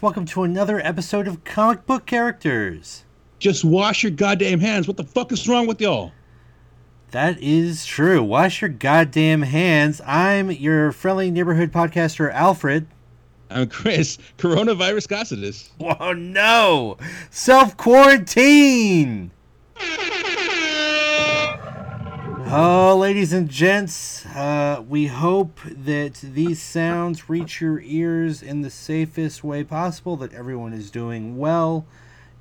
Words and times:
Welcome 0.00 0.26
to 0.26 0.44
another 0.44 0.80
episode 0.80 1.28
of 1.28 1.44
Comic 1.44 1.86
Book 1.86 2.06
Characters. 2.06 3.04
Just 3.38 3.64
wash 3.64 4.02
your 4.02 4.12
goddamn 4.12 4.60
hands. 4.60 4.88
What 4.88 4.96
the 4.96 5.04
fuck 5.04 5.32
is 5.32 5.48
wrong 5.48 5.66
with 5.66 5.80
y'all? 5.80 6.12
That 7.10 7.40
is 7.42 7.84
true. 7.84 8.22
Wash 8.22 8.62
your 8.62 8.70
goddamn 8.70 9.42
hands. 9.42 10.00
I'm 10.06 10.50
your 10.50 10.92
friendly 10.92 11.30
neighborhood 11.30 11.72
podcaster, 11.72 12.32
Alfred. 12.32 12.86
I'm 13.50 13.68
Chris. 13.68 14.18
Coronavirus 14.38 15.08
Cossidus. 15.08 15.70
Oh 16.00 16.12
no! 16.12 16.96
Self 17.30 17.76
quarantine! 17.76 19.32
Oh, 22.54 22.98
ladies 22.98 23.32
and 23.32 23.48
gents, 23.48 24.26
uh, 24.26 24.84
we 24.86 25.06
hope 25.06 25.58
that 25.64 26.16
these 26.16 26.60
sounds 26.60 27.30
reach 27.30 27.62
your 27.62 27.80
ears 27.80 28.42
in 28.42 28.60
the 28.60 28.68
safest 28.68 29.42
way 29.42 29.64
possible, 29.64 30.18
that 30.18 30.34
everyone 30.34 30.74
is 30.74 30.90
doing 30.90 31.38
well 31.38 31.86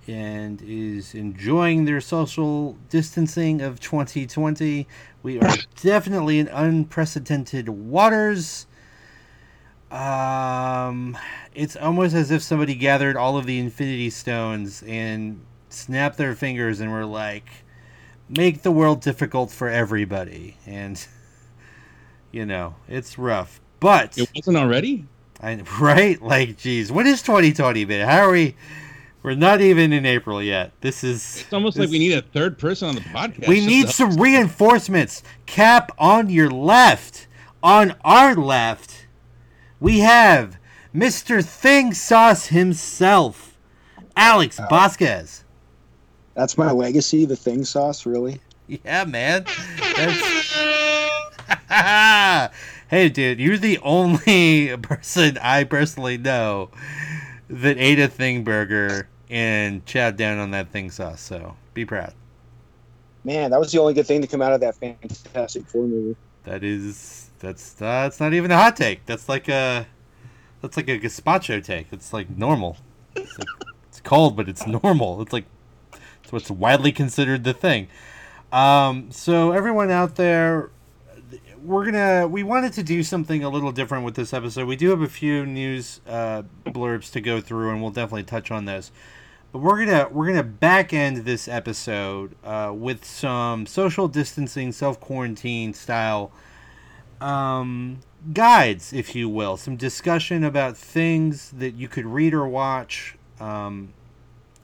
and 0.08 0.62
is 0.64 1.16
enjoying 1.16 1.86
their 1.86 2.02
social 2.02 2.78
distancing 2.90 3.62
of 3.62 3.80
2020. 3.80 4.86
We 5.24 5.40
are 5.40 5.56
definitely 5.82 6.40
in 6.40 6.50
unprecedented 6.50 7.70
waters. 7.70 8.68
Um, 9.90 11.18
it's 11.56 11.78
almost 11.78 12.16
as 12.16 12.32
if 12.32 12.42
somebody 12.42 12.76
gathered 12.76 13.16
all 13.16 13.38
of 13.38 13.46
the 13.46 13.60
Infinity 13.60 14.10
Stones 14.10 14.84
and 14.86 15.40
snapped 15.70 16.18
their 16.18 16.36
fingers 16.36 16.82
and 16.82 16.92
were 16.92 17.06
like, 17.06 17.46
make 18.38 18.62
the 18.62 18.72
world 18.72 19.02
difficult 19.02 19.52
for 19.52 19.70
everybody. 19.70 20.58
And, 20.66 21.06
you 22.32 22.46
know, 22.46 22.76
it's 22.88 23.18
rough. 23.18 23.62
But. 23.80 24.18
It 24.18 24.30
wasn't 24.36 24.58
already? 24.58 25.06
I, 25.42 25.56
right? 25.80 26.22
Like, 26.22 26.58
geez, 26.58 26.92
what 26.92 27.06
is 27.06 27.22
2020, 27.22 27.86
man? 27.86 28.08
How 28.08 28.28
are 28.28 28.32
we. 28.32 28.56
We're 29.24 29.36
not 29.36 29.62
even 29.62 29.94
in 29.94 30.04
April 30.06 30.42
yet. 30.42 30.72
This 30.82 31.04
is. 31.04 31.42
It's 31.42 31.54
almost 31.54 31.78
this, 31.78 31.86
like 31.86 31.92
we 31.92 32.00
need 32.00 32.14
a 32.14 32.24
third 32.24 32.58
person 32.58 32.90
on 32.90 32.96
the 32.96 33.02
podcast. 33.02 33.48
We 33.48 33.64
need 33.64 33.90
some 33.90 34.16
reinforcements. 34.18 35.22
Cap 35.46 35.92
on 36.00 36.30
your 36.30 36.50
left. 36.50 37.28
On 37.62 37.96
our 38.04 38.36
left, 38.36 39.06
we 39.80 40.00
have 40.00 40.58
Mr. 40.96 41.46
Thing 41.46 41.94
Sauce 41.94 42.48
himself, 42.48 43.56
Alex 44.16 44.60
uh, 44.60 44.66
Vasquez. 44.68 45.41
That's 46.34 46.58
my 46.58 46.72
legacy, 46.72 47.26
the 47.26 47.36
Thing 47.36 47.66
Sauce, 47.66 48.06
really? 48.06 48.40
Yeah, 48.86 49.04
man. 49.04 49.44
hey, 52.90 53.10
dude, 53.10 53.38
you're 53.42 53.58
the 53.58 53.78
only 53.80 54.78
person 54.82 55.38
I 55.40 55.66
personally 55.66 56.18
know 56.18 56.70
that 57.50 57.78
ate 57.78 58.00
a 58.00 58.08
Thing 58.08 58.46
burger 58.46 59.10
and 59.30 59.86
chowed 59.86 60.16
down 60.16 60.38
on 60.38 60.52
that 60.52 60.70
Thing 60.70 60.90
Sauce. 60.90 61.20
So 61.20 61.58
be 61.74 61.84
proud. 61.86 62.14
Man, 63.26 63.52
that 63.52 63.60
was 63.60 63.72
the 63.72 63.80
only 63.80 63.94
good 63.94 64.08
thing 64.08 64.22
to 64.22 64.28
come 64.28 64.42
out 64.42 64.54
of 64.54 64.62
that 64.62 64.76
Fantastic 64.76 65.68
Four 65.68 65.86
movie. 65.88 66.16
That 66.44 66.64
is, 66.64 67.30
that's 67.40 67.74
that's 67.74 68.20
not 68.20 68.34
even 68.34 68.52
a 68.52 68.58
hot 68.58 68.76
take. 68.76 69.06
That's 69.06 69.30
like 69.30 69.48
a, 69.48 69.86
that's 70.62 70.78
like 70.78 70.88
a 70.88 70.98
gazpacho 70.98 71.64
take. 71.64 71.88
It's 71.92 72.14
like 72.14 72.30
normal. 72.30 72.78
It's, 73.16 73.38
like, 73.38 73.48
it's 73.90 74.02
cold, 74.02 74.36
but 74.36 74.50
it's 74.50 74.66
normal. 74.66 75.22
It's 75.22 75.34
like, 75.34 75.46
what's 76.32 76.52
widely 76.52 76.92
considered 76.92 77.44
the 77.44 77.54
thing. 77.54 77.88
Um, 78.52 79.12
so 79.12 79.52
everyone 79.52 79.92
out 79.92 80.16
there, 80.16 80.72
we're 81.64 81.86
gonna 81.86 82.28
we 82.28 82.44
wanted 82.44 82.74
to 82.74 82.84
do 82.84 83.04
something 83.04 83.44
a 83.44 83.50
little 83.50 83.72
different 83.72 84.04
with 84.04 84.16
this 84.16 84.34
episode. 84.34 84.68
We 84.68 84.76
do 84.76 84.90
have 84.90 85.02
a 85.02 85.08
few 85.08 85.46
news 85.46 86.02
uh, 86.08 86.44
blurbs 86.66 87.12
to 87.14 87.22
go 87.22 87.40
through, 87.40 87.72
and 87.72 87.82
we'll 87.82 87.92
definitely 87.92 88.24
touch 88.24 88.52
on 88.52 88.66
this. 88.66 88.92
But 89.52 89.60
we're 89.60 89.86
gonna 89.86 90.08
we're 90.12 90.28
gonna 90.28 90.44
back 90.44 90.94
end 90.94 91.18
this 91.18 91.48
episode 91.48 92.36
uh, 92.44 92.74
with 92.76 93.06
some 93.06 93.66
social 93.66 94.08
distancing, 94.08 94.72
self 94.72 95.00
quarantine 95.00 95.74
style 95.74 96.32
um, 97.22 98.00
guides, 98.34 98.92
if 98.94 99.16
you 99.16 99.30
will, 99.30 99.58
some 99.58 99.76
discussion 99.76 100.44
about 100.44 100.76
things 100.78 101.52
that 101.52 101.76
you 101.76 101.88
could 101.88 102.06
read 102.06 102.34
or 102.34 102.48
watch. 102.48 103.16
Um, 103.40 103.94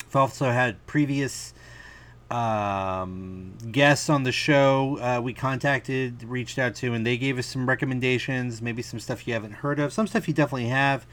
I've 0.08 0.16
also 0.16 0.52
had 0.52 0.86
previous 0.88 1.54
um, 2.30 3.54
guests 3.72 4.10
on 4.10 4.24
the 4.24 4.32
show 4.32 4.98
uh, 5.00 5.22
we 5.22 5.34
contacted, 5.34 6.24
reached 6.24 6.60
out 6.60 6.76
to, 6.76 6.94
and 6.94 7.06
they 7.06 7.18
gave 7.18 7.38
us 7.38 7.48
some 7.48 7.68
recommendations, 7.68 8.62
maybe 8.62 8.82
some 8.82 9.00
stuff 9.00 9.28
you 9.28 9.34
haven't 9.34 9.54
heard 9.54 9.80
of, 9.80 9.94
some 9.94 10.08
stuff 10.08 10.28
you 10.28 10.34
definitely 10.34 10.68
have, 10.68 11.06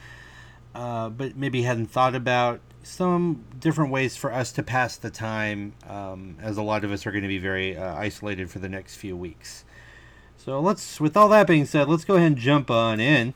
uh, 0.75 1.08
but 1.08 1.36
maybe 1.36 1.62
hadn't 1.62 1.86
thought 1.86 2.14
about. 2.14 2.60
Some 2.82 3.44
different 3.58 3.91
ways 3.91 4.16
for 4.16 4.32
us 4.32 4.52
to 4.52 4.62
pass 4.62 4.97
the 4.97 5.08
time, 5.08 5.72
um, 5.88 6.36
as 6.41 6.58
a 6.58 6.62
lot 6.62 6.84
of 6.84 6.92
us 6.92 7.06
are 7.06 7.12
going 7.12 7.22
to 7.22 7.28
be 7.28 7.38
very 7.38 7.76
uh, 7.76 7.94
isolated 7.94 8.50
for 8.50 8.58
the 8.58 8.69
next 8.69 8.96
few 8.96 9.16
weeks. 9.16 9.64
So 10.36 10.60
let's, 10.60 11.00
with 11.00 11.16
all 11.16 11.28
that 11.31 11.46
being 11.46 11.64
said, 11.64 11.88
let's 11.88 12.04
go 12.04 12.16
ahead 12.16 12.26
and 12.26 12.36
jump 12.36 12.70
on 12.70 13.00
in. 13.00 13.32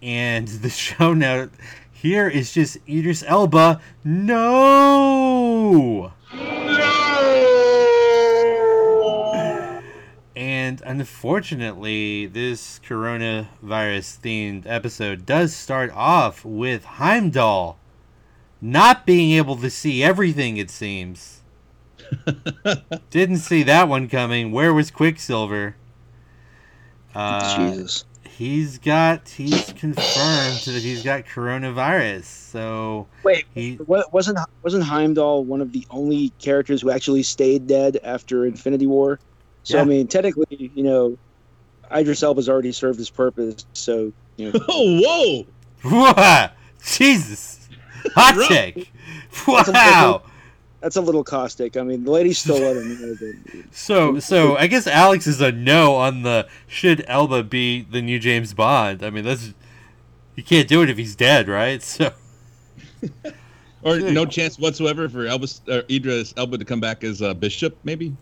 And 0.00 0.46
the 0.62 0.70
show 0.70 1.14
note 1.14 1.50
here 1.90 2.28
is 2.28 2.52
just 2.52 2.78
Idris 2.88 3.24
Elba. 3.26 3.80
No! 4.04 6.12
And 10.34 10.71
unfortunately, 10.84 12.26
this 12.26 12.80
coronavirus 12.80 13.46
themed 14.20 14.62
episode 14.66 15.26
does 15.26 15.54
start 15.54 15.90
off 15.94 16.44
with 16.44 16.84
Heimdall 16.84 17.78
not 18.60 19.04
being 19.04 19.32
able 19.32 19.56
to 19.56 19.68
see 19.68 20.02
everything, 20.02 20.56
it 20.56 20.70
seems. 20.70 21.40
Didn't 23.10 23.38
see 23.38 23.62
that 23.64 23.88
one 23.88 24.08
coming. 24.08 24.52
Where 24.52 24.72
was 24.72 24.90
Quicksilver? 24.90 25.76
Uh, 27.14 27.72
Jesus. 27.72 28.04
He's 28.22 28.78
got, 28.78 29.28
he's 29.28 29.72
confirmed 29.72 30.60
that 30.64 30.80
he's 30.82 31.02
got 31.02 31.24
coronavirus. 31.24 32.24
So. 32.24 33.06
Wait, 33.24 33.44
he, 33.54 33.78
wasn't, 33.86 34.38
wasn't 34.62 34.84
Heimdall 34.84 35.44
one 35.44 35.60
of 35.60 35.72
the 35.72 35.86
only 35.90 36.30
characters 36.38 36.80
who 36.82 36.90
actually 36.90 37.24
stayed 37.24 37.66
dead 37.66 37.98
after 38.02 38.46
Infinity 38.46 38.86
War? 38.86 39.18
So 39.64 39.76
yeah. 39.76 39.82
I 39.82 39.84
mean, 39.84 40.06
technically, 40.08 40.70
you 40.74 40.82
know, 40.82 41.18
Idris 41.94 42.22
Elba's 42.22 42.48
already 42.48 42.72
served 42.72 42.98
his 42.98 43.10
purpose. 43.10 43.66
So 43.72 44.12
you 44.36 44.52
know. 44.52 44.60
oh, 44.68 45.46
whoa! 45.84 46.48
Jesus, 46.84 47.68
hot 48.14 48.48
take. 48.48 48.92
Wow. 49.46 50.22
That's 50.80 50.96
a 50.96 51.00
little 51.00 51.22
caustic. 51.22 51.76
I 51.76 51.82
mean, 51.82 52.02
the 52.02 52.10
lady 52.10 52.32
still 52.32 52.58
let 52.58 52.76
him. 52.76 53.68
so, 53.70 54.18
so 54.18 54.56
I 54.56 54.66
guess 54.66 54.88
Alex 54.88 55.28
is 55.28 55.40
a 55.40 55.52
no 55.52 55.94
on 55.94 56.22
the 56.22 56.48
should 56.66 57.04
Elba 57.06 57.44
be 57.44 57.82
the 57.82 58.02
new 58.02 58.18
James 58.18 58.52
Bond. 58.52 59.04
I 59.04 59.10
mean, 59.10 59.22
that's 59.22 59.54
you 60.34 60.42
can't 60.42 60.66
do 60.66 60.82
it 60.82 60.90
if 60.90 60.98
he's 60.98 61.16
dead, 61.16 61.48
right? 61.48 61.82
So, 63.82 63.90
or 63.90 63.98
no 63.98 64.24
chance 64.24 64.60
whatsoever 64.60 65.08
for 65.08 65.26
Elba, 65.26 65.48
uh, 65.68 65.82
Idris 65.90 66.32
Elba 66.36 66.58
to 66.58 66.64
come 66.64 66.78
back 66.78 67.02
as 67.02 67.20
a 67.20 67.34
bishop, 67.34 67.76
maybe. 67.82 68.16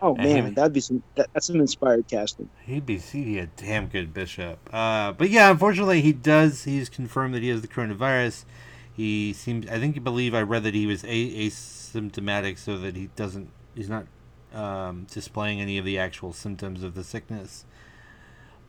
Oh 0.00 0.14
man, 0.14 0.54
that'd 0.54 0.72
be 0.72 0.80
some. 0.80 1.02
That, 1.16 1.28
that's 1.32 1.46
some 1.46 1.60
inspired 1.60 2.06
casting. 2.08 2.48
He'd 2.64 2.86
be 2.86 2.98
he'd 2.98 3.24
be 3.24 3.38
a 3.38 3.46
damn 3.46 3.88
good 3.88 4.14
bishop. 4.14 4.58
Uh, 4.72 5.12
but 5.12 5.30
yeah, 5.30 5.50
unfortunately, 5.50 6.00
he 6.00 6.12
does. 6.12 6.64
He's 6.64 6.88
confirmed 6.88 7.34
that 7.34 7.42
he 7.42 7.48
has 7.48 7.62
the 7.62 7.68
coronavirus. 7.68 8.44
He 8.92 9.32
seems. 9.32 9.66
I 9.68 9.78
think 9.78 9.96
you 9.96 10.00
believe 10.00 10.34
I 10.34 10.42
read 10.42 10.62
that 10.64 10.74
he 10.74 10.86
was 10.86 11.04
a- 11.04 11.48
asymptomatic, 11.48 12.58
so 12.58 12.78
that 12.78 12.96
he 12.96 13.10
doesn't. 13.16 13.50
He's 13.74 13.88
not 13.88 14.06
um, 14.54 15.06
displaying 15.10 15.60
any 15.60 15.78
of 15.78 15.84
the 15.84 15.98
actual 15.98 16.32
symptoms 16.32 16.82
of 16.82 16.94
the 16.94 17.04
sickness. 17.04 17.64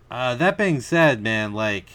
Uh, 0.10 0.36
that 0.36 0.58
being 0.58 0.82
said, 0.82 1.22
man, 1.22 1.54
like. 1.54 1.90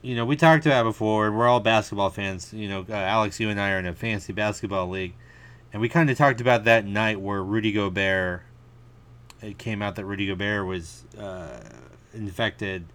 You 0.00 0.14
know, 0.14 0.24
we 0.24 0.36
talked 0.36 0.64
about 0.64 0.84
before. 0.84 1.32
We're 1.32 1.48
all 1.48 1.58
basketball 1.58 2.10
fans. 2.10 2.52
You 2.52 2.68
know, 2.68 2.86
uh, 2.88 2.92
Alex, 2.92 3.40
you 3.40 3.50
and 3.50 3.60
I 3.60 3.72
are 3.72 3.80
in 3.80 3.86
a 3.86 3.92
fancy 3.92 4.32
basketball 4.32 4.88
league 4.88 5.14
and 5.72 5.80
we 5.82 5.88
kind 5.88 6.10
of 6.10 6.16
talked 6.16 6.40
about 6.40 6.64
that 6.64 6.84
night 6.84 7.20
where 7.20 7.42
Rudy 7.42 7.72
Gobert. 7.72 8.42
It 9.40 9.58
came 9.58 9.82
out 9.82 9.94
that 9.96 10.04
Rudy 10.04 10.26
Gobert 10.26 10.66
was 10.66 11.04
uh, 11.16 11.60
infected, 12.12 12.86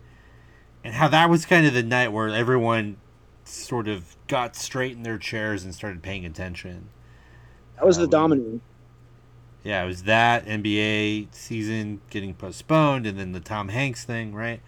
and 0.84 0.94
how 0.94 1.08
that 1.08 1.30
was 1.30 1.46
kind 1.46 1.66
of 1.66 1.74
the 1.74 1.84
night 1.84 2.12
where 2.12 2.28
everyone 2.28 2.98
sort 3.46 3.88
of 3.88 4.16
got 4.28 4.56
straight 4.56 4.94
in 4.94 5.04
their 5.04 5.18
chairs 5.18 5.64
and 5.64 5.74
started 5.74 6.02
paying 6.02 6.25
attention. 6.25 6.90
That 7.75 7.86
was 7.86 7.98
um, 7.98 8.04
the 8.04 8.10
dominant. 8.10 8.62
Yeah, 9.64 9.84
it 9.84 9.88
was 9.88 10.04
that 10.04 10.46
NBA 10.46 11.34
season 11.34 12.02
getting 12.10 12.34
postponed, 12.34 13.08
and 13.08 13.18
then 13.18 13.31
the 13.31 13.40
Tom 13.40 13.70
Hanks 13.70 14.04
thing, 14.04 14.34
right? 14.34 14.62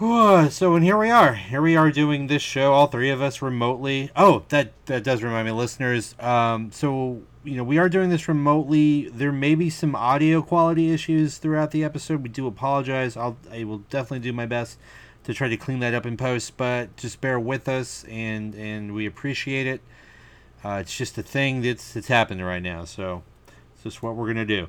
So 0.00 0.76
and 0.76 0.82
here 0.82 0.96
we 0.96 1.10
are. 1.10 1.34
Here 1.34 1.60
we 1.60 1.76
are 1.76 1.90
doing 1.90 2.26
this 2.26 2.40
show, 2.40 2.72
all 2.72 2.86
three 2.86 3.10
of 3.10 3.20
us 3.20 3.42
remotely. 3.42 4.10
Oh, 4.16 4.44
that 4.48 4.72
that 4.86 5.04
does 5.04 5.22
remind 5.22 5.44
me, 5.44 5.52
listeners. 5.52 6.14
Um, 6.18 6.72
so 6.72 7.20
you 7.44 7.56
know 7.56 7.64
we 7.64 7.76
are 7.76 7.90
doing 7.90 8.08
this 8.08 8.26
remotely. 8.26 9.10
There 9.10 9.30
may 9.30 9.54
be 9.54 9.68
some 9.68 9.94
audio 9.94 10.40
quality 10.40 10.90
issues 10.90 11.36
throughout 11.36 11.70
the 11.72 11.84
episode. 11.84 12.22
We 12.22 12.30
do 12.30 12.46
apologize. 12.46 13.14
I'll 13.14 13.36
I 13.52 13.64
will 13.64 13.80
definitely 13.90 14.20
do 14.20 14.32
my 14.32 14.46
best 14.46 14.78
to 15.24 15.34
try 15.34 15.50
to 15.50 15.56
clean 15.58 15.80
that 15.80 15.92
up 15.92 16.06
in 16.06 16.16
post, 16.16 16.56
but 16.56 16.96
just 16.96 17.20
bear 17.20 17.38
with 17.38 17.68
us, 17.68 18.04
and 18.04 18.54
and 18.54 18.94
we 18.94 19.04
appreciate 19.04 19.66
it. 19.66 19.82
Uh, 20.64 20.78
it's 20.80 20.96
just 20.96 21.18
a 21.18 21.22
thing 21.22 21.60
that's 21.60 21.92
that's 21.92 22.08
happening 22.08 22.42
right 22.42 22.62
now, 22.62 22.86
so 22.86 23.22
it's 23.74 23.82
just 23.82 24.02
what 24.02 24.16
we're 24.16 24.28
gonna 24.28 24.46
do. 24.46 24.66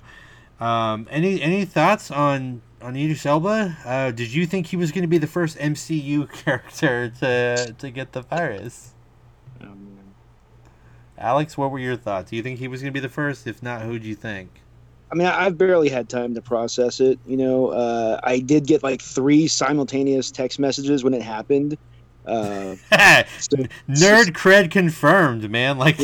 Um, 0.59 1.07
any 1.09 1.41
any 1.41 1.63
thoughts 1.63 2.11
on 2.11 2.63
on 2.81 2.95
Idris 2.95 3.25
Elba? 3.25 3.77
Uh, 3.85 4.11
did 4.11 4.33
you 4.33 4.45
think 4.45 4.67
he 4.67 4.75
was 4.75 4.91
going 4.91 5.03
to 5.03 5.07
be 5.07 5.17
the 5.17 5.27
first 5.27 5.57
MCU 5.57 6.31
character 6.43 7.09
to 7.19 7.73
to 7.77 7.91
get 7.91 8.11
the 8.11 8.21
virus? 8.21 8.93
Um, 9.61 9.97
Alex, 11.17 11.57
what 11.57 11.71
were 11.71 11.79
your 11.79 11.95
thoughts? 11.95 12.31
Do 12.31 12.35
you 12.35 12.43
think 12.43 12.59
he 12.59 12.67
was 12.67 12.81
going 12.81 12.91
to 12.91 12.97
be 12.97 12.99
the 12.99 13.09
first? 13.09 13.47
If 13.47 13.61
not, 13.61 13.81
who 13.81 13.99
do 13.99 14.07
you 14.07 14.15
think? 14.15 14.61
I 15.11 15.15
mean, 15.15 15.27
I've 15.27 15.57
barely 15.57 15.89
had 15.89 16.07
time 16.07 16.33
to 16.35 16.41
process 16.41 17.01
it. 17.01 17.19
You 17.27 17.37
know, 17.37 17.67
uh, 17.67 18.19
I 18.23 18.39
did 18.39 18.65
get 18.65 18.81
like 18.81 19.01
three 19.01 19.47
simultaneous 19.47 20.31
text 20.31 20.57
messages 20.57 21.03
when 21.03 21.13
it 21.13 21.21
happened. 21.21 21.77
Uh, 22.25 22.75
so 23.39 23.57
Nerd 23.89 24.27
cred 24.31 24.71
confirmed, 24.71 25.49
man. 25.49 25.77
Like, 25.77 25.99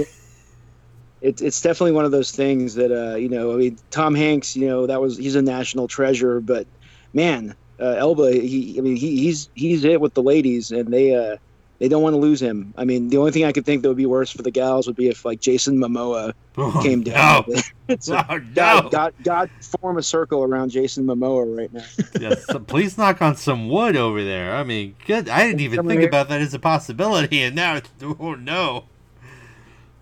Yeah. 1.21 1.29
it's 1.29 1.41
it's 1.41 1.61
definitely 1.61 1.93
one 1.93 2.05
of 2.05 2.11
those 2.11 2.31
things 2.31 2.75
that 2.75 2.91
uh, 2.91 3.15
you 3.15 3.29
know. 3.29 3.53
I 3.53 3.57
mean, 3.57 3.77
Tom 3.91 4.15
Hanks, 4.15 4.55
you 4.55 4.67
know, 4.67 4.85
that 4.87 5.01
was 5.01 5.17
he's 5.17 5.35
a 5.35 5.41
national 5.41 5.87
treasure, 5.87 6.39
but 6.39 6.67
man, 7.13 7.55
uh, 7.79 7.95
Elba, 7.97 8.31
he, 8.33 8.75
I 8.77 8.81
mean, 8.81 8.95
he, 8.95 9.17
he's 9.17 9.49
he's 9.55 9.83
it 9.83 10.01
with 10.01 10.13
the 10.13 10.23
ladies, 10.23 10.71
and 10.71 10.91
they 10.91 11.15
uh, 11.15 11.37
they 11.79 11.87
don't 11.87 12.01
want 12.01 12.13
to 12.13 12.17
lose 12.17 12.41
him. 12.41 12.73
I 12.75 12.85
mean, 12.85 13.09
the 13.09 13.17
only 13.17 13.31
thing 13.31 13.45
I 13.45 13.51
could 13.51 13.65
think 13.65 13.81
that 13.81 13.87
would 13.87 13.97
be 13.97 14.05
worse 14.05 14.31
for 14.31 14.41
the 14.41 14.51
gals 14.51 14.87
would 14.87 14.95
be 14.95 15.09
if 15.09 15.25
like 15.25 15.39
Jason 15.39 15.77
Momoa 15.77 16.33
oh, 16.57 16.79
came 16.81 17.03
down. 17.03 17.45
No, 17.47 17.61
it's 17.87 18.07
no, 18.07 18.23
God. 18.53 18.91
God, 18.91 19.13
God, 19.23 19.49
form 19.79 19.97
a 19.97 20.03
circle 20.03 20.43
around 20.43 20.69
Jason 20.69 21.05
Momoa 21.05 21.57
right 21.57 21.71
now. 21.71 21.85
yes, 22.19 22.45
so 22.45 22.59
please 22.59 22.97
knock 22.97 23.21
on 23.21 23.35
some 23.35 23.69
wood 23.69 23.95
over 23.95 24.23
there. 24.23 24.55
I 24.55 24.63
mean, 24.63 24.95
good. 25.05 25.29
I 25.29 25.45
didn't 25.45 25.61
even 25.61 25.87
think 25.87 25.99
here. 25.99 26.09
about 26.09 26.29
that 26.29 26.41
as 26.41 26.53
a 26.53 26.59
possibility, 26.59 27.43
and 27.43 27.55
now, 27.55 27.75
it's, 27.75 27.89
oh 28.01 28.33
no. 28.35 28.85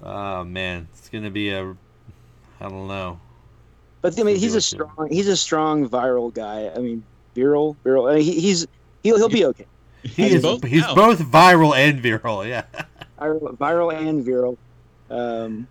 Oh 0.06 0.44
man, 0.44 0.88
it's 0.94 1.10
gonna 1.10 1.32
be 1.32 1.50
a. 1.50 1.76
I 2.62 2.70
don't 2.70 2.88
know. 2.88 3.20
But 4.02 4.20
I 4.20 4.24
mean, 4.24 4.36
he's 4.36 4.54
a 4.54 4.62
strong, 4.62 5.08
he's 5.10 5.28
a 5.28 5.36
strong 5.36 5.90
viral 5.90 6.32
guy. 6.34 6.72
I 6.74 6.78
mean, 6.78 7.04
viral, 7.36 7.76
viral. 7.84 8.12
I 8.12 8.16
mean, 8.18 8.24
he, 8.24 8.40
he's 8.40 8.68
he'll 9.02 9.18
he'll 9.18 9.30
be 9.30 9.46
okay. 9.46 9.66
He 10.04 10.24
He's 10.24 10.34
is, 10.36 10.42
both 10.44 10.64
he's 10.64 10.82
now. 10.82 10.94
both 10.94 11.20
viral 11.20 11.76
and 11.76 12.02
viral. 12.04 12.48
Yeah. 12.48 12.66
viral, 13.20 13.58
viral 13.58 13.96
and 13.96 14.24
viral. 14.24 14.58
Um, 15.10 15.68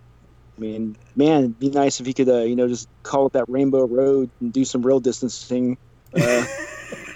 I 0.59 0.61
mean, 0.61 0.97
man, 1.15 1.39
it'd 1.39 1.59
be 1.61 1.71
nice 1.71 2.01
if 2.01 2.07
he 2.07 2.13
could, 2.13 2.29
uh, 2.29 2.39
you 2.41 2.57
know, 2.57 2.67
just 2.67 2.89
call 3.05 3.27
it 3.27 3.33
that 3.35 3.49
Rainbow 3.49 3.87
Road 3.87 4.31
and 4.41 4.53
do 4.53 4.65
some 4.65 4.85
real 4.85 4.99
distancing. 4.99 5.77
Uh, 6.13 6.45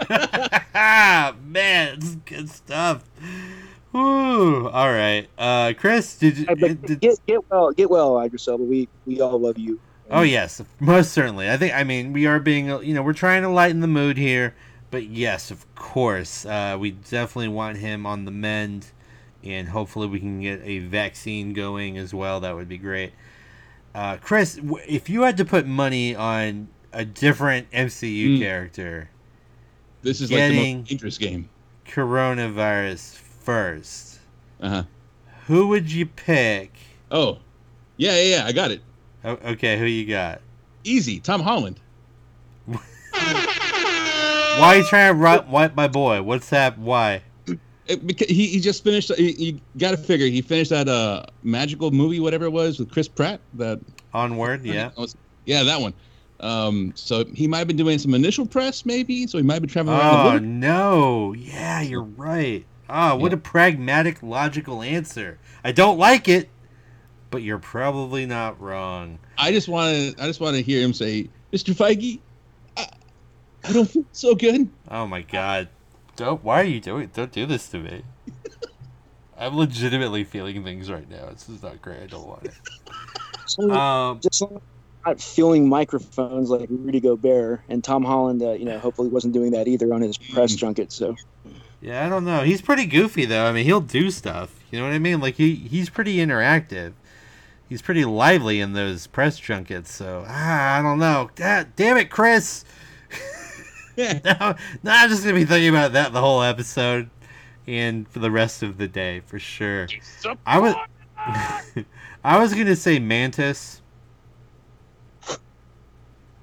man, 1.43 1.95
it's 1.97 2.15
good 2.25 2.49
stuff. 2.49 3.05
Woo. 4.03 4.69
All 4.69 4.93
right, 4.93 5.29
uh, 5.37 5.73
Chris, 5.77 6.17
did 6.17 6.39
you? 6.39 6.47
but 6.47 6.83
did- 6.83 7.01
get 7.01 7.19
get 7.27 7.51
well, 7.51 7.73
get 7.73 7.91
well, 7.91 8.21
Idris 8.21 8.47
Elba. 8.47 8.63
We 8.65 8.89
we 9.07 9.21
all 9.21 9.39
love 9.39 9.59
you. 9.59 9.81
Oh 10.11 10.23
yes, 10.23 10.63
most 10.81 11.13
certainly. 11.13 11.51
I 11.51 11.57
think 11.57 11.75
I 11.75 11.85
mean 11.85 12.13
we 12.13 12.27
are 12.27 12.39
being 12.41 12.67
you 12.83 12.95
know 12.95 13.03
we're 13.03 13.13
trying 13.13 13.43
to 13.43 13.49
lighten 13.49 13.81
the 13.81 13.87
mood 13.89 14.17
here, 14.17 14.55
but 14.91 15.05
yes, 15.07 15.51
of 15.51 15.73
course, 15.75 16.47
uh, 16.47 16.77
we 16.79 16.93
definitely 16.93 17.49
want 17.49 17.79
him 17.79 18.07
on 18.07 18.25
the 18.25 18.31
mend, 18.31 18.87
and 19.43 19.69
hopefully 19.69 20.07
we 20.07 20.21
can 20.21 20.41
get 20.41 20.61
a 20.65 20.79
vaccine 20.81 21.53
going 21.53 21.99
as 21.99 22.15
well. 22.15 22.41
That 22.41 22.55
would 22.55 22.69
be 22.69 22.79
great. 22.79 23.13
Uh, 23.95 24.17
Chris, 24.19 24.61
if 24.87 25.11
you 25.11 25.23
had 25.23 25.37
to 25.39 25.45
put 25.45 25.67
money 25.67 26.15
on 26.15 26.69
a 26.93 27.05
different 27.05 27.67
MCU 27.73 28.37
Mm. 28.37 28.41
character, 28.41 29.11
This 30.03 30.21
is 30.21 30.31
like 30.31 30.41
the 30.41 30.55
Getting- 30.55 30.79
most 30.79 30.89
dangerous 30.89 31.19
game. 31.19 31.49
coronavirus 31.87 33.19
first, 33.53 34.19
Uh 34.61 34.69
huh. 34.69 34.83
who 35.47 35.69
would 35.69 35.91
you 35.91 36.05
pick? 36.05 36.71
Oh, 37.11 37.39
yeah, 37.97 38.15
yeah, 38.21 38.37
yeah. 38.37 38.45
I 38.47 38.53
got 38.53 38.71
it. 38.71 38.83
O- 39.25 39.39
okay, 39.53 39.79
who 39.79 39.87
you 39.87 40.05
got? 40.05 40.43
Easy. 40.85 41.19
Tom 41.19 41.41
Holland. 41.41 41.81
Why 42.67 42.77
are 44.61 44.77
you 44.77 44.85
trying 44.85 45.15
to 45.15 45.19
ri- 45.19 45.51
wipe 45.51 45.75
my 45.75 45.89
boy? 45.89 46.21
What's 46.21 46.51
that? 46.51 46.79
Why? 46.79 47.23
It, 47.87 48.07
because 48.07 48.29
he, 48.29 48.49
he 48.49 48.61
just 48.61 48.85
finished. 48.85 49.11
He, 49.17 49.31
you 49.33 49.61
got 49.79 49.93
to 49.93 49.97
figure 49.97 50.27
he 50.27 50.43
finished 50.43 50.69
that 50.69 50.87
uh 50.87 51.23
magical 51.43 51.91
movie, 51.91 52.21
whatever 52.21 52.45
it 52.45 52.51
was, 52.53 52.79
with 52.79 52.91
Chris 52.91 53.09
Pratt. 53.09 53.41
That 53.55 53.81
Onward, 54.13 54.63
yeah. 54.67 54.91
yeah, 55.47 55.63
that 55.63 55.81
one. 55.81 55.95
Um, 56.41 56.93
so 56.97 57.25
he 57.35 57.49
might 57.49 57.59
have 57.61 57.67
been 57.69 57.79
doing 57.79 57.99
some 57.99 58.13
initial 58.13 58.45
press, 58.47 58.85
maybe. 58.85 59.27
So 59.27 59.39
he 59.39 59.43
might 59.45 59.61
be 59.61 59.69
traveling 59.69 59.97
around 59.97 60.27
the 60.27 60.33
Oh 60.35 60.39
no! 60.39 61.33
Yeah, 61.33 61.81
you're 61.81 62.03
right. 62.03 62.67
Ah, 62.89 63.15
what 63.15 63.33
Yeah. 63.33 63.37
a 63.37 63.41
pragmatic, 63.41 64.23
logical 64.23 64.83
answer. 64.83 65.39
I 65.63 65.73
don't 65.73 65.99
like 65.99 66.29
it, 66.29 66.49
but 67.31 67.43
you're 67.43 67.59
probably 67.59 68.25
not 68.27 68.61
wrong. 68.61 69.19
I 69.37 69.53
just 69.53 69.69
want 69.69 69.95
to. 70.17 70.23
I 70.23 70.27
just 70.27 70.41
want 70.41 70.57
to 70.57 70.63
hear 70.63 70.81
him 70.83 70.93
say, 70.95 71.29
"Mr. 71.53 71.75
Feige, 71.75 72.19
I, 72.77 72.87
I 73.65 73.73
don't 73.73 73.89
feel 73.91 74.05
so 74.13 74.35
good." 74.35 74.69
Oh 74.91 75.07
my 75.07 75.23
god! 75.23 75.69
Don't. 76.17 76.43
Why 76.43 76.61
are 76.61 76.65
you 76.65 76.81
doing? 76.81 77.11
Don't 77.13 77.33
do 77.33 77.45
this 77.47 77.69
to 77.71 77.79
me. 77.79 78.03
I'm 79.39 79.57
legitimately 79.57 80.25
feeling 80.25 80.65
things 80.65 80.91
right 80.91 81.09
now. 81.09 81.27
This 81.31 81.49
is 81.49 81.63
not 81.63 81.81
great. 81.81 82.03
I 82.03 82.07
don't 82.07 82.27
want 82.27 82.45
it. 82.45 82.55
Um, 83.59 84.21
just 84.21 84.43
not 85.07 85.23
feeling 85.23 85.71
microphones 85.71 86.51
like 86.51 86.69
Rudy 86.69 87.01
Gobert 87.01 87.63
and 87.71 87.83
Tom 87.83 88.05
Holland. 88.05 88.43
Uh, 88.43 88.53
you 88.53 88.67
know, 88.67 88.79
hopefully 88.79 89.09
wasn't 89.09 89.33
doing 89.33 89.53
that 89.53 89.67
either 89.67 89.95
on 89.95 90.03
his 90.03 90.19
press 90.19 90.55
junket. 90.55 90.93
So 90.93 91.17
yeah, 91.81 92.05
I 92.05 92.09
don't 92.09 92.25
know. 92.25 92.43
He's 92.43 92.61
pretty 92.63 92.87
goofy 92.87 93.25
though. 93.25 93.47
I 93.47 93.53
mean, 93.53 93.65
he'll 93.65 93.81
do 93.81 94.11
stuff. 94.11 94.55
You 94.71 94.79
know 94.79 94.85
what 94.87 94.93
I 94.95 94.99
mean? 94.99 95.21
Like 95.21 95.35
he 95.37 95.55
he's 95.55 95.89
pretty 95.91 96.17
interactive. 96.19 96.93
He's 97.69 97.83
pretty 97.83 98.05
lively 98.05 98.61
in 98.61 98.73
those 98.73 99.07
press 99.07 99.39
junkets. 99.39 99.93
So 99.93 100.25
ah, 100.27 100.79
I 100.79 100.83
don't 100.83 100.99
know. 100.99 101.31
Da- 101.35 101.65
damn 101.77 101.97
it, 101.97 102.11
Chris. 102.11 102.65
Yeah. 103.97 104.21
now, 104.25 104.55
now 104.85 105.03
I'm 105.03 105.11
just 105.11 105.23
gonna 105.25 105.35
be 105.35 105.45
thinking 105.45 105.71
about 105.71 105.93
that 105.95 106.13
the 106.13 106.21
whole 106.21 106.41
episode, 106.41 107.11
and 107.67 108.09
for 108.09 108.21
the 108.21 108.31
rest 108.31 108.63
of 108.63 108.79
the 108.79 108.87
day 108.87 109.19
for 109.27 109.41
sure. 109.41 109.89
I 110.47 110.61
was, 110.61 110.75
I 112.23 112.39
was 112.39 112.55
gonna 112.55 112.77
say 112.77 113.01
Mantis. 113.01 113.83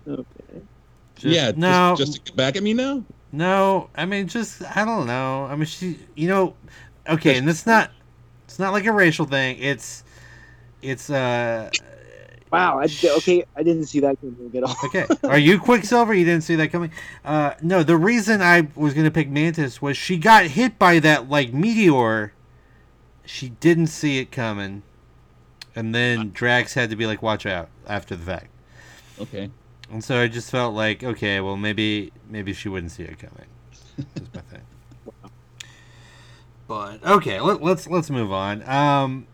okay. 0.05 0.25
Just- 1.15 1.25
yeah. 1.25 1.51
no, 1.55 1.95
Just, 1.97 2.11
just 2.13 2.25
to 2.25 2.31
get 2.31 2.35
back 2.35 2.55
at 2.57 2.63
me 2.63 2.73
now. 2.73 3.05
No. 3.35 3.89
I 3.95 4.05
mean, 4.05 4.27
just 4.27 4.61
I 4.75 4.85
don't 4.85 5.07
know. 5.07 5.45
I 5.45 5.55
mean, 5.55 5.65
she, 5.65 5.99
you 6.15 6.27
know, 6.27 6.55
okay, 7.09 7.37
and 7.37 7.49
it's 7.49 7.65
not, 7.65 7.91
it's 8.45 8.59
not 8.59 8.73
like 8.73 8.85
a 8.85 8.91
racial 8.91 9.25
thing. 9.25 9.57
It's, 9.59 10.03
it's 10.81 11.09
uh, 11.09 11.69
Wow. 12.51 12.79
I, 12.79 12.87
okay, 13.17 13.43
I 13.55 13.63
didn't 13.63 13.85
see 13.85 13.99
that 13.99 14.19
coming 14.21 14.51
at 14.55 14.63
all. 14.63 14.75
Okay. 14.85 15.05
Are 15.23 15.37
you 15.37 15.59
Quicksilver? 15.59 16.13
You 16.13 16.23
didn't 16.23 16.43
see 16.43 16.55
that 16.55 16.69
coming? 16.69 16.91
Uh, 17.25 17.53
no, 17.61 17.83
the 17.83 17.97
reason 17.97 18.41
I 18.41 18.67
was 18.75 18.93
going 18.93 19.03
to 19.03 19.11
pick 19.11 19.29
Mantis 19.29 19.81
was 19.81 19.97
she 19.97 20.17
got 20.17 20.45
hit 20.45 20.79
by 20.79 20.99
that, 20.99 21.29
like, 21.29 21.53
meteor. 21.53 22.31
She 23.25 23.49
didn't 23.49 23.87
see 23.87 24.19
it 24.19 24.31
coming. 24.31 24.83
And 25.75 25.93
then 25.93 26.31
Drax 26.31 26.75
had 26.75 26.89
to 26.91 26.95
be 26.95 27.05
like, 27.05 27.21
watch 27.21 27.45
out 27.45 27.67
after 27.87 28.15
the 28.15 28.23
fact. 28.23 28.47
Okay. 29.19 29.49
And 29.91 30.03
so 30.03 30.19
I 30.19 30.27
just 30.27 30.49
felt 30.49 30.73
like, 30.73 31.03
okay, 31.03 31.39
well, 31.41 31.57
maybe 31.57 32.11
maybe 32.29 32.53
she 32.53 32.69
wouldn't 32.69 32.91
see 32.91 33.03
it 33.03 33.17
coming. 33.19 33.47
That's 34.15 34.33
my 34.33 34.41
thing. 34.51 34.61
But, 36.67 37.03
okay, 37.05 37.39
let, 37.39 37.61
let's 37.61 37.87
let's 37.87 38.09
move 38.09 38.31
on. 38.31 38.67
Um, 38.67 39.27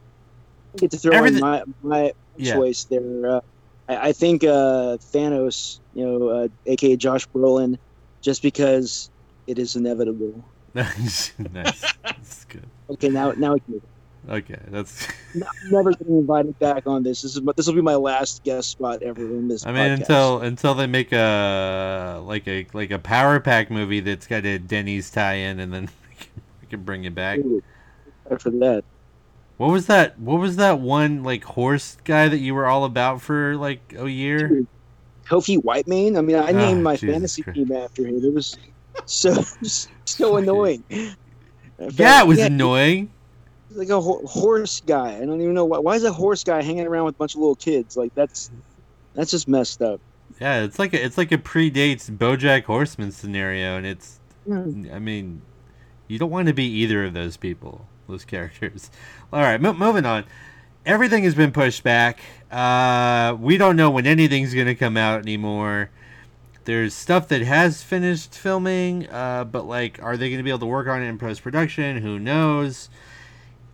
I 0.74 0.78
get 0.78 0.92
to 0.92 0.98
throw 0.98 1.14
Everything- 1.14 1.38
in 1.38 1.42
my 1.42 1.64
my 1.82 2.12
Yeah. 2.38 2.56
choice 2.56 2.84
there. 2.86 3.36
Uh, 3.38 3.42
I, 3.88 4.10
I 4.10 4.12
think 4.12 4.44
uh, 4.44 4.98
Thanos, 5.00 5.80
you 5.94 6.06
know, 6.06 6.28
uh, 6.28 6.48
aka 6.66 6.96
Josh 6.98 7.28
Brolin, 7.30 7.78
just 8.22 8.42
because 8.42 9.10
it 9.48 9.58
is 9.58 9.76
inevitable. 9.78 10.44
nice. 10.74 11.32
nice. 11.54 11.94
That's 12.04 12.46
good. 12.46 12.68
Okay, 12.90 13.08
now 13.10 13.32
now 13.32 13.54
we 13.54 13.60
can 13.62 13.74
move. 13.76 13.84
Okay, 14.30 14.60
that's. 14.68 15.08
on. 15.36 15.44
I'm 15.44 15.72
never 15.72 15.92
getting 15.92 16.20
invited 16.20 16.58
back 16.60 16.86
on 16.86 17.04
this. 17.04 17.24
This 17.24 17.36
is 17.36 17.42
this 17.56 17.68
will 17.68 17.74
be 17.74 17.82
my 17.82 17.96
last 17.96 18.44
guest 18.44 18.70
spot 18.70 19.02
ever 19.02 19.22
in 19.22 19.48
this. 19.48 19.66
I 19.66 19.72
mean, 19.72 19.84
podcast. 19.84 20.00
until 20.00 20.40
until 20.42 20.74
they 20.76 20.88
make 20.88 21.12
a 21.12 22.22
like 22.24 22.48
a 22.48 22.68
like 22.74 22.92
a 22.92 23.00
Power 23.00 23.40
Pack 23.40 23.72
movie 23.72 24.00
that's 24.00 24.28
got 24.28 24.46
a 24.46 24.60
Denny's 24.60 25.10
tie-in, 25.10 25.60
and 25.60 25.74
then 25.74 25.90
we 26.10 26.16
can, 26.16 26.30
we 26.62 26.68
can 26.68 26.84
bring 26.84 27.04
it 27.06 27.16
back. 27.16 27.40
For 28.40 28.52
that. 28.52 28.84
What 29.58 29.72
was 29.72 29.88
that? 29.88 30.18
What 30.20 30.40
was 30.40 30.56
that 30.56 30.80
one 30.80 31.24
like 31.24 31.44
horse 31.44 31.98
guy 32.04 32.28
that 32.28 32.40
you 32.40 32.54
were 32.56 32.66
all 32.68 32.84
about 32.86 33.22
for 33.22 33.56
like 33.58 33.94
a 33.98 34.08
year? 34.08 34.48
Dude, 34.48 34.68
Kofi 35.26 35.58
Whitemane. 35.62 36.18
I 36.18 36.22
mean, 36.22 36.36
I 36.36 36.50
Ah, 36.50 36.52
named 36.52 36.84
my 36.84 36.96
Jesus 36.96 37.14
fantasy 37.14 37.42
Christ. 37.44 37.56
team 37.58 37.72
after 37.72 38.06
him. 38.08 38.24
It 38.24 38.34
was 38.34 38.58
so 39.06 39.44
so 40.06 40.38
annoying. 40.38 40.84
Yeah, 40.90 42.22
it 42.22 42.28
was 42.28 42.40
annoying. 42.40 43.12
Like 43.76 43.90
a 43.90 44.00
ho- 44.02 44.26
horse 44.26 44.82
guy. 44.86 45.18
I 45.18 45.26
don't 45.26 45.42
even 45.42 45.54
know 45.54 45.66
why. 45.66 45.80
Why 45.80 45.96
is 45.96 46.04
a 46.04 46.12
horse 46.14 46.44
guy 46.44 46.62
hanging 46.62 46.86
around 46.88 47.06
with 47.06 47.16
a 47.16 47.18
bunch 47.18 47.36
of 47.36 47.40
little 47.42 47.56
kids? 47.56 47.96
Like 47.98 48.14
that's 48.16 48.52
that's 49.14 49.32
just 49.32 49.48
messed 49.48 49.82
up. 49.82 50.00
Yeah, 50.40 50.64
it's 50.64 50.80
like 50.80 50.94
a, 50.94 51.04
it's 51.04 51.18
like 51.18 51.32
a 51.32 51.38
predates 51.38 52.10
BoJack 52.10 52.64
Horseman 52.64 53.12
scenario, 53.12 53.78
and 53.78 53.86
it's 53.86 54.20
Hmm. 54.48 54.88
I 54.92 54.98
mean, 54.98 55.42
You 56.08 56.18
don't 56.18 56.32
want 56.32 56.48
to 56.48 56.54
be 56.54 56.66
either 56.66 57.06
of 57.06 57.14
those 57.14 57.38
people, 57.38 57.86
those 58.10 58.26
characters. 58.26 58.90
All 59.34 59.40
right, 59.42 59.62
mo- 59.62 59.74
moving 59.74 60.06
on. 60.06 60.26
Everything 60.84 61.24
has 61.26 61.36
been 61.36 61.52
pushed 61.52 61.84
back. 61.84 62.20
Uh, 62.50 63.38
we 63.40 63.58
don't 63.58 63.76
know 63.76 63.92
when 63.92 64.08
anything's 64.08 64.54
going 64.56 64.66
to 64.66 64.74
come 64.74 64.98
out 64.98 65.22
anymore. 65.22 65.92
There's 66.66 66.94
stuff 66.96 67.28
that 67.28 67.42
has 67.44 67.84
finished 67.84 68.34
filming, 68.36 69.08
uh, 69.10 69.44
but 69.44 69.66
like, 69.68 70.02
are 70.02 70.18
they 70.18 70.30
going 70.30 70.40
to 70.40 70.44
be 70.44 70.50
able 70.50 70.60
to 70.60 70.66
work 70.66 70.88
on 70.88 71.04
it 71.04 71.06
in 71.06 71.20
post 71.20 71.44
production? 71.44 71.98
Who 72.02 72.18
knows? 72.18 72.90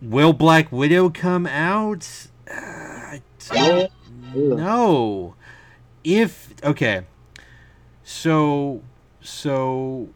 Will 0.00 0.32
Black 0.32 0.70
Widow 0.70 1.10
come 1.10 1.46
out? 1.46 2.28
Uh, 2.48 2.54
I 2.54 3.22
don't 3.50 3.90
know. 4.34 5.34
If 6.04 6.54
okay, 6.62 7.02
so 8.04 8.82
so 9.20 10.08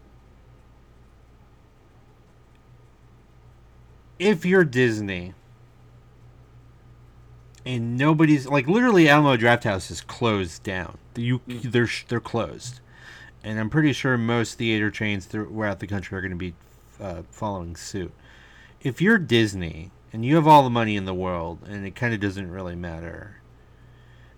if 4.19 4.45
you're 4.45 4.65
Disney 4.65 5.35
and 7.65 7.97
nobody's 7.97 8.47
like 8.47 8.67
literally 8.67 9.09
Alamo 9.09 9.37
Drafthouse 9.37 9.91
is 9.91 10.01
closed 10.01 10.63
down. 10.63 10.99
You 11.17 11.41
they're 11.47 11.89
they're 12.09 12.21
closed, 12.21 12.81
and 13.45 13.59
I'm 13.59 13.71
pretty 13.71 13.93
sure 13.93 14.17
most 14.17 14.59
theater 14.59 14.91
chains 14.91 15.27
throughout 15.27 15.81
the 15.81 15.87
country 15.87 16.17
are 16.17 16.21
going 16.21 16.31
to 16.31 16.37
be 16.37 16.55
uh, 17.01 17.23
following 17.31 17.77
suit. 17.77 18.13
If 18.83 19.01
you're 19.01 19.19
Disney 19.19 19.91
and 20.13 20.25
you 20.25 20.35
have 20.35 20.47
all 20.47 20.63
the 20.63 20.71
money 20.71 20.97
in 20.97 21.05
the 21.05 21.15
world, 21.15 21.61
and 21.67 21.87
it 21.87 21.95
kind 21.95 22.13
of 22.13 22.21
doesn't 22.21 22.51
really 22.51 22.77
matter, 22.77 23.41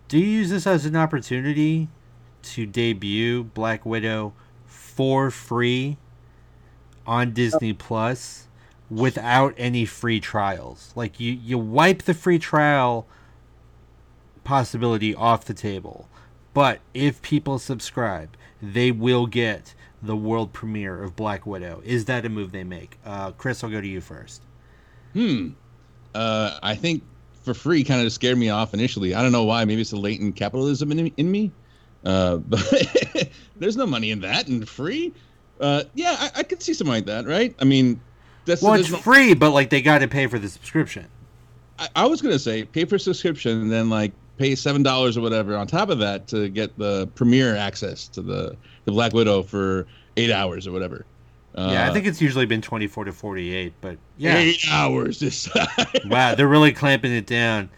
do 0.07 0.19
you 0.19 0.27
use 0.27 0.51
this 0.51 0.67
as 0.67 0.85
an 0.85 0.95
opportunity 0.95 1.89
to 2.43 2.67
debut 2.67 3.45
Black 3.45 3.85
Widow 3.85 4.35
for 4.67 5.31
free 5.31 5.97
on 7.07 7.33
Disney 7.33 7.73
Plus? 7.73 8.45
without 8.91 9.55
any 9.57 9.85
free 9.85 10.21
trials. 10.21 10.93
Like 10.95 11.19
you, 11.19 11.33
you 11.33 11.59
wipe 11.59 12.03
the 12.03 12.15
free 12.15 12.39
trial 12.39 13.07
possibility 14.45 15.15
off 15.15 15.45
the 15.45 15.55
table. 15.55 16.09
But 16.53 16.81
if 16.93 17.23
people 17.23 17.59
subscribe, 17.59 18.37
they 18.63 18.93
will 18.93 19.27
get 19.27 19.75
the 20.05 20.17
world 20.17 20.53
premiere 20.53 21.03
of 21.03 21.17
Black 21.17 21.47
Widow. 21.47 21.83
Is 21.85 22.05
that 22.07 22.25
a 22.25 22.29
move 22.29 22.53
they 22.53 22.65
make? 22.65 22.99
Uh, 23.05 23.33
Chris, 23.33 23.65
I'll 23.65 23.71
go 23.71 23.81
to 23.81 23.87
you 23.87 24.01
first. 24.01 24.43
Hmm. 25.13 25.51
Uh, 26.15 26.59
I 26.63 26.75
think 26.75 27.03
for 27.43 27.55
free 27.55 27.85
kind 27.85 28.05
of 28.05 28.13
scared 28.13 28.39
me 28.39 28.51
off 28.51 28.75
initially. 28.75 29.15
I 29.15 29.23
don't 29.23 29.33
know 29.33 29.45
why. 29.45 29.65
Maybe 29.65 29.81
it's 29.81 29.93
a 29.93 29.97
latent 29.97 30.37
capitalism 30.37 30.93
in, 30.93 31.13
in 31.17 31.31
me. 31.31 31.53
Uh, 32.05 32.37
but 32.49 33.29
there's 33.57 33.77
no 33.77 33.87
money 33.87 34.11
in 34.11 34.21
that 34.21 34.49
and 34.49 34.69
free. 34.69 35.13
Uh, 35.61 35.85
yeah, 35.95 36.17
I, 36.19 36.41
I 36.41 36.43
could 36.43 36.63
see 36.63 36.75
something 36.75 36.93
like 36.93 37.07
that, 37.07 37.27
right? 37.27 37.55
I 37.61 37.65
mean, 37.65 38.01
that's 38.45 38.63
well, 38.63 38.75
it's 38.75 38.89
free, 38.89 39.35
but 39.35 39.51
like 39.51 39.71
they 39.71 39.81
got 39.81 39.99
to 39.99 40.09
pay 40.09 40.27
for 40.27 40.39
the 40.39 40.49
subscription. 40.49 41.07
I, 41.79 41.89
I, 41.97 42.07
was 42.07 42.21
gonna 42.21 42.39
say 42.39 42.65
pay 42.65 42.85
for 42.85 42.99
subscription 42.99 43.63
and 43.63 43.73
then 43.73 43.89
like 43.89 44.13
pay 44.37 44.55
seven 44.55 44.83
dollars 44.83 45.17
or 45.17 45.21
whatever 45.23 45.57
on 45.57 45.67
top 45.67 45.89
of 45.89 45.99
that 46.01 46.29
to 46.29 46.49
get 46.49 46.77
the 46.79 47.07
premiere 47.15 47.57
access 47.57 48.09
to 48.09 48.23
the 48.23 48.57
the 48.85 48.93
Black 48.93 49.13
Widow 49.13 49.43
for 49.43 49.87
eight 50.17 50.31
hours 50.31 50.67
or 50.67 50.73
whatever. 50.73 51.05
Yeah, 51.57 51.87
uh, 51.87 51.91
I 51.91 51.93
think 51.93 52.07
it's 52.07 52.21
usually 52.21 52.47
been 52.47 52.63
twenty 52.63 52.87
four 52.87 53.05
to 53.05 53.13
forty 53.13 53.55
eight, 53.55 53.75
but 53.81 53.99
yeah, 54.17 54.37
eight 54.37 54.65
hours 54.71 55.21
this 55.21 55.45
time. 55.45 55.87
wow, 56.07 56.35
they're 56.35 56.49
really 56.49 56.73
clamping 56.83 57.13
it 57.13 57.27
down. 57.27 57.71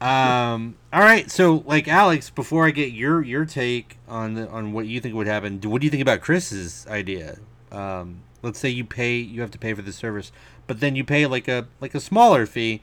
Um, 0.00 0.76
all 0.92 1.00
right, 1.00 1.30
so 1.30 1.64
like 1.66 1.88
Alex, 1.88 2.30
before 2.30 2.66
I 2.66 2.70
get 2.70 2.92
your 2.92 3.22
your 3.22 3.44
take 3.44 3.98
on 4.06 4.34
the, 4.34 4.48
on 4.48 4.72
what 4.72 4.86
you 4.86 5.00
think 5.00 5.14
would 5.14 5.26
happen, 5.26 5.60
what 5.62 5.80
do 5.80 5.86
you 5.86 5.90
think 5.90 6.02
about 6.02 6.20
Chris's 6.20 6.86
idea? 6.88 7.38
Um, 7.72 8.20
let's 8.44 8.58
say 8.58 8.68
you 8.68 8.84
pay 8.84 9.16
you 9.16 9.40
have 9.40 9.50
to 9.50 9.58
pay 9.58 9.74
for 9.74 9.82
the 9.82 9.92
service 9.92 10.30
but 10.66 10.80
then 10.80 10.94
you 10.94 11.02
pay 11.02 11.26
like 11.26 11.48
a 11.48 11.66
like 11.80 11.94
a 11.94 12.00
smaller 12.00 12.46
fee 12.46 12.82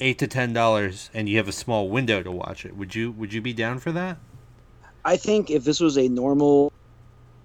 eight 0.00 0.18
to 0.18 0.26
ten 0.26 0.52
dollars 0.52 1.10
and 1.12 1.28
you 1.28 1.36
have 1.36 1.48
a 1.48 1.52
small 1.52 1.88
window 1.88 2.22
to 2.22 2.30
watch 2.30 2.64
it 2.64 2.76
would 2.76 2.94
you 2.94 3.10
would 3.10 3.32
you 3.32 3.40
be 3.40 3.52
down 3.52 3.78
for 3.78 3.92
that 3.92 4.16
i 5.04 5.16
think 5.16 5.50
if 5.50 5.64
this 5.64 5.80
was 5.80 5.96
a 5.96 6.08
normal 6.08 6.72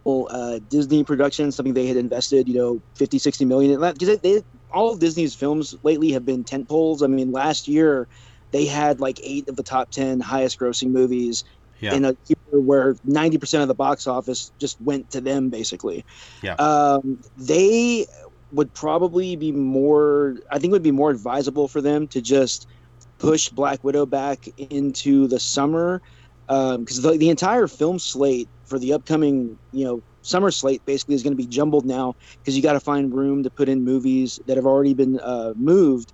uh, 0.05 0.59
disney 0.69 1.03
production 1.03 1.51
something 1.51 1.75
they 1.75 1.85
had 1.85 1.95
invested 1.95 2.47
you 2.47 2.55
know 2.55 2.81
50 2.95 3.19
60 3.19 3.45
million 3.45 3.71
in 3.71 3.93
because 3.93 4.07
they, 4.07 4.15
they, 4.15 4.43
all 4.71 4.93
of 4.93 4.99
disney's 4.99 5.35
films 5.35 5.75
lately 5.83 6.11
have 6.11 6.25
been 6.25 6.43
tent 6.43 6.67
poles 6.67 7.03
i 7.03 7.07
mean 7.07 7.31
last 7.31 7.67
year 7.67 8.07
they 8.49 8.65
had 8.65 8.99
like 8.99 9.19
eight 9.21 9.47
of 9.47 9.55
the 9.55 9.61
top 9.61 9.91
10 9.91 10.19
highest 10.19 10.59
grossing 10.59 10.89
movies 10.89 11.43
yeah. 11.79 11.93
in 11.93 12.05
a 12.05 12.17
year 12.27 12.59
where 12.59 12.95
90% 13.07 13.61
of 13.61 13.67
the 13.67 13.75
box 13.75 14.07
office 14.07 14.51
just 14.57 14.81
went 14.81 15.11
to 15.11 15.21
them 15.21 15.49
basically 15.49 16.03
yeah. 16.41 16.55
Um, 16.55 17.19
they 17.37 18.07
would 18.51 18.73
probably 18.73 19.35
be 19.35 19.51
more 19.51 20.37
i 20.49 20.57
think 20.57 20.71
it 20.71 20.73
would 20.73 20.81
be 20.81 20.91
more 20.91 21.11
advisable 21.11 21.67
for 21.67 21.81
them 21.81 22.07
to 22.07 22.19
just 22.19 22.67
push 23.19 23.49
black 23.49 23.83
widow 23.83 24.07
back 24.07 24.47
into 24.57 25.27
the 25.27 25.39
summer 25.39 26.01
because 26.49 27.05
um, 27.05 27.11
the, 27.11 27.17
the 27.17 27.29
entire 27.29 27.67
film 27.67 27.99
slate 27.99 28.49
for 28.65 28.79
the 28.79 28.91
upcoming 28.91 29.57
you 29.71 29.85
know 29.85 30.01
summer 30.23 30.49
slate 30.49 30.83
basically 30.85 31.13
is 31.13 31.21
going 31.21 31.31
to 31.31 31.37
be 31.37 31.45
jumbled 31.45 31.85
now 31.85 32.15
because 32.39 32.55
you 32.55 32.63
got 32.63 32.73
to 32.73 32.79
find 32.79 33.13
room 33.13 33.43
to 33.43 33.49
put 33.51 33.69
in 33.69 33.83
movies 33.83 34.39
that 34.47 34.57
have 34.57 34.65
already 34.65 34.93
been 34.93 35.19
uh, 35.19 35.53
moved 35.55 36.11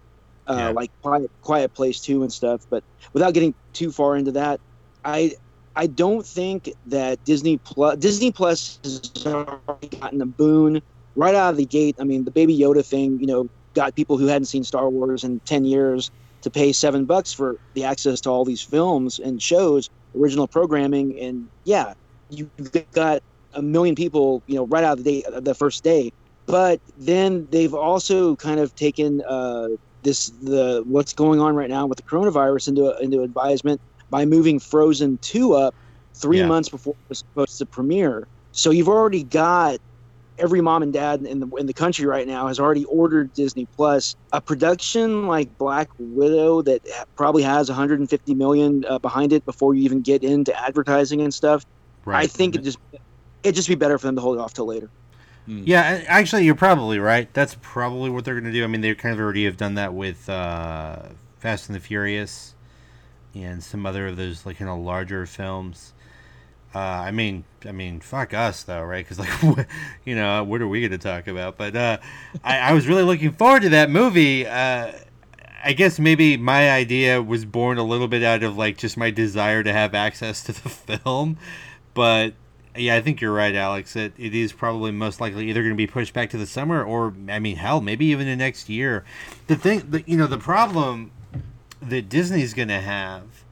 uh, 0.47 0.55
yeah. 0.57 0.69
like 0.69 0.91
quiet, 1.01 1.31
quiet 1.41 1.73
place 1.73 2.01
2 2.01 2.21
and 2.21 2.33
stuff 2.33 2.67
but 2.69 2.83
without 3.13 3.33
getting 3.33 3.55
too 3.71 3.91
far 3.91 4.17
into 4.17 4.31
that 4.31 4.59
i 5.05 5.31
I 5.77 5.87
don't 5.87 6.25
think 6.25 6.71
that 6.85 7.23
Disney 7.25 7.57
Plus 7.57 7.97
Disney 7.97 8.31
Plus 8.31 8.79
has 8.83 9.11
already 9.25 9.89
gotten 9.99 10.21
a 10.21 10.25
boon 10.25 10.81
right 11.15 11.35
out 11.35 11.51
of 11.51 11.57
the 11.57 11.65
gate. 11.65 11.97
I 11.99 12.05
mean, 12.05 12.23
the 12.23 12.31
Baby 12.31 12.57
Yoda 12.57 12.85
thing, 12.85 13.19
you 13.19 13.27
know, 13.27 13.49
got 13.73 13.93
people 13.93 14.17
who 14.17 14.27
hadn't 14.27 14.45
seen 14.45 14.63
Star 14.63 14.89
Wars 14.89 15.25
in 15.25 15.41
ten 15.41 15.65
years 15.65 16.11
to 16.45 16.51
pay 16.51 16.71
seven 16.71 17.05
bucks 17.05 17.33
for 17.33 17.57
the 17.73 17.83
access 17.83 18.21
to 18.21 18.29
all 18.29 18.45
these 18.45 18.61
films 18.61 19.17
and 19.17 19.41
shows, 19.41 19.89
original 20.15 20.47
programming, 20.47 21.19
and 21.19 21.49
yeah, 21.63 21.95
you've 22.29 22.49
got 22.91 23.23
a 23.55 23.63
million 23.63 23.95
people, 23.95 24.43
you 24.45 24.55
know, 24.55 24.67
right 24.67 24.83
out 24.83 24.99
of 24.99 25.03
the 25.03 25.23
day, 25.23 25.39
the 25.39 25.55
first 25.55 25.83
day. 25.83 26.13
But 26.45 26.79
then 26.99 27.47
they've 27.49 27.73
also 27.73 28.35
kind 28.35 28.59
of 28.59 28.75
taken 28.75 29.23
uh, 29.27 29.69
this 30.03 30.29
the 30.43 30.83
what's 30.85 31.13
going 31.13 31.39
on 31.39 31.55
right 31.55 31.69
now 31.69 31.87
with 31.87 31.97
the 31.97 32.03
coronavirus 32.03 32.67
into 32.67 32.95
into 32.99 33.23
advisement 33.23 33.81
by 34.11 34.23
moving 34.23 34.59
Frozen 34.59 35.17
2 35.23 35.53
up 35.55 35.73
three 36.13 36.41
yeah. 36.41 36.45
months 36.45 36.69
before 36.69 36.93
it 36.93 37.09
was 37.09 37.17
supposed 37.17 37.57
to 37.57 37.65
premiere. 37.65 38.27
So 38.51 38.69
you've 38.69 38.87
already 38.87 39.23
got 39.23 39.79
every 40.37 40.61
mom 40.61 40.83
and 40.83 40.91
dad 40.91 41.23
in 41.23 41.39
the 41.39 41.47
in 41.55 41.65
the 41.65 41.73
country 41.73 42.05
right 42.05 42.27
now 42.27 42.47
has 42.47 42.59
already 42.59 42.85
ordered 42.85 43.33
Disney 43.33 43.65
Plus. 43.75 44.15
A 44.33 44.41
production 44.41 45.27
like 45.27 45.57
Black 45.57 45.89
Widow 45.97 46.61
that 46.63 46.81
probably 47.15 47.43
has 47.43 47.69
150 47.69 48.35
million 48.35 48.85
uh, 48.87 48.99
behind 48.99 49.33
it 49.33 49.45
before 49.45 49.73
you 49.73 49.83
even 49.83 50.01
get 50.01 50.23
into 50.23 50.57
advertising 50.59 51.21
and 51.21 51.33
stuff. 51.33 51.65
Right. 52.03 52.23
I 52.23 52.27
think 52.27 52.55
it 52.55 52.63
just 52.63 52.77
it'd 53.43 53.55
just 53.55 53.67
be 53.67 53.75
better 53.75 53.97
for 53.97 54.07
them 54.07 54.15
to 54.15 54.21
hold 54.21 54.37
it 54.37 54.41
off 54.41 54.53
till 54.53 54.65
later. 54.65 54.89
Hmm. 55.45 55.63
Yeah, 55.65 56.03
actually, 56.07 56.45
you're 56.45 56.55
probably 56.55 56.99
right. 56.99 57.31
That's 57.33 57.55
probably 57.61 58.09
what 58.09 58.25
they're 58.25 58.33
going 58.33 58.45
to 58.45 58.51
do. 58.51 58.63
I 58.63 58.67
mean, 58.67 58.81
they 58.81 58.95
kind 58.95 59.13
of 59.13 59.19
already 59.19 59.45
have 59.45 59.57
done 59.57 59.75
that 59.75 59.93
with 59.93 60.27
uh, 60.27 61.03
Fast 61.37 61.69
and 61.69 61.75
the 61.75 61.79
Furious 61.79 62.55
and 63.35 63.63
some 63.63 63.85
other 63.85 64.07
of 64.07 64.17
those 64.17 64.45
like 64.45 64.57
kind 64.57 64.69
of 64.69 64.79
larger 64.79 65.25
films. 65.25 65.93
Uh, 66.75 67.03
I 67.05 67.11
mean, 67.11 67.45
I 67.65 67.71
mean, 67.71 68.01
fuck 68.01 68.33
us 68.33 68.63
though, 68.63 68.83
right? 68.83 69.07
Because 69.07 69.17
like, 69.17 69.67
you 70.05 70.13
know, 70.13 70.43
what 70.43 70.61
are 70.61 70.67
we 70.67 70.81
going 70.81 70.91
to 70.91 70.97
talk 70.97 71.27
about? 71.27 71.57
But 71.57 71.73
uh, 71.73 71.99
I, 72.43 72.59
I, 72.59 72.73
was 72.73 72.85
really 72.85 73.03
looking 73.03 73.31
forward 73.31 73.61
to 73.61 73.69
that 73.69 73.89
movie. 73.89 74.45
Uh, 74.45 74.91
I 75.63 75.71
guess 75.71 75.99
maybe 75.99 76.35
my 76.35 76.69
idea 76.69 77.21
was 77.21 77.45
born 77.45 77.77
a 77.77 77.83
little 77.83 78.09
bit 78.09 78.23
out 78.23 78.43
of 78.43 78.57
like 78.57 78.77
just 78.77 78.97
my 78.97 79.09
desire 79.09 79.63
to 79.63 79.71
have 79.71 79.95
access 79.95 80.43
to 80.43 80.51
the 80.51 80.69
film, 80.99 81.37
but 81.93 82.33
yeah, 82.75 82.95
I 82.95 83.01
think 83.01 83.21
you're 83.21 83.31
right, 83.31 83.55
Alex. 83.55 83.95
It 83.95 84.11
it 84.17 84.35
is 84.35 84.51
probably 84.51 84.91
most 84.91 85.21
likely 85.21 85.49
either 85.49 85.61
going 85.61 85.73
to 85.73 85.77
be 85.77 85.87
pushed 85.87 86.13
back 86.13 86.29
to 86.31 86.37
the 86.37 86.45
summer, 86.45 86.83
or 86.83 87.13
I 87.29 87.39
mean, 87.39 87.55
hell, 87.55 87.79
maybe 87.79 88.07
even 88.07 88.27
the 88.27 88.35
next 88.35 88.67
year. 88.67 89.05
The 89.47 89.55
thing, 89.55 89.89
the, 89.89 90.03
you 90.05 90.17
know, 90.17 90.27
the 90.27 90.37
problem 90.37 91.11
that 91.81 92.09
Disney's 92.09 92.53
going 92.53 92.67
to 92.67 92.81
have, 92.81 93.44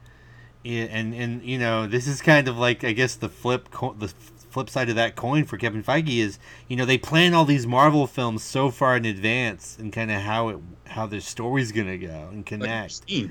and 0.64 1.14
and 1.14 1.42
you 1.42 1.58
know 1.58 1.86
this 1.86 2.06
is 2.06 2.22
kind 2.22 2.48
of 2.48 2.56
like 2.56 2.84
I 2.84 2.92
guess 2.92 3.14
the 3.14 3.28
flip 3.28 3.70
co- 3.70 3.94
the 3.98 4.08
flip 4.08 4.70
side 4.70 4.88
of 4.88 4.96
that 4.96 5.16
coin 5.16 5.44
for 5.44 5.58
Kevin 5.58 5.82
Feige 5.82 6.18
is 6.18 6.38
you 6.68 6.76
know 6.76 6.84
they 6.84 6.98
plan 6.98 7.34
all 7.34 7.44
these 7.44 7.66
Marvel 7.66 8.06
films 8.06 8.42
so 8.42 8.70
far 8.70 8.96
in 8.96 9.04
advance 9.04 9.76
and 9.78 9.92
kind 9.92 10.10
of 10.10 10.22
how 10.22 10.48
it 10.48 10.58
how 10.86 11.06
their 11.06 11.20
story's 11.20 11.72
going 11.72 11.88
to 11.88 11.98
go 11.98 12.28
and 12.30 12.46
connect. 12.46 12.68
Like 12.68 13.30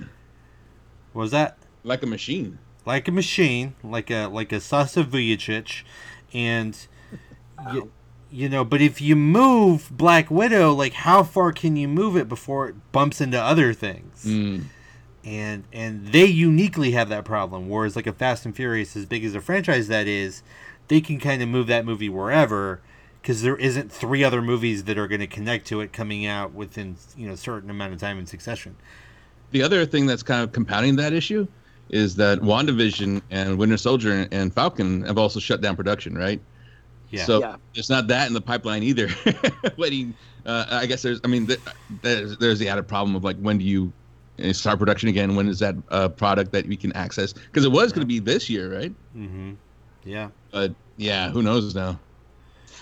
what 1.13 1.22
was 1.24 1.32
that? 1.32 1.58
Like 1.84 2.04
a 2.04 2.08
machine. 2.08 2.60
Like 2.86 3.08
a 3.08 3.12
machine, 3.12 3.75
like 3.84 4.12
a 4.12 4.28
like 4.28 4.52
a 4.52 4.60
Sasa 4.60 5.04
Vujacic, 5.04 5.84
and. 6.34 6.78
You, 7.72 7.94
you 8.30 8.50
know 8.50 8.66
but 8.66 8.82
if 8.82 9.00
you 9.00 9.16
move 9.16 9.90
black 9.90 10.30
widow 10.30 10.74
like 10.74 10.92
how 10.92 11.24
far 11.24 11.54
can 11.54 11.78
you 11.78 11.88
move 11.88 12.18
it 12.18 12.28
before 12.28 12.68
it 12.68 12.92
bumps 12.92 13.22
into 13.22 13.40
other 13.40 13.74
things 13.74 14.25
mm 14.25 14.63
and 15.25 15.63
and 15.72 16.08
they 16.08 16.25
uniquely 16.25 16.92
have 16.92 17.10
that 17.10 17.25
problem. 17.25 17.70
Whereas 17.70 17.96
like 17.96 18.08
a 18.08 18.13
Fast 18.13 18.46
and 18.46 18.56
Furious, 18.56 18.96
as 18.96 19.06
big 19.06 19.24
as 19.24 19.36
a 19.36 19.42
franchise 19.42 19.88
that 19.88 20.08
is, 20.08 20.44
they 20.88 21.01
can 21.01 21.20
kind 21.20 21.42
of 21.42 21.50
move 21.50 21.68
that 21.68 21.86
movie 21.86 22.10
wherever 22.10 22.82
because 23.22 23.42
there 23.42 23.56
isn't 23.56 23.92
three 23.92 24.24
other 24.24 24.42
movies 24.42 24.84
that 24.84 24.98
are 24.98 25.08
going 25.08 25.22
to 25.22 25.27
connect 25.27 25.65
to 25.68 25.80
it 25.80 25.94
coming 25.94 26.25
out 26.25 26.53
within 26.53 26.98
you 27.18 27.27
know 27.27 27.34
a 27.34 27.38
certain 27.38 27.70
amount 27.70 27.94
of 27.94 28.00
time 28.00 28.20
in 28.20 28.25
succession. 28.25 28.75
The 29.51 29.62
other 29.62 29.86
thing 29.86 30.06
that's 30.06 30.24
kind 30.24 30.44
of 30.44 30.51
compounding 30.51 30.96
that 30.98 31.13
issue 31.13 31.48
is 31.89 32.15
that 32.15 32.39
WandaVision 32.39 33.22
and 33.30 33.58
Winter 33.58 33.77
Soldier 33.77 34.27
and 34.32 34.53
Falcon 34.53 35.03
have 35.03 35.18
also 35.18 35.39
shut 35.39 35.62
down 35.62 35.75
production, 35.75 36.18
right? 36.18 36.42
Yeah. 37.12 37.25
So 37.25 37.39
Yeah. 37.39 37.56
there's 37.75 37.89
not 37.89 38.08
that 38.08 38.27
in 38.27 38.34
the 38.34 38.42
pipeline 38.42 38.82
either. 38.82 39.10
Waiting, 39.77 40.15
uh, 40.46 40.65
I 40.72 40.88
guess 40.88 41.03
there's. 41.03 41.22
I 41.24 41.27
mean, 41.27 41.46
th- 41.46 41.60
there's 42.01 42.38
there's 42.39 42.58
the 42.60 42.68
added 42.68 42.88
problem 42.88 43.15
of 43.15 43.24
like 43.24 43.38
when 43.38 43.60
do 43.60 43.63
you 43.65 43.94
start 44.52 44.80
production 44.80 45.10
again? 45.10 45.36
When 45.36 45.48
is 45.48 45.60
that 45.60 45.75
uh, 45.90 46.10
product 46.10 46.52
that 46.52 46.68
we 46.68 46.75
can 46.75 46.92
access? 46.94 47.34
Because 47.34 47.66
it 47.66 47.72
was 47.72 47.92
going 47.92 48.02
to 48.02 48.08
be 48.08 48.20
this 48.20 48.50
year, 48.50 48.74
right? 48.74 48.92
Mm-hmm. 49.16 49.54
Yeah. 50.04 50.30
But 50.52 50.74
yeah, 50.98 51.30
who 51.30 51.42
knows 51.42 51.75
now? 51.75 52.00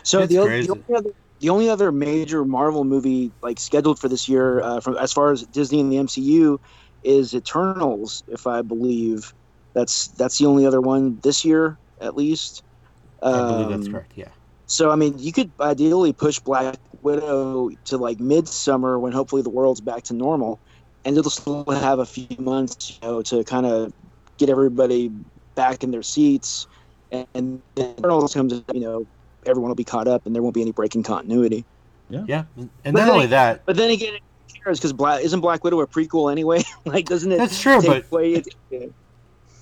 So 0.04 0.26
the, 0.26 0.40
o- 0.40 0.48
the 0.48 0.70
only 0.70 0.96
other 0.96 1.10
the 1.40 1.50
only 1.50 1.70
other 1.70 1.92
major 1.92 2.46
Marvel 2.46 2.84
movie 2.84 3.32
like 3.42 3.60
scheduled 3.60 4.00
for 4.00 4.08
this 4.10 4.28
year, 4.28 4.62
uh, 4.62 4.80
from 4.80 4.98
as 4.98 5.12
far 5.12 5.32
as 5.32 5.44
Disney 5.48 5.80
and 5.80 5.92
the 5.92 5.98
MCU, 5.98 6.58
is 7.04 7.34
Eternals. 7.34 8.24
If 8.28 8.48
I 8.48 8.62
believe, 8.62 9.34
that's 9.74 10.08
that's 10.10 10.38
the 10.38 10.46
only 10.46 10.66
other 10.66 10.82
one 10.82 11.20
this 11.22 11.44
year 11.46 11.78
at 12.00 12.16
least. 12.16 12.64
I 13.24 13.44
believe 13.44 13.70
that's 13.70 13.88
Um, 13.88 13.94
correct. 13.94 14.14
Yeah. 14.16 14.30
So 14.66 14.90
I 14.92 14.96
mean, 14.96 15.18
you 15.18 15.32
could 15.32 15.52
ideally 15.60 16.14
push 16.14 16.40
Black 16.40 16.78
Widow 17.02 17.70
to 17.86 17.98
like 17.98 18.20
midsummer 18.20 19.00
when 19.00 19.12
hopefully 19.12 19.42
the 19.42 19.50
world's 19.50 19.82
back 19.82 20.04
to 20.04 20.14
normal, 20.14 20.60
and 21.06 21.18
it'll 21.18 21.32
still 21.32 21.64
have 21.66 22.00
a 22.00 22.06
few 22.06 22.28
months, 22.40 23.00
you 23.02 23.08
know, 23.08 23.22
to 23.24 23.44
kind 23.44 23.66
of 23.66 23.92
get 24.38 24.50
everybody 24.50 25.12
back 25.56 25.84
in 25.84 25.92
their 25.92 26.04
seats. 26.04 26.68
And, 27.12 27.28
and 27.34 27.62
then 27.76 27.94
Eternals 28.00 28.34
comes, 28.34 28.54
you 28.74 28.80
know, 28.80 29.06
everyone 29.46 29.70
will 29.70 29.76
be 29.76 29.84
caught 29.84 30.08
up, 30.08 30.26
and 30.26 30.34
there 30.36 30.42
won't 30.42 30.56
be 30.56 30.62
any 30.62 30.72
breaking 30.72 31.04
continuity. 31.04 31.66
Yeah. 32.10 32.24
Yeah, 32.28 32.44
and 32.58 32.70
But 32.84 32.92
not 32.92 33.00
then- 33.06 33.10
only 33.10 33.26
that, 33.28 33.66
But 33.66 33.76
then 33.78 33.90
again, 33.92 34.14
who 34.14 34.64
cares? 34.64 34.80
Because 34.80 34.94
Black 34.94 35.22
isn't 35.24 35.40
Black 35.42 35.64
Widow 35.64 35.80
a 35.82 35.88
prequel 35.88 36.32
anyway? 36.32 36.62
like, 36.86 37.06
doesn't 37.06 37.32
it? 37.32 37.38
that's 37.38 37.60
true, 37.62 37.82
take 37.82 38.10
but 38.10 38.12
away? 38.12 38.36
Uh, 38.74 38.88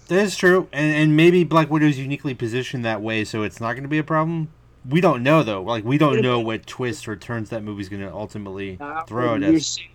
that 0.08 0.20
is 0.24 0.36
true, 0.36 0.68
and 0.74 0.94
and 0.96 1.16
maybe 1.16 1.44
Black 1.44 1.70
Widow 1.70 1.86
is 1.86 2.00
uniquely 2.00 2.34
positioned 2.34 2.84
that 2.86 3.02
way, 3.02 3.24
so 3.24 3.44
it's 3.44 3.62
not 3.62 3.74
going 3.74 3.84
to 3.84 3.90
be 3.90 4.00
a 4.00 4.04
problem. 4.04 4.52
We 4.88 5.02
don't 5.02 5.22
know 5.22 5.44
though. 5.44 5.62
Like 5.62 5.84
we 5.84 5.98
don't 6.00 6.22
know 6.22 6.40
what 6.40 6.66
twists 6.66 7.08
or 7.08 7.16
turns 7.16 7.50
that 7.50 7.64
movie's 7.64 7.90
going 7.90 8.02
to 8.02 8.12
ultimately 8.12 8.80
throw 9.08 9.36
it 9.36 9.42
You're 9.44 9.56
as. 9.56 9.68
saying- 9.68 9.90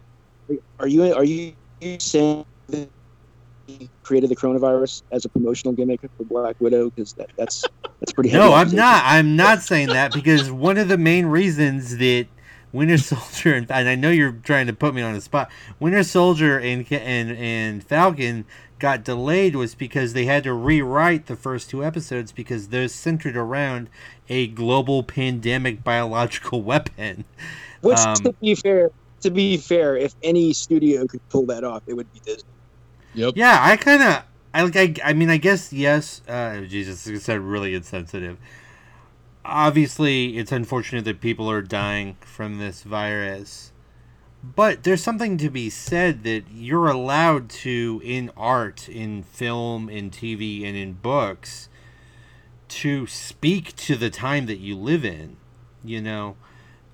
Are 0.78 0.88
you 0.88 1.14
are 1.14 1.24
you 1.24 1.54
saying 1.98 2.44
that 2.68 2.88
he 3.66 3.88
created 4.02 4.30
the 4.30 4.36
coronavirus 4.36 5.02
as 5.10 5.24
a 5.24 5.28
promotional 5.28 5.72
gimmick 5.72 6.00
for 6.16 6.24
Black 6.24 6.56
Widow? 6.60 6.90
Because 6.90 7.14
that, 7.14 7.30
that's 7.36 7.64
that's 8.00 8.12
pretty. 8.12 8.30
No, 8.30 8.52
I'm 8.52 8.74
not. 8.74 9.02
I'm 9.06 9.36
not 9.36 9.62
saying 9.62 9.88
that 9.88 10.12
because 10.12 10.50
one 10.50 10.78
of 10.78 10.88
the 10.88 10.98
main 10.98 11.26
reasons 11.26 11.96
that 11.98 12.26
Winter 12.72 12.98
Soldier 12.98 13.54
and, 13.54 13.70
and 13.70 13.88
I 13.88 13.94
know 13.94 14.10
you're 14.10 14.32
trying 14.32 14.66
to 14.66 14.74
put 14.74 14.94
me 14.94 15.02
on 15.02 15.14
the 15.14 15.20
spot. 15.20 15.50
Winter 15.80 16.02
Soldier 16.02 16.58
and 16.58 16.86
and 16.92 17.30
and 17.30 17.84
Falcon 17.84 18.44
got 18.78 19.04
delayed 19.04 19.56
was 19.56 19.74
because 19.74 20.12
they 20.12 20.26
had 20.26 20.44
to 20.44 20.52
rewrite 20.52 21.26
the 21.26 21.36
first 21.36 21.70
two 21.70 21.82
episodes 21.82 22.32
because 22.32 22.68
those 22.68 22.92
centered 22.92 23.36
around 23.36 23.88
a 24.28 24.48
global 24.48 25.02
pandemic 25.02 25.82
biological 25.82 26.60
weapon. 26.70 27.24
Which, 27.80 27.98
Um, 27.98 28.14
to 28.16 28.32
be 28.40 28.54
fair, 28.54 28.90
to 29.24 29.30
be 29.30 29.56
fair, 29.56 29.96
if 29.96 30.14
any 30.22 30.52
studio 30.52 31.06
could 31.06 31.26
pull 31.30 31.46
that 31.46 31.64
off, 31.64 31.82
it 31.86 31.94
would 31.94 32.12
be 32.12 32.20
Disney. 32.20 32.48
Yep. 33.14 33.34
Yeah, 33.36 33.58
I 33.58 33.76
kind 33.76 34.02
of 34.02 34.22
I 34.52 34.62
like 34.62 34.76
I, 34.76 34.94
I 35.02 35.12
mean 35.14 35.30
I 35.30 35.38
guess 35.38 35.72
yes. 35.72 36.20
Uh, 36.28 36.60
Jesus, 36.60 37.06
it 37.06 37.20
said 37.20 37.40
really 37.40 37.74
insensitive. 37.74 38.36
Obviously, 39.46 40.36
it's 40.36 40.52
unfortunate 40.52 41.06
that 41.06 41.20
people 41.20 41.50
are 41.50 41.62
dying 41.62 42.16
from 42.20 42.58
this 42.58 42.82
virus, 42.82 43.72
but 44.42 44.82
there's 44.82 45.02
something 45.02 45.38
to 45.38 45.48
be 45.48 45.70
said 45.70 46.22
that 46.24 46.44
you're 46.52 46.88
allowed 46.88 47.48
to 47.48 48.02
in 48.04 48.30
art, 48.36 48.90
in 48.90 49.22
film, 49.22 49.88
in 49.88 50.10
TV, 50.10 50.66
and 50.66 50.76
in 50.76 50.94
books 50.94 51.70
to 52.68 53.06
speak 53.06 53.74
to 53.76 53.96
the 53.96 54.10
time 54.10 54.44
that 54.46 54.58
you 54.58 54.76
live 54.76 55.04
in. 55.04 55.36
You 55.82 56.02
know, 56.02 56.36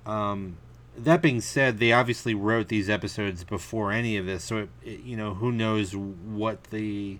um, 0.05 0.57
that 1.03 1.21
being 1.21 1.41
said, 1.41 1.79
they 1.79 1.91
obviously 1.91 2.33
wrote 2.33 2.67
these 2.67 2.89
episodes 2.89 3.43
before 3.43 3.91
any 3.91 4.17
of 4.17 4.25
this, 4.25 4.43
so 4.43 4.57
it, 4.57 4.69
it, 4.83 4.99
you 5.01 5.15
know 5.17 5.33
who 5.35 5.51
knows 5.51 5.95
what 5.95 6.65
the 6.65 7.19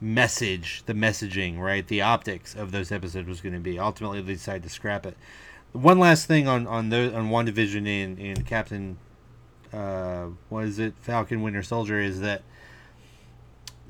message, 0.00 0.82
the 0.86 0.94
messaging, 0.94 1.58
right, 1.58 1.86
the 1.86 2.00
optics 2.02 2.54
of 2.54 2.72
those 2.72 2.90
episodes 2.90 3.28
was 3.28 3.40
going 3.40 3.52
to 3.54 3.60
be. 3.60 3.78
Ultimately, 3.78 4.20
they 4.22 4.32
decided 4.34 4.62
to 4.64 4.68
scrap 4.70 5.04
it. 5.06 5.16
One 5.72 5.98
last 5.98 6.26
thing 6.26 6.48
on 6.48 6.66
on 6.66 6.88
the 6.90 7.14
on 7.14 7.30
WandaVision 7.30 7.86
and 7.86 8.18
and 8.18 8.46
Captain, 8.46 8.98
uh, 9.72 10.26
what 10.48 10.64
is 10.64 10.78
it, 10.78 10.94
Falcon 11.00 11.42
Winter 11.42 11.62
Soldier 11.62 12.00
is 12.00 12.20
that 12.20 12.42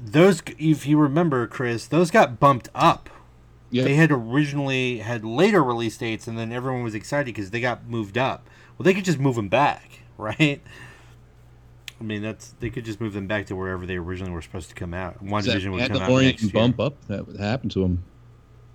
those, 0.02 0.42
if 0.59 0.87
you 0.87 0.98
remember, 0.98 1.46
Chris, 1.46 1.87
those 1.87 2.11
got 2.11 2.40
bumped 2.40 2.68
up 2.74 3.09
Yeah. 3.70 3.85
they 3.85 3.94
had 3.94 4.11
originally 4.11 4.98
had 4.98 5.24
later 5.24 5.62
release 5.62 5.96
dates 5.98 6.26
and 6.26 6.38
then 6.38 6.52
everyone 6.52 6.83
was 6.83 6.94
excited 6.94 7.26
because 7.26 7.50
they 7.50 7.61
got 7.61 7.87
moved 7.87 8.16
up 8.18 8.48
well 8.80 8.84
they 8.84 8.94
could 8.94 9.04
just 9.04 9.18
move 9.18 9.34
them 9.36 9.48
back 9.50 10.00
right? 10.16 10.62
I 12.00 12.02
mean 12.02 12.22
that's 12.22 12.54
they 12.60 12.70
could 12.70 12.86
just 12.86 12.98
move 12.98 13.12
them 13.12 13.26
back 13.26 13.44
to 13.48 13.54
wherever 13.56 13.84
they 13.84 13.96
originally 13.96 14.32
were 14.32 14.40
supposed 14.40 14.70
to 14.70 14.74
come 14.74 14.94
out. 14.94 15.22
One 15.22 15.42
That 15.42 15.48
division 15.48 15.72
would 15.72 15.86
come 15.86 15.98
out 16.00 16.22
next 16.22 16.40
can 16.40 16.48
year. 16.48 16.52
bump 16.54 16.80
up. 16.80 16.94
That 17.08 17.26
would 17.26 17.38
happen 17.38 17.68
to 17.70 17.84
him. 17.84 18.04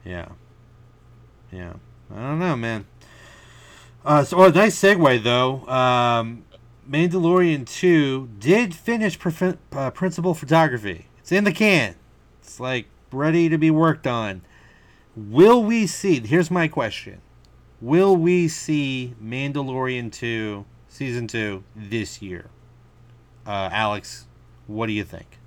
yeah. 0.05 0.27
Yeah. 1.51 1.73
I 2.15 2.21
don't 2.21 2.37
know 2.37 2.55
man. 2.55 2.85
Uh 4.05 4.23
so 4.23 4.37
oh, 4.37 4.49
nice 4.49 4.79
segue 4.79 5.23
though. 5.23 5.65
Um 5.67 6.43
mandalorian 6.87 7.67
2 7.67 8.29
did 8.37 8.75
finish 8.75 9.17
prof- 9.17 9.57
uh, 9.71 9.89
principal 9.89 10.35
photography. 10.35 11.07
It's 11.17 11.31
in 11.31 11.43
the 11.45 11.51
can. 11.51 11.95
It's 12.41 12.59
like 12.59 12.85
ready 13.11 13.49
to 13.49 13.57
be 13.57 13.71
worked 13.71 14.05
on. 14.05 14.43
Will 15.15 15.63
we 15.63 15.87
see? 15.87 16.19
Here's 16.19 16.51
my 16.51 16.67
question: 16.67 17.21
Will 17.81 18.15
we 18.15 18.47
see 18.47 19.13
Mandalorian 19.23 20.11
two 20.11 20.65
season 20.87 21.27
two 21.27 21.63
this 21.75 22.21
year? 22.21 22.49
Uh, 23.45 23.69
Alex, 23.71 24.27
what 24.67 24.87
do 24.87 24.93
you 24.93 25.03
think? 25.03 25.39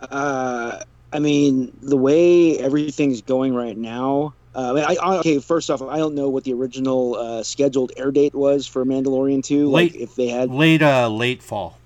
Uh, 0.00 0.80
I 1.12 1.18
mean, 1.18 1.76
the 1.80 1.96
way 1.96 2.58
everything's 2.58 3.22
going 3.22 3.54
right 3.54 3.76
now. 3.76 4.34
Uh, 4.54 4.74
I 4.74 4.96
I, 5.00 5.18
okay, 5.18 5.38
first 5.38 5.70
off, 5.70 5.80
I 5.82 5.98
don't 5.98 6.14
know 6.14 6.28
what 6.28 6.44
the 6.44 6.52
original 6.52 7.16
uh, 7.16 7.42
scheduled 7.42 7.92
air 7.96 8.10
date 8.10 8.34
was 8.34 8.66
for 8.66 8.84
Mandalorian 8.84 9.42
2. 9.42 9.68
Like, 9.68 9.92
Late- 9.92 10.00
if 10.00 10.14
they 10.16 10.28
had. 10.28 10.50
Late, 10.50 10.82
uh, 10.82 11.08
late 11.08 11.42
fall. 11.42 11.78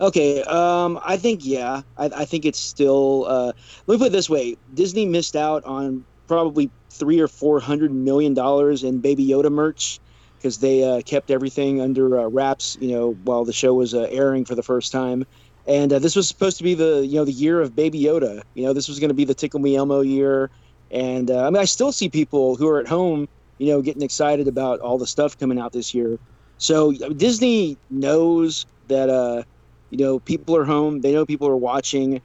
Okay, 0.00 0.42
um, 0.42 0.98
I 1.04 1.16
think, 1.16 1.44
yeah. 1.44 1.82
I, 1.96 2.06
I 2.06 2.24
think 2.24 2.44
it's 2.44 2.58
still. 2.58 3.26
Uh, 3.28 3.52
let 3.86 3.94
me 3.94 3.98
put 3.98 4.06
it 4.08 4.12
this 4.12 4.28
way 4.28 4.56
Disney 4.74 5.06
missed 5.06 5.36
out 5.36 5.64
on 5.64 6.04
probably 6.26 6.68
three 6.94 7.20
or 7.20 7.28
four 7.28 7.60
hundred 7.60 7.92
million 7.92 8.34
dollars 8.34 8.84
in 8.84 9.00
Baby 9.00 9.26
Yoda 9.26 9.50
merch 9.50 10.00
because 10.38 10.58
they 10.58 10.84
uh, 10.84 11.00
kept 11.02 11.30
everything 11.30 11.80
under 11.80 12.18
uh, 12.18 12.28
wraps, 12.28 12.76
you 12.80 12.90
know, 12.90 13.12
while 13.24 13.44
the 13.44 13.52
show 13.52 13.74
was 13.74 13.94
uh, 13.94 14.06
airing 14.10 14.44
for 14.44 14.54
the 14.54 14.62
first 14.62 14.92
time. 14.92 15.24
And 15.66 15.92
uh, 15.92 15.98
this 15.98 16.14
was 16.14 16.28
supposed 16.28 16.58
to 16.58 16.64
be 16.64 16.74
the 16.74 17.06
you 17.06 17.16
know 17.16 17.24
the 17.24 17.32
year 17.32 17.60
of 17.60 17.74
Baby 17.74 18.02
Yoda. 18.02 18.42
You 18.54 18.66
know, 18.66 18.72
this 18.72 18.88
was 18.88 19.00
going 19.00 19.08
to 19.08 19.14
be 19.14 19.24
the 19.24 19.34
Tickle 19.34 19.60
Me 19.60 19.76
Elmo 19.76 20.02
year. 20.02 20.50
And 20.90 21.30
uh, 21.30 21.46
I 21.46 21.50
mean, 21.50 21.60
I 21.60 21.64
still 21.64 21.92
see 21.92 22.08
people 22.10 22.56
who 22.56 22.68
are 22.68 22.78
at 22.78 22.86
home, 22.86 23.26
you 23.58 23.68
know, 23.68 23.82
getting 23.82 24.02
excited 24.02 24.46
about 24.48 24.80
all 24.80 24.98
the 24.98 25.06
stuff 25.06 25.36
coming 25.38 25.58
out 25.58 25.72
this 25.72 25.94
year. 25.94 26.18
So 26.58 26.92
Disney 26.92 27.78
knows 27.90 28.66
that 28.88 29.08
uh, 29.08 29.44
you 29.90 29.98
know 29.98 30.20
people 30.20 30.56
are 30.56 30.64
home. 30.64 31.00
They 31.00 31.12
know 31.12 31.24
people 31.26 31.48
are 31.48 31.56
watching. 31.56 32.20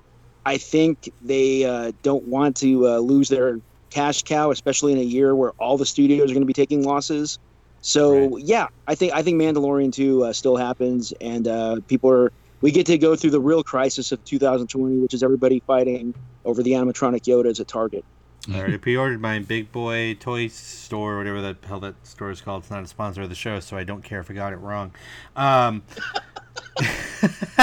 I 0.46 0.58
think 0.58 1.10
they 1.22 1.66
uh, 1.66 1.94
don't 2.04 2.26
want 2.26 2.58
to 2.58 2.88
uh, 2.88 2.98
lose 3.00 3.30
their 3.30 3.60
cash 3.90 4.24
cow, 4.24 4.52
especially 4.52 4.92
in 4.92 4.98
a 4.98 5.04
year 5.04 5.36
where 5.36 5.52
all 5.60 5.78
the 5.78 5.86
studios 5.86 6.32
are 6.32 6.34
going 6.34 6.42
to 6.42 6.48
be 6.48 6.54
taking 6.54 6.84
losses. 6.84 7.40
So 7.82 8.38
yeah, 8.38 8.68
I 8.88 8.96
think 8.96 9.14
I 9.14 9.24
think 9.24 9.42
Mandalorian 9.42 9.94
two 9.94 10.26
uh, 10.26 10.34
still 10.34 10.58
happens, 10.58 11.14
and 11.22 11.48
uh, 11.48 11.78
people 11.88 12.10
are. 12.10 12.32
We 12.62 12.72
get 12.72 12.86
to 12.88 12.98
go 12.98 13.16
through 13.16 13.30
the 13.30 13.40
real 13.40 13.64
crisis 13.64 14.12
of 14.12 14.22
2020, 14.26 14.98
which 14.98 15.14
is 15.14 15.24
everybody 15.24 15.62
fighting 15.66 16.14
over 16.44 16.62
the 16.62 16.72
animatronic 16.72 17.22
Yodas 17.22 17.62
at 17.62 17.70
Target. 17.70 18.04
I 18.52 18.60
already 18.60 18.78
pre-ordered 18.78 19.22
my 19.22 19.40
Big 19.40 19.72
Boy 19.72 20.16
Toy 20.16 20.48
Store, 20.48 21.18
whatever 21.18 21.42
the 21.42 21.56
hell 21.68 21.80
that 21.82 21.96
store 22.06 22.32
is 22.32 22.42
called. 22.42 22.64
It's 22.64 22.72
not 22.72 22.84
a 22.84 22.88
sponsor 22.88 23.22
of 23.22 23.30
the 23.30 23.36
show, 23.36 23.60
so 23.60 23.78
I 23.78 23.84
don't 23.84 24.04
care 24.04 24.20
if 24.20 24.32
I 24.32 24.34
got 24.34 24.54
it 24.54 24.58
wrong. 24.58 24.92
Um, 25.36 25.84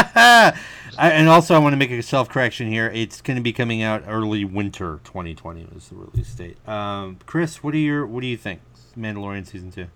I, 0.98 1.10
and 1.10 1.28
also, 1.28 1.54
I 1.54 1.58
want 1.58 1.72
to 1.74 1.76
make 1.76 1.90
a 1.90 2.02
self-correction 2.02 2.68
here. 2.68 2.90
It's 2.94 3.20
going 3.20 3.36
to 3.36 3.42
be 3.42 3.52
coming 3.52 3.82
out 3.82 4.04
early 4.06 4.44
winter 4.44 5.00
2020 5.04 5.68
was 5.74 5.88
the 5.88 5.96
release 5.96 6.34
date. 6.34 6.56
Um, 6.68 7.18
Chris, 7.26 7.62
what 7.62 7.72
do 7.72 7.78
you 7.78 8.06
what 8.06 8.20
do 8.22 8.26
you 8.26 8.36
think? 8.36 8.60
Mandalorian 8.98 9.46
season 9.46 9.70
two. 9.70 9.86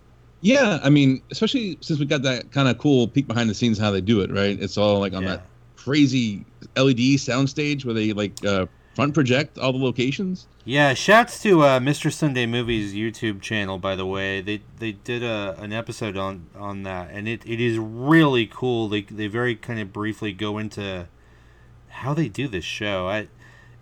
Yeah, 0.41 0.79
I 0.83 0.89
mean, 0.89 1.21
especially 1.31 1.77
since 1.81 1.99
we 1.99 2.05
got 2.05 2.21
that 2.23 2.51
kind 2.51 2.67
of 2.67 2.77
cool 2.77 3.07
peek 3.07 3.27
behind 3.27 3.49
the 3.49 3.53
scenes 3.55 3.77
how 3.77 3.91
they 3.91 4.01
do 4.01 4.21
it, 4.21 4.31
right? 4.31 4.59
It's 4.59 4.77
all 4.77 4.99
like 4.99 5.13
on 5.13 5.23
Yeah. 5.23 5.29
that 5.29 5.45
crazy 5.75 6.45
LED 6.75 7.17
soundstage 7.17 7.83
where 7.85 7.93
they 7.95 8.13
like 8.13 8.43
uh, 8.45 8.65
front 8.95 9.13
project 9.13 9.57
all 9.57 9.71
the 9.71 9.79
locations. 9.83 10.47
Yeah, 10.63 10.93
shouts 10.93 11.41
to 11.41 11.63
uh, 11.63 11.79
Mr. 11.79 12.13
Sunday 12.13 12.45
Movies 12.45 12.93
YouTube 12.93 13.41
channel. 13.41 13.79
By 13.79 13.95
the 13.95 14.05
way, 14.05 14.41
they 14.41 14.61
they 14.77 14.91
did 14.91 15.23
a 15.23 15.55
an 15.59 15.73
episode 15.73 16.17
on 16.17 16.47
on 16.55 16.83
that, 16.83 17.09
and 17.11 17.27
it, 17.27 17.43
it 17.47 17.59
is 17.59 17.79
really 17.79 18.45
cool. 18.45 18.87
They 18.87 19.01
they 19.01 19.25
very 19.25 19.55
kind 19.55 19.79
of 19.79 19.91
briefly 19.91 20.33
go 20.33 20.59
into 20.59 21.07
how 21.89 22.13
they 22.13 22.27
do 22.29 22.47
this 22.47 22.63
show. 22.63 23.07
I 23.07 23.27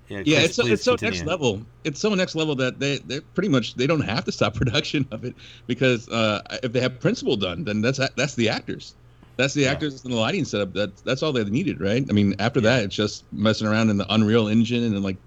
yeah, 0.07 0.23
yeah 0.25 0.37
Chris, 0.39 0.45
it's 0.45 0.55
so, 0.55 0.65
it's 0.67 0.83
so 0.83 0.95
next 1.01 1.25
level. 1.25 1.61
It's 1.83 1.99
so 1.99 2.13
next 2.15 2.35
level 2.35 2.55
that 2.55 2.79
they 2.79 2.99
they 2.99 3.19
pretty 3.19 3.49
much 3.49 3.75
they 3.75 3.85
don't 3.85 4.01
have 4.01 4.23
to 4.25 4.31
stop 4.31 4.53
production 4.55 5.05
of 5.11 5.25
it 5.25 5.35
because 5.67 6.07
uh, 6.07 6.41
if 6.63 6.71
they 6.71 6.79
have 6.79 6.99
principal 7.01 7.35
done, 7.35 7.65
then 7.65 7.81
that's 7.81 7.99
that's 8.15 8.35
the 8.35 8.47
actors. 8.47 8.95
That's 9.35 9.53
the 9.53 9.61
yeah. 9.61 9.71
actors 9.71 10.03
and 10.03 10.13
the 10.13 10.17
lighting 10.17 10.45
setup. 10.45 10.73
That 10.73 10.95
that's 11.03 11.23
all 11.23 11.33
they 11.33 11.43
needed, 11.43 11.81
right? 11.81 12.05
I 12.09 12.13
mean, 12.13 12.35
after 12.39 12.61
yeah. 12.61 12.77
that, 12.77 12.83
it's 12.85 12.95
just 12.95 13.25
messing 13.33 13.67
around 13.67 13.89
in 13.89 13.97
the 13.97 14.13
Unreal 14.13 14.47
Engine 14.47 14.83
and 14.83 14.95
then 14.95 15.03
like 15.03 15.17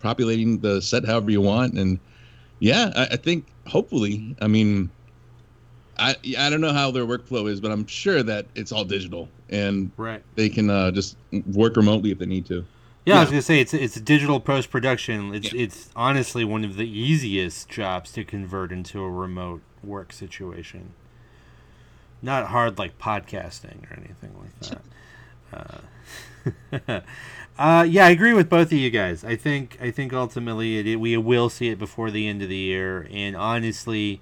populating 0.00 0.58
the 0.58 0.80
set 0.82 1.04
however 1.04 1.30
you 1.30 1.40
want. 1.40 1.74
And 1.74 1.98
yeah, 2.60 2.92
I, 2.96 3.02
I 3.12 3.16
think 3.16 3.46
hopefully, 3.66 4.36
I 4.40 4.46
mean, 4.46 4.90
I 5.98 6.14
I 6.38 6.50
don't 6.50 6.60
know 6.60 6.72
how 6.72 6.90
their 6.90 7.06
workflow 7.06 7.50
is, 7.50 7.60
but 7.60 7.70
I'm 7.70 7.86
sure 7.86 8.22
that 8.22 8.46
it's 8.54 8.72
all 8.72 8.84
digital 8.84 9.28
and 9.50 9.90
right. 9.96 10.22
they 10.34 10.48
can 10.48 10.70
uh, 10.70 10.90
just 10.90 11.16
work 11.52 11.76
remotely 11.76 12.10
if 12.10 12.18
they 12.18 12.26
need 12.26 12.46
to. 12.46 12.64
Yeah, 13.04 13.14
yeah, 13.14 13.16
I 13.16 13.20
was 13.20 13.30
gonna 13.30 13.42
say 13.42 13.60
it's 13.60 13.72
it's 13.72 13.94
digital 14.00 14.38
post 14.38 14.70
production. 14.70 15.34
It's 15.34 15.52
yeah. 15.52 15.62
it's 15.62 15.90
honestly 15.96 16.44
one 16.44 16.64
of 16.64 16.76
the 16.76 16.88
easiest 16.88 17.68
jobs 17.68 18.12
to 18.12 18.24
convert 18.24 18.70
into 18.70 19.02
a 19.02 19.10
remote 19.10 19.62
work 19.82 20.12
situation. 20.12 20.92
Not 22.20 22.48
hard 22.48 22.78
like 22.78 22.98
podcasting 22.98 23.90
or 23.90 23.96
anything 23.96 24.34
like 24.38 24.58
that. 24.60 24.80
Uh, 25.50 25.78
uh, 27.58 27.82
yeah, 27.88 28.06
I 28.06 28.10
agree 28.10 28.34
with 28.34 28.48
both 28.48 28.68
of 28.68 28.78
you 28.78 28.88
guys. 28.88 29.24
I 29.24 29.34
think 29.34 29.76
I 29.80 29.90
think 29.90 30.12
ultimately 30.12 30.92
it, 30.92 30.96
we 31.00 31.16
will 31.16 31.48
see 31.50 31.68
it 31.68 31.78
before 31.78 32.10
the 32.10 32.28
end 32.28 32.40
of 32.40 32.48
the 32.48 32.56
year, 32.56 33.08
and 33.10 33.34
honestly, 33.34 34.20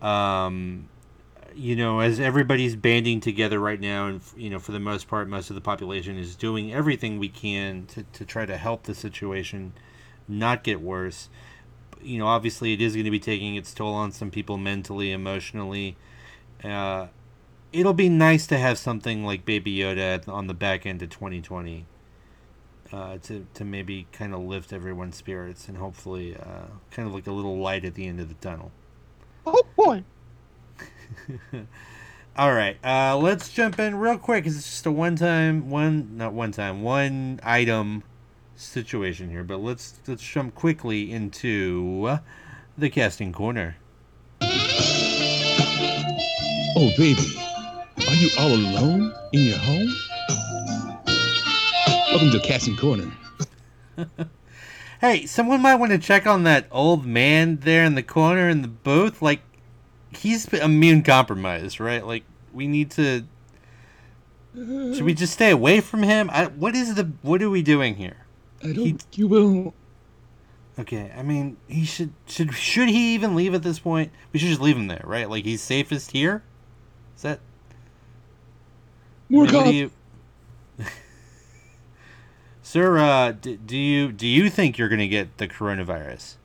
um, 0.00 0.88
you 1.52 1.74
know, 1.74 1.98
as 1.98 2.20
everybody's 2.20 2.76
banding 2.76 3.20
together 3.20 3.58
right 3.58 3.80
now, 3.80 4.06
and 4.06 4.20
you 4.36 4.50
know, 4.50 4.60
for 4.60 4.70
the 4.70 4.78
most 4.78 5.08
part, 5.08 5.28
most 5.28 5.50
of 5.50 5.56
the 5.56 5.60
population 5.60 6.16
is 6.16 6.36
doing 6.36 6.72
everything 6.72 7.18
we 7.18 7.28
can 7.28 7.86
to, 7.86 8.04
to 8.04 8.24
try 8.24 8.46
to 8.46 8.56
help 8.56 8.84
the 8.84 8.94
situation 8.94 9.72
not 10.28 10.62
get 10.62 10.80
worse. 10.80 11.28
You 12.00 12.18
know, 12.20 12.28
obviously, 12.28 12.72
it 12.72 12.80
is 12.80 12.94
going 12.94 13.04
to 13.04 13.10
be 13.10 13.18
taking 13.18 13.56
its 13.56 13.74
toll 13.74 13.94
on 13.94 14.12
some 14.12 14.30
people 14.30 14.56
mentally, 14.58 15.10
emotionally. 15.10 15.96
Uh, 16.62 17.08
it'll 17.72 17.94
be 17.94 18.08
nice 18.08 18.46
to 18.46 18.58
have 18.58 18.78
something 18.78 19.24
like 19.24 19.44
Baby 19.44 19.76
Yoda 19.76 20.28
on 20.28 20.46
the 20.46 20.54
back 20.54 20.86
end 20.86 21.02
of 21.02 21.10
2020 21.10 21.86
uh, 22.92 23.18
to 23.18 23.46
to 23.54 23.64
maybe 23.64 24.06
kind 24.12 24.34
of 24.34 24.40
lift 24.40 24.72
everyone's 24.72 25.16
spirits 25.16 25.68
and 25.68 25.76
hopefully 25.76 26.36
uh, 26.36 26.66
kind 26.90 27.06
of 27.06 27.14
like 27.14 27.26
a 27.26 27.32
little 27.32 27.58
light 27.58 27.84
at 27.84 27.94
the 27.94 28.06
end 28.06 28.20
of 28.20 28.28
the 28.28 28.34
tunnel. 28.34 28.70
Oh 29.46 29.62
boy. 29.76 30.04
All 32.36 32.54
right, 32.54 32.78
uh, 32.84 33.18
let's 33.18 33.50
jump 33.50 33.78
in 33.78 33.96
real 33.96 34.16
quick. 34.16 34.46
It's 34.46 34.56
just 34.56 34.86
a 34.86 34.92
one-time, 34.92 35.68
one 35.68 36.16
not 36.16 36.32
one 36.32 36.52
time, 36.52 36.82
one 36.82 37.40
item 37.42 38.04
situation 38.54 39.30
here. 39.30 39.44
But 39.44 39.58
let's 39.58 39.98
let's 40.06 40.22
jump 40.22 40.54
quickly 40.54 41.10
into 41.10 42.18
the 42.78 42.88
casting 42.88 43.32
corner. 43.32 43.76
Oh, 46.82 46.90
baby, 46.96 47.36
are 48.06 48.14
you 48.14 48.30
all 48.38 48.52
alone 48.52 49.12
in 49.32 49.40
your 49.40 49.58
home? 49.58 49.88
Welcome 52.10 52.32
to 52.32 52.40
Casting 52.40 52.76
Corner. 52.76 53.12
hey, 55.00 55.26
someone 55.26 55.62
might 55.62 55.76
want 55.76 55.92
to 55.92 55.98
check 55.98 56.26
on 56.26 56.42
that 56.42 56.66
old 56.72 57.06
man 57.06 57.58
there 57.58 57.84
in 57.84 57.94
the 57.94 58.02
corner 58.02 58.48
in 58.48 58.62
the 58.62 58.68
booth. 58.68 59.22
Like, 59.22 59.42
he's 60.10 60.52
immune 60.52 61.04
compromised, 61.04 61.78
right? 61.78 62.04
Like 62.04 62.24
we 62.52 62.66
need 62.66 62.90
to. 62.92 63.26
Should 64.56 65.02
we 65.02 65.14
just 65.14 65.34
stay 65.34 65.52
away 65.52 65.80
from 65.80 66.02
him? 66.02 66.28
I, 66.32 66.46
what 66.46 66.74
is 66.74 66.96
the? 66.96 67.12
What 67.22 67.42
are 67.42 67.50
we 67.50 67.62
doing 67.62 67.94
here? 67.94 68.26
I 68.64 68.72
don't. 68.72 68.84
He, 68.84 68.96
you 69.12 69.28
will. 69.28 69.74
Okay, 70.80 71.12
I 71.16 71.22
mean, 71.22 71.58
he 71.68 71.84
should 71.84 72.12
should 72.26 72.52
should 72.54 72.88
he 72.88 73.14
even 73.14 73.36
leave 73.36 73.54
at 73.54 73.62
this 73.62 73.78
point? 73.78 74.10
We 74.32 74.40
should 74.40 74.48
just 74.48 74.60
leave 74.60 74.76
him 74.76 74.88
there, 74.88 75.04
right? 75.04 75.30
Like 75.30 75.44
he's 75.44 75.62
safest 75.62 76.10
here. 76.10 76.42
Is 77.14 77.22
that? 77.22 77.38
More 79.28 79.46
I 79.46 79.70
mean. 79.70 79.90
Sir, 82.70 82.98
uh, 82.98 83.32
do, 83.32 83.56
do 83.56 83.76
you 83.76 84.12
do 84.12 84.28
you 84.28 84.48
think 84.48 84.78
you're 84.78 84.88
gonna 84.88 85.08
get 85.08 85.38
the 85.38 85.48
coronavirus? 85.48 86.36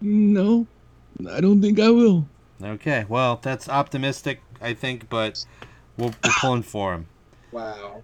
No, 0.00 0.68
I 1.28 1.40
don't 1.40 1.60
think 1.60 1.80
I 1.80 1.90
will. 1.90 2.28
Okay, 2.62 3.04
well, 3.08 3.40
that's 3.42 3.68
optimistic, 3.68 4.40
I 4.60 4.74
think, 4.74 5.08
but 5.08 5.44
we'll, 5.96 6.14
we're 6.22 6.30
pulling 6.40 6.62
for 6.62 6.94
him. 6.94 7.06
Wow. 7.50 8.02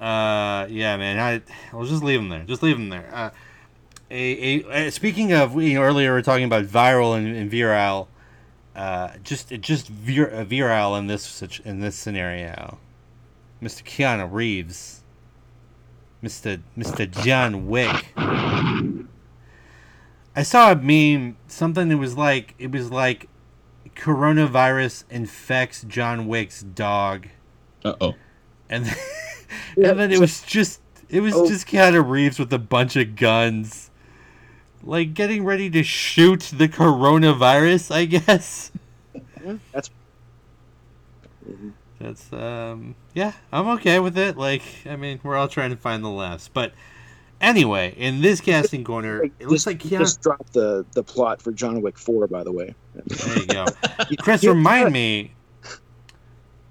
Uh, 0.00 0.66
yeah, 0.70 0.96
man. 0.96 1.18
I 1.18 1.42
we'll 1.76 1.84
just 1.84 2.02
leave 2.02 2.20
him 2.20 2.30
there. 2.30 2.44
Just 2.44 2.62
leave 2.62 2.76
him 2.76 2.88
there. 2.88 3.10
Uh, 3.12 3.30
a, 4.10 4.62
a, 4.62 4.86
a 4.86 4.90
speaking 4.90 5.34
of, 5.34 5.60
you 5.60 5.74
know, 5.74 5.82
earlier 5.82 6.08
we 6.08 6.14
were 6.14 6.22
talking 6.22 6.46
about 6.46 6.64
viral 6.64 7.18
and, 7.18 7.36
and 7.36 7.52
viral. 7.52 8.06
Uh, 8.74 9.10
just 9.22 9.50
just 9.60 9.88
vir, 9.88 10.30
uh, 10.30 10.44
viral 10.46 10.98
in 10.98 11.06
this 11.06 11.60
in 11.66 11.80
this 11.80 11.96
scenario. 11.96 12.78
Mr. 13.62 13.84
Keanu 13.84 14.32
Reeves. 14.32 15.03
Mr. 16.24 16.60
Mr. 16.76 17.10
John 17.22 17.66
Wick. 17.66 18.12
I 20.36 20.42
saw 20.42 20.72
a 20.72 20.76
meme, 20.76 21.36
something 21.46 21.88
that 21.88 21.98
was 21.98 22.16
like 22.16 22.54
it 22.58 22.72
was 22.72 22.90
like 22.90 23.28
coronavirus 23.94 25.04
infects 25.10 25.82
John 25.82 26.26
Wick's 26.26 26.62
dog. 26.62 27.28
Uh 27.84 27.94
oh. 28.00 28.14
And 28.68 28.86
then, 28.86 28.96
yeah, 29.76 29.90
and 29.90 30.00
then 30.00 30.12
it 30.12 30.18
was 30.18 30.42
just 30.42 30.80
it 31.08 31.20
was 31.20 31.34
oh. 31.34 31.46
just 31.46 31.66
Keanu 31.66 32.08
Reeves 32.08 32.38
with 32.38 32.52
a 32.52 32.58
bunch 32.58 32.96
of 32.96 33.14
guns, 33.16 33.90
like 34.82 35.14
getting 35.14 35.44
ready 35.44 35.70
to 35.70 35.82
shoot 35.82 36.52
the 36.54 36.68
coronavirus. 36.68 37.94
I 37.94 38.06
guess. 38.06 38.72
Yeah, 39.44 39.56
that's. 39.72 39.90
That's 42.00 42.32
um 42.32 42.96
yeah 43.14 43.32
I'm 43.52 43.68
okay 43.68 44.00
with 44.00 44.18
it. 44.18 44.36
Like 44.36 44.62
I 44.86 44.96
mean 44.96 45.20
we're 45.22 45.36
all 45.36 45.48
trying 45.48 45.70
to 45.70 45.76
find 45.76 46.04
the 46.04 46.10
laughs, 46.10 46.48
but 46.48 46.72
Anyway, 47.44 47.94
in 47.98 48.22
this 48.22 48.40
casting 48.40 48.84
corner, 48.84 49.24
it 49.24 49.32
just, 49.38 49.50
looks 49.50 49.66
like 49.66 49.78
Keanu... 49.78 49.98
just 49.98 50.22
dropped 50.22 50.52
the 50.54 50.86
the 50.92 51.02
plot 51.02 51.42
for 51.42 51.52
John 51.52 51.82
Wick 51.82 51.98
Four. 51.98 52.26
By 52.26 52.42
the 52.42 52.52
way, 52.52 52.74
there 52.94 53.38
you 53.38 53.46
go. 53.46 53.66
Chris, 54.18 54.44
remind 54.44 54.92
me. 54.92 55.34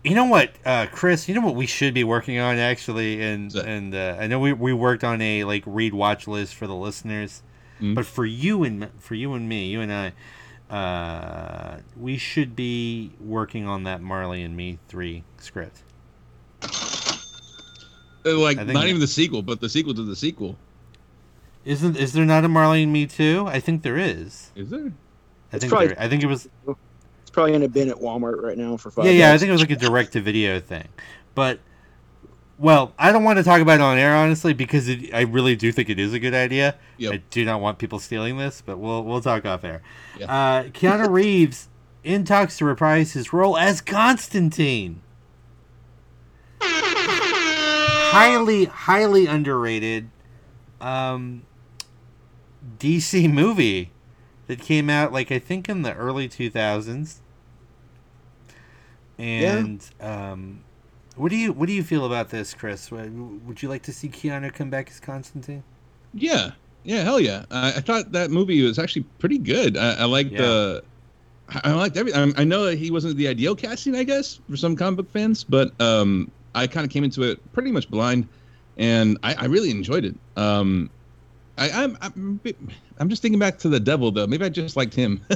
You 0.03 0.15
know 0.15 0.25
what, 0.25 0.51
uh, 0.65 0.88
Chris? 0.91 1.29
You 1.29 1.36
know 1.36 1.41
what 1.41 1.55
we 1.55 1.65
should 1.65 1.93
be 1.93 2.03
working 2.03 2.39
on 2.39 2.57
actually, 2.57 3.21
and 3.21 3.53
and 3.55 3.93
uh, 3.93 4.17
I 4.19 4.27
know 4.27 4.39
we, 4.39 4.51
we 4.51 4.73
worked 4.73 5.03
on 5.03 5.21
a 5.21 5.43
like 5.43 5.63
read 5.65 5.93
watch 5.93 6.27
list 6.27 6.55
for 6.55 6.65
the 6.65 6.75
listeners, 6.75 7.43
mm-hmm. 7.75 7.93
but 7.93 8.05
for 8.05 8.25
you 8.25 8.63
and 8.63 8.89
for 8.99 9.13
you 9.13 9.33
and 9.33 9.47
me, 9.47 9.67
you 9.67 9.79
and 9.79 9.93
I, 9.93 10.13
uh, 10.73 11.77
we 11.95 12.17
should 12.17 12.55
be 12.55 13.12
working 13.19 13.67
on 13.67 13.83
that 13.83 14.01
Marley 14.01 14.41
and 14.41 14.57
Me 14.57 14.79
three 14.88 15.23
script. 15.38 15.83
Uh, 16.63 18.38
like 18.39 18.57
not 18.57 18.67
that, 18.67 18.88
even 18.88 18.99
the 18.99 19.07
sequel, 19.07 19.43
but 19.43 19.62
the 19.62 19.69
sequel 19.69 19.93
to 19.93 20.03
the 20.03 20.15
sequel. 20.15 20.57
Isn't 21.63 21.95
is 21.95 22.13
there 22.13 22.25
not 22.25 22.43
a 22.43 22.47
Marley 22.47 22.81
and 22.81 22.91
Me 22.91 23.05
too? 23.05 23.45
I 23.47 23.59
think 23.59 23.83
there 23.83 23.97
is. 23.97 24.51
Is 24.55 24.71
there? 24.71 24.91
I 25.51 25.59
think 25.59 25.71
probably, 25.71 25.89
there, 25.89 26.01
I 26.01 26.09
think 26.09 26.23
it 26.23 26.27
was. 26.27 26.49
It's 27.21 27.29
probably 27.31 27.53
in 27.53 27.62
a 27.62 27.67
bin 27.67 27.89
at 27.89 27.97
Walmart 27.97 28.41
right 28.41 28.57
now 28.57 28.75
for 28.77 28.89
five. 28.89 29.05
Yeah, 29.05 29.12
yeah. 29.12 29.33
I 29.33 29.38
think 29.38 29.49
it 29.49 29.51
was 29.51 29.62
like 29.62 29.69
a 29.69 29.75
direct 29.75 30.13
to 30.13 30.21
video 30.21 30.59
thing, 30.59 30.88
but 31.36 31.59
well, 32.57 32.93
I 32.97 33.11
don't 33.11 33.23
want 33.23 33.37
to 33.37 33.43
talk 33.43 33.61
about 33.61 33.75
it 33.75 33.81
on 33.81 33.97
air 33.97 34.15
honestly 34.15 34.53
because 34.53 34.87
it, 34.87 35.13
I 35.13 35.21
really 35.21 35.55
do 35.55 35.71
think 35.71 35.89
it 35.89 35.99
is 35.99 36.13
a 36.13 36.19
good 36.19 36.33
idea. 36.33 36.75
Yep. 36.97 37.13
I 37.13 37.17
do 37.29 37.45
not 37.45 37.61
want 37.61 37.79
people 37.79 37.99
stealing 37.99 38.37
this, 38.37 38.61
but 38.65 38.77
we'll 38.77 39.03
we'll 39.03 39.21
talk 39.21 39.45
off 39.45 39.63
air. 39.63 39.81
Yep. 40.19 40.29
Uh, 40.29 40.63
Keanu 40.69 41.09
Reeves 41.11 41.69
in 42.03 42.25
talks 42.25 42.57
to 42.57 42.65
reprise 42.65 43.13
his 43.13 43.33
role 43.33 43.57
as 43.57 43.81
Constantine 43.81 45.01
highly, 48.13 48.65
highly 48.65 49.25
underrated 49.25 50.09
um, 50.79 51.43
DC 52.77 53.31
movie 53.31 53.91
that 54.47 54.59
came 54.59 54.89
out, 54.89 55.11
like 55.11 55.31
I 55.31 55.39
think 55.39 55.67
in 55.67 55.81
the 55.81 55.93
early 55.93 56.27
two 56.27 56.49
thousands. 56.49 57.21
And 59.17 59.83
yeah. 59.99 60.31
um, 60.31 60.63
what 61.15 61.30
do 61.30 61.36
you 61.36 61.54
what 61.54 61.67
do 61.67 61.73
you 61.73 61.84
feel 61.84 62.06
about 62.06 62.30
this, 62.30 62.54
Chris? 62.54 62.91
Would 62.91 63.62
you 63.62 63.69
like 63.69 63.84
to 63.84 63.93
see 63.93 64.10
Keanu 64.10 64.54
come 64.54 64.69
back 64.69 64.89
as 64.89 64.99
Constantine? 64.99 65.63
Yeah, 66.13 66.52
yeah, 66.84 67.04
hell 67.04 67.19
yeah! 67.19 67.45
I, 67.52 67.69
I 67.69 67.80
thought 67.80 68.12
that 68.12 68.32
movie 68.32 68.62
was 68.63 68.80
actually 68.80 69.04
pretty 69.19 69.38
good. 69.38 69.78
I, 69.78 69.93
I 69.93 70.06
liked 70.06 70.32
yeah. 70.32 70.41
the. 70.41 70.84
I 71.63 71.73
liked 71.73 71.97
every. 71.97 72.13
I, 72.13 72.32
I 72.38 72.43
know 72.43 72.65
that 72.65 72.78
he 72.78 72.89
wasn't 72.89 73.17
the 73.17 73.28
ideal 73.28 73.56
casting, 73.56 73.95
I 73.95 74.04
guess, 74.04 74.39
for 74.49 74.58
some 74.58 74.76
comic 74.76 74.97
book 74.97 75.12
fans, 75.12 75.43
but 75.43 75.80
um, 75.80 76.32
I 76.56 76.67
kind 76.67 76.86
of 76.86 76.91
came 76.91 77.04
into 77.04 77.23
it 77.23 77.54
pretty 77.54 77.71
much 77.71 77.89
blind, 77.89 78.28
and 78.78 79.17
I, 79.23 79.36
I 79.36 79.45
really 79.45 79.69
enjoyed 79.69 80.06
it. 80.06 80.15
Um, 80.36 80.89
I, 81.57 81.69
I'm, 81.69 81.97
I'm 82.01 82.39
I'm 82.97 83.09
just 83.09 83.21
thinking 83.21 83.39
back 83.39 83.59
to 83.59 83.69
the 83.69 83.79
devil 83.79 84.11
though. 84.11 84.25
Maybe 84.25 84.45
I 84.45 84.49
just 84.49 84.75
liked 84.75 84.95
him. 84.95 85.21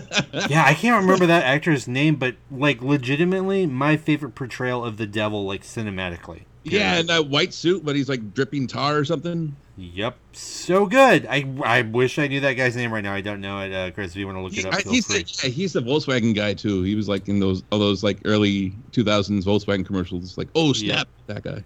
yeah, 0.49 0.63
I 0.65 0.73
can't 0.73 1.01
remember 1.01 1.27
that 1.27 1.43
actor's 1.43 1.87
name, 1.87 2.15
but 2.15 2.35
like 2.51 2.81
legitimately, 2.81 3.67
my 3.67 3.97
favorite 3.97 4.33
portrayal 4.33 4.83
of 4.83 4.97
the 4.97 5.05
devil, 5.05 5.45
like 5.45 5.63
cinematically. 5.63 6.41
Yeah, 6.63 6.97
in 6.97 7.07
that 7.07 7.27
white 7.27 7.53
suit, 7.53 7.85
but 7.85 7.95
he's 7.95 8.09
like 8.09 8.33
dripping 8.33 8.67
tar 8.67 8.97
or 8.97 9.05
something. 9.05 9.55
Yep, 9.77 10.17
so 10.33 10.87
good. 10.87 11.27
I 11.27 11.47
I 11.63 11.83
wish 11.83 12.17
I 12.17 12.27
knew 12.27 12.39
that 12.39 12.53
guy's 12.53 12.75
name 12.75 12.91
right 12.91 13.03
now. 13.03 13.13
I 13.13 13.21
don't 13.21 13.41
know 13.41 13.59
it, 13.59 13.71
uh, 13.71 13.91
Chris. 13.91 14.11
If 14.11 14.17
you 14.17 14.25
want 14.25 14.39
to 14.39 14.41
look 14.41 14.57
it 14.57 14.65
up, 14.65 14.81
he's 14.81 15.07
the, 15.07 15.23
yeah, 15.43 15.49
he's 15.49 15.73
the 15.73 15.81
Volkswagen 15.81 16.35
guy 16.35 16.55
too. 16.55 16.81
He 16.81 16.95
was 16.95 17.07
like 17.07 17.29
in 17.29 17.39
those 17.39 17.63
all 17.71 17.77
those 17.77 18.03
like 18.03 18.17
early 18.25 18.71
2000s 18.91 19.43
Volkswagen 19.43 19.85
commercials. 19.85 20.35
Like, 20.35 20.49
oh 20.55 20.73
snap, 20.73 21.07
yeah. 21.27 21.33
that 21.35 21.43
guy. 21.43 21.63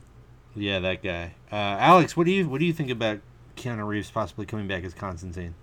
Yeah, 0.56 0.80
that 0.80 1.02
guy. 1.02 1.34
Uh, 1.52 1.56
Alex, 1.56 2.18
what 2.18 2.26
do 2.26 2.34
you 2.34 2.50
what 2.50 2.60
do 2.60 2.66
you 2.66 2.74
think 2.74 2.90
about 2.90 3.22
Keanu 3.62 3.88
Reeves 3.88 4.12
possibly 4.12 4.46
coming 4.46 4.68
back 4.68 4.84
as 4.84 4.94
Constantine? 4.94 5.54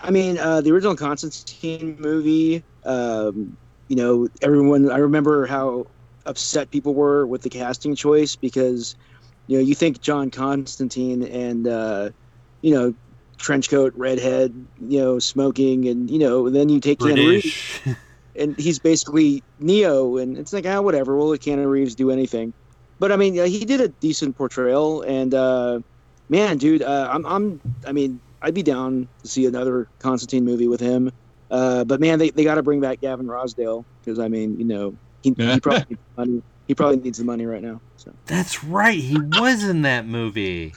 I 0.00 0.10
mean, 0.10 0.38
uh, 0.38 0.60
the 0.60 0.70
original 0.70 0.94
Constantine 0.94 1.96
movie. 1.98 2.62
Um, 2.84 3.56
you 3.88 3.96
know, 3.96 4.28
everyone. 4.42 4.90
I 4.90 4.98
remember 4.98 5.46
how 5.46 5.86
upset 6.26 6.70
people 6.70 6.94
were 6.94 7.26
with 7.26 7.42
the 7.42 7.50
casting 7.50 7.96
choice 7.96 8.36
because 8.36 8.94
you 9.46 9.56
know, 9.56 9.64
you 9.64 9.74
think 9.74 10.00
John 10.00 10.30
Constantine 10.30 11.22
and 11.22 11.66
uh, 11.66 12.10
you 12.62 12.74
know, 12.74 12.94
trench 13.38 13.70
coat, 13.70 13.92
redhead, 13.96 14.54
you 14.78 15.00
know, 15.00 15.18
smoking, 15.18 15.88
and 15.88 16.10
you 16.10 16.18
know, 16.18 16.50
then 16.50 16.68
you 16.68 16.80
take 16.80 16.98
British. 16.98 17.80
Keanu 17.82 17.86
Reeves, 17.86 17.98
and 18.36 18.58
he's 18.58 18.78
basically 18.78 19.42
Neo, 19.58 20.18
and 20.18 20.36
it's 20.36 20.52
like, 20.52 20.66
ah, 20.66 20.80
whatever. 20.80 21.16
We'll 21.16 21.28
let 21.28 21.40
Keanu 21.40 21.68
Reeves 21.68 21.94
do 21.94 22.10
anything. 22.10 22.52
But 23.00 23.10
I 23.10 23.16
mean, 23.16 23.34
yeah, 23.34 23.46
he 23.46 23.64
did 23.64 23.80
a 23.80 23.88
decent 23.88 24.36
portrayal, 24.36 25.02
and 25.02 25.32
uh, 25.32 25.80
man, 26.28 26.58
dude, 26.58 26.82
uh, 26.82 27.08
I'm, 27.10 27.26
I'm, 27.26 27.60
I 27.86 27.92
mean, 27.92 28.20
I'd 28.42 28.54
be 28.54 28.62
down 28.62 29.08
to 29.22 29.28
see 29.28 29.46
another 29.46 29.88
Constantine 29.98 30.44
movie 30.44 30.68
with 30.68 30.80
him. 30.80 31.10
Uh, 31.50 31.84
but 31.84 32.00
man, 32.00 32.18
they, 32.18 32.30
they 32.30 32.44
got 32.44 32.56
to 32.56 32.62
bring 32.62 32.80
back 32.80 33.00
Gavin 33.00 33.26
Rossdale 33.26 33.84
because 34.00 34.18
I 34.18 34.28
mean, 34.28 34.58
you 34.58 34.64
know, 34.64 34.94
he, 35.22 35.34
he 35.36 35.60
probably 35.60 35.86
needs 35.88 36.00
money. 36.16 36.42
He 36.66 36.74
probably 36.74 36.98
needs 36.98 37.18
the 37.18 37.24
money 37.24 37.46
right 37.46 37.62
now. 37.62 37.80
So. 37.96 38.12
That's 38.26 38.62
right. 38.62 38.98
He 38.98 39.18
was 39.18 39.64
in 39.64 39.82
that 39.82 40.06
movie. 40.06 40.74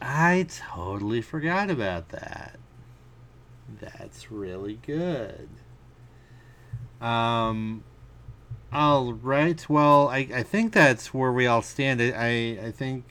I 0.00 0.46
totally 0.48 1.22
forgot 1.22 1.70
about 1.70 2.10
that. 2.10 2.58
That's 3.80 4.30
really 4.30 4.78
good. 4.86 5.48
Um, 7.00 7.82
all 8.72 9.14
right. 9.14 9.68
Well, 9.70 10.08
I, 10.08 10.28
I 10.34 10.42
think 10.42 10.72
that's 10.74 11.14
where 11.14 11.32
we 11.32 11.46
all 11.46 11.62
stand. 11.62 12.02
I, 12.02 12.58
I 12.66 12.70
think 12.70 13.06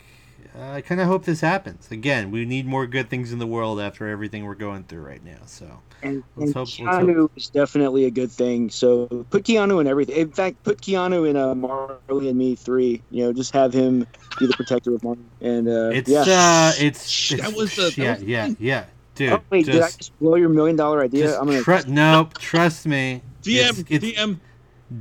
uh, 0.57 0.71
I 0.71 0.81
kind 0.81 0.99
of 0.99 1.07
hope 1.07 1.25
this 1.25 1.41
happens. 1.41 1.91
Again, 1.91 2.31
we 2.31 2.45
need 2.45 2.65
more 2.65 2.87
good 2.87 3.09
things 3.09 3.31
in 3.31 3.39
the 3.39 3.47
world 3.47 3.79
after 3.79 4.07
everything 4.07 4.45
we're 4.45 4.55
going 4.55 4.83
through 4.85 5.01
right 5.01 5.23
now. 5.23 5.37
So 5.45 5.79
and, 6.01 6.23
and 6.35 6.53
hope, 6.53 6.67
Keanu 6.69 7.29
is 7.35 7.49
definitely 7.49 8.05
a 8.05 8.11
good 8.11 8.31
thing. 8.31 8.69
So 8.69 9.25
put 9.29 9.43
Keanu 9.43 9.79
in 9.81 9.87
everything. 9.87 10.15
In 10.15 10.31
fact, 10.31 10.63
put 10.63 10.81
Keanu 10.81 11.29
in 11.29 11.35
uh, 11.35 11.53
Marley 11.53 12.29
and 12.29 12.37
Me 12.37 12.55
three. 12.55 13.03
You 13.11 13.25
know, 13.25 13.33
just 13.33 13.53
have 13.53 13.73
him 13.73 14.07
be 14.39 14.47
the 14.47 14.53
protector 14.53 14.95
of 14.95 15.03
Marley. 15.03 15.19
And 15.41 15.67
uh, 15.67 15.89
it's 15.93 16.09
yeah. 16.09 16.21
uh, 16.27 16.71
it's, 16.79 17.31
it's 17.31 17.41
that 17.41 17.53
was 17.55 17.75
the 17.75 17.93
yeah 17.95 18.13
was 18.15 18.23
yeah 18.23 18.53
yeah. 18.59 18.85
Dude, 19.15 19.33
oh, 19.33 19.41
wait, 19.49 19.65
just, 19.65 19.73
did 19.73 19.81
I 19.81 19.89
just 19.89 20.19
blow 20.19 20.35
your 20.35 20.49
million 20.49 20.75
dollar 20.75 21.03
idea? 21.03 21.39
I'm 21.39 21.47
gonna 21.47 21.61
tr- 21.61 21.87
nope. 21.87 22.37
Trust 22.37 22.85
me. 22.85 23.21
TM 23.41 23.69
it's, 23.69 23.79
it's, 23.89 24.05
TM 24.05 24.39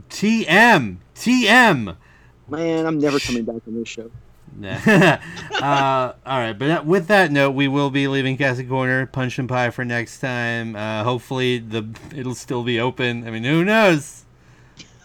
TM 0.08 0.96
TM. 1.14 1.96
Man, 2.48 2.86
I'm 2.86 2.98
never 2.98 3.18
coming 3.18 3.44
back 3.44 3.62
on 3.66 3.74
this 3.74 3.88
show. 3.88 4.10
uh, 4.62 6.12
all 6.24 6.38
right, 6.38 6.54
but 6.54 6.86
with 6.86 7.08
that 7.08 7.30
note, 7.30 7.50
we 7.50 7.68
will 7.68 7.90
be 7.90 8.08
leaving 8.08 8.36
Casting 8.36 8.68
Corner 8.68 9.06
Punch 9.06 9.38
and 9.38 9.48
Pie 9.48 9.70
for 9.70 9.84
next 9.84 10.20
time. 10.20 10.74
Uh, 10.74 11.04
hopefully, 11.04 11.58
the 11.58 11.86
it'll 12.14 12.34
still 12.34 12.62
be 12.62 12.80
open. 12.80 13.26
I 13.26 13.30
mean, 13.30 13.44
who 13.44 13.64
knows? 13.64 14.22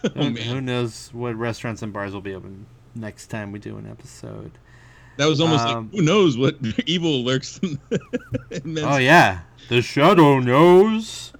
Oh, 0.04 0.08
who, 0.08 0.30
who, 0.30 0.60
knows 0.60 1.10
what 1.12 1.36
restaurants 1.36 1.80
and 1.80 1.92
bars 1.92 2.12
will 2.12 2.20
be 2.20 2.34
open 2.34 2.66
next 2.96 3.28
time 3.28 3.52
we 3.52 3.60
do 3.60 3.76
an 3.76 3.88
episode? 3.88 4.50
That 5.16 5.26
was 5.26 5.40
almost 5.40 5.64
um, 5.64 5.84
like 5.84 5.94
who 5.94 6.02
knows 6.02 6.36
what 6.36 6.56
evil 6.86 7.22
lurks. 7.22 7.58
in 7.58 7.78
oh 8.78 8.96
yeah, 8.96 9.42
the 9.68 9.80
shadow 9.80 10.40
knows. 10.40 11.32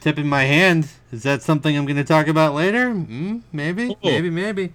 Tip 0.00 0.18
in 0.18 0.26
my 0.26 0.44
hand. 0.44 0.88
Is 1.10 1.22
that 1.22 1.40
something 1.40 1.78
I'm 1.78 1.86
going 1.86 1.96
to 1.96 2.04
talk 2.04 2.26
about 2.28 2.52
later? 2.52 2.90
Mm, 2.90 3.40
maybe, 3.52 3.88
oh. 3.90 3.96
maybe, 4.04 4.28
maybe. 4.28 4.74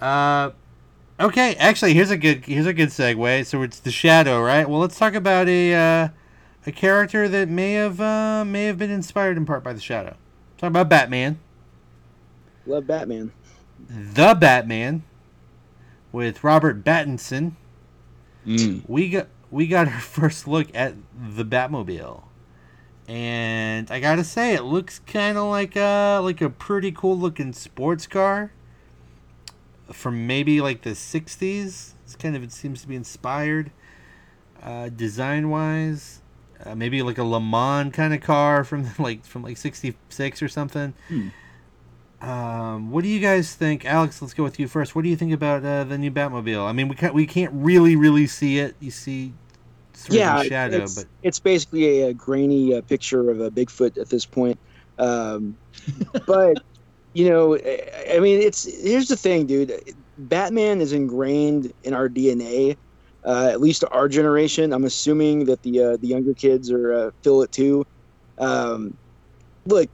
Uh, 0.00 0.50
Okay, 1.18 1.54
actually, 1.54 1.94
here's 1.94 2.10
a 2.10 2.18
good 2.18 2.44
here's 2.44 2.66
a 2.66 2.74
good 2.74 2.90
segue. 2.90 3.46
So 3.46 3.62
it's 3.62 3.78
the 3.80 3.90
Shadow, 3.90 4.42
right? 4.42 4.68
Well, 4.68 4.80
let's 4.80 4.98
talk 4.98 5.14
about 5.14 5.48
a 5.48 5.74
uh, 5.74 6.08
a 6.66 6.72
character 6.72 7.26
that 7.26 7.48
may 7.48 7.72
have 7.72 8.00
uh, 8.00 8.44
may 8.44 8.64
have 8.64 8.76
been 8.76 8.90
inspired 8.90 9.38
in 9.38 9.46
part 9.46 9.64
by 9.64 9.72
the 9.72 9.80
Shadow. 9.80 10.16
Talk 10.58 10.68
about 10.68 10.90
Batman. 10.90 11.38
Love 12.66 12.86
Batman. 12.86 13.32
The 13.88 14.34
Batman 14.34 15.04
with 16.12 16.44
Robert 16.44 16.84
Pattinson. 16.84 17.52
Mm. 18.46 18.82
We 18.86 19.08
got 19.08 19.28
we 19.50 19.68
got 19.68 19.88
our 19.88 20.00
first 20.00 20.46
look 20.46 20.68
at 20.74 20.94
the 21.18 21.44
Batmobile. 21.46 22.24
And 23.08 23.90
I 23.90 24.00
gotta 24.00 24.24
say, 24.24 24.54
it 24.54 24.64
looks 24.64 24.98
kind 24.98 25.38
of 25.38 25.48
like 25.48 25.76
a 25.76 26.20
like 26.22 26.42
a 26.42 26.50
pretty 26.50 26.92
cool 26.92 27.18
looking 27.18 27.54
sports 27.54 28.06
car 28.06 28.50
from 29.92 30.26
maybe 30.26 30.60
like 30.60 30.82
the 30.82 30.90
60s. 30.90 31.92
It's 32.04 32.16
kind 32.16 32.36
of 32.36 32.42
it 32.42 32.52
seems 32.52 32.82
to 32.82 32.88
be 32.88 32.96
inspired 32.96 33.70
uh, 34.62 34.88
design 34.88 35.50
wise. 35.50 36.20
Uh, 36.64 36.74
maybe 36.74 37.02
like 37.02 37.18
a 37.18 37.24
Le 37.24 37.40
Mans 37.40 37.92
kind 37.94 38.14
of 38.14 38.20
car 38.20 38.64
from 38.64 38.88
like 38.98 39.24
from 39.24 39.42
like 39.42 39.56
66 39.56 40.42
or 40.42 40.48
something. 40.48 40.94
Hmm. 41.08 41.28
Um, 42.20 42.90
what 42.90 43.04
do 43.04 43.10
you 43.10 43.20
guys 43.20 43.54
think, 43.54 43.84
Alex? 43.84 44.22
Let's 44.22 44.32
go 44.32 44.42
with 44.42 44.58
you 44.58 44.68
first. 44.68 44.96
What 44.96 45.02
do 45.02 45.10
you 45.10 45.16
think 45.16 45.32
about 45.32 45.64
uh, 45.64 45.84
the 45.84 45.98
new 45.98 46.10
Batmobile? 46.10 46.64
I 46.64 46.72
mean, 46.72 46.88
we 46.88 46.96
can't 46.96 47.14
we 47.14 47.26
can't 47.26 47.52
really 47.54 47.94
really 47.94 48.26
see 48.26 48.58
it. 48.58 48.74
You 48.80 48.90
see, 48.90 49.34
yeah, 50.08 50.42
shadow, 50.42 50.78
it's, 50.78 50.94
but 50.94 51.04
it's 51.22 51.38
basically 51.38 52.02
a, 52.02 52.08
a 52.08 52.14
grainy 52.14 52.74
uh, 52.74 52.80
picture 52.80 53.30
of 53.30 53.40
a 53.40 53.50
Bigfoot 53.50 53.98
at 53.98 54.08
this 54.08 54.24
point. 54.24 54.58
Um, 54.98 55.56
but 56.26 56.62
you 57.16 57.30
know, 57.30 57.56
I 57.56 58.18
mean, 58.20 58.42
it's 58.42 58.64
here's 58.64 59.08
the 59.08 59.16
thing, 59.16 59.46
dude. 59.46 59.72
Batman 60.18 60.82
is 60.82 60.92
ingrained 60.92 61.72
in 61.82 61.94
our 61.94 62.10
DNA, 62.10 62.76
uh, 63.24 63.48
at 63.50 63.58
least 63.58 63.84
our 63.90 64.06
generation. 64.06 64.70
I'm 64.70 64.84
assuming 64.84 65.46
that 65.46 65.62
the 65.62 65.82
uh, 65.82 65.96
the 65.96 66.08
younger 66.08 66.34
kids 66.34 66.70
are 66.70 66.92
uh, 66.92 67.10
feel 67.22 67.40
it 67.40 67.52
too. 67.52 67.86
Um, 68.36 68.98
look, 69.64 69.88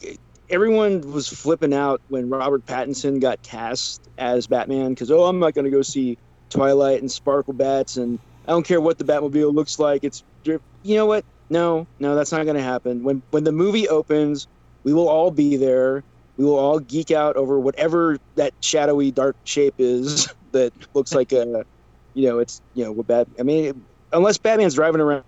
everyone 0.50 1.12
was 1.12 1.28
flipping 1.28 1.72
out 1.72 2.00
when 2.08 2.28
Robert 2.28 2.66
Pattinson 2.66 3.20
got 3.20 3.40
cast 3.44 4.02
as 4.18 4.48
Batman 4.48 4.90
because 4.90 5.12
oh, 5.12 5.22
I'm 5.26 5.38
not 5.38 5.54
going 5.54 5.64
to 5.64 5.70
go 5.70 5.82
see 5.82 6.18
Twilight 6.50 7.02
and 7.02 7.10
Sparkle 7.10 7.52
Bats, 7.52 7.98
and 7.98 8.18
I 8.48 8.50
don't 8.50 8.66
care 8.66 8.80
what 8.80 8.98
the 8.98 9.04
Batmobile 9.04 9.54
looks 9.54 9.78
like. 9.78 10.02
It's 10.02 10.24
you 10.42 10.58
know 10.96 11.06
what? 11.06 11.24
No, 11.50 11.86
no, 12.00 12.16
that's 12.16 12.32
not 12.32 12.42
going 12.46 12.56
to 12.56 12.64
happen. 12.64 13.04
When 13.04 13.22
when 13.30 13.44
the 13.44 13.52
movie 13.52 13.88
opens, 13.88 14.48
we 14.82 14.92
will 14.92 15.08
all 15.08 15.30
be 15.30 15.56
there 15.56 16.02
we 16.36 16.44
will 16.44 16.58
all 16.58 16.78
geek 16.78 17.10
out 17.10 17.36
over 17.36 17.58
whatever 17.58 18.18
that 18.36 18.52
shadowy 18.60 19.10
dark 19.10 19.36
shape 19.44 19.74
is 19.78 20.32
that 20.52 20.72
looks 20.94 21.14
like 21.14 21.32
a 21.32 21.64
you 22.14 22.28
know 22.28 22.38
it's 22.38 22.60
you 22.74 22.84
know 22.84 22.92
what 22.92 23.06
bad 23.06 23.26
i 23.38 23.42
mean 23.42 23.84
unless 24.12 24.36
batman's 24.36 24.74
driving 24.74 25.00
around 25.00 25.24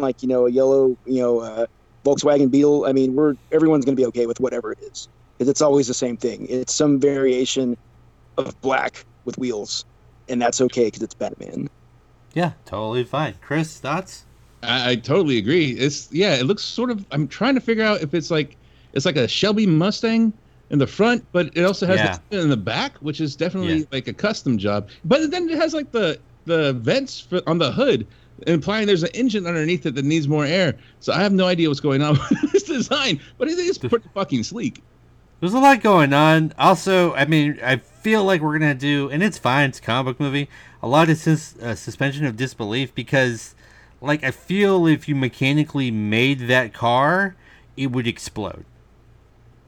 like 0.00 0.22
you 0.22 0.28
know 0.28 0.46
a 0.46 0.50
yellow 0.50 0.96
you 1.04 1.20
know 1.20 1.40
uh, 1.40 1.66
volkswagen 2.04 2.50
beetle 2.50 2.84
i 2.86 2.92
mean 2.92 3.14
we're 3.14 3.34
everyone's 3.52 3.84
going 3.84 3.96
to 3.96 4.00
be 4.00 4.06
okay 4.06 4.26
with 4.26 4.38
whatever 4.40 4.72
it 4.72 4.78
is 4.82 5.08
because 5.38 5.48
it's 5.48 5.62
always 5.62 5.86
the 5.86 5.94
same 5.94 6.16
thing. 6.16 6.46
It's 6.48 6.74
some 6.74 6.98
variation 6.98 7.76
of 8.36 8.60
black 8.60 9.04
with 9.24 9.38
wheels 9.38 9.84
and 10.28 10.42
that's 10.42 10.60
okay 10.60 10.86
because 10.86 11.02
it's 11.02 11.14
batman. 11.14 11.68
Yeah 12.34 12.52
totally 12.66 13.04
fine. 13.04 13.34
Chris 13.40 13.78
thoughts? 13.78 14.24
I, 14.62 14.90
I 14.90 14.96
totally 14.96 15.38
agree. 15.38 15.70
It's 15.70 16.12
yeah 16.12 16.34
it 16.34 16.44
looks 16.44 16.64
sort 16.64 16.90
of 16.90 17.06
i'm 17.12 17.28
trying 17.28 17.54
to 17.54 17.60
figure 17.60 17.84
out 17.84 18.02
if 18.02 18.14
it's 18.14 18.30
like 18.30 18.56
it's 18.92 19.06
like 19.06 19.16
a 19.16 19.28
shelby 19.28 19.66
mustang 19.66 20.32
in 20.70 20.78
the 20.78 20.86
front, 20.86 21.24
but 21.32 21.56
it 21.56 21.64
also 21.64 21.86
has 21.86 21.98
yeah. 21.98 22.18
the 22.30 22.40
in 22.40 22.48
the 22.50 22.56
back, 22.56 22.96
which 22.98 23.20
is 23.20 23.36
definitely 23.36 23.78
yeah. 23.78 23.84
like 23.92 24.08
a 24.08 24.12
custom 24.12 24.58
job. 24.58 24.88
But 25.04 25.30
then 25.30 25.48
it 25.48 25.56
has 25.58 25.74
like 25.74 25.92
the 25.92 26.18
the 26.44 26.74
vents 26.74 27.20
for, 27.20 27.40
on 27.46 27.58
the 27.58 27.72
hood, 27.72 28.06
implying 28.46 28.86
there's 28.86 29.02
an 29.02 29.10
engine 29.14 29.46
underneath 29.46 29.86
it 29.86 29.94
that 29.94 30.04
needs 30.04 30.28
more 30.28 30.44
air. 30.44 30.74
So 31.00 31.12
I 31.12 31.20
have 31.22 31.32
no 31.32 31.46
idea 31.46 31.68
what's 31.68 31.80
going 31.80 32.02
on 32.02 32.18
with 32.30 32.52
this 32.52 32.64
design, 32.64 33.20
but 33.38 33.48
I 33.48 33.54
think 33.54 33.68
it's 33.68 33.78
pretty 33.78 34.08
fucking 34.14 34.42
sleek. 34.42 34.82
There's 35.40 35.54
a 35.54 35.58
lot 35.60 35.80
going 35.82 36.12
on. 36.12 36.52
Also, 36.58 37.14
I 37.14 37.24
mean, 37.24 37.60
I 37.62 37.76
feel 37.76 38.24
like 38.24 38.40
we're 38.40 38.58
gonna 38.58 38.74
do, 38.74 39.08
and 39.10 39.22
it's 39.22 39.38
fine. 39.38 39.68
It's 39.68 39.78
a 39.78 39.82
comic 39.82 40.16
book 40.16 40.20
movie. 40.20 40.48
A 40.82 40.88
lot 40.88 41.08
of 41.08 41.16
sus- 41.16 41.56
uh, 41.58 41.74
suspension 41.76 42.26
of 42.26 42.36
disbelief 42.36 42.94
because, 42.94 43.54
like, 44.00 44.24
I 44.24 44.32
feel 44.32 44.86
if 44.86 45.08
you 45.08 45.14
mechanically 45.14 45.90
made 45.90 46.40
that 46.48 46.74
car, 46.74 47.36
it 47.76 47.92
would 47.92 48.06
explode. 48.06 48.64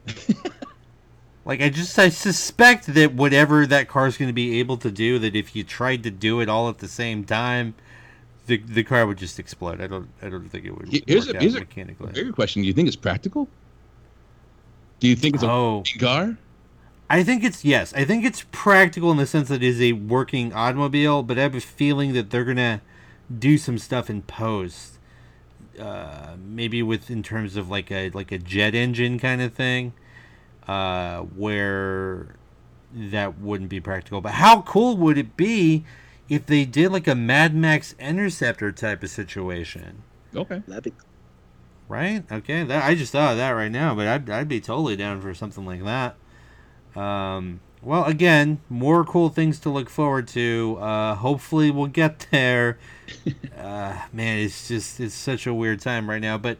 Like 1.43 1.61
I 1.61 1.69
just 1.69 1.97
I 1.97 2.09
suspect 2.09 2.87
that 2.93 3.13
whatever 3.13 3.65
that 3.65 3.87
car 3.87 4.07
is 4.07 4.17
going 4.17 4.29
to 4.29 4.33
be 4.33 4.59
able 4.59 4.77
to 4.77 4.91
do, 4.91 5.17
that 5.19 5.35
if 5.35 5.55
you 5.55 5.63
tried 5.63 6.03
to 6.03 6.11
do 6.11 6.39
it 6.39 6.47
all 6.49 6.69
at 6.69 6.77
the 6.77 6.87
same 6.87 7.23
time, 7.23 7.73
the 8.45 8.57
the 8.57 8.83
car 8.83 9.07
would 9.07 9.17
just 9.17 9.39
explode. 9.39 9.81
I 9.81 9.87
don't 9.87 10.09
I 10.21 10.29
don't 10.29 10.49
think 10.49 10.65
it 10.65 10.77
would 10.77 10.89
Here's 11.07 11.25
work 11.27 11.35
a- 11.35 11.37
out 11.37 11.41
here's 11.41 11.55
a- 11.55 11.59
mechanically. 11.59 12.11
Bigger 12.13 12.31
question: 12.31 12.61
Do 12.61 12.67
you 12.67 12.73
think 12.73 12.87
it's 12.87 12.95
practical? 12.95 13.47
Do 14.99 15.07
you 15.07 15.15
think 15.15 15.35
it's 15.35 15.43
a 15.43 15.49
Oh, 15.49 15.83
car? 15.99 16.37
I 17.09 17.23
think 17.23 17.43
it's 17.43 17.65
yes. 17.65 17.91
I 17.95 18.05
think 18.05 18.23
it's 18.23 18.45
practical 18.51 19.09
in 19.11 19.17
the 19.17 19.25
sense 19.25 19.49
that 19.49 19.63
it 19.63 19.67
is 19.67 19.81
a 19.81 19.93
working 19.93 20.53
automobile, 20.53 21.23
but 21.23 21.37
I 21.39 21.41
have 21.41 21.55
a 21.55 21.59
feeling 21.59 22.13
that 22.13 22.29
they're 22.29 22.45
gonna 22.45 22.81
do 23.35 23.57
some 23.57 23.77
stuff 23.79 24.09
in 24.09 24.21
post. 24.21 24.99
Uh, 25.79 26.35
maybe 26.37 26.83
with 26.83 27.09
in 27.09 27.23
terms 27.23 27.55
of 27.55 27.69
like 27.69 27.91
a 27.91 28.11
like 28.11 28.31
a 28.31 28.37
jet 28.37 28.75
engine 28.75 29.17
kind 29.17 29.41
of 29.41 29.53
thing, 29.53 29.93
uh, 30.71 31.21
where 31.35 32.35
that 32.93 33.39
wouldn't 33.39 33.69
be 33.69 33.81
practical. 33.81 34.21
But 34.21 34.33
how 34.33 34.61
cool 34.61 34.95
would 34.97 35.17
it 35.17 35.35
be 35.35 35.83
if 36.29 36.45
they 36.45 36.63
did 36.63 36.93
like 36.93 37.07
a 37.07 37.15
Mad 37.15 37.53
Max 37.53 37.93
Interceptor 37.99 38.71
type 38.71 39.03
of 39.03 39.09
situation? 39.09 40.03
Okay. 40.33 40.61
That'd 40.67 40.83
be 40.83 40.93
Right? 41.89 42.23
Okay. 42.31 42.63
That 42.63 42.85
I 42.85 42.95
just 42.95 43.11
thought 43.11 43.33
of 43.33 43.37
that 43.37 43.49
right 43.49 43.71
now, 43.71 43.93
but 43.93 44.07
I'd, 44.07 44.29
I'd 44.29 44.47
be 44.47 44.61
totally 44.61 44.95
down 44.95 45.19
for 45.19 45.33
something 45.33 45.65
like 45.65 45.83
that. 45.83 46.15
Um, 46.99 47.59
well, 47.81 48.05
again, 48.05 48.61
more 48.69 49.03
cool 49.03 49.27
things 49.27 49.59
to 49.61 49.69
look 49.69 49.89
forward 49.89 50.29
to. 50.29 50.77
Uh, 50.79 51.15
hopefully, 51.15 51.69
we'll 51.69 51.87
get 51.87 52.27
there. 52.31 52.77
uh, 53.57 53.97
man, 54.13 54.39
it's 54.39 54.69
just 54.69 55.01
it's 55.01 55.15
such 55.15 55.45
a 55.45 55.53
weird 55.53 55.81
time 55.81 56.09
right 56.09 56.21
now, 56.21 56.37
but 56.37 56.59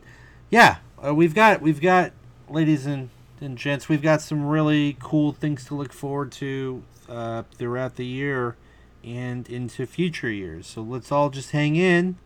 yeah, 0.49 0.77
uh, 1.05 1.15
we've 1.15 1.33
got 1.33 1.61
we've 1.61 1.79
got 1.79 2.11
ladies 2.49 2.85
and, 2.85 3.09
and 3.41 3.57
gents, 3.57 3.89
we've 3.89 4.01
got 4.01 4.21
some 4.21 4.45
really 4.45 4.95
cool 4.99 5.31
things 5.31 5.65
to 5.65 5.75
look 5.75 5.91
forward 5.91 6.31
to 6.33 6.83
uh, 7.09 7.43
throughout 7.55 7.95
the 7.95 8.05
year 8.05 8.55
and 9.03 9.49
into 9.49 9.85
future 9.85 10.29
years. 10.29 10.67
So 10.67 10.81
let's 10.81 11.11
all 11.11 11.29
just 11.29 11.51
hang 11.51 11.75
in. 11.75 12.17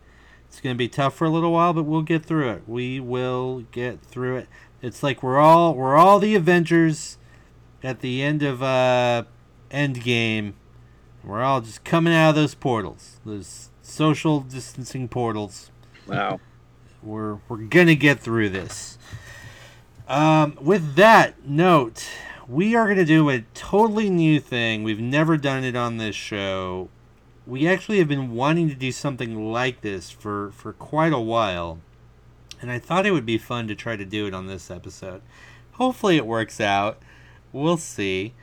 It's 0.46 0.60
going 0.60 0.74
to 0.74 0.78
be 0.78 0.88
tough 0.88 1.14
for 1.14 1.24
a 1.24 1.30
little 1.30 1.52
while, 1.52 1.72
but 1.72 1.84
we'll 1.84 2.02
get 2.02 2.24
through 2.24 2.50
it. 2.50 2.62
We 2.66 3.00
will 3.00 3.64
get 3.72 4.00
through 4.02 4.36
it. 4.36 4.48
It's 4.82 5.02
like 5.02 5.22
we're 5.22 5.38
all 5.38 5.74
we're 5.74 5.96
all 5.96 6.18
the 6.18 6.34
Avengers 6.34 7.18
at 7.82 8.00
the 8.00 8.22
end 8.22 8.42
of 8.42 8.62
uh 8.62 9.24
Endgame. 9.70 10.52
We're 11.24 11.42
all 11.42 11.60
just 11.60 11.82
coming 11.82 12.14
out 12.14 12.30
of 12.30 12.34
those 12.36 12.54
portals, 12.54 13.18
those 13.24 13.70
social 13.82 14.40
distancing 14.40 15.08
portals. 15.08 15.70
wow. 16.06 16.40
We're 17.02 17.38
we're 17.48 17.56
gonna 17.58 17.94
get 17.94 18.20
through 18.20 18.50
this. 18.50 18.98
Um, 20.08 20.56
with 20.60 20.94
that 20.94 21.46
note, 21.46 22.06
we 22.46 22.76
are 22.76 22.86
gonna 22.86 23.04
do 23.04 23.28
a 23.28 23.40
totally 23.54 24.08
new 24.08 24.38
thing. 24.38 24.84
We've 24.84 25.00
never 25.00 25.36
done 25.36 25.64
it 25.64 25.74
on 25.74 25.96
this 25.96 26.14
show. 26.14 26.88
We 27.46 27.66
actually 27.66 27.98
have 27.98 28.08
been 28.08 28.32
wanting 28.32 28.68
to 28.68 28.74
do 28.74 28.92
something 28.92 29.52
like 29.52 29.80
this 29.80 30.10
for 30.10 30.52
for 30.52 30.72
quite 30.72 31.12
a 31.12 31.18
while, 31.18 31.80
and 32.60 32.70
I 32.70 32.78
thought 32.78 33.06
it 33.06 33.10
would 33.10 33.26
be 33.26 33.38
fun 33.38 33.66
to 33.68 33.74
try 33.74 33.96
to 33.96 34.04
do 34.04 34.26
it 34.26 34.34
on 34.34 34.46
this 34.46 34.70
episode. 34.70 35.22
Hopefully, 35.72 36.16
it 36.16 36.26
works 36.26 36.60
out. 36.60 37.02
We'll 37.52 37.76
see. 37.76 38.34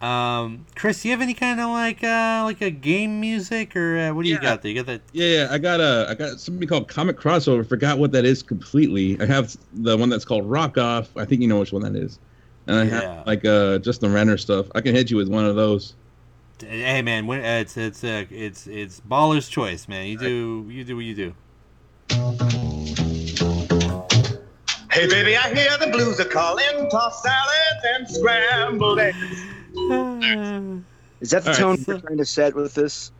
Um, 0.00 0.66
Chris, 0.74 1.02
do 1.02 1.08
you 1.08 1.12
have 1.12 1.22
any 1.22 1.32
kind 1.32 1.58
of 1.58 1.70
like 1.70 2.04
uh 2.04 2.42
like 2.44 2.60
a 2.60 2.70
game 2.70 3.18
music 3.18 3.74
or 3.74 3.98
uh, 3.98 4.12
what 4.14 4.24
do 4.24 4.28
you 4.28 4.38
got 4.38 4.60
there? 4.60 4.70
You 4.70 4.82
got 4.82 4.86
that 4.86 5.00
Yeah, 5.12 5.26
yeah. 5.26 5.48
I 5.50 5.56
got 5.56 5.80
a 5.80 6.06
I 6.08 6.14
got 6.14 6.38
something 6.38 6.68
called 6.68 6.88
Comic 6.88 7.18
Crossover. 7.18 7.66
Forgot 7.66 7.98
what 7.98 8.12
that 8.12 8.26
is 8.26 8.42
completely. 8.42 9.18
I 9.20 9.24
have 9.24 9.56
the 9.72 9.96
one 9.96 10.10
that's 10.10 10.24
called 10.26 10.44
Rock 10.50 10.76
Off. 10.76 11.16
I 11.16 11.24
think 11.24 11.40
you 11.40 11.48
know 11.48 11.58
which 11.60 11.72
one 11.72 11.82
that 11.82 11.96
is. 11.96 12.18
And 12.66 12.76
I 12.76 12.84
Yeah. 12.84 12.90
have 13.16 13.26
like 13.26 13.44
uh 13.46 13.78
just 13.78 14.02
the 14.02 14.10
Renner 14.10 14.36
stuff. 14.36 14.66
I 14.74 14.82
can 14.82 14.94
hit 14.94 15.10
you 15.10 15.16
with 15.16 15.28
one 15.28 15.46
of 15.46 15.56
those. 15.56 15.94
Hey 16.58 17.00
man, 17.02 17.26
when, 17.26 17.40
uh, 17.40 17.60
it's 17.60 17.76
it's 17.76 18.04
uh, 18.04 18.24
it's 18.30 18.66
it's 18.66 19.00
baller's 19.00 19.48
choice, 19.48 19.88
man. 19.88 20.06
You 20.08 20.18
do 20.18 20.66
you 20.70 20.84
do 20.84 20.96
what 20.96 21.04
you 21.06 21.14
do. 21.14 21.34
Hey, 24.90 25.06
baby, 25.08 25.36
I 25.36 25.54
hear 25.54 25.76
the 25.78 25.90
blues 25.92 26.18
are 26.20 26.24
calling. 26.24 26.88
Toss 26.90 27.22
salads 27.22 27.84
and 27.94 28.08
scrambled 28.08 28.98
eggs. 28.98 29.55
Is 31.20 31.30
that 31.30 31.44
the 31.44 31.50
All 31.50 31.56
tone 31.56 31.70
right. 31.76 31.86
we're 31.86 32.00
trying 32.00 32.18
to 32.18 32.24
set 32.24 32.54
with 32.54 32.74
this? 32.74 33.12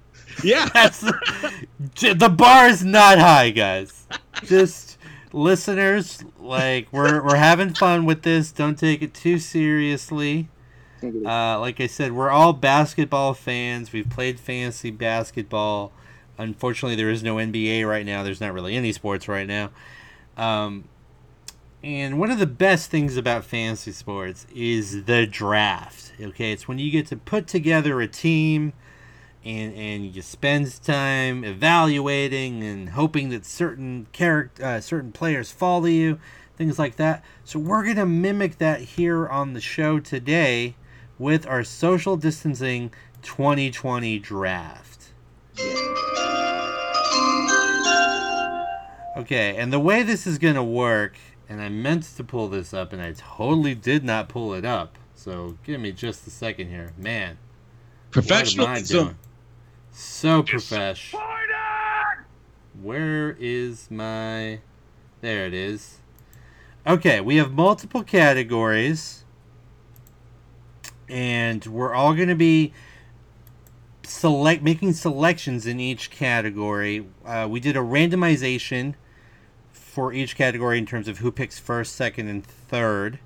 Yeah. 0.43 0.69
That's 0.75 1.01
the, 1.01 2.15
the 2.15 2.29
bar 2.29 2.69
is 2.69 2.85
not 2.85 3.19
high, 3.19 3.51
guys. 3.51 4.07
Just 4.45 4.99
listeners, 5.33 6.25
like 6.39 6.89
we're 6.93 7.23
we're 7.23 7.37
having 7.37 7.75
fun 7.75 8.05
with 8.05 8.23
this. 8.23 8.53
Don't 8.53 8.79
take 8.79 9.03
it 9.03 9.15
too 9.15 9.39
seriously. 9.39 10.49
Uh, 11.03 11.61
like 11.61 11.81
I 11.81 11.87
said, 11.87 12.13
we're 12.13 12.31
all 12.31 12.53
basketball 12.53 13.35
fans. 13.35 13.93
We've 13.93 14.09
played 14.09 14.41
fantasy 14.41 14.91
basketball. 14.91 15.93
Unfortunately, 16.39 16.97
there 16.97 17.11
is 17.11 17.23
no 17.23 17.37
NBA 17.37 17.89
right 17.89 18.05
now. 18.05 18.23
There's 18.23 18.41
not 18.41 18.53
really 18.53 18.75
any 18.75 18.93
sports 18.93 19.29
right 19.29 19.47
now. 19.47 19.71
Um, 20.37 20.85
and 21.87 22.19
one 22.19 22.33
of 22.33 22.41
the 22.41 22.49
best 22.49 22.91
things 22.91 23.17
about 23.17 23.45
fantasy 23.45 23.93
sports 23.93 24.45
is 24.53 25.05
the 25.05 25.25
draft. 25.25 26.13
Okay, 26.21 26.51
it's 26.51 26.67
when 26.67 26.81
you 26.81 26.91
get 26.91 27.07
to 27.07 27.17
put 27.17 27.47
together 27.47 28.01
a 28.01 28.09
team 28.09 28.73
and 29.45 29.73
and 29.77 30.17
you 30.17 30.21
spend 30.21 30.83
time 30.83 31.45
evaluating 31.45 32.65
and 32.65 32.89
hoping 32.91 33.29
that 33.29 33.47
certain 33.47 34.09
character 34.11 34.65
uh, 34.65 34.81
certain 34.81 35.13
players 35.13 35.53
fall 35.53 35.81
to 35.83 35.91
you, 35.93 36.19
things 36.57 36.77
like 36.77 36.97
that. 36.97 37.25
So 37.45 37.61
we're 37.61 37.87
gonna 37.87 38.05
mimic 38.05 38.59
that 38.59 38.81
here 38.81 39.29
on 39.29 39.53
the 39.53 39.61
show 39.61 40.01
today 40.01 40.75
with 41.21 41.47
our 41.47 41.63
social 41.63 42.17
distancing 42.17 42.93
2020 43.23 44.19
draft. 44.19 45.13
Okay, 49.17 49.57
and 49.57 49.73
the 49.73 49.81
way 49.81 50.03
this 50.03 50.27
is 50.27 50.39
gonna 50.39 50.65
work, 50.65 51.17
and 51.49 51.61
I 51.61 51.69
meant 51.69 52.05
to 52.17 52.25
pull 52.25 52.49
this 52.49 52.75
up, 52.75 52.93
and 52.93 53.01
I 53.01 53.13
totally 53.13 53.75
did 53.75 54.05
not 54.05 54.29
pull 54.29 54.55
it 54.55 54.65
up. 54.65 54.99
So 55.15 55.57
give 55.65 55.81
me 55.81 55.93
just 55.93 56.27
a 56.27 56.31
second 56.31 56.69
here, 56.69 56.93
man. 56.97 57.39
What 58.13 58.19
am 58.19 58.37
I 58.37 58.43
Professionalism. 58.45 59.19
So 59.93 60.43
profesh. 60.43 61.15
Where 62.83 63.37
is 63.41 63.91
my? 63.91 64.61
There 65.23 65.47
it 65.47 65.55
is. 65.55 66.01
Okay, 66.87 67.21
we 67.21 67.37
have 67.37 67.53
multiple 67.53 68.03
categories, 68.03 69.25
and 71.09 71.65
we're 71.67 71.95
all 71.95 72.15
going 72.15 72.29
to 72.29 72.35
be 72.35 72.73
select 74.05 74.63
making 74.63 74.93
selections 74.93 75.67
in 75.67 75.81
each 75.81 76.11
category. 76.11 77.07
Uh, 77.25 77.49
we 77.51 77.59
did 77.59 77.77
a 77.77 77.81
randomization 77.81 78.95
for 79.97 80.13
each 80.13 80.37
category 80.37 80.77
in 80.77 80.85
terms 80.85 81.09
of 81.09 81.21
who 81.21 81.33
picks 81.33 81.59
first, 81.59 81.97
second, 81.97 82.29
and 82.29 82.45
third. 82.45 83.19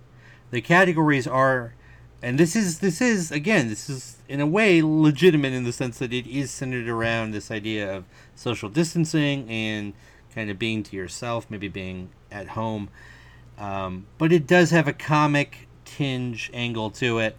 The 0.52 0.60
categories 0.60 1.26
are 1.26 1.74
and 2.22 2.38
this 2.38 2.54
is 2.54 2.78
this 2.78 3.00
is 3.00 3.32
again 3.32 3.68
this 3.68 3.90
is 3.90 4.18
in 4.28 4.40
a 4.40 4.46
way 4.46 4.80
legitimate 4.80 5.52
in 5.52 5.64
the 5.64 5.72
sense 5.72 5.98
that 5.98 6.12
it 6.12 6.28
is 6.28 6.52
centered 6.52 6.86
around 6.86 7.32
this 7.32 7.50
idea 7.50 7.92
of 7.96 8.04
social 8.36 8.68
distancing 8.68 9.48
and 9.50 9.94
kind 10.32 10.48
of 10.48 10.60
being 10.60 10.84
to 10.84 10.94
yourself 10.94 11.46
maybe 11.50 11.66
being 11.66 12.10
at 12.30 12.48
home 12.48 12.88
um, 13.58 14.06
but 14.18 14.32
it 14.32 14.46
does 14.46 14.70
have 14.70 14.86
a 14.86 14.92
comic 14.92 15.66
tinge 15.84 16.50
angle 16.52 16.90
to 16.90 17.18
it 17.18 17.36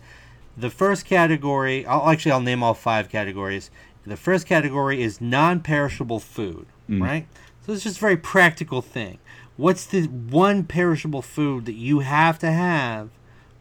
the 0.57 0.71
first 0.71 1.05
category 1.05 1.85
i'll 1.85 2.09
actually 2.09 2.31
i'll 2.31 2.41
name 2.41 2.63
all 2.63 2.73
five 2.73 3.07
categories 3.07 3.69
the 4.03 4.17
first 4.17 4.47
category 4.47 5.01
is 5.03 5.21
non-perishable 5.21 6.19
food 6.19 6.65
Mm. 6.89 7.01
right 7.03 7.27
so 7.65 7.73
it's 7.73 7.83
just 7.83 7.97
a 7.97 8.01
very 8.01 8.17
practical 8.17 8.81
thing 8.81 9.19
what's 9.57 9.85
the 9.85 10.03
one 10.03 10.63
perishable 10.63 11.21
food 11.21 11.65
that 11.65 11.73
you 11.73 11.99
have 11.99 12.39
to 12.39 12.51
have 12.51 13.09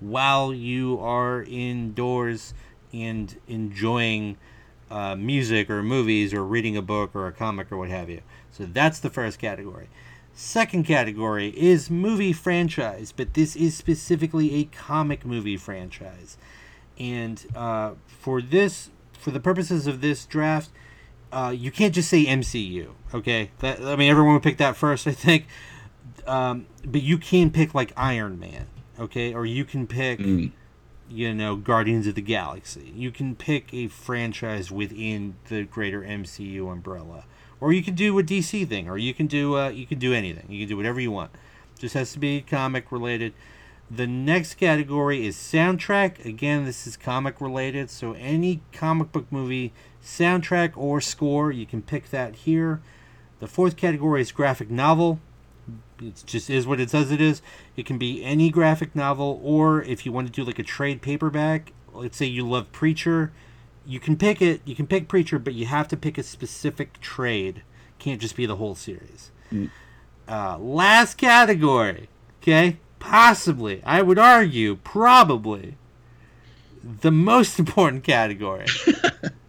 while 0.00 0.52
you 0.52 0.98
are 0.98 1.42
indoors 1.42 2.54
and 2.92 3.36
enjoying 3.46 4.36
uh, 4.90 5.14
music 5.14 5.70
or 5.70 5.82
movies 5.82 6.34
or 6.34 6.44
reading 6.44 6.76
a 6.76 6.82
book 6.82 7.14
or 7.14 7.26
a 7.26 7.32
comic 7.32 7.70
or 7.70 7.76
what 7.76 7.90
have 7.90 8.10
you. 8.10 8.22
So 8.50 8.66
that's 8.66 8.98
the 8.98 9.10
first 9.10 9.38
category. 9.38 9.88
Second 10.32 10.84
category 10.84 11.48
is 11.56 11.90
movie 11.90 12.32
franchise, 12.32 13.12
but 13.12 13.34
this 13.34 13.54
is 13.54 13.76
specifically 13.76 14.54
a 14.56 14.64
comic 14.64 15.24
movie 15.24 15.56
franchise. 15.56 16.38
And 16.98 17.44
uh, 17.54 17.92
for 18.06 18.40
this, 18.40 18.90
for 19.12 19.30
the 19.30 19.40
purposes 19.40 19.86
of 19.86 20.00
this 20.00 20.24
draft, 20.26 20.70
uh, 21.32 21.54
you 21.56 21.70
can't 21.70 21.94
just 21.94 22.08
say 22.08 22.26
MCU. 22.26 22.88
Okay, 23.14 23.50
that 23.60 23.80
I 23.82 23.96
mean 23.96 24.10
everyone 24.10 24.34
would 24.34 24.42
pick 24.42 24.58
that 24.58 24.76
first, 24.76 25.06
I 25.06 25.12
think. 25.12 25.46
Um, 26.26 26.66
but 26.84 27.02
you 27.02 27.18
can 27.18 27.50
pick 27.50 27.74
like 27.74 27.92
Iron 27.96 28.38
Man, 28.38 28.66
okay, 28.98 29.34
or 29.34 29.46
you 29.46 29.64
can 29.64 29.86
pick 29.86 30.18
Mm. 30.20 30.52
you 31.08 31.34
know 31.34 31.56
Guardians 31.56 32.06
of 32.06 32.14
the 32.14 32.22
Galaxy. 32.22 32.92
You 32.94 33.10
can 33.10 33.34
pick 33.34 33.72
a 33.74 33.88
franchise 33.88 34.70
within 34.70 35.36
the 35.48 35.64
greater 35.64 36.02
MCU 36.02 36.70
umbrella, 36.70 37.24
or 37.60 37.72
you 37.72 37.82
can 37.82 37.94
do 37.94 38.18
a 38.18 38.22
DC 38.22 38.68
thing, 38.68 38.88
or 38.88 38.98
you 38.98 39.14
can 39.14 39.26
do 39.26 39.56
uh, 39.56 39.68
you 39.70 39.86
can 39.86 39.98
do 39.98 40.12
anything. 40.12 40.46
You 40.48 40.60
can 40.60 40.68
do 40.68 40.76
whatever 40.76 41.00
you 41.00 41.10
want. 41.10 41.30
Just 41.78 41.94
has 41.94 42.12
to 42.12 42.18
be 42.18 42.42
comic 42.42 42.92
related. 42.92 43.32
The 43.90 44.06
next 44.06 44.54
category 44.54 45.26
is 45.26 45.36
soundtrack. 45.36 46.24
Again, 46.24 46.64
this 46.64 46.86
is 46.86 46.96
comic 46.96 47.40
related, 47.40 47.90
so 47.90 48.12
any 48.12 48.60
comic 48.72 49.10
book 49.10 49.26
movie 49.32 49.72
soundtrack 50.02 50.72
or 50.76 51.00
score, 51.00 51.50
you 51.50 51.66
can 51.66 51.82
pick 51.82 52.10
that 52.10 52.36
here. 52.36 52.80
The 53.40 53.46
fourth 53.46 53.76
category 53.76 54.20
is 54.20 54.32
graphic 54.32 54.70
novel. 54.70 55.20
It 56.00 56.22
just 56.26 56.48
is 56.50 56.66
what 56.66 56.80
it 56.80 56.90
says 56.90 57.10
it 57.10 57.20
is. 57.20 57.42
It 57.76 57.86
can 57.86 57.98
be 57.98 58.24
any 58.24 58.50
graphic 58.50 58.94
novel, 58.94 59.40
or 59.42 59.82
if 59.82 60.04
you 60.04 60.12
want 60.12 60.26
to 60.26 60.32
do 60.32 60.44
like 60.44 60.58
a 60.58 60.62
trade 60.62 61.02
paperback, 61.02 61.72
let's 61.92 62.16
say 62.16 62.26
you 62.26 62.48
love 62.48 62.70
Preacher, 62.72 63.32
you 63.86 64.00
can 64.00 64.16
pick 64.16 64.40
it. 64.40 64.60
You 64.64 64.74
can 64.74 64.86
pick 64.86 65.08
Preacher, 65.08 65.38
but 65.38 65.54
you 65.54 65.66
have 65.66 65.88
to 65.88 65.96
pick 65.96 66.18
a 66.18 66.22
specific 66.22 67.00
trade. 67.00 67.62
Can't 67.98 68.20
just 68.20 68.36
be 68.36 68.46
the 68.46 68.56
whole 68.56 68.74
series. 68.74 69.30
Uh, 70.28 70.58
last 70.58 71.16
category, 71.16 72.08
okay? 72.40 72.78
Possibly, 72.98 73.82
I 73.84 74.02
would 74.02 74.18
argue, 74.18 74.76
probably 74.76 75.76
the 76.82 77.10
most 77.10 77.58
important 77.62 78.04
category 78.04 78.66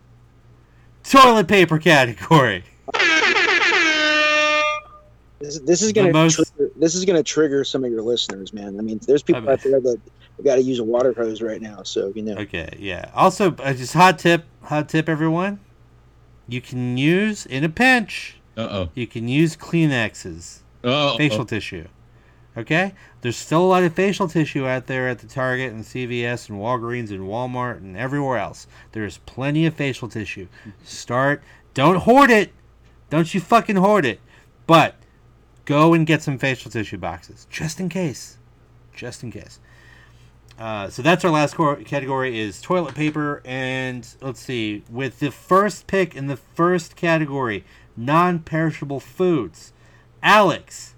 toilet 1.11 1.47
paper 1.47 1.77
category. 1.77 2.63
This, 5.39 5.59
this 5.59 5.81
is 5.81 5.91
gonna 5.91 6.13
most- 6.13 6.35
trigger, 6.35 6.71
this 6.75 6.93
is 6.95 7.03
gonna 7.03 7.23
trigger 7.23 7.63
some 7.63 7.83
of 7.83 7.91
your 7.91 8.03
listeners, 8.03 8.53
man. 8.53 8.77
I 8.77 8.81
mean, 8.83 8.99
there's 9.07 9.23
people 9.23 9.49
I 9.49 9.53
out 9.53 9.61
there 9.63 9.79
that 9.81 9.99
got 10.43 10.55
to 10.55 10.61
use 10.61 10.79
a 10.79 10.83
water 10.83 11.13
hose 11.13 11.41
right 11.41 11.61
now, 11.61 11.83
so 11.83 12.11
you 12.15 12.21
know. 12.21 12.35
Okay, 12.37 12.69
yeah. 12.79 13.09
Also, 13.15 13.55
uh, 13.55 13.73
just 13.73 13.93
hot 13.93 14.19
tip, 14.19 14.45
hot 14.63 14.87
tip, 14.89 15.09
everyone. 15.09 15.59
You 16.47 16.61
can 16.61 16.97
use 16.97 17.45
in 17.45 17.63
a 17.63 17.69
pinch. 17.69 18.37
Uh 18.57 18.67
oh. 18.69 18.89
You 18.93 19.07
can 19.07 19.27
use 19.27 19.55
Kleenexes, 19.55 20.59
Oh. 20.83 21.17
facial 21.17 21.45
tissue. 21.45 21.87
Okay, 22.57 22.93
there's 23.21 23.37
still 23.37 23.61
a 23.61 23.67
lot 23.67 23.83
of 23.83 23.93
facial 23.93 24.27
tissue 24.27 24.67
out 24.67 24.87
there 24.87 25.07
at 25.07 25.19
the 25.19 25.27
Target 25.27 25.71
and 25.71 25.85
CVS 25.85 26.49
and 26.49 26.59
Walgreens 26.59 27.09
and 27.09 27.21
Walmart 27.21 27.77
and 27.77 27.95
everywhere 27.95 28.37
else. 28.37 28.67
There's 28.91 29.19
plenty 29.19 29.65
of 29.65 29.73
facial 29.73 30.09
tissue. 30.09 30.47
Start. 30.83 31.41
Don't 31.73 31.97
hoard 31.97 32.29
it. 32.29 32.51
Don't 33.09 33.33
you 33.33 33.39
fucking 33.39 33.77
hoard 33.77 34.05
it. 34.05 34.19
But 34.67 34.95
go 35.63 35.93
and 35.93 36.05
get 36.05 36.23
some 36.23 36.37
facial 36.37 36.69
tissue 36.69 36.97
boxes 36.97 37.47
just 37.49 37.79
in 37.79 37.87
case. 37.87 38.37
Just 38.93 39.23
in 39.23 39.31
case. 39.31 39.59
Uh, 40.59 40.89
so 40.89 41.01
that's 41.01 41.23
our 41.23 41.31
last 41.31 41.55
cor- 41.55 41.77
category 41.77 42.39
is 42.39 42.61
toilet 42.61 42.93
paper 42.93 43.41
and 43.45 44.15
let's 44.21 44.41
see 44.41 44.83
with 44.89 45.19
the 45.19 45.31
first 45.31 45.87
pick 45.87 46.15
in 46.15 46.27
the 46.27 46.37
first 46.37 46.95
category 46.95 47.63
non-perishable 47.97 48.99
foods 48.99 49.73
alex 50.21 50.93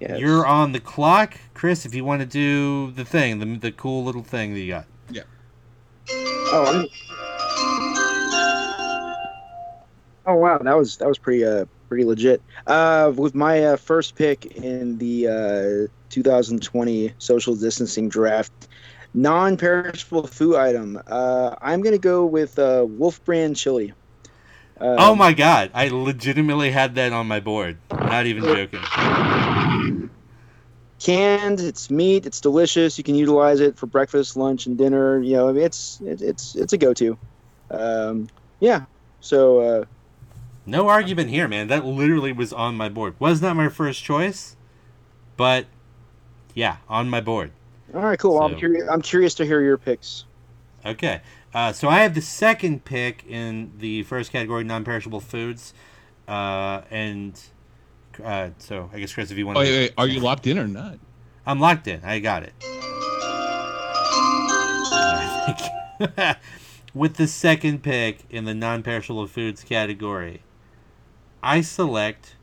Yes. 0.00 0.20
you're 0.20 0.46
on 0.46 0.72
the 0.72 0.80
clock 0.80 1.36
chris 1.54 1.84
if 1.84 1.94
you 1.94 2.04
want 2.04 2.20
to 2.20 2.26
do 2.26 2.92
the 2.92 3.04
thing 3.04 3.40
the, 3.40 3.58
the 3.58 3.72
cool 3.72 4.04
little 4.04 4.22
thing 4.22 4.54
that 4.54 4.60
you 4.60 4.68
got 4.68 4.86
Oh, 6.50 6.64
I'm... 6.64 6.86
oh 10.26 10.34
wow, 10.36 10.58
that 10.58 10.76
was 10.76 10.96
that 10.96 11.08
was 11.08 11.18
pretty 11.18 11.44
uh 11.44 11.66
pretty 11.88 12.04
legit. 12.04 12.40
Uh, 12.66 13.12
with 13.14 13.34
my 13.34 13.64
uh, 13.64 13.76
first 13.76 14.14
pick 14.14 14.46
in 14.56 14.98
the 14.98 15.28
uh, 15.28 15.92
2020 16.10 17.12
social 17.18 17.54
distancing 17.54 18.08
draft, 18.08 18.68
non-perishable 19.14 20.26
food 20.26 20.56
item. 20.56 21.00
Uh, 21.06 21.54
I'm 21.60 21.82
gonna 21.82 21.98
go 21.98 22.24
with 22.24 22.58
uh, 22.58 22.86
Wolf 22.88 23.22
Brand 23.24 23.56
chili. 23.56 23.92
Uh, 24.80 24.94
oh 24.96 25.12
my 25.12 25.32
god 25.32 25.72
i 25.74 25.88
legitimately 25.88 26.70
had 26.70 26.94
that 26.94 27.12
on 27.12 27.26
my 27.26 27.40
board 27.40 27.76
not 27.90 28.26
even 28.26 28.44
joking 28.44 28.78
canned. 30.98 31.60
It's 31.60 31.90
meat. 31.90 32.26
It's 32.26 32.40
delicious. 32.40 32.98
You 32.98 33.04
can 33.04 33.14
utilize 33.14 33.60
it 33.60 33.76
for 33.76 33.86
breakfast, 33.86 34.36
lunch, 34.36 34.66
and 34.66 34.76
dinner. 34.76 35.20
You 35.22 35.36
know, 35.36 35.48
I 35.48 35.52
mean, 35.52 35.64
it's 35.64 36.00
it, 36.00 36.22
it's 36.22 36.54
it's 36.54 36.72
a 36.72 36.78
go-to. 36.78 37.18
Um, 37.70 38.28
yeah. 38.60 38.84
So 39.20 39.60
uh, 39.60 39.84
no 40.66 40.88
argument 40.88 41.30
here 41.30 41.48
man 41.48 41.68
that 41.68 41.84
literally 41.84 42.32
was 42.32 42.52
on 42.52 42.76
my 42.76 42.88
board 42.88 43.14
was 43.18 43.40
not 43.40 43.56
my 43.56 43.68
first 43.68 44.04
choice 44.04 44.54
but 45.36 45.64
yeah 46.54 46.76
on 46.88 47.08
my 47.08 47.22
board 47.22 47.50
all 47.94 48.02
right, 48.02 48.18
cool. 48.18 48.40
I'm 48.40 48.54
curious. 48.56 48.86
I'm 48.88 49.00
curious 49.00 49.34
to 49.34 49.46
hear 49.46 49.62
your 49.62 49.78
picks. 49.78 50.24
Okay. 50.84 51.22
Uh, 51.54 51.72
so 51.72 51.88
I 51.88 52.00
have 52.00 52.14
the 52.14 52.20
second 52.20 52.84
pick 52.84 53.24
in 53.26 53.72
the 53.78 54.02
first 54.02 54.30
category, 54.30 54.64
non-perishable 54.64 55.20
foods, 55.20 55.72
uh, 56.26 56.82
and 56.90 57.40
uh, 58.24 58.50
so 58.58 58.90
I 58.92 58.98
guess 59.00 59.12
Chris, 59.12 59.30
if 59.30 59.38
you 59.38 59.46
want, 59.46 59.58
Oh, 59.58 59.60
wait, 59.60 59.72
wait. 59.72 59.92
Are 59.98 60.06
you 60.06 60.20
locked 60.20 60.46
in 60.46 60.58
or 60.58 60.66
not? 60.68 60.98
I'm 61.46 61.60
locked 61.60 61.86
in. 61.88 62.02
I 62.04 62.18
got 62.18 62.42
it. 62.42 62.52
With 66.94 67.16
the 67.16 67.26
second 67.26 67.82
pick 67.82 68.20
in 68.30 68.44
the 68.44 68.54
non-perishable 68.54 69.26
foods 69.26 69.62
category, 69.64 70.42
I 71.42 71.60
select. 71.60 72.36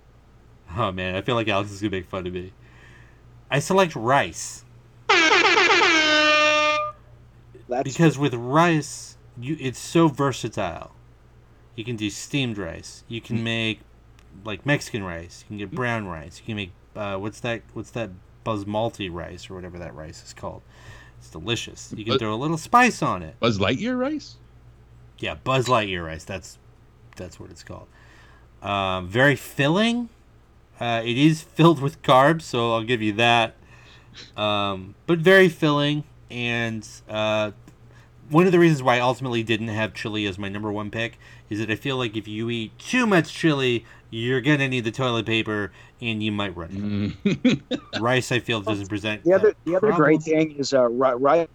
Oh 0.78 0.92
man, 0.92 1.16
I 1.16 1.22
feel 1.22 1.36
like 1.36 1.48
Alex 1.48 1.72
is 1.72 1.82
gonna 1.82 1.92
make 1.92 2.06
fun 2.08 2.26
of 2.28 2.34
me. 2.34 2.52
I 3.50 3.60
select 3.60 3.96
rice. 3.96 4.64
That's 7.68 7.84
because 7.84 8.18
with 8.18 8.34
rice 8.34 9.18
you 9.40 9.58
it's 9.60 9.80
so 9.80 10.08
versatile 10.08 10.92
you 11.76 11.84
can 11.84 11.96
do 11.96 12.10
steamed 12.10 12.58
rice 12.58 13.04
you 13.08 13.20
can 13.20 13.44
make 13.44 13.82
like 14.44 14.66
mexican 14.66 15.04
rice 15.04 15.44
you 15.44 15.48
can 15.48 15.58
get 15.58 15.72
brown 15.72 16.08
rice 16.08 16.40
you 16.40 16.46
can 16.46 16.56
make 16.56 16.72
uh, 16.96 17.18
what's 17.18 17.40
that 17.42 17.62
what's 17.74 17.92
that 17.92 18.10
basmati 18.46 19.12
rice 19.12 19.50
or 19.50 19.56
whatever 19.56 19.78
that 19.80 19.94
rice 19.96 20.24
is 20.24 20.34
called? 20.34 20.62
It's 21.18 21.30
delicious. 21.30 21.94
You 21.96 22.06
can 22.06 22.18
throw 22.20 22.34
a 22.34 22.38
little 22.38 22.58
spice 22.58 23.02
on 23.02 23.24
it. 23.24 23.40
Buzz 23.40 23.60
Lightyear 23.60 23.98
rice? 23.98 24.38
yeah 25.18 25.34
buzz 25.34 25.68
lightyear 25.68 26.06
rice 26.06 26.26
that's 26.26 26.58
that's 27.16 27.40
what 27.40 27.50
it's 27.50 27.64
called. 27.64 27.88
Um, 28.62 29.08
very 29.08 29.36
filling. 29.36 30.10
Uh, 30.78 31.02
it 31.06 31.18
is 31.18 31.42
filled 31.42 31.82
with 31.82 32.02
carbs 32.02 32.42
so 32.44 32.74
i'll 32.74 32.84
give 32.84 33.02
you 33.02 33.14
that. 33.14 33.56
Um, 34.38 34.96
but 35.08 35.20
very 35.20 35.50
filling 35.50 36.04
and 36.32 36.88
uh, 37.10 37.52
one 38.30 38.46
of 38.46 38.52
the 38.52 38.60
reasons 38.60 38.82
why 38.82 38.98
I 38.98 39.00
ultimately 39.02 39.44
didn't 39.44 39.68
have 39.68 39.94
chili 39.94 40.26
as 40.26 40.38
my 40.38 40.50
number 40.50 40.72
one 40.72 40.90
pick 40.90 41.20
is 41.50 41.60
that 41.60 41.70
I 41.70 41.76
feel 41.76 41.98
like 41.98 42.16
if 42.16 42.28
you 42.28 42.50
eat 42.50 42.78
too 42.80 43.06
much 43.06 43.34
chili, 43.34 43.86
you're 44.10 44.42
gonna 44.42 44.68
need 44.68 44.84
the 44.84 44.92
toilet 44.92 45.26
paper 45.26 45.72
and 46.02 46.22
you 46.22 46.32
might 46.32 46.56
run 46.56 47.14
out. 47.26 47.34
Mm. 47.36 47.62
Rice, 48.00 48.32
I 48.32 48.40
feel, 48.40 48.62
doesn't 48.62 48.88
present 48.88 49.24
the 49.24 49.34
other 49.34 49.54
the 49.66 49.76
other 49.76 49.88
problem. 49.88 50.02
great 50.02 50.24
thing 50.24 50.52
is 50.54 50.74
uh, 50.74 50.88
rice 50.90 51.48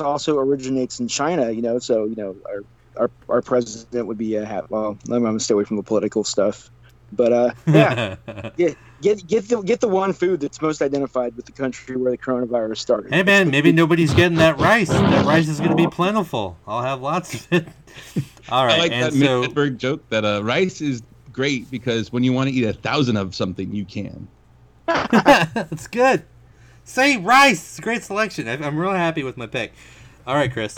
also 0.00 0.38
originates 0.38 1.00
in 1.00 1.08
China. 1.08 1.50
You 1.50 1.62
know, 1.62 1.78
so 1.78 2.04
you 2.04 2.16
know 2.16 2.36
our 2.46 2.64
our, 2.96 3.10
our 3.28 3.42
president 3.42 4.06
would 4.06 4.18
be 4.18 4.38
uh, 4.38 4.44
ha- 4.44 4.66
well. 4.68 4.98
I'm 5.10 5.22
gonna 5.22 5.40
stay 5.40 5.54
away 5.54 5.64
from 5.64 5.76
the 5.76 5.82
political 5.82 6.24
stuff, 6.24 6.70
but 7.12 7.32
uh, 7.32 7.50
yeah, 7.66 8.16
get 8.56 8.76
get 9.00 9.26
get 9.26 9.48
the 9.48 9.60
get 9.62 9.80
the 9.80 9.88
one 9.88 10.12
food 10.12 10.40
that's 10.40 10.60
most 10.60 10.82
identified 10.82 11.36
with 11.36 11.46
the 11.46 11.52
country 11.52 11.96
where 11.96 12.10
the 12.10 12.18
coronavirus 12.18 12.78
started. 12.78 13.12
hey 13.12 13.22
man, 13.22 13.50
maybe 13.50 13.72
nobody's 13.72 14.14
getting 14.14 14.38
that 14.38 14.58
rice. 14.58 14.88
That 14.88 15.24
rice 15.24 15.48
is 15.48 15.60
gonna 15.60 15.74
be 15.76 15.86
plentiful. 15.88 16.56
I'll 16.66 16.82
have 16.82 17.00
lots 17.00 17.34
of 17.34 17.52
it. 17.52 17.68
All 18.50 18.64
right, 18.66 18.76
I 18.76 18.78
like 18.78 18.92
and 18.92 19.12
that 19.12 19.18
so 19.18 19.42
Hedberg 19.44 19.76
joke 19.76 20.08
that 20.08 20.24
uh, 20.24 20.42
rice 20.42 20.80
is 20.80 21.02
great 21.32 21.70
because 21.70 22.12
when 22.12 22.24
you 22.24 22.32
want 22.32 22.48
to 22.48 22.54
eat 22.54 22.64
a 22.64 22.72
thousand 22.72 23.16
of 23.16 23.34
something, 23.34 23.74
you 23.74 23.84
can. 23.84 24.26
that's 24.86 25.86
good. 25.86 26.24
Say 26.84 27.18
rice. 27.18 27.58
It's 27.58 27.78
a 27.78 27.82
great 27.82 28.02
selection. 28.02 28.48
I- 28.48 28.54
I'm 28.66 28.78
real 28.78 28.92
happy 28.92 29.22
with 29.22 29.36
my 29.36 29.46
pick. 29.46 29.72
All 30.26 30.34
right, 30.34 30.50
Chris. 30.52 30.76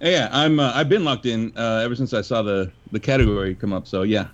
Yeah, 0.00 0.28
I'm. 0.32 0.60
Uh, 0.60 0.72
I've 0.74 0.88
been 0.88 1.04
locked 1.04 1.26
in 1.26 1.52
uh, 1.56 1.82
ever 1.84 1.94
since 1.96 2.14
I 2.14 2.22
saw 2.22 2.42
the 2.42 2.70
the 2.92 3.00
category 3.00 3.54
come 3.54 3.72
up. 3.72 3.86
So 3.86 4.02
yeah. 4.02 4.28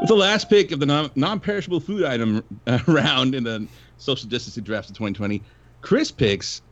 With 0.00 0.08
the 0.08 0.14
last 0.16 0.48
pick 0.48 0.72
of 0.72 0.80
the 0.80 0.86
non 0.86 1.10
non-perishable 1.14 1.80
food 1.80 2.04
item 2.04 2.42
uh, 2.66 2.78
round 2.86 3.34
in 3.34 3.44
the 3.44 3.66
social 3.98 4.28
distancing 4.28 4.64
drafts 4.64 4.90
of 4.90 4.96
2020, 4.96 5.42
Chris 5.82 6.10
picks 6.10 6.62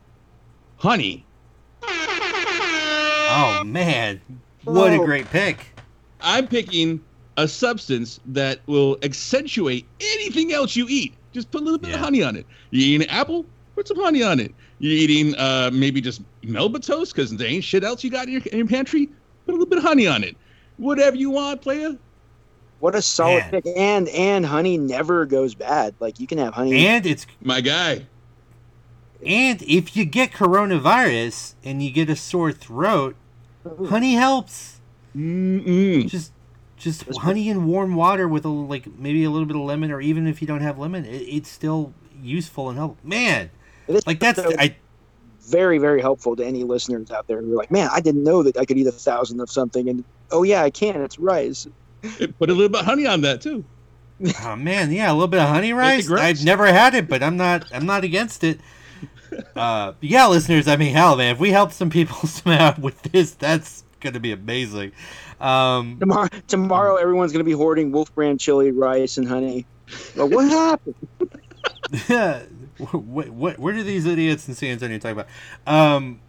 honey. 0.77 1.25
Oh 1.83 3.61
man, 3.65 4.19
what 4.63 4.91
a 4.93 4.97
great 4.97 5.29
pick. 5.29 5.59
I'm 6.21 6.47
picking 6.47 7.01
a 7.37 7.47
substance 7.47 8.19
that 8.25 8.59
will 8.65 8.97
accentuate 9.03 9.85
anything 10.01 10.51
else 10.51 10.75
you 10.75 10.87
eat. 10.89 11.13
Just 11.31 11.51
put 11.51 11.61
a 11.61 11.63
little 11.63 11.79
bit 11.79 11.93
of 11.93 11.99
honey 11.99 12.23
on 12.23 12.35
it. 12.35 12.45
You 12.71 12.81
eating 12.81 13.07
an 13.07 13.09
apple? 13.09 13.45
Put 13.75 13.87
some 13.87 13.97
honey 13.97 14.23
on 14.23 14.39
it. 14.39 14.53
You're 14.79 14.93
eating 14.93 15.35
uh, 15.35 15.69
maybe 15.71 16.01
just 16.01 16.21
Melba 16.43 16.79
toast 16.79 17.13
because 17.15 17.35
there 17.37 17.47
ain't 17.47 17.63
shit 17.63 17.83
else 17.83 18.03
you 18.03 18.09
got 18.09 18.25
in 18.25 18.33
your, 18.33 18.41
in 18.51 18.57
your 18.57 18.67
pantry? 18.67 19.07
Put 19.45 19.51
a 19.51 19.53
little 19.53 19.67
bit 19.67 19.77
of 19.77 19.83
honey 19.83 20.07
on 20.07 20.23
it. 20.23 20.35
Whatever 20.77 21.15
you 21.15 21.29
want, 21.29 21.61
player. 21.61 21.95
What 22.79 22.95
a 22.95 23.01
solid 23.01 23.39
Man. 23.39 23.51
pick, 23.51 23.67
and 23.75 24.07
and 24.09 24.45
honey 24.45 24.77
never 24.77 25.25
goes 25.25 25.55
bad. 25.55 25.95
Like 25.99 26.19
you 26.19 26.27
can 26.27 26.37
have 26.37 26.53
honey. 26.53 26.87
And 26.87 27.05
it's 27.05 27.25
My 27.41 27.61
guy. 27.61 28.05
and 29.25 29.61
if 29.63 29.97
you 29.97 30.05
get 30.05 30.31
coronavirus 30.31 31.55
and 31.63 31.83
you 31.83 31.91
get 31.91 32.09
a 32.09 32.15
sore 32.15 32.51
throat, 32.51 33.15
honey 33.87 34.13
helps. 34.13 34.79
Mm-mm. 35.15 36.07
Just 36.07 36.31
just 36.77 37.05
That's 37.05 37.17
honey 37.19 37.49
and 37.49 37.67
warm 37.67 37.95
water 37.95 38.27
with 38.27 38.45
a 38.45 38.49
like 38.49 38.87
maybe 38.97 39.23
a 39.25 39.29
little 39.29 39.45
bit 39.45 39.57
of 39.57 39.63
lemon, 39.63 39.91
or 39.91 39.99
even 39.99 40.25
if 40.27 40.41
you 40.41 40.47
don't 40.47 40.61
have 40.61 40.79
lemon, 40.79 41.03
it, 41.05 41.21
it's 41.21 41.49
still 41.49 41.93
useful 42.21 42.69
and 42.69 42.77
help. 42.77 42.97
Man, 43.03 43.49
like 44.05 44.19
that's 44.19 44.41
so 44.41 44.53
I 44.57 44.77
very 45.41 45.79
very 45.79 45.99
helpful 46.01 46.35
to 46.37 46.45
any 46.45 46.63
listeners 46.63 47.11
out 47.11 47.27
there 47.27 47.41
who 47.41 47.53
are 47.53 47.57
like, 47.57 47.71
man, 47.71 47.89
I 47.91 47.99
didn't 47.99 48.23
know 48.23 48.43
that 48.43 48.55
I 48.57 48.65
could 48.65 48.77
eat 48.77 48.87
a 48.87 48.91
thousand 48.91 49.41
of 49.41 49.49
something, 49.49 49.89
and 49.89 50.05
oh 50.31 50.43
yeah, 50.43 50.63
I 50.63 50.69
can. 50.69 51.01
It's 51.01 51.19
rice. 51.19 51.67
Put 52.01 52.49
a 52.49 52.53
little 52.53 52.69
bit 52.69 52.81
of 52.81 52.85
honey 52.85 53.05
on 53.05 53.21
that 53.21 53.41
too. 53.41 53.63
Oh 54.43 54.55
man, 54.55 54.91
yeah, 54.91 55.11
a 55.11 55.13
little 55.13 55.27
bit 55.27 55.39
of 55.39 55.49
honey 55.49 55.73
rice. 55.73 56.09
I've 56.11 56.43
never 56.43 56.67
had 56.67 56.93
it, 56.93 57.07
but 57.07 57.23
I'm 57.23 57.37
not. 57.37 57.65
I'm 57.73 57.85
not 57.85 58.03
against 58.03 58.43
it. 58.43 58.59
Uh, 59.55 59.93
yeah, 60.01 60.27
listeners. 60.27 60.67
I 60.67 60.75
mean, 60.75 60.93
hell, 60.93 61.15
man, 61.15 61.33
if 61.33 61.39
we 61.39 61.51
help 61.51 61.71
some 61.71 61.89
people 61.89 62.15
somehow 62.27 62.75
with 62.79 63.01
this, 63.03 63.31
that's 63.31 63.83
gonna 63.99 64.19
be 64.19 64.31
amazing. 64.31 64.91
Um, 65.39 65.97
Tomorrow, 65.99 66.27
tomorrow, 66.47 66.95
everyone's 66.97 67.31
gonna 67.31 67.43
be 67.43 67.53
hoarding 67.53 67.91
Wolf 67.91 68.13
Brand 68.13 68.39
chili, 68.39 68.71
rice, 68.71 69.17
and 69.17 69.27
honey. 69.27 69.65
But 70.15 70.27
what 70.27 70.49
happened? 70.49 70.95
what, 72.77 73.29
what, 73.29 73.59
where 73.59 73.73
do 73.73 73.83
these 73.83 74.05
idiots 74.05 74.47
in 74.47 74.55
San 74.55 74.71
Antonio 74.71 74.97
talk 74.99 75.13
about? 75.13 75.27
Um, 75.65 76.19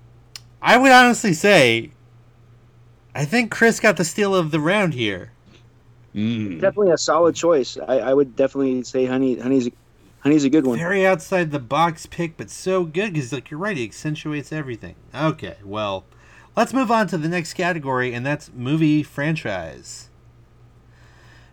I 0.63 0.77
would 0.77 0.93
honestly 0.93 1.33
say, 1.33 1.93
I 3.15 3.25
think 3.25 3.51
Chris 3.51 3.81
got 3.81 3.97
the 3.97 4.05
steal 4.05 4.35
of 4.35 4.51
the 4.51 4.61
round 4.61 4.95
here. 4.95 5.33
Mm. 6.15 6.61
Definitely 6.61 6.93
a 6.93 6.99
solid 6.99 7.35
choice. 7.35 7.77
I, 7.89 7.99
I 8.01 8.15
would 8.15 8.35
definitely 8.37 8.83
say 8.83 9.07
honey. 9.07 9.39
Honey's 9.39 9.69
a, 9.69 9.73
honey's 10.21 10.45
a 10.45 10.51
good 10.51 10.67
one. 10.67 10.79
Very 10.79 11.07
outside 11.07 11.51
the 11.53 11.59
box 11.61 12.07
pick, 12.07 12.37
but 12.37 12.51
so 12.51 12.85
good 12.85 13.13
because, 13.13 13.33
like, 13.33 13.51
you're 13.51 13.61
right, 13.61 13.77
he 13.77 13.85
accentuates 13.85 14.53
everything. 14.53 14.97
Okay, 15.15 15.57
well, 15.65 16.05
let's 16.57 16.73
move 16.73 16.91
on 16.91 17.07
to 17.09 17.19
the 17.19 17.29
next 17.29 17.55
category, 17.55 18.13
and 18.13 18.27
that's 18.27 18.51
movie 18.53 19.03
franchise. 19.03 20.09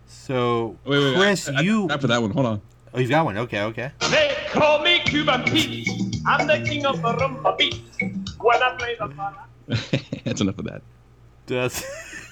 So, 0.07 0.77
Wait, 0.85 0.97
wait, 0.99 1.05
wait. 1.11 1.15
Chris, 1.17 1.49
I- 1.49 1.53
I- 1.57 1.61
you 1.61 1.87
after 1.89 2.07
that 2.07 2.21
one, 2.21 2.31
hold 2.31 2.45
on. 2.45 2.61
oh, 2.93 2.99
you've 2.99 3.09
got 3.09 3.25
one. 3.25 3.37
Okay, 3.37 3.61
okay. 3.63 3.91
They 4.09 4.35
call 4.49 4.81
me 4.81 4.99
Cuban 5.05 5.43
Pete. 5.43 5.87
I'm 6.25 6.47
the 6.47 6.59
king 6.67 6.85
of 6.85 6.97
the 7.01 7.13
rumba 7.13 7.57
beat. 7.57 7.81
When 8.39 8.61
I 8.61 8.75
play 8.77 8.95
the 8.99 9.07
banana. 9.07 9.37
That's 10.23 10.41
enough 10.41 10.57
of 10.59 10.65
that. 10.65 10.81
Does 11.45 11.83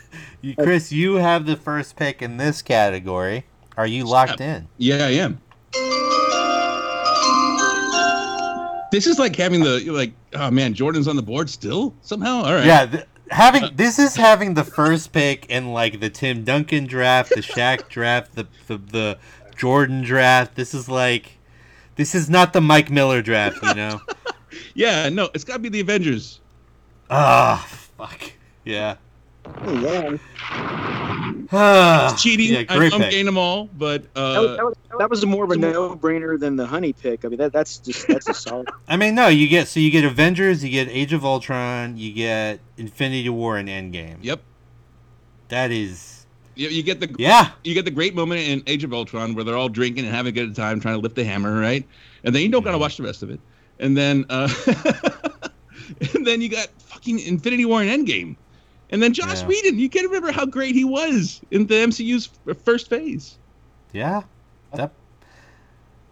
you, 0.46 0.56
Chris? 0.56 0.92
You 0.92 1.16
have 1.16 1.46
the 1.46 1.56
first 1.56 1.96
pick 1.96 2.22
in 2.22 2.38
this 2.38 2.62
category. 2.62 3.46
Are 3.78 3.88
you 3.88 4.06
locked 4.06 4.40
in? 4.42 4.68
Yeah, 4.78 5.06
I 5.06 5.12
am. 5.12 5.42
This 8.92 9.08
is 9.08 9.20
like 9.20 9.36
having 9.36 9.62
the 9.62 9.90
like. 9.92 10.14
Oh 10.34 10.50
man, 10.52 10.74
Jordan's 10.74 11.08
on 11.08 11.16
the 11.16 11.22
board 11.22 11.50
still 11.50 11.94
somehow. 12.02 12.44
All 12.44 12.54
right. 12.54 12.66
Yeah, 12.66 12.86
th- 12.86 13.04
having 13.30 13.76
this 13.76 14.00
is 14.00 14.16
having 14.16 14.54
the 14.54 14.64
first 14.64 15.12
pick 15.12 15.48
in 15.50 15.74
like 15.74 16.00
the 16.00 16.10
Tim 16.10 16.44
Duncan 16.46 16.86
draft, 16.86 17.32
the 17.32 17.42
Shaq 17.42 17.90
draft, 17.90 18.36
the, 18.36 18.48
the 18.68 18.78
the 18.78 19.18
Jordan 19.58 20.02
draft. 20.04 20.56
This 20.56 20.74
is 20.74 20.88
like 20.88 21.38
this 21.96 22.16
is 22.16 22.30
not 22.30 22.54
the 22.54 22.62
Mike 22.62 22.90
Miller 22.90 23.22
draft, 23.22 23.62
you 23.64 23.74
know. 23.74 24.00
Yeah. 24.74 25.10
No, 25.10 25.30
it's 25.34 25.44
got 25.44 25.54
to 25.54 25.60
be 25.60 25.68
the 25.68 25.82
Avengers. 25.82 26.40
Ah, 27.10 27.66
fuck. 27.98 28.32
Yeah. 28.64 28.96
Oh, 29.48 30.18
yeah. 31.52 32.16
Cheating. 32.18 32.54
Yeah, 32.54 32.64
I'm, 32.70 32.78
great 32.78 32.94
I'm 32.94 33.02
pick. 33.02 33.12
getting 33.12 33.26
them 33.26 33.38
all, 33.38 33.66
but 33.78 34.14
That 34.14 34.22
was, 34.22 34.50
uh, 34.50 34.56
that, 34.56 34.66
was, 34.66 34.76
that 35.00 35.10
was 35.10 35.26
more 35.26 35.44
of 35.46 35.52
a 35.52 35.58
no-brainer 35.58 36.40
than 36.40 36.56
the 36.56 36.66
honey 36.66 36.94
pick. 36.94 37.24
I 37.26 37.28
mean, 37.28 37.38
that 37.38 37.54
that's 37.54 37.78
just 37.78 38.08
that's 38.08 38.28
a 38.28 38.34
solid. 38.34 38.70
I 38.88 38.98
mean, 38.98 39.16
no, 39.16 39.28
you 39.28 39.48
get 39.48 39.68
so 39.68 39.80
you 39.80 39.92
get 39.92 40.04
Avengers, 40.04 40.64
you 40.64 40.72
get 40.72 40.88
Age 40.90 41.14
of 41.14 41.24
Ultron, 41.24 41.98
you 41.98 42.14
get 42.14 42.60
Infinity 42.78 43.30
War 43.30 43.58
and 43.58 43.70
Endgame. 43.70 44.18
yep. 44.22 44.42
That 45.50 45.72
is, 45.72 46.26
You, 46.56 46.70
you 46.70 46.82
get 46.82 47.00
the 47.00 47.16
yeah, 47.20 47.52
you 47.64 47.76
get 47.76 47.86
the 47.86 47.92
great 47.92 48.16
moment 48.16 48.42
in 48.42 48.64
Age 48.66 48.84
of 48.84 48.92
Ultron 48.94 49.36
where 49.36 49.44
they're 49.44 49.58
all 49.58 49.70
drinking 49.70 50.06
and 50.06 50.16
having 50.16 50.30
a 50.30 50.34
good 50.34 50.56
time 50.56 50.80
trying 50.80 50.96
to 50.96 51.02
lift 51.02 51.16
the 51.16 51.24
hammer, 51.24 51.60
right? 51.60 51.88
And 52.24 52.34
then 52.34 52.42
you 52.42 52.50
don't 52.50 52.64
gotta 52.64 52.80
watch 52.80 52.98
the 52.98 53.04
rest 53.04 53.22
of 53.22 53.30
it. 53.30 53.40
And 53.80 53.96
then 53.96 54.26
uh 54.30 54.50
and 56.16 56.26
then 56.26 56.42
you 56.42 56.50
got 56.50 56.70
fucking 56.80 57.20
Infinity 57.20 57.66
War 57.66 57.84
and 57.84 58.08
Endgame. 58.08 58.36
And 58.92 59.02
then 59.02 59.14
Joss 59.14 59.42
Yeah. 59.42 59.48
Whedon, 59.48 59.80
you 59.80 59.90
can't 59.90 60.06
remember 60.06 60.32
how 60.32 60.46
great 60.46 60.76
he 60.76 60.84
was 60.84 61.42
in 61.52 61.66
the 61.68 61.76
MCU's 61.76 62.30
first 62.64 62.90
phase. 62.90 63.38
yeah. 63.94 64.24
That 64.74 64.92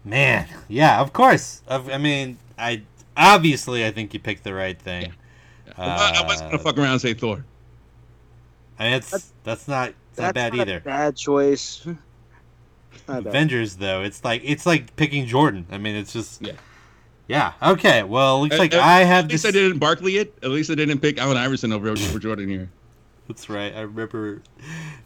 man, 0.04 0.46
yeah, 0.68 1.00
of 1.00 1.12
course. 1.12 1.62
Of- 1.68 1.90
I 1.90 1.98
mean, 1.98 2.38
I 2.58 2.82
obviously 3.16 3.84
I 3.86 3.90
think 3.90 4.14
you 4.14 4.20
picked 4.20 4.42
the 4.44 4.54
right 4.54 4.80
thing. 4.80 5.12
I, 5.76 6.22
I 6.22 6.26
wasn't 6.26 6.50
gonna 6.50 6.60
Uh, 6.60 6.64
fuck 6.64 6.78
around 6.78 6.92
and 6.92 7.00
say 7.00 7.14
Thor. 7.14 7.44
I 8.78 8.84
mean, 8.84 8.92
it's 8.94 9.32
that's 9.44 9.68
not 9.68 9.88
it's 9.90 9.96
That's 10.16 10.28
not 10.28 10.34
bad 10.34 10.52
not 10.54 10.62
either. 10.68 10.76
A 10.78 10.80
bad 10.80 11.16
choice. 11.16 11.86
Avengers 13.08 13.76
though, 13.76 14.02
it's 14.02 14.24
like 14.24 14.40
it's 14.44 14.64
like 14.66 14.94
picking 14.96 15.26
Jordan. 15.26 15.66
I 15.70 15.78
mean, 15.78 15.94
it's 15.96 16.12
just 16.12 16.40
Yeah. 16.42 16.52
Yeah. 17.28 17.52
Okay, 17.62 18.02
well, 18.02 18.42
looks 18.42 18.58
like 18.58 18.74
I 18.74 19.00
have 19.04 19.26
At 19.26 19.30
least 19.30 19.44
this. 19.44 19.54
I 19.54 19.58
didn't 19.58 19.78
Barkley 19.78 20.18
it. 20.18 20.34
At 20.42 20.50
least 20.50 20.70
I 20.70 20.74
didn't 20.74 21.00
pick 21.00 21.18
Allen 21.18 21.36
Iverson 21.36 21.72
over 21.72 21.88
over 21.88 22.18
Jordan 22.18 22.48
here. 22.48 22.70
That's 23.28 23.48
right. 23.48 23.74
I 23.74 23.80
remember. 23.82 24.42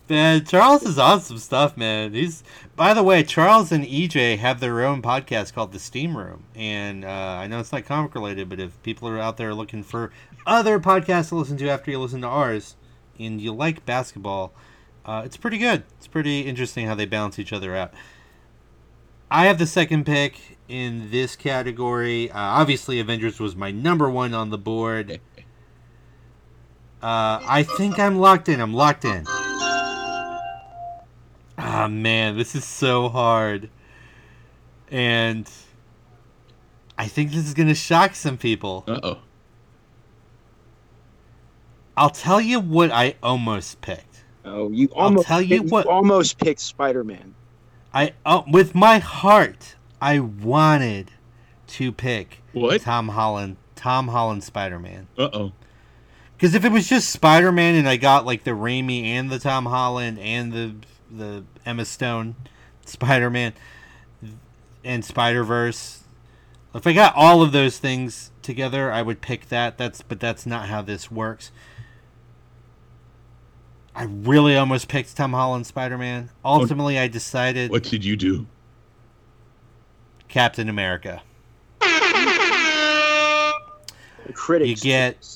Man, 0.08 0.44
Charles 0.44 0.82
is 0.82 0.98
on 0.98 1.20
some 1.20 1.38
stuff, 1.38 1.76
man. 1.76 2.14
He's. 2.14 2.42
By 2.74 2.94
the 2.94 3.02
way, 3.02 3.22
Charles 3.22 3.70
and 3.70 3.84
EJ 3.84 4.38
have 4.38 4.58
their 4.58 4.84
own 4.84 5.02
podcast 5.02 5.52
called 5.52 5.72
The 5.72 5.78
Steam 5.78 6.16
Room, 6.16 6.44
and 6.54 7.04
uh, 7.04 7.08
I 7.08 7.46
know 7.46 7.60
it's 7.60 7.72
not 7.72 7.84
comic 7.84 8.14
related, 8.14 8.48
but 8.48 8.58
if 8.58 8.82
people 8.82 9.08
are 9.08 9.18
out 9.18 9.36
there 9.36 9.54
looking 9.54 9.82
for 9.82 10.10
other 10.46 10.80
podcasts 10.80 11.28
to 11.28 11.36
listen 11.36 11.56
to 11.58 11.68
after 11.68 11.90
you 11.90 12.00
listen 12.00 12.22
to 12.22 12.26
ours, 12.26 12.74
and 13.18 13.40
you 13.40 13.52
like 13.52 13.84
basketball, 13.84 14.52
uh, 15.04 15.22
it's 15.24 15.36
pretty 15.36 15.58
good. 15.58 15.84
It's 15.98 16.06
pretty 16.06 16.40
interesting 16.40 16.86
how 16.86 16.94
they 16.94 17.06
balance 17.06 17.38
each 17.38 17.52
other 17.52 17.76
out. 17.76 17.92
I 19.30 19.46
have 19.46 19.58
the 19.58 19.66
second 19.66 20.06
pick 20.06 20.57
in 20.68 21.10
this 21.10 21.34
category. 21.36 22.30
Uh, 22.30 22.38
obviously, 22.38 23.00
Avengers 23.00 23.40
was 23.40 23.56
my 23.56 23.70
number 23.70 24.08
one 24.10 24.34
on 24.34 24.50
the 24.50 24.58
board. 24.58 25.20
Uh, 27.02 27.40
I 27.46 27.62
think 27.62 27.98
I'm 27.98 28.18
locked 28.18 28.48
in. 28.48 28.60
I'm 28.60 28.74
locked 28.74 29.04
in. 29.04 29.24
Ah 31.60 31.88
man, 31.90 32.36
this 32.36 32.54
is 32.54 32.64
so 32.64 33.08
hard. 33.08 33.68
And 34.90 35.48
I 36.96 37.06
think 37.08 37.30
this 37.30 37.46
is 37.46 37.54
gonna 37.54 37.74
shock 37.74 38.14
some 38.14 38.36
people. 38.38 38.84
Uh 38.86 39.00
oh. 39.02 39.18
I'll 41.96 42.10
tell 42.10 42.40
you 42.40 42.60
what 42.60 42.90
I 42.92 43.16
almost 43.22 43.80
picked. 43.80 44.22
Oh, 44.44 44.70
you 44.70 44.88
I'll 44.96 45.04
almost 45.06 45.26
tell 45.26 45.42
you 45.42 45.60
picked- 45.62 45.72
what- 45.72 45.86
almost 45.86 46.38
picked 46.38 46.60
Spider-Man. 46.60 47.34
I 47.92 48.12
uh, 48.24 48.42
with 48.50 48.74
my 48.74 48.98
heart, 48.98 49.74
I 50.00 50.20
wanted 50.20 51.10
to 51.68 51.92
pick 51.92 52.42
What? 52.52 52.80
Tom 52.82 53.08
Holland. 53.08 53.56
Tom 53.74 54.08
Holland 54.08 54.42
Spider 54.42 54.78
Man. 54.78 55.06
Uh 55.16 55.28
oh. 55.32 55.52
Because 56.36 56.54
if 56.54 56.64
it 56.64 56.72
was 56.72 56.88
just 56.88 57.10
Spider 57.10 57.52
Man 57.52 57.74
and 57.74 57.88
I 57.88 57.96
got 57.96 58.24
like 58.26 58.44
the 58.44 58.52
Raimi 58.52 59.04
and 59.04 59.30
the 59.30 59.38
Tom 59.38 59.66
Holland 59.66 60.18
and 60.18 60.52
the 60.52 60.74
the 61.10 61.44
Emma 61.64 61.84
Stone 61.84 62.36
Spider 62.84 63.30
Man 63.30 63.54
and 64.84 65.04
Spider 65.04 65.44
Verse, 65.44 66.04
if 66.74 66.86
I 66.86 66.92
got 66.92 67.14
all 67.16 67.42
of 67.42 67.52
those 67.52 67.78
things 67.78 68.30
together, 68.42 68.90
I 68.92 69.02
would 69.02 69.20
pick 69.20 69.48
that. 69.48 69.78
That's 69.78 70.02
but 70.02 70.20
that's 70.20 70.46
not 70.46 70.68
how 70.68 70.82
this 70.82 71.10
works. 71.10 71.50
I 73.94 74.04
really 74.04 74.56
almost 74.56 74.86
picked 74.86 75.16
Tom 75.16 75.32
Holland 75.32 75.66
Spider 75.66 75.98
Man. 75.98 76.30
Ultimately, 76.44 76.98
I 76.98 77.08
decided 77.08 77.70
What 77.70 77.82
did 77.82 78.04
you 78.04 78.16
do? 78.16 78.46
Captain 80.28 80.68
America. 80.68 81.22
The 81.80 83.54
critics. 84.34 84.68
You 84.68 84.76
get- 84.76 85.26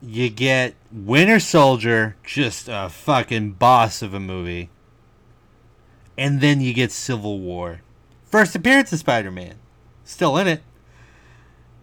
you 0.00 0.30
get 0.30 0.74
Winter 0.92 1.40
Soldier, 1.40 2.16
just 2.22 2.68
a 2.70 2.88
fucking 2.88 3.52
boss 3.52 4.00
of 4.02 4.14
a 4.14 4.20
movie. 4.20 4.70
And 6.16 6.40
then 6.40 6.60
you 6.60 6.72
get 6.72 6.92
Civil 6.92 7.40
War. 7.40 7.80
First 8.24 8.54
appearance 8.54 8.92
of 8.92 9.00
Spider 9.00 9.30
Man. 9.30 9.54
Still 10.04 10.36
in 10.38 10.46
it. 10.46 10.62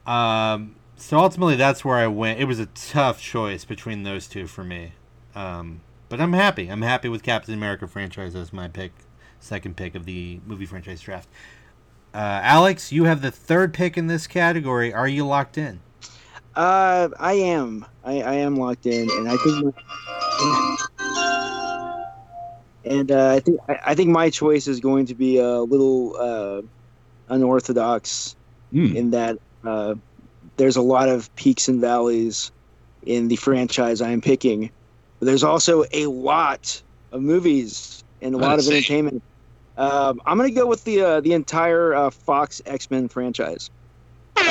Um, 0.06 0.76
so 0.96 1.18
ultimately, 1.18 1.56
that's 1.56 1.84
where 1.84 1.98
I 1.98 2.08
went. 2.08 2.40
It 2.40 2.46
was 2.46 2.60
a 2.60 2.68
tough 2.68 3.22
choice 3.22 3.66
between 3.66 4.04
those 4.04 4.28
two 4.28 4.48
for 4.48 4.64
me. 4.64 4.94
Um, 5.34 5.82
but 6.08 6.22
I'm 6.22 6.34
happy. 6.34 6.70
I'm 6.70 6.84
happy 6.84 7.10
with 7.10 7.24
Captain 7.24 7.54
America 7.54 7.88
franchise 7.88 8.36
as 8.36 8.54
my 8.54 8.68
pick, 8.68 8.94
second 9.40 9.76
pick 9.76 9.96
of 9.96 10.06
the 10.06 10.40
movie 10.46 10.66
franchise 10.66 11.02
draft. 11.02 11.28
Uh, 12.16 12.40
Alex, 12.44 12.94
you 12.94 13.04
have 13.04 13.22
the 13.22 13.30
third 13.30 13.74
pick 13.74 13.98
in 13.98 14.08
this 14.08 14.26
category. 14.26 14.94
Are 14.94 15.08
you 15.08 15.26
locked 15.28 15.58
in? 15.58 15.82
Uh, 16.56 17.10
I 17.20 17.34
am. 17.34 17.86
I, 18.06 18.22
I 18.22 18.34
am 18.36 18.56
locked 18.56 18.86
in, 18.86 19.10
and 19.12 19.28
I 19.28 19.36
think. 19.36 19.76
and 22.86 23.12
uh, 23.12 23.32
I 23.32 23.40
think 23.42 23.60
I, 23.68 23.80
I 23.88 23.96
think 23.96 24.12
my 24.12 24.30
choice 24.30 24.66
is 24.66 24.80
going 24.80 25.08
to 25.08 25.14
be 25.14 25.40
a 25.40 25.60
little 25.60 26.16
uh, 26.18 26.62
unorthodox 27.28 28.38
Hmm. 28.72 28.96
in 28.96 29.12
that 29.12 29.38
uh, 29.66 29.96
there's 30.56 30.78
a 30.78 30.82
lot 30.82 31.10
of 31.10 31.34
peaks 31.36 31.68
and 31.68 31.82
valleys 31.82 32.52
in 33.06 33.28
the 33.28 33.36
franchise 33.36 34.02
I 34.02 34.12
am 34.12 34.22
picking. 34.22 34.72
But 35.20 35.26
there's 35.26 35.44
also 35.44 35.84
a 35.92 36.08
lot 36.08 36.82
of 37.12 37.22
movies 37.22 38.04
and 38.22 38.36
a 38.36 38.38
lot 38.38 38.54
of 38.54 38.66
Let's 38.66 38.70
entertainment. 38.70 39.22
Um, 39.78 40.22
I'm 40.26 40.38
gonna 40.38 40.52
go 40.52 40.66
with 40.66 40.84
the 40.84 41.02
uh, 41.02 41.22
the 41.22 41.34
entire 41.34 41.94
uh, 41.94 42.10
Fox 42.10 42.62
X 42.66 42.90
Men 42.90 43.08
franchise. 43.08 43.70
Uh, 44.38 44.42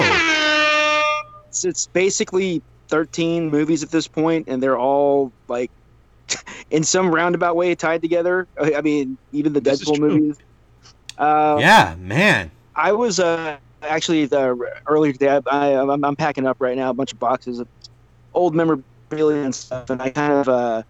Oh. 0.00 1.22
it's, 1.48 1.64
it's 1.64 1.86
basically 1.88 2.62
13 2.88 3.50
movies 3.50 3.82
at 3.82 3.90
this 3.90 4.06
point, 4.06 4.48
and 4.48 4.62
they're 4.62 4.78
all 4.78 5.32
like 5.48 5.70
in 6.70 6.84
some 6.84 7.12
roundabout 7.14 7.56
way 7.56 7.74
tied 7.74 8.02
together. 8.02 8.46
I 8.60 8.74
I 8.74 8.80
mean, 8.80 9.16
even 9.32 9.52
the 9.52 9.60
This 9.60 9.84
Deadpool 9.84 9.98
movies. 9.98 10.36
Uh, 11.16 11.56
yeah, 11.60 11.96
man. 11.98 12.50
I 12.76 12.92
was 12.92 13.18
uh, 13.18 13.56
actually 13.82 14.26
the, 14.26 14.56
earlier 14.86 15.12
today. 15.12 15.28
I, 15.50 15.72
I, 15.72 15.92
I'm, 15.92 16.04
I'm 16.04 16.14
packing 16.14 16.46
up 16.46 16.58
right 16.60 16.76
now 16.76 16.90
a 16.90 16.94
bunch 16.94 17.12
of 17.12 17.18
boxes 17.18 17.58
of 17.58 17.66
old 18.34 18.54
memorabilia 18.54 19.42
and 19.42 19.52
stuff, 19.54 19.90
and 19.90 20.00
I 20.00 20.10
kind 20.10 20.32
of 20.32 20.48
uh, 20.48 20.82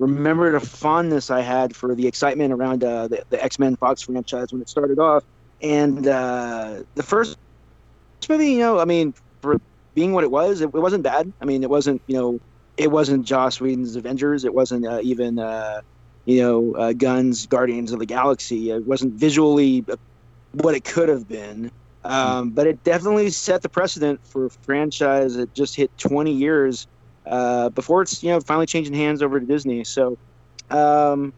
remembered 0.00 0.54
a 0.54 0.60
fondness 0.60 1.30
I 1.30 1.42
had 1.42 1.76
for 1.76 1.94
the 1.94 2.06
excitement 2.06 2.52
around 2.52 2.82
uh, 2.82 3.08
the, 3.08 3.22
the 3.28 3.42
X 3.42 3.58
Men 3.58 3.76
Fox 3.76 4.02
franchise 4.02 4.52
when 4.52 4.62
it 4.62 4.68
started 4.68 4.98
off. 4.98 5.24
And 5.62 6.06
uh, 6.08 6.82
the 6.94 7.02
first 7.02 7.36
movie, 8.28 8.52
you 8.52 8.58
know, 8.58 8.80
I 8.80 8.86
mean, 8.86 9.14
for 9.42 9.60
being 9.94 10.12
what 10.12 10.24
it 10.24 10.30
was, 10.30 10.62
it, 10.62 10.66
it 10.66 10.80
wasn't 10.80 11.04
bad. 11.04 11.32
I 11.40 11.44
mean, 11.44 11.62
it 11.62 11.70
wasn't, 11.70 12.00
you 12.06 12.16
know, 12.16 12.40
it 12.76 12.90
wasn't 12.90 13.26
Joss 13.26 13.60
Whedon's 13.60 13.94
Avengers. 13.94 14.44
It 14.44 14.54
wasn't 14.54 14.86
uh, 14.86 15.00
even, 15.02 15.38
uh, 15.38 15.82
you 16.24 16.40
know, 16.40 16.74
uh, 16.74 16.92
Guns 16.94 17.46
Guardians 17.46 17.92
of 17.92 17.98
the 17.98 18.06
Galaxy. 18.06 18.70
It 18.70 18.86
wasn't 18.86 19.14
visually 19.14 19.84
uh, 19.90 19.96
what 20.52 20.74
it 20.74 20.84
could 20.84 21.10
have 21.10 21.28
been. 21.28 21.70
Um, 22.02 22.50
but 22.50 22.66
it 22.66 22.82
definitely 22.82 23.28
set 23.28 23.60
the 23.60 23.68
precedent 23.68 24.20
for 24.26 24.46
a 24.46 24.50
franchise 24.62 25.34
that 25.34 25.52
just 25.52 25.76
hit 25.76 25.90
20 25.98 26.32
years 26.32 26.86
uh, 27.26 27.70
before 27.70 28.02
it's 28.02 28.22
you 28.22 28.30
know 28.30 28.40
finally 28.40 28.66
changing 28.66 28.94
hands 28.94 29.22
over 29.22 29.40
to 29.40 29.46
Disney. 29.46 29.84
So 29.84 30.16
um, 30.70 31.32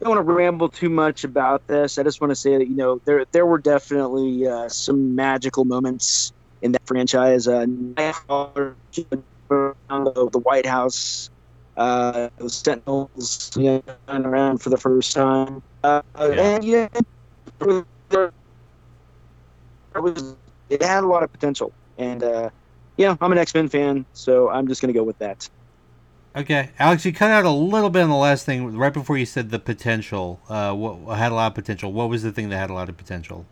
I 0.00 0.04
don't 0.04 0.16
want 0.16 0.26
to 0.26 0.32
ramble 0.32 0.68
too 0.68 0.90
much 0.90 1.24
about 1.24 1.62
this. 1.66 1.98
I 1.98 2.02
just 2.02 2.20
want 2.20 2.30
to 2.30 2.36
say 2.36 2.56
that 2.56 2.68
you 2.68 2.76
know 2.76 3.00
there 3.06 3.24
there 3.32 3.46
were 3.46 3.58
definitely 3.58 4.46
uh, 4.46 4.68
some 4.68 5.14
magical 5.14 5.64
moments 5.64 6.32
in 6.62 6.72
that 6.72 6.82
franchise. 6.86 7.48
Uh, 7.48 7.66
around 9.50 10.04
the, 10.14 10.40
White 10.42 10.66
House, 10.66 11.30
uh, 11.76 12.28
the 12.36 12.50
Sentinels 12.50 13.50
you 13.56 13.82
know, 13.86 13.98
around 14.08 14.58
for 14.58 14.70
the 14.70 14.76
first 14.76 15.12
time, 15.12 15.62
uh, 15.82 16.02
and 16.14 16.64
yeah, 16.64 16.88
it 17.60 18.32
was 19.96 20.36
it 20.68 20.82
had 20.82 21.02
a 21.02 21.06
lot 21.06 21.22
of 21.22 21.32
potential, 21.32 21.72
and 21.96 22.22
uh, 22.22 22.50
yeah, 22.98 23.16
I'm 23.20 23.32
an 23.32 23.38
X 23.38 23.54
Men 23.54 23.68
fan, 23.68 24.04
so 24.12 24.50
I'm 24.50 24.68
just 24.68 24.80
gonna 24.82 24.92
go 24.92 25.02
with 25.02 25.18
that. 25.20 25.48
Okay, 26.36 26.70
Alex, 26.78 27.04
you 27.06 27.12
cut 27.12 27.30
out 27.30 27.46
a 27.46 27.50
little 27.50 27.88
bit 27.90 28.02
on 28.02 28.10
the 28.10 28.14
last 28.16 28.44
thing 28.44 28.76
right 28.76 28.92
before 28.92 29.16
you 29.16 29.24
said 29.24 29.50
the 29.50 29.58
potential. 29.58 30.40
Uh, 30.48 30.72
what 30.74 31.16
had 31.16 31.32
a 31.32 31.34
lot 31.34 31.46
of 31.48 31.54
potential? 31.54 31.92
What 31.92 32.10
was 32.10 32.22
the 32.22 32.30
thing 32.30 32.50
that 32.50 32.58
had 32.58 32.70
a 32.70 32.74
lot 32.74 32.88
of 32.90 32.96
potential? 32.96 33.46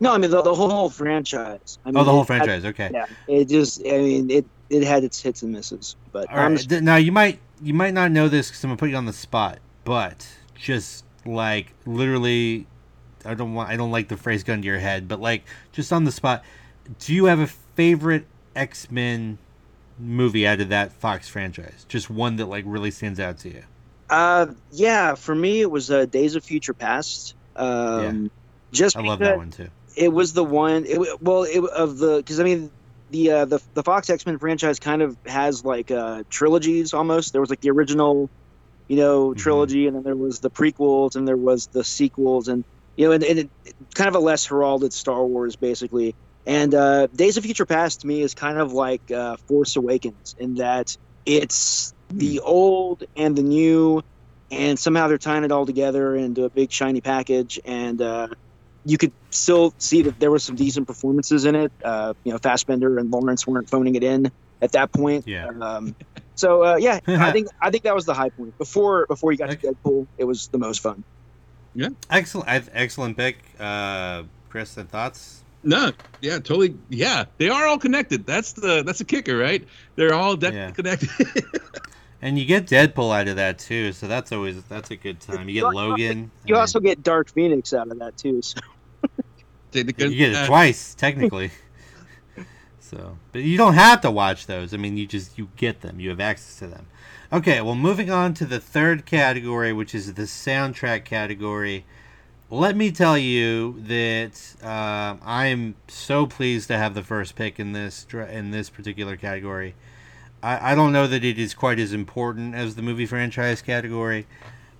No, 0.00 0.12
I 0.14 0.18
mean 0.18 0.30
the, 0.30 0.40
the 0.40 0.54
whole 0.54 0.88
franchise. 0.88 1.78
I 1.84 1.88
mean, 1.90 1.98
Oh, 1.98 2.04
the 2.04 2.12
whole 2.12 2.22
it- 2.22 2.26
franchise. 2.26 2.64
Okay. 2.64 2.90
yeah, 2.92 3.06
it 3.26 3.48
just 3.48 3.80
I 3.80 3.98
mean 3.98 4.30
it 4.30 4.46
it 4.70 4.82
had 4.84 5.04
its 5.04 5.20
hits 5.20 5.42
and 5.42 5.52
misses, 5.52 5.96
but 6.12 6.30
All 6.32 6.50
just- 6.50 6.70
Now 6.70 6.96
you 6.96 7.10
might 7.12 7.40
you 7.62 7.74
might 7.74 7.92
not 7.94 8.10
know 8.12 8.28
this 8.28 8.48
because 8.48 8.62
I'm 8.64 8.68
gonna 8.70 8.78
put 8.78 8.90
you 8.90 8.96
on 8.96 9.06
the 9.06 9.12
spot, 9.12 9.58
but 9.84 10.26
just 10.54 11.04
like 11.26 11.72
literally, 11.84 12.66
I 13.24 13.34
don't 13.34 13.54
want 13.54 13.68
I 13.68 13.76
don't 13.76 13.90
like 13.90 14.08
the 14.08 14.16
phrase 14.16 14.44
gun 14.44 14.60
to 14.62 14.66
your 14.66 14.78
head, 14.78 15.08
but 15.08 15.20
like 15.20 15.44
just 15.72 15.92
on 15.92 16.04
the 16.04 16.12
spot, 16.12 16.42
do 17.00 17.12
you 17.14 17.26
have 17.26 17.40
a 17.40 17.46
favorite 17.46 18.26
X 18.54 18.90
Men 18.90 19.38
movie 19.98 20.46
out 20.46 20.60
of 20.60 20.68
that 20.70 20.92
Fox 20.92 21.28
franchise? 21.28 21.84
Just 21.88 22.10
one 22.10 22.36
that 22.36 22.46
like 22.46 22.64
really 22.66 22.90
stands 22.90 23.20
out 23.20 23.38
to 23.40 23.50
you. 23.50 23.64
uh, 24.10 24.46
yeah, 24.70 25.14
for 25.14 25.34
me 25.34 25.60
it 25.60 25.70
was 25.70 25.90
uh, 25.90 26.06
Days 26.06 26.36
of 26.36 26.44
Future 26.44 26.74
Past. 26.74 27.34
Um, 27.56 28.30
Just 28.72 28.96
I 28.96 29.00
love 29.00 29.22
that 29.22 29.36
one 29.36 29.50
too. 29.50 29.70
it 29.96 30.08
was 30.12 30.32
the 30.32 30.44
one. 30.44 30.84
It, 30.86 30.98
well, 31.22 31.44
it, 31.44 31.60
of 31.70 31.98
the 31.98 32.18
because 32.18 32.40
I 32.40 32.44
mean 32.44 32.72
the 33.10 33.30
uh, 33.30 33.44
the 33.46 33.60
the 33.74 33.82
Fox 33.82 34.10
X 34.10 34.26
Men 34.26 34.38
franchise 34.38 34.78
kind 34.78 35.02
of 35.02 35.16
has 35.26 35.64
like 35.64 35.90
uh, 35.90 36.24
trilogies 36.30 36.92
almost. 36.94 37.32
There 37.32 37.40
was 37.40 37.50
like 37.50 37.60
the 37.60 37.70
original, 37.70 38.30
you 38.88 38.96
know, 38.96 39.34
Mhm. 39.34 39.38
trilogy, 39.38 39.86
and 39.86 39.96
then 39.96 40.02
there 40.04 40.16
was 40.16 40.40
the 40.40 40.50
prequels, 40.50 41.16
and 41.16 41.26
there 41.28 41.36
was 41.36 41.68
the 41.68 41.84
sequels, 41.84 42.48
and 42.48 42.64
you 42.96 43.06
know, 43.06 43.12
and, 43.12 43.24
and 43.24 43.38
it, 43.40 43.50
kind 43.94 44.08
of 44.08 44.14
a 44.16 44.20
less 44.20 44.46
heralded 44.46 44.92
Star 44.92 45.24
Wars 45.26 45.56
basically. 45.56 46.16
And 46.46 46.74
uh, 46.74 47.06
Days 47.08 47.36
of 47.36 47.44
Future 47.44 47.66
Past 47.66 48.02
to 48.02 48.06
me 48.06 48.20
is 48.20 48.34
kind 48.34 48.58
of 48.58 48.72
like 48.72 49.10
uh, 49.10 49.36
Force 49.48 49.76
Awakens 49.76 50.34
in 50.38 50.56
that 50.56 50.96
it's 51.26 51.94
the 52.10 52.40
old 52.40 53.04
and 53.16 53.34
the 53.36 53.42
new, 53.42 54.02
and 54.50 54.78
somehow 54.78 55.08
they're 55.08 55.16
tying 55.18 55.44
it 55.44 55.50
all 55.52 55.64
together 55.66 56.14
into 56.14 56.44
a 56.44 56.50
big 56.50 56.70
shiny 56.70 57.00
package. 57.00 57.58
And 57.64 58.00
uh, 58.02 58.28
you 58.84 58.98
could 58.98 59.12
still 59.30 59.72
see 59.78 60.02
that 60.02 60.20
there 60.20 60.30
were 60.30 60.38
some 60.38 60.54
decent 60.56 60.86
performances 60.86 61.46
in 61.46 61.54
it. 61.54 61.72
Uh, 61.82 62.12
you 62.24 62.32
know, 62.32 62.38
Fassbender 62.38 62.98
and 62.98 63.10
Lawrence 63.10 63.46
weren't 63.46 63.70
phoning 63.70 63.94
it 63.94 64.04
in 64.04 64.30
at 64.60 64.72
that 64.72 64.92
point. 64.92 65.26
Yeah. 65.26 65.48
Um, 65.48 65.96
so 66.34 66.62
uh, 66.62 66.76
yeah, 66.76 67.00
I 67.06 67.32
think 67.32 67.48
I 67.62 67.70
think 67.70 67.84
that 67.84 67.94
was 67.94 68.04
the 68.04 68.14
high 68.14 68.28
point 68.28 68.58
before 68.58 69.06
before 69.06 69.32
you 69.32 69.38
got 69.38 69.48
Okay. 69.50 69.68
to 69.68 69.72
Deadpool. 69.74 70.06
It 70.18 70.24
was 70.24 70.48
the 70.48 70.58
most 70.58 70.80
fun. 70.80 71.04
Yeah, 71.74 71.88
excellent, 72.10 72.48
I- 72.48 72.62
excellent 72.74 73.16
pick, 73.16 73.38
uh, 73.58 74.24
Chris. 74.50 74.76
And 74.76 74.88
thoughts? 74.90 75.40
No, 75.64 75.92
yeah, 76.20 76.34
totally. 76.34 76.76
Yeah, 76.90 77.24
they 77.38 77.48
are 77.48 77.66
all 77.66 77.78
connected. 77.78 78.26
That's 78.26 78.52
the 78.52 78.82
that's 78.82 78.98
the 78.98 79.04
kicker, 79.04 79.36
right? 79.36 79.66
They're 79.96 80.14
all 80.14 80.36
de- 80.36 80.52
Yeah. 80.52 80.70
connected. 80.70 81.08
And 82.22 82.38
you 82.38 82.46
get 82.46 82.64
Deadpool 82.66 83.14
out 83.14 83.28
of 83.28 83.36
that 83.36 83.58
too, 83.58 83.92
so 83.92 84.08
that's 84.08 84.32
always 84.32 84.62
that's 84.64 84.90
a 84.90 84.96
good 84.96 85.20
time. 85.20 85.46
You 85.46 85.56
You 85.56 85.60
get 85.60 85.64
also- 85.66 85.76
Logan. 85.90 86.30
You 86.46 86.54
and 86.54 86.60
also 86.60 86.80
get 86.80 87.02
Dark 87.02 87.30
Phoenix 87.30 87.74
out 87.74 87.90
of 87.90 87.98
that 87.98 88.16
too. 88.16 88.40
So. 88.40 88.60
Take 89.72 89.86
the 89.88 89.92
good- 89.92 90.10
you 90.10 90.16
get 90.16 90.32
it 90.32 90.46
twice 90.46 90.94
technically. 90.94 91.50
so, 92.80 93.18
but 93.32 93.42
you 93.42 93.58
don't 93.58 93.74
have 93.74 94.00
to 94.02 94.10
watch 94.10 94.46
those. 94.46 94.72
I 94.72 94.78
mean, 94.78 94.96
you 94.96 95.06
just 95.06 95.36
you 95.36 95.50
get 95.56 95.82
them. 95.82 96.00
You 96.00 96.08
have 96.10 96.20
access 96.20 96.58
to 96.60 96.66
them. 96.68 96.86
Okay, 97.30 97.60
well, 97.60 97.74
moving 97.74 98.10
on 98.10 98.32
to 98.34 98.46
the 98.46 98.60
third 98.60 99.04
category, 99.04 99.72
which 99.74 99.94
is 99.94 100.14
the 100.14 100.22
soundtrack 100.22 101.04
category. 101.04 101.84
Let 102.54 102.76
me 102.76 102.92
tell 102.92 103.18
you 103.18 103.80
that 103.88 104.40
um 104.62 105.20
I 105.24 105.46
am 105.46 105.74
so 105.88 106.24
pleased 106.24 106.68
to 106.68 106.78
have 106.78 106.94
the 106.94 107.02
first 107.02 107.34
pick 107.34 107.58
in 107.58 107.72
this 107.72 108.06
in 108.12 108.52
this 108.52 108.70
particular 108.70 109.16
category. 109.16 109.74
I, 110.40 110.70
I 110.70 110.74
don't 110.76 110.92
know 110.92 111.08
that 111.08 111.24
it 111.24 111.36
is 111.36 111.52
quite 111.52 111.80
as 111.80 111.92
important 111.92 112.54
as 112.54 112.76
the 112.76 112.82
movie 112.82 113.06
franchise 113.06 113.60
category, 113.60 114.28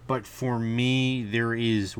but 0.06 0.24
for 0.24 0.60
me, 0.60 1.24
there 1.24 1.52
is 1.52 1.96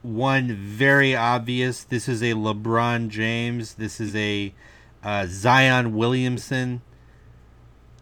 one 0.00 0.54
very 0.54 1.14
obvious. 1.14 1.84
This 1.84 2.08
is 2.08 2.22
a 2.22 2.32
LeBron 2.32 3.10
James. 3.10 3.74
This 3.74 4.00
is 4.00 4.16
a 4.16 4.54
uh, 5.04 5.26
Zion 5.28 5.94
Williamson. 5.94 6.80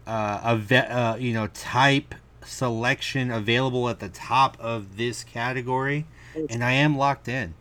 Uh, 0.06 0.60
a 0.70 0.96
uh, 0.96 1.16
you 1.16 1.34
know 1.34 1.48
type 1.48 2.14
selection 2.44 3.32
available 3.32 3.88
at 3.88 3.98
the 3.98 4.08
top 4.08 4.56
of 4.60 4.96
this 4.96 5.24
category, 5.24 6.06
and 6.50 6.62
I 6.64 6.72
am 6.72 6.96
locked 6.96 7.28
in. 7.28 7.54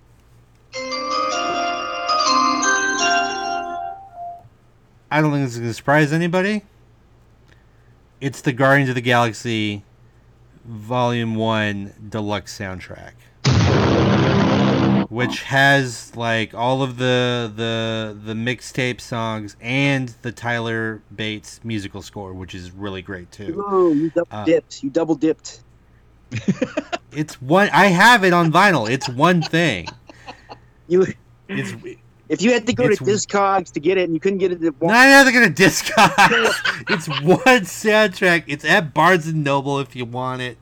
I 5.11 5.21
don't 5.21 5.31
think 5.31 5.45
this 5.45 5.53
is 5.53 5.59
going 5.59 5.69
to 5.69 5.73
surprise 5.73 6.11
anybody. 6.11 6.63
It's 8.19 8.41
the 8.41 8.53
Guardians 8.53 8.89
of 8.89 8.95
the 8.95 9.01
Galaxy 9.01 9.83
Volume 10.65 11.35
1 11.35 11.93
Deluxe 12.09 12.57
soundtrack. 12.57 13.13
Which 15.09 15.43
has 15.43 16.15
like 16.15 16.55
all 16.55 16.81
of 16.81 16.97
the 16.97 17.51
the 17.55 18.17
the 18.19 18.33
mixtape 18.33 18.99
songs 18.99 19.55
and 19.61 20.09
the 20.23 20.31
Tyler 20.31 21.03
Bates 21.15 21.59
musical 21.63 22.01
score, 22.01 22.33
which 22.33 22.55
is 22.55 22.71
really 22.71 23.03
great 23.03 23.31
too. 23.31 23.63
Oh, 23.67 23.93
you 23.93 24.09
double 24.09 24.27
Uh, 24.31 24.45
dipped. 24.45 24.81
You 24.81 24.89
double 24.89 25.13
dipped. 25.13 25.61
It's 27.15 27.41
one 27.41 27.69
I 27.71 27.87
have 27.87 28.23
it 28.23 28.33
on 28.33 28.51
vinyl. 28.51 28.89
It's 28.89 29.07
one 29.07 29.41
thing. 29.41 29.87
You 30.87 31.05
It's 31.47 31.73
if 32.29 32.41
you 32.41 32.51
had 32.51 32.65
to 32.67 32.73
go 32.73 32.87
to 32.87 32.95
Discogs 32.95 33.71
to 33.73 33.79
get 33.79 33.97
it 33.97 34.05
and 34.05 34.13
you 34.13 34.19
couldn't 34.19 34.39
get 34.39 34.51
it 34.51 34.63
at 34.63 34.81
not 34.81 35.07
another 35.07 35.31
gonna 35.31 35.47
discog. 35.47 36.13
it's 36.89 37.07
one 37.07 37.61
soundtrack. 37.61 38.45
It's 38.47 38.65
at 38.65 38.93
Barnes 38.93 39.27
and 39.27 39.43
Noble 39.43 39.79
if 39.79 39.95
you 39.95 40.05
want 40.05 40.41
it. 40.41 40.57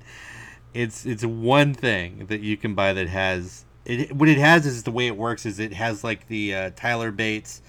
It's 0.74 1.05
it's 1.05 1.24
one 1.24 1.74
thing 1.74 2.26
that 2.28 2.41
you 2.41 2.57
can 2.57 2.76
buy 2.76 2.93
that 2.93 3.07
has 3.07 3.65
it. 3.86 4.11
What 4.13 4.28
it 4.28 4.38
has 4.38 4.65
is 4.65 4.84
the 4.84 4.91
way 4.91 5.07
it 5.07 5.15
works 5.15 5.45
is 5.45 5.59
it 5.59 5.74
has 5.74 6.03
like 6.03 6.28
the 6.28 6.55
uh, 6.55 6.72
Tyler 6.76 7.11
Bates 7.11 7.61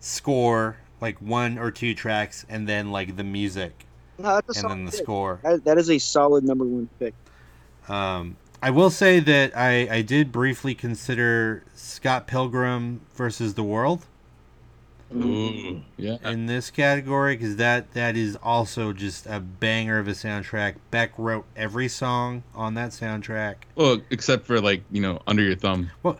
score, 0.00 0.76
like 1.00 1.20
one 1.20 1.58
or 1.58 1.70
two 1.70 1.94
tracks, 1.94 2.44
and 2.48 2.68
then 2.68 2.92
like 2.92 3.16
the 3.16 3.24
music, 3.24 3.86
no, 4.18 4.40
and 4.54 4.70
then 4.70 4.84
the 4.84 4.90
pick. 4.90 5.00
score. 5.00 5.40
That, 5.42 5.64
that 5.64 5.78
is 5.78 5.90
a 5.90 5.98
solid 5.98 6.44
number 6.44 6.64
one 6.64 6.88
pick. 6.98 7.14
Um, 7.88 8.36
I 8.62 8.70
will 8.70 8.90
say 8.90 9.20
that 9.20 9.56
I, 9.56 9.88
I 9.88 10.02
did 10.02 10.32
briefly 10.32 10.74
consider 10.74 11.64
Scott 11.74 12.26
Pilgrim 12.26 13.02
versus 13.14 13.54
the 13.54 13.62
World 13.62 14.06
Ooh, 15.14 15.80
yeah. 15.96 16.16
in 16.24 16.46
this 16.46 16.70
category 16.70 17.36
because 17.36 17.56
that 17.56 17.92
that 17.94 18.16
is 18.16 18.36
also 18.42 18.92
just 18.92 19.26
a 19.26 19.40
banger 19.40 19.98
of 19.98 20.08
a 20.08 20.12
soundtrack. 20.12 20.76
Beck 20.90 21.12
wrote 21.16 21.46
every 21.56 21.88
song 21.88 22.42
on 22.54 22.74
that 22.74 22.90
soundtrack, 22.90 23.56
Well, 23.74 24.00
except 24.10 24.46
for 24.46 24.60
like 24.60 24.82
you 24.90 25.00
know 25.00 25.20
under 25.26 25.42
your 25.42 25.54
thumb. 25.54 25.90
Well, 26.02 26.18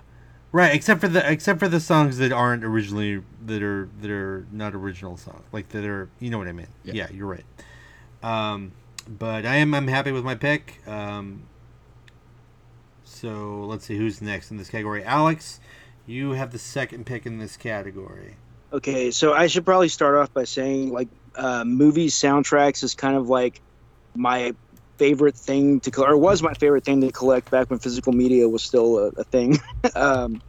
right? 0.53 0.75
Except 0.75 1.01
for 1.01 1.09
the 1.09 1.31
except 1.31 1.59
for 1.59 1.69
the 1.69 1.81
songs 1.81 2.19
that 2.19 2.33
aren't 2.33 2.65
originally 2.65 3.23
that 3.47 3.63
are 3.63 3.89
that 4.01 4.11
are 4.11 4.47
not 4.53 4.75
original 4.75 5.17
songs, 5.17 5.45
like 5.53 5.69
that 5.71 5.85
are 5.85 6.09
you 6.19 6.31
know 6.31 6.39
what 6.39 6.49
I 6.49 6.53
mean? 6.53 6.69
Yeah. 6.85 6.95
Yeah, 6.95 7.09
you're 7.13 7.27
right. 7.27 7.45
Um, 8.23 8.73
but 9.07 9.45
I 9.45 9.57
am 9.57 9.75
I'm 9.75 9.89
happy 9.89 10.13
with 10.13 10.25
my 10.25 10.35
pick. 10.35 10.81
Um, 10.87 11.43
so 13.21 13.65
let's 13.67 13.85
see 13.85 13.97
who's 13.97 14.23
next 14.23 14.51
in 14.51 14.57
this 14.57 14.69
category. 14.69 15.05
Alex, 15.05 15.61
you 16.07 16.33
have 16.33 16.53
the 16.53 16.59
second 16.59 17.07
pick 17.07 17.27
in 17.27 17.39
this 17.39 17.57
category. 17.57 18.37
Okay, 18.73 19.11
so 19.11 19.33
I 19.33 19.47
should 19.47 19.65
probably 19.65 19.89
start 19.89 20.15
off 20.15 20.33
by 20.33 20.45
saying 20.45 20.93
like 20.93 21.09
uh, 21.35 21.65
movie 21.65 22.09
soundtracks 22.09 22.83
is 22.83 22.95
kind 22.95 23.17
of 23.17 23.29
like 23.29 23.61
my 24.15 24.55
favorite 24.99 25.37
thing 25.37 25.81
to 25.81 25.91
collect, 25.91 26.13
or 26.13 26.17
was 26.17 26.43
my 26.43 26.55
favorite 26.55 26.85
thing 26.85 27.01
to 27.01 27.11
collect 27.11 27.51
back 27.51 27.71
when 27.71 27.79
physical 27.79 28.13
media 28.13 28.49
was 28.49 28.63
still 28.63 28.99
a, 28.99 29.09
a 29.09 29.25
thing. 29.25 29.59
um, 29.95 30.41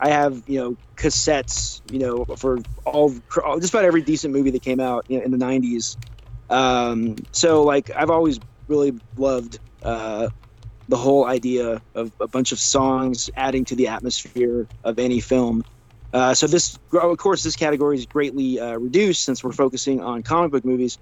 I 0.00 0.08
have 0.08 0.42
you 0.46 0.58
know 0.58 0.76
cassettes, 0.96 1.80
you 1.92 1.98
know, 1.98 2.24
for 2.24 2.58
all 2.84 3.10
just 3.58 3.72
about 3.72 3.84
every 3.84 4.02
decent 4.02 4.32
movie 4.32 4.50
that 4.50 4.62
came 4.62 4.80
out 4.80 5.06
you 5.08 5.18
know, 5.18 5.24
in 5.24 5.30
the 5.30 5.38
'90s. 5.38 5.96
Um, 6.50 7.16
so 7.32 7.62
like 7.62 7.90
I've 7.94 8.10
always 8.10 8.40
really 8.68 8.98
loved 9.16 9.58
uh, 9.82 10.28
the 10.88 10.96
whole 10.96 11.26
idea 11.26 11.82
of 11.94 12.12
a 12.20 12.28
bunch 12.28 12.52
of 12.52 12.58
songs 12.58 13.30
adding 13.36 13.64
to 13.66 13.74
the 13.74 13.88
atmosphere 13.88 14.66
of 14.84 14.98
any 14.98 15.20
film. 15.20 15.64
Uh, 16.12 16.32
so 16.32 16.46
this, 16.46 16.78
of 16.92 17.18
course, 17.18 17.42
this 17.42 17.56
category 17.56 17.96
is 17.96 18.06
greatly 18.06 18.60
uh, 18.60 18.76
reduced 18.78 19.24
since 19.24 19.42
we're 19.42 19.52
focusing 19.52 20.00
on 20.00 20.22
comic 20.22 20.52
book 20.52 20.64
movies. 20.64 20.98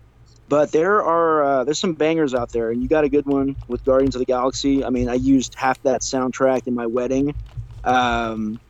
But 0.49 0.72
there 0.72 1.03
are 1.03 1.43
uh, 1.43 1.64
there's 1.64 1.78
some 1.78 1.95
bangers 1.95 2.35
out 2.35 2.51
there, 2.53 2.70
and 2.70 2.82
you 2.82 2.89
got 2.89 3.05
a 3.05 3.09
good 3.09 3.24
one 3.24 3.57
with 3.66 3.85
Guardians 3.85 4.14
of 4.14 4.18
the 4.18 4.26
Galaxy. 4.26 4.85
I 4.85 4.91
mean, 4.91 5.09
I 5.09 5.14
used 5.14 5.55
half 5.55 5.82
that 5.82 6.03
soundtrack 6.03 6.66
in 6.66 6.74
my 6.74 6.87
wedding, 6.87 7.35
um, 7.82 8.61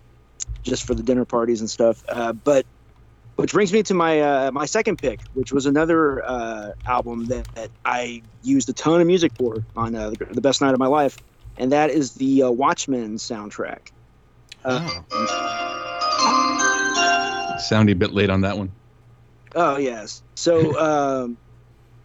just 0.62 0.86
for 0.86 0.94
the 0.94 1.02
dinner 1.02 1.24
parties 1.24 1.60
and 1.60 1.68
stuff. 1.68 2.04
Uh, 2.08 2.32
but 2.32 2.64
which 3.36 3.52
brings 3.52 3.72
me 3.72 3.82
to 3.82 3.94
my 3.94 4.20
uh, 4.20 4.50
my 4.52 4.66
second 4.66 4.98
pick, 4.98 5.20
which 5.34 5.52
was 5.52 5.66
another 5.66 6.24
uh, 6.24 6.72
album 6.86 7.26
that, 7.26 7.46
that, 7.54 7.70
I 7.84 8.22
used 8.42 8.68
a 8.68 8.72
ton 8.72 9.00
of 9.00 9.06
music 9.06 9.32
for 9.36 9.64
on 9.76 9.94
uh, 9.94 10.10
the, 10.10 10.24
the, 10.26 10.40
best 10.40 10.60
night 10.60 10.72
of 10.72 10.78
my 10.78 10.86
life, 10.86 11.18
and 11.56 11.72
that 11.72 11.90
is 11.90 12.12
the 12.12 12.44
uh, 12.44 12.50
Watchmen 12.50 13.16
soundtrack. 13.16 13.90
Oh. 14.64 15.04
Sounding 17.58 17.94
a 17.94 17.98
bit 17.98 18.12
late 18.12 18.30
on 18.30 18.42
that 18.42 18.56
one. 18.56 18.70
Oh 19.54 19.76
yes. 19.78 20.22
So 20.34 20.78
um, 21.24 21.36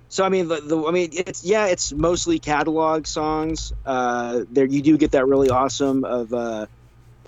so 0.09 0.25
I 0.25 0.29
mean 0.29 0.47
the, 0.47 0.61
the, 0.61 0.83
I 0.85 0.91
mean 0.91 1.09
it's 1.13 1.43
yeah 1.43 1.67
it's 1.67 1.91
mostly 1.91 2.39
catalog 2.39 3.05
songs. 3.05 3.71
Uh, 3.85 4.45
there 4.49 4.65
you 4.65 4.81
do 4.81 4.97
get 4.97 5.11
that 5.11 5.27
really 5.27 5.49
awesome 5.49 6.03
of 6.03 6.33
uh, 6.33 6.65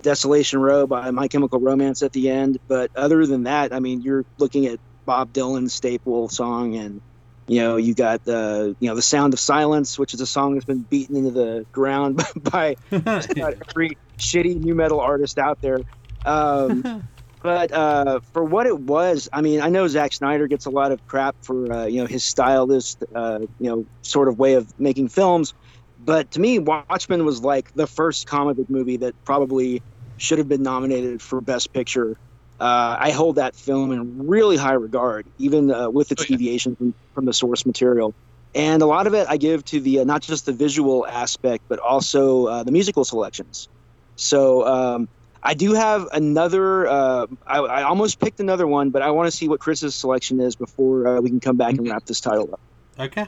Desolation 0.02 0.60
Row 0.60 0.86
by 0.86 1.10
My 1.10 1.28
Chemical 1.28 1.60
Romance 1.60 2.02
at 2.02 2.12
the 2.12 2.30
end. 2.30 2.58
But 2.68 2.90
other 2.94 3.26
than 3.26 3.44
that, 3.44 3.72
I 3.72 3.80
mean, 3.80 4.00
you're 4.00 4.24
looking 4.38 4.66
at 4.66 4.78
Bob 5.06 5.32
Dylan's 5.32 5.74
staple 5.74 6.28
song, 6.28 6.76
and 6.76 7.00
you 7.48 7.60
know, 7.60 7.76
you 7.76 7.94
got 7.94 8.22
the 8.24 8.76
you 8.80 8.88
know 8.88 8.94
the 8.94 9.02
Sound 9.02 9.32
of 9.32 9.40
Silence, 9.40 9.98
which 9.98 10.14
is 10.14 10.20
a 10.20 10.26
song 10.26 10.54
that's 10.54 10.64
been 10.64 10.86
beaten 10.88 11.16
into 11.16 11.30
the 11.30 11.66
ground 11.72 12.22
by 12.42 12.76
every 12.92 13.98
shitty 14.18 14.60
nu 14.60 14.74
metal 14.74 15.00
artist 15.00 15.38
out 15.38 15.58
there. 15.60 15.78
Um, 16.24 17.08
but 17.42 17.72
uh, 17.72 18.20
for 18.32 18.44
what 18.44 18.66
it 18.66 18.78
was, 18.78 19.28
I 19.32 19.40
mean, 19.40 19.60
I 19.60 19.68
know 19.68 19.88
Zack 19.88 20.12
Snyder 20.12 20.46
gets 20.46 20.66
a 20.66 20.70
lot 20.70 20.92
of 20.92 21.04
crap 21.06 21.36
for 21.42 21.72
uh, 21.72 21.86
you 21.86 22.00
know 22.00 22.06
his 22.06 22.24
stylist, 22.24 23.02
uh, 23.14 23.40
you 23.58 23.70
know, 23.70 23.86
sort 24.02 24.28
of 24.28 24.38
way 24.38 24.54
of 24.54 24.70
making 24.78 25.08
films. 25.08 25.52
But 25.98 26.32
to 26.32 26.40
me, 26.40 26.58
Watchmen 26.58 27.24
was 27.24 27.42
like 27.42 27.70
the 27.74 27.86
first 27.86 28.26
comic 28.26 28.56
book 28.56 28.68
movie 28.68 28.96
that 28.98 29.14
probably 29.24 29.82
should 30.22 30.38
have 30.38 30.48
been 30.48 30.62
nominated 30.62 31.20
for 31.20 31.40
Best 31.40 31.72
Picture. 31.72 32.16
Uh, 32.60 32.96
I 32.98 33.10
hold 33.10 33.36
that 33.36 33.56
film 33.56 33.90
in 33.90 34.28
really 34.28 34.56
high 34.56 34.74
regard, 34.74 35.26
even 35.38 35.70
uh, 35.72 35.90
with 35.90 36.12
its 36.12 36.22
oh, 36.22 36.26
yeah. 36.28 36.36
deviation 36.36 36.76
from, 36.76 36.94
from, 37.12 37.24
the 37.24 37.32
source 37.32 37.66
material. 37.66 38.14
And 38.54 38.82
a 38.82 38.86
lot 38.86 39.08
of 39.08 39.14
it 39.14 39.26
I 39.28 39.36
give 39.36 39.64
to 39.66 39.80
the 39.80 40.00
uh, 40.00 40.04
not 40.04 40.22
just 40.22 40.46
the 40.46 40.52
visual 40.52 41.06
aspect, 41.06 41.64
but 41.68 41.80
also 41.80 42.46
uh, 42.46 42.62
the 42.62 42.70
musical 42.70 43.04
selections. 43.04 43.68
So 44.14 44.64
um, 44.64 45.08
I 45.42 45.54
do 45.54 45.72
have 45.72 46.06
another. 46.12 46.86
Uh, 46.86 47.26
I, 47.44 47.58
I, 47.58 47.82
almost 47.82 48.20
picked 48.20 48.38
another 48.38 48.66
one, 48.66 48.90
but 48.90 49.02
I 49.02 49.10
want 49.10 49.26
to 49.26 49.36
see 49.36 49.48
what 49.48 49.58
Chris's 49.58 49.94
selection 49.94 50.38
is 50.38 50.54
before 50.54 51.08
uh, 51.08 51.20
we 51.20 51.30
can 51.30 51.40
come 51.40 51.56
back 51.56 51.70
and 51.70 51.80
mm-hmm. 51.80 51.92
wrap 51.92 52.04
this 52.04 52.20
title 52.20 52.50
up. 52.52 52.60
Okay. 52.98 53.26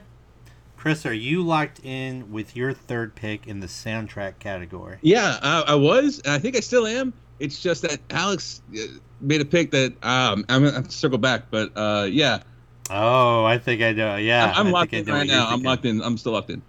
Chris, 0.84 1.06
are 1.06 1.14
you 1.14 1.42
locked 1.42 1.80
in 1.82 2.30
with 2.30 2.54
your 2.54 2.74
third 2.74 3.14
pick 3.14 3.46
in 3.46 3.60
the 3.60 3.66
soundtrack 3.66 4.38
category? 4.38 4.98
Yeah, 5.00 5.38
I, 5.40 5.62
I 5.68 5.74
was. 5.76 6.20
I 6.26 6.38
think 6.38 6.58
I 6.58 6.60
still 6.60 6.86
am. 6.86 7.14
It's 7.40 7.62
just 7.62 7.80
that 7.80 8.00
Alex 8.10 8.60
uh, 8.76 8.80
made 9.18 9.40
a 9.40 9.46
pick 9.46 9.70
that 9.70 9.94
um, 10.04 10.44
I'm 10.50 10.62
gonna 10.62 10.90
circle 10.90 11.16
back, 11.16 11.44
but 11.50 11.72
uh, 11.74 12.06
yeah. 12.10 12.42
Oh, 12.90 13.46
I 13.46 13.56
think 13.56 13.80
I 13.80 13.92
know. 13.92 14.16
Yeah, 14.16 14.52
I'm, 14.54 14.66
I'm 14.66 14.72
locked 14.74 14.92
in 14.92 15.06
right 15.06 15.26
now. 15.26 15.48
I'm 15.48 15.62
locked 15.62 15.86
in. 15.86 16.02
I'm 16.02 16.18
still 16.18 16.32
locked 16.32 16.50
in. 16.50 16.60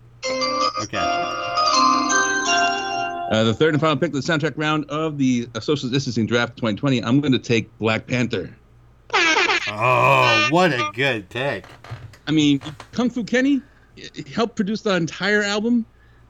Okay. 0.84 0.98
Uh, 3.28 3.44
the 3.44 3.54
third 3.54 3.74
and 3.74 3.82
final 3.82 3.98
pick 3.98 4.14
of 4.14 4.14
the 4.14 4.20
soundtrack 4.22 4.54
round 4.56 4.86
of 4.86 5.18
the 5.18 5.50
social 5.60 5.90
distancing 5.90 6.26
draft 6.26 6.56
2020. 6.56 7.04
I'm 7.04 7.20
going 7.20 7.34
to 7.34 7.40
take 7.40 7.78
Black 7.80 8.08
Panther. 8.08 8.56
Oh, 9.14 10.48
what 10.52 10.72
a 10.72 10.90
good 10.94 11.28
pick! 11.28 11.66
I 12.28 12.32
mean, 12.32 12.62
Kung 12.94 13.10
Fu 13.10 13.26
Kenny 13.26 13.62
helped 14.34 14.56
produce 14.56 14.82
the 14.82 14.96
entire 14.96 15.44
album. 15.44 15.86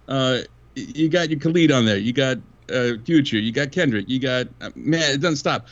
Uh, 0.08 0.40
you 0.76 1.10
got 1.10 1.30
your 1.30 1.40
Khalid 1.40 1.72
on 1.72 1.86
there. 1.86 1.98
You 1.98 2.14
got 2.14 2.38
uh, 2.70 2.94
Future. 3.06 3.38
You 3.38 3.52
got 3.52 3.72
Kendrick. 3.72 4.10
You 4.10 4.20
got 4.20 4.48
uh, 4.62 4.72
man. 4.76 5.14
It 5.14 5.22
doesn't 5.22 5.38
stop. 5.38 5.68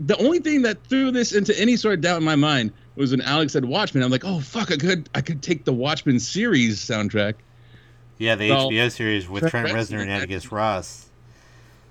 The 0.00 0.16
only 0.18 0.40
thing 0.40 0.62
that 0.62 0.84
threw 0.84 1.10
this 1.10 1.32
into 1.32 1.58
any 1.58 1.76
sort 1.76 1.94
of 1.94 2.00
doubt 2.02 2.18
in 2.18 2.24
my 2.24 2.36
mind 2.36 2.72
was 2.96 3.12
when 3.12 3.22
Alex 3.22 3.52
said 3.52 3.64
Watchmen. 3.64 4.02
I'm 4.02 4.10
like, 4.10 4.24
oh 4.24 4.40
fuck, 4.40 4.70
I 4.70 4.76
could 4.76 5.08
I 5.14 5.20
could 5.20 5.42
take 5.42 5.64
the 5.64 5.72
Watchmen 5.72 6.20
series 6.20 6.78
soundtrack. 6.78 7.34
Yeah, 8.18 8.34
the 8.34 8.50
well, 8.50 8.70
HBO 8.70 8.90
series 8.90 9.28
with 9.28 9.48
Trent 9.48 9.68
Reznor 9.68 10.00
and 10.00 10.10
Atticus 10.10 10.50
Ross. 10.50 11.10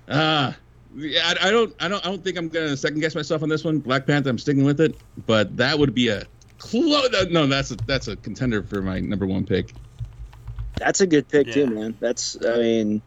Ah. 0.08 0.50
Uh, 0.50 0.52
yeah, 0.98 1.34
I, 1.42 1.48
I, 1.48 1.50
don't, 1.50 1.74
I 1.78 1.88
don't, 1.88 2.06
I 2.06 2.08
don't 2.08 2.24
think 2.24 2.38
I'm 2.38 2.48
gonna 2.48 2.76
second 2.76 3.00
guess 3.00 3.14
myself 3.14 3.42
on 3.42 3.48
this 3.48 3.64
one. 3.64 3.80
Black 3.80 4.06
Panther, 4.06 4.30
I'm 4.30 4.38
sticking 4.38 4.64
with 4.64 4.80
it, 4.80 4.96
but 5.26 5.54
that 5.58 5.78
would 5.78 5.94
be 5.94 6.08
a 6.08 6.24
close. 6.58 7.14
Uh, 7.14 7.26
no, 7.30 7.46
that's 7.46 7.70
a, 7.70 7.76
that's 7.86 8.08
a 8.08 8.16
contender 8.16 8.62
for 8.62 8.82
my 8.82 9.00
number 9.00 9.26
one 9.26 9.44
pick. 9.44 9.72
That's 10.78 11.00
a 11.00 11.06
good 11.06 11.28
pick 11.28 11.48
yeah. 11.48 11.54
too, 11.54 11.66
man. 11.66 11.96
That's 12.00 12.36
I 12.44 12.58
mean, 12.58 13.02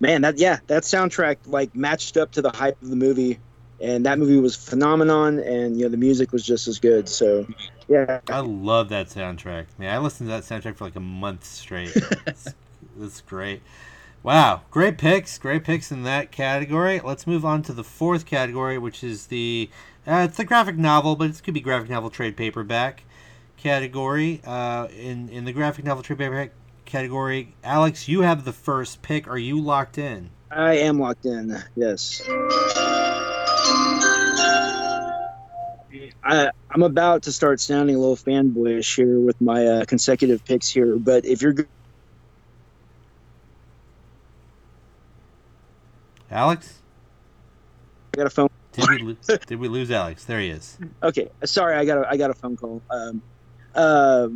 man, 0.00 0.22
that 0.22 0.38
yeah, 0.38 0.60
that 0.68 0.84
soundtrack 0.84 1.36
like 1.46 1.74
matched 1.74 2.16
up 2.16 2.32
to 2.32 2.42
the 2.42 2.50
hype 2.50 2.80
of 2.82 2.90
the 2.90 2.96
movie, 2.96 3.38
and 3.80 4.06
that 4.06 4.18
movie 4.18 4.38
was 4.38 4.56
phenomenon, 4.56 5.38
and 5.38 5.76
you 5.76 5.84
know 5.84 5.90
the 5.90 5.96
music 5.96 6.32
was 6.32 6.44
just 6.44 6.66
as 6.66 6.78
good. 6.78 7.08
So 7.08 7.46
yeah, 7.88 8.20
I 8.28 8.40
love 8.40 8.88
that 8.90 9.08
soundtrack. 9.08 9.66
Man, 9.78 9.94
I 9.94 9.98
listened 9.98 10.30
to 10.30 10.40
that 10.40 10.44
soundtrack 10.44 10.76
for 10.76 10.84
like 10.84 10.96
a 10.96 11.00
month 11.00 11.44
straight. 11.44 11.94
it's, 12.26 12.54
it's 13.00 13.20
great. 13.20 13.62
Wow, 14.22 14.62
great 14.70 14.98
picks, 14.98 15.38
great 15.38 15.62
picks 15.62 15.92
in 15.92 16.02
that 16.02 16.32
category. 16.32 17.00
Let's 17.00 17.26
move 17.26 17.44
on 17.44 17.62
to 17.62 17.72
the 17.72 17.84
fourth 17.84 18.26
category, 18.26 18.76
which 18.76 19.04
is 19.04 19.26
the 19.28 19.70
uh, 20.08 20.24
it's 20.24 20.38
a 20.38 20.44
graphic 20.44 20.76
novel, 20.76 21.16
but 21.16 21.28
it 21.30 21.42
could 21.42 21.54
be 21.54 21.60
graphic 21.60 21.90
novel 21.90 22.08
trade 22.08 22.36
paperback 22.36 23.04
category. 23.58 24.40
Uh, 24.44 24.88
in 24.96 25.28
in 25.28 25.44
the 25.44 25.52
graphic 25.52 25.84
novel 25.84 26.02
trade 26.02 26.18
paperback 26.18 26.52
category, 26.86 27.54
Alex, 27.62 28.08
you 28.08 28.22
have 28.22 28.44
the 28.44 28.52
first 28.52 29.02
pick. 29.02 29.28
Are 29.28 29.38
you 29.38 29.60
locked 29.60 29.98
in? 29.98 30.30
I 30.50 30.78
am 30.78 30.98
locked 30.98 31.26
in. 31.26 31.62
Yes. 31.76 32.22
I, 36.24 36.50
am 36.74 36.82
about 36.82 37.22
to 37.24 37.32
start 37.32 37.60
sounding 37.60 37.96
a 37.96 37.98
little 37.98 38.16
fanboyish 38.16 38.96
here 38.96 39.20
with 39.20 39.40
my 39.40 39.66
uh, 39.66 39.84
consecutive 39.84 40.44
picks 40.44 40.68
here, 40.68 40.96
but 40.96 41.24
if 41.24 41.42
you're 41.42 41.54
Alex, 46.30 46.74
I 48.12 48.18
got 48.18 48.26
a 48.26 48.30
phone 48.30 48.50
did 48.78 48.90
we, 48.90 48.98
lose, 48.98 49.38
did 49.46 49.58
we 49.58 49.68
lose 49.68 49.90
Alex? 49.90 50.24
There 50.24 50.40
he 50.40 50.48
is. 50.48 50.78
Okay, 51.02 51.28
sorry, 51.44 51.74
I 51.76 51.84
got 51.84 51.98
a, 51.98 52.08
I 52.08 52.16
got 52.16 52.30
a 52.30 52.34
phone 52.34 52.56
call. 52.56 52.82
Um, 52.90 53.22
uh, 53.74 54.28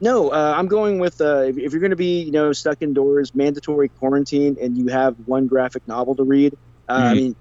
no, 0.00 0.30
uh, 0.30 0.54
I'm 0.56 0.66
going 0.66 0.98
with 0.98 1.20
uh, 1.20 1.42
if, 1.42 1.58
if, 1.58 1.72
you're 1.72 1.80
going 1.80 1.90
to 1.90 1.96
be 1.96 2.22
you 2.22 2.32
know 2.32 2.52
stuck 2.52 2.82
indoors, 2.82 3.34
mandatory 3.34 3.88
quarantine, 3.88 4.56
and 4.60 4.76
you 4.76 4.88
have 4.88 5.16
one 5.26 5.46
graphic 5.46 5.86
novel 5.86 6.14
to 6.16 6.24
read. 6.24 6.54
Uh, 6.88 6.98
mm-hmm. 6.98 7.06
I 7.06 7.14
mean, 7.14 7.36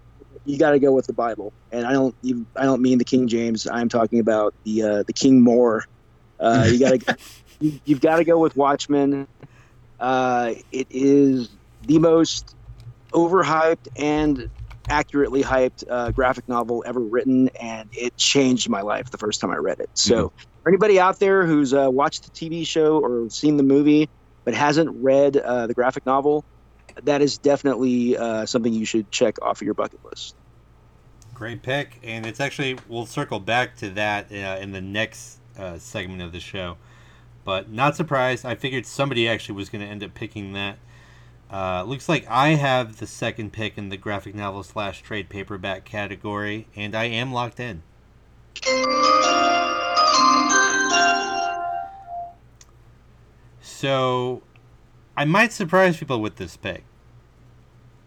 you 0.45 0.57
got 0.57 0.71
to 0.71 0.79
go 0.79 0.91
with 0.91 1.07
the 1.07 1.13
Bible, 1.13 1.53
and 1.71 1.85
I 1.85 1.93
don't 1.93 2.15
even, 2.21 2.45
I 2.55 2.63
don't 2.63 2.81
mean 2.81 2.97
the 2.97 3.05
King 3.05 3.27
James. 3.27 3.67
I'm 3.67 3.89
talking 3.89 4.19
about 4.19 4.53
the 4.63 4.83
uh, 4.83 5.03
the 5.03 5.13
King 5.13 5.41
Moore. 5.41 5.85
Uh, 6.39 6.67
you 6.71 6.79
got 6.79 6.99
to 6.99 7.17
you, 7.59 7.79
you've 7.85 8.01
got 8.01 8.17
to 8.17 8.23
go 8.23 8.37
with 8.37 8.55
Watchmen. 8.55 9.27
it 9.99 10.87
is 10.89 11.49
the 11.87 11.99
most 11.99 12.55
overhyped 13.11 13.87
and 13.97 14.49
accurately 14.91 15.41
hyped 15.41 15.85
uh, 15.89 16.11
graphic 16.11 16.47
novel 16.49 16.83
ever 16.85 16.99
written, 16.99 17.47
and 17.59 17.89
it 17.93 18.15
changed 18.17 18.69
my 18.69 18.81
life 18.81 19.09
the 19.09 19.17
first 19.17 19.39
time 19.39 19.49
I 19.49 19.55
read 19.55 19.79
it. 19.79 19.89
So, 19.93 20.27
mm-hmm. 20.27 20.49
for 20.61 20.69
anybody 20.69 20.99
out 20.99 21.19
there 21.19 21.45
who's 21.45 21.73
uh, 21.73 21.89
watched 21.89 22.25
the 22.25 22.31
TV 22.31 22.67
show 22.67 22.99
or 22.99 23.29
seen 23.29 23.57
the 23.57 23.63
movie 23.63 24.09
but 24.43 24.53
hasn't 24.53 24.89
read 25.01 25.37
uh, 25.37 25.67
the 25.67 25.73
graphic 25.73 26.05
novel, 26.05 26.43
that 27.03 27.21
is 27.21 27.37
definitely 27.37 28.17
uh, 28.17 28.45
something 28.45 28.73
you 28.73 28.85
should 28.85 29.09
check 29.11 29.41
off 29.41 29.61
of 29.61 29.65
your 29.65 29.73
bucket 29.73 30.03
list. 30.03 30.35
Great 31.33 31.63
pick, 31.63 31.99
and 32.03 32.25
it's 32.25 32.39
actually 32.39 32.77
we'll 32.89 33.05
circle 33.05 33.39
back 33.39 33.77
to 33.77 33.89
that 33.91 34.31
uh, 34.31 34.59
in 34.59 34.73
the 34.73 34.81
next 34.81 35.39
uh, 35.57 35.77
segment 35.77 36.21
of 36.21 36.33
the 36.33 36.39
show. 36.39 36.77
but 37.43 37.71
not 37.71 37.95
surprised. 37.95 38.45
I 38.45 38.55
figured 38.55 38.85
somebody 38.85 39.27
actually 39.27 39.55
was 39.55 39.69
going 39.69 39.83
to 39.83 39.87
end 39.87 40.03
up 40.03 40.13
picking 40.13 40.53
that. 40.53 40.77
Uh, 41.51 41.83
looks 41.83 42.07
like 42.07 42.25
I 42.29 42.49
have 42.49 42.97
the 42.97 43.07
second 43.07 43.51
pick 43.51 43.77
in 43.77 43.89
the 43.89 43.97
graphic 43.97 44.33
novel 44.33 44.63
slash 44.63 45.01
trade 45.01 45.27
paperback 45.27 45.83
category, 45.83 46.67
and 46.77 46.95
I 46.95 47.05
am 47.05 47.33
locked 47.33 47.59
in. 47.59 47.83
So, 53.61 54.43
I 55.17 55.25
might 55.25 55.51
surprise 55.51 55.97
people 55.97 56.21
with 56.21 56.37
this 56.37 56.55
pick. 56.55 56.85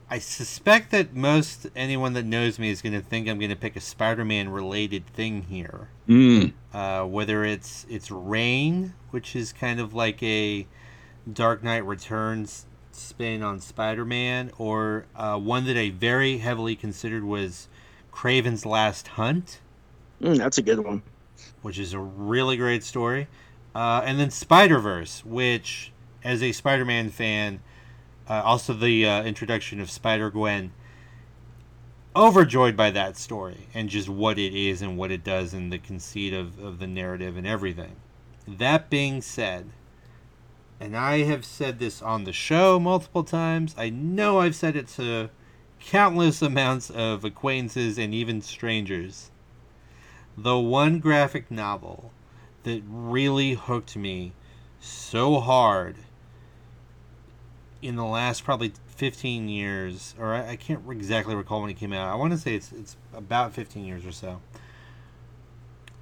I 0.09 0.21
suspect 0.21 0.91
that 0.93 1.15
most 1.15 1.67
anyone 1.75 2.13
that 2.13 2.25
knows 2.25 2.59
me 2.59 2.71
is 2.71 2.81
going 2.81 2.93
to 2.93 3.01
think 3.01 3.29
I'm 3.29 3.39
going 3.39 3.51
to 3.51 3.57
pick 3.57 3.75
a 3.75 3.81
Spider-Man 3.81 4.49
related 4.51 5.07
thing 5.09 5.43
here. 5.43 5.89
Mm. 6.09 6.53
Uh, 6.73 7.05
whether 7.05 7.45
it's 7.45 7.85
it's 7.91 8.11
Reign, 8.11 8.95
which 9.11 9.35
is 9.35 9.53
kind 9.53 9.81
of 9.81 9.93
like 9.93 10.23
a 10.23 10.67
Dark 11.31 11.65
Knight 11.65 11.85
Returns 11.85 12.67
spin 12.95 13.43
on 13.43 13.61
Spider-Man, 13.61 14.51
or 14.59 15.07
uh, 15.17 15.39
one 15.39 15.65
that 15.67 15.77
I 15.77 15.91
very 15.91 16.39
heavily 16.39 16.77
considered 16.77 17.25
was 17.25 17.69
Kraven's 18.13 18.65
Last 18.67 19.09
Hunt, 19.09 19.61
Mm, 20.23 20.39
that's 20.39 20.59
a 20.59 20.63
good 20.63 20.79
one. 20.79 21.03
which 21.63 21.79
is 21.79 21.93
a 21.93 21.99
really 21.99 22.57
great 22.57 22.85
story, 22.85 23.27
uh, 23.75 24.03
and 24.05 24.19
then 24.19 24.31
Spider 24.31 24.79
Verse, 24.79 25.25
which 25.25 25.93
as 26.23 26.43
a 26.43 26.53
Spider-Man 26.53 27.11
fan, 27.11 27.61
uh, 28.29 28.41
also 28.45 28.73
the 28.73 29.07
uh, 29.07 29.23
introduction 29.25 29.81
of 29.81 29.91
Spider 29.91 30.31
Gwen. 30.31 30.73
Overjoyed 32.17 32.77
by 32.77 32.91
that 32.93 33.17
story 33.17 33.67
and 33.75 33.89
just 33.89 34.09
what 34.09 34.39
it 34.39 34.55
is 34.55 34.81
and 34.83 34.97
what 34.97 35.11
it 35.11 35.25
does 35.25 35.53
and 35.53 35.73
the 35.73 35.79
conceit 35.81 36.33
of, 36.33 36.61
of 36.63 36.79
the 36.79 36.87
narrative 36.87 37.37
and 37.37 37.45
everything. 37.45 37.97
That 38.47 38.89
being 38.89 39.21
said, 39.21 39.71
and 40.85 40.95
I 40.95 41.21
have 41.23 41.47
said 41.47 41.79
this 41.79 42.03
on 42.03 42.25
the 42.25 42.33
show 42.33 42.79
multiple 42.79 43.25
times, 43.25 43.75
I 43.79 43.89
know 43.89 44.41
I've 44.41 44.55
said 44.55 44.77
it 44.77 44.87
to 44.89 45.31
countless 45.81 46.43
amounts 46.43 46.91
of 46.91 47.25
acquaintances 47.25 47.97
and 47.97 48.13
even 48.13 48.43
strangers. 48.43 49.31
The 50.37 50.59
one 50.59 50.99
graphic 50.99 51.51
novel 51.51 52.13
that 52.65 52.83
really 52.87 53.55
hooked 53.55 53.97
me 53.97 54.35
so 54.79 55.41
hard 55.41 55.97
in 57.81 57.97
the 57.97 58.05
last 58.05 58.45
probably 58.45 58.75
15 58.89 59.49
years, 59.49 60.15
or 60.19 60.35
I, 60.35 60.51
I 60.51 60.57
can't 60.57 60.83
exactly 60.91 61.35
recall 61.35 61.63
when 61.63 61.71
it 61.71 61.79
came 61.79 61.95
out. 61.95 62.13
I 62.13 62.15
want 62.15 62.35
to 62.35 62.39
say 62.39 62.57
it's 62.57 62.73
it's 62.73 62.99
about 63.15 63.55
15 63.55 63.87
years 63.87 64.05
or 64.05 64.13
so. 64.13 64.43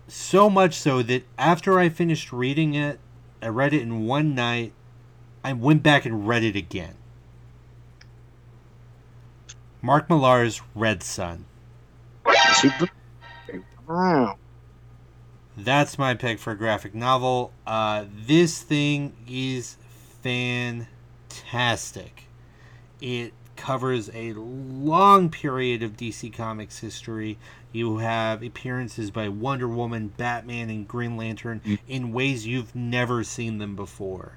So 0.08 0.50
much 0.50 0.74
so 0.74 1.04
that 1.04 1.22
after 1.38 1.78
I 1.78 1.88
finished 1.88 2.32
reading 2.32 2.74
it, 2.74 2.98
I 3.42 3.48
read 3.48 3.74
it 3.74 3.82
in 3.82 4.06
one 4.06 4.34
night. 4.34 4.72
I 5.44 5.52
went 5.52 5.82
back 5.82 6.06
and 6.06 6.28
read 6.28 6.44
it 6.44 6.54
again. 6.54 6.94
Mark 9.80 10.08
Millar's 10.08 10.62
Red 10.74 11.02
Son. 11.02 11.46
Wow. 13.88 14.36
That's 15.56 15.98
my 15.98 16.14
pick 16.14 16.38
for 16.38 16.52
a 16.52 16.56
graphic 16.56 16.94
novel. 16.94 17.52
Uh, 17.66 18.04
this 18.08 18.62
thing 18.62 19.14
is 19.28 19.76
fantastic. 20.22 20.86
It 23.00 23.34
covers 23.62 24.10
a 24.12 24.32
long 24.32 25.30
period 25.30 25.84
of 25.84 25.96
DC 25.96 26.32
Comics 26.32 26.80
history. 26.80 27.38
You 27.70 27.98
have 27.98 28.42
appearances 28.42 29.12
by 29.12 29.28
Wonder 29.28 29.68
Woman, 29.68 30.08
Batman, 30.16 30.68
and 30.68 30.88
Green 30.88 31.16
Lantern 31.16 31.60
in 31.86 32.12
ways 32.12 32.44
you've 32.44 32.74
never 32.74 33.22
seen 33.22 33.58
them 33.58 33.76
before. 33.76 34.32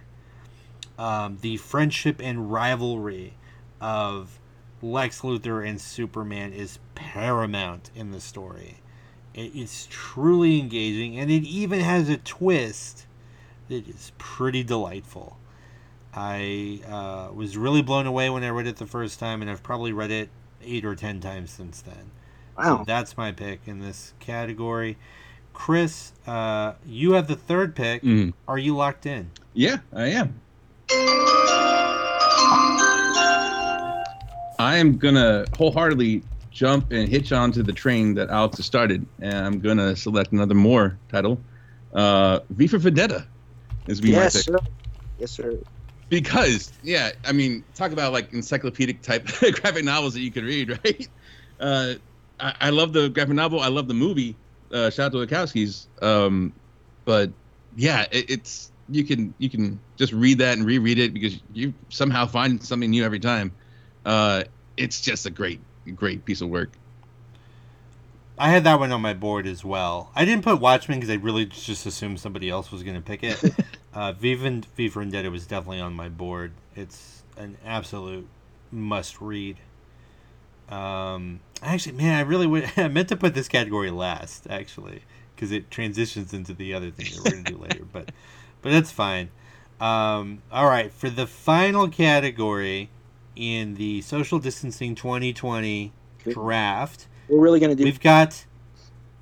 Um, 1.00 1.40
the 1.42 1.58
friendship 1.58 2.22
and 2.22 2.52
rivalry 2.52 3.34
of 3.82 4.40
Lex 4.84 5.22
Luthor 5.22 5.68
and 5.68 5.82
Superman 5.82 6.54
is 6.54 6.78
paramount 6.94 7.90
in 7.96 8.12
the 8.12 8.22
story. 8.22 8.82
It, 9.34 9.56
it's 9.56 9.88
truly 9.90 10.60
engaging, 10.60 11.18
and 11.18 11.32
it 11.32 11.44
even 11.46 11.80
has 11.80 12.10
a 12.10 12.18
twist 12.18 13.08
that 13.70 13.88
is 13.88 14.12
pretty 14.20 14.64
delightful. 14.64 15.40
I 16.16 16.80
uh, 16.88 17.34
was 17.34 17.58
really 17.58 17.82
blown 17.82 18.08
away 18.08 18.30
when 18.30 18.44
I 18.44 18.50
read 18.50 18.68
it 18.68 18.78
the 18.78 18.86
first 18.86 19.20
time, 19.20 19.42
and 19.42 19.52
I've 19.52 19.64
probably 19.64 19.92
read 19.92 20.12
it 20.12 20.30
eight 20.64 20.86
or 20.86 20.96
ten 20.96 21.20
times 21.20 21.52
since 21.52 21.82
then. 21.82 22.12
So 22.58 22.78
Wow. 22.78 22.84
that's 22.88 23.18
my 23.18 23.34
pick 23.34 23.62
in 23.66 23.80
this 23.80 24.14
category. 24.20 24.98
Chris, 25.54 26.14
uh, 26.26 26.74
you 26.86 27.14
have 27.14 27.28
the 27.28 27.36
third 27.36 27.76
pick. 27.76 28.02
Mm. 28.02 28.34
Are 28.48 28.58
you 28.58 28.76
locked 28.76 29.06
in? 29.06 29.30
Yeah, 29.54 29.78
I 29.94 30.08
am. 30.08 30.40
I 34.58 34.78
am 34.78 34.98
gonna 34.98 35.46
wholeheartedly 35.58 36.24
jump 36.50 36.92
and 36.92 37.10
hitch 37.10 37.34
onto 37.34 37.62
the 37.62 37.74
train 37.74 38.14
that 38.16 38.30
Alex 38.30 38.58
has 38.58 38.66
started, 38.66 39.06
and 39.22 39.34
I'm 39.36 39.60
gonna 39.60 39.96
select 39.96 40.32
another 40.32 40.56
Moore 40.56 40.98
title. 41.12 41.42
Uh, 41.94 42.40
V 42.52 42.68
for 42.68 42.78
Vendetta 42.78 43.26
is 43.88 44.00
be 44.00 44.12
my 44.12 44.20
Yes, 44.20 44.34
pick 44.34 44.44
sir. 44.44 44.60
Yes, 45.20 45.32
sir. 45.32 45.58
Because 46.10 46.72
yeah, 46.84 47.12
I 47.26 47.32
mean, 47.32 47.64
talk 47.74 47.92
about 47.92 48.14
like 48.14 48.34
encyclopedic 48.34 49.02
type 49.02 49.26
graphic 49.40 49.84
novels 49.86 50.14
that 50.14 50.22
you 50.22 50.32
could 50.32 50.44
read, 50.44 50.70
right? 50.86 51.08
Uh, 51.60 51.94
I, 52.40 52.54
I 52.62 52.70
love 52.70 52.94
the 52.94 53.10
graphic 53.10 53.34
novel. 53.36 53.60
I 53.60 53.68
love 53.68 53.88
the 53.88 53.94
movie. 53.94 54.36
Uh, 54.72 54.90
shout 54.90 55.08
out 55.08 55.12
to 55.14 55.26
Wachowski's. 55.26 55.88
Um, 56.02 56.54
but 57.06 57.32
yeah, 57.76 58.06
it, 58.12 58.30
it's 58.30 58.72
you 58.90 59.04
can 59.04 59.34
you 59.38 59.50
can 59.50 59.80
just 59.98 60.14
read 60.14 60.40
that 60.40 60.58
and 60.58 60.66
reread 60.66 61.00
it 61.00 61.14
because 61.14 61.40
you 61.54 61.74
somehow 61.90 62.26
find 62.26 62.62
something 62.64 62.90
new 62.90 63.04
every 63.04 63.20
time. 63.20 63.52
Uh, 64.06 64.44
it's 64.78 65.02
just 65.02 65.26
a 65.26 65.32
great 65.32 65.60
great 65.96 66.26
piece 66.26 66.42
of 66.42 66.50
work. 66.50 66.72
I 68.38 68.50
had 68.50 68.66
that 68.66 68.80
one 68.80 68.92
on 68.92 69.02
my 69.02 69.14
board 69.14 69.48
as 69.48 69.64
well. 69.64 70.12
I 70.14 70.26
didn't 70.26 70.44
put 70.44 70.60
Watchmen 70.60 71.00
because 71.00 71.10
I 71.10 71.16
really 71.16 71.46
just 71.46 71.86
assumed 71.86 72.20
somebody 72.20 72.50
else 72.50 72.70
was 72.70 72.84
going 72.84 72.96
to 72.96 73.02
pick 73.02 73.24
it. 73.24 73.42
uh, 73.96 74.12
Viva, 74.12 74.62
V 74.76 74.88
Vendetta 74.90 75.32
was 75.32 75.48
definitely 75.48 75.80
on 75.80 75.94
my 75.94 76.10
board. 76.10 76.52
It's 76.76 77.24
an 77.38 77.58
absolute 77.66 78.28
must 78.72 79.22
read. 79.22 79.58
Um, 80.70 81.40
actually, 81.62 81.94
man, 81.94 82.18
I 82.18 82.22
really 82.22 82.46
would. 82.46 82.72
I 82.78 82.90
meant 82.90 83.10
to 83.10 83.16
put 83.16 83.34
this 83.34 83.48
category 83.48 83.90
last, 83.90 84.48
actually, 84.50 85.02
because 85.36 85.52
it 85.52 85.72
transitions 85.72 86.34
into 86.34 86.54
the 86.54 86.74
other 86.74 86.92
thing 86.92 87.06
that 87.06 87.24
we're 87.24 87.32
going 87.32 87.44
to 87.46 87.52
do 87.54 87.58
later. 87.58 87.86
But, 87.92 88.12
but 88.62 88.72
that's 88.72 88.92
fine. 88.92 89.30
Um, 89.80 90.42
all 90.52 90.68
right, 90.68 90.92
for 90.92 91.10
the 91.10 91.26
final 91.26 91.88
category 91.88 92.90
in 93.36 93.76
the 93.76 94.02
social 94.02 94.40
distancing 94.40 94.96
2020 94.96 95.92
draft. 96.20 97.08
We're 97.28 97.40
really 97.40 97.60
gonna 97.60 97.76
do. 97.76 97.84
We've 97.84 98.00
got. 98.00 98.46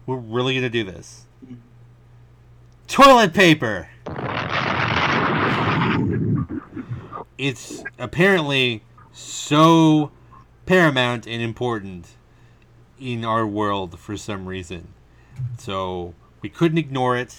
We're 0.05 0.17
really 0.17 0.55
gonna 0.55 0.69
do 0.69 0.83
this. 0.83 1.25
Toilet 2.87 3.33
paper. 3.33 3.89
It's 7.37 7.83
apparently 7.99 8.83
so 9.11 10.11
paramount 10.65 11.27
and 11.27 11.41
important 11.41 12.09
in 12.99 13.25
our 13.25 13.45
world 13.45 13.99
for 13.99 14.15
some 14.17 14.45
reason. 14.45 14.93
So 15.57 16.13
we 16.41 16.49
couldn't 16.49 16.77
ignore 16.77 17.17
it. 17.17 17.35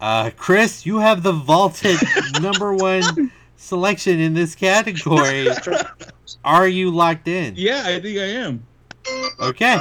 Uh, 0.00 0.30
Chris, 0.36 0.84
you 0.84 0.98
have 0.98 1.22
the 1.22 1.32
vaulted 1.32 1.96
number 2.40 2.74
one 2.74 3.30
selection 3.56 4.18
in 4.18 4.34
this 4.34 4.54
category. 4.54 5.48
Are 6.44 6.66
you 6.66 6.90
locked 6.90 7.28
in? 7.28 7.54
Yeah, 7.56 7.84
I 7.86 8.00
think 8.00 8.18
I 8.18 8.24
am. 8.24 8.66
Okay. 9.40 9.76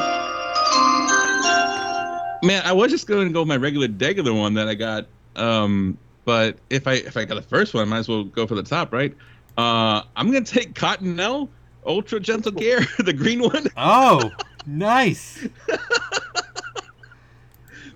Man, 2.43 2.61
I 2.65 2.71
was 2.71 2.91
just 2.91 3.07
going 3.07 3.27
to 3.27 3.33
go 3.33 3.41
with 3.41 3.47
my 3.47 3.57
regular 3.57 3.87
degular 3.87 4.37
one 4.37 4.53
that 4.55 4.67
I 4.67 4.75
got. 4.75 5.07
Um, 5.35 5.97
but 6.25 6.57
if 6.69 6.87
I 6.87 6.93
if 6.93 7.17
I 7.17 7.25
got 7.25 7.35
the 7.35 7.41
first 7.41 7.73
one, 7.73 7.83
I 7.83 7.85
might 7.85 7.99
as 7.99 8.07
well 8.07 8.23
go 8.23 8.45
for 8.47 8.55
the 8.55 8.63
top, 8.63 8.93
right? 8.93 9.15
Uh, 9.57 10.03
I'm 10.15 10.31
gonna 10.31 10.45
take 10.45 10.73
Cottonelle 10.73 11.49
Ultra 11.85 12.19
Gentle 12.19 12.51
Care, 12.51 12.81
the 12.99 13.13
green 13.13 13.41
one. 13.41 13.67
Oh, 13.77 14.31
nice. 14.65 15.47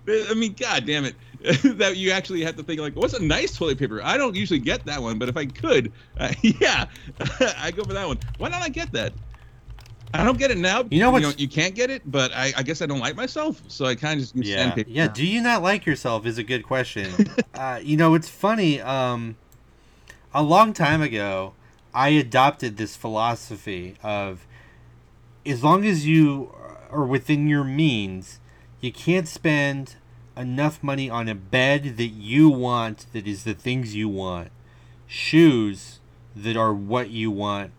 I 0.08 0.34
mean, 0.36 0.54
god 0.54 0.86
damn 0.86 1.06
it, 1.06 1.16
that 1.78 1.98
you 1.98 2.12
actually 2.12 2.44
have 2.44 2.56
to 2.58 2.64
think 2.64 2.80
like, 2.80 2.96
what's 2.96 3.14
a 3.14 3.24
nice 3.24 3.56
toilet 3.56 3.78
paper? 3.78 4.02
I 4.04 4.18
don't 4.18 4.36
usually 4.36 4.60
get 4.60 4.86
that 4.86 5.02
one, 5.02 5.18
but 5.18 5.30
if 5.30 5.38
I 5.38 5.46
could, 5.46 5.92
uh, 6.18 6.34
yeah, 6.42 6.86
I 7.58 7.72
go 7.72 7.84
for 7.84 7.94
that 7.94 8.08
one. 8.08 8.20
Why 8.38 8.50
don't 8.50 8.62
I 8.62 8.70
get 8.70 8.92
that? 8.94 9.14
I 10.20 10.24
don't 10.24 10.38
get 10.38 10.51
it 10.51 10.57
now. 10.57 10.84
You 10.89 10.99
know 10.99 11.11
what's- 11.11 11.39
you, 11.39 11.47
can't 11.47 11.76
get 11.76 11.89
it, 11.89 12.01
but 12.05 12.32
I, 12.34 12.53
I 12.57 12.63
guess 12.63 12.82
I 12.82 12.86
don't 12.86 12.99
like 12.99 13.16
myself, 13.16 13.61
so 13.68 13.86
I 13.86 13.95
kind 13.95 14.13
of 14.16 14.20
just 14.24 14.36
use 14.36 14.49
Yeah, 14.49 14.55
sandpaper. 14.57 14.89
yeah. 14.89 15.07
Do 15.07 15.26
you 15.26 15.41
not 15.41 15.61
like 15.61 15.86
yourself? 15.86 16.26
Is 16.26 16.38
a 16.38 16.43
good 16.43 16.63
question. 16.63 17.11
uh, 17.53 17.80
you 17.82 17.97
know, 17.97 18.13
it's 18.13 18.30
funny. 18.30 18.82
Um, 18.82 19.38
a 20.34 20.43
long 20.43 20.74
time 20.74 21.01
ago, 21.01 21.53
I 21.93 22.09
adopted 22.09 22.78
this 22.78 22.95
philosophy 22.95 23.95
of 24.03 24.45
as 25.45 25.63
long 25.63 25.86
as 25.86 26.05
you 26.05 26.53
are 26.91 27.05
within 27.05 27.47
your 27.47 27.63
means, 27.63 28.39
you 28.82 28.91
can't 28.91 29.28
spend 29.28 29.95
enough 30.36 30.84
money 30.84 31.09
on 31.09 31.30
a 31.30 31.36
bed 31.36 31.95
that 31.97 32.07
you 32.07 32.49
want, 32.49 33.05
that 33.13 33.26
is 33.28 33.43
the 33.45 33.53
things 33.53 33.95
you 33.95 34.09
want, 34.09 34.49
shoes 35.07 35.99
that 36.36 36.57
are 36.57 36.74
what 36.74 37.09
you 37.09 37.32
want 37.32 37.72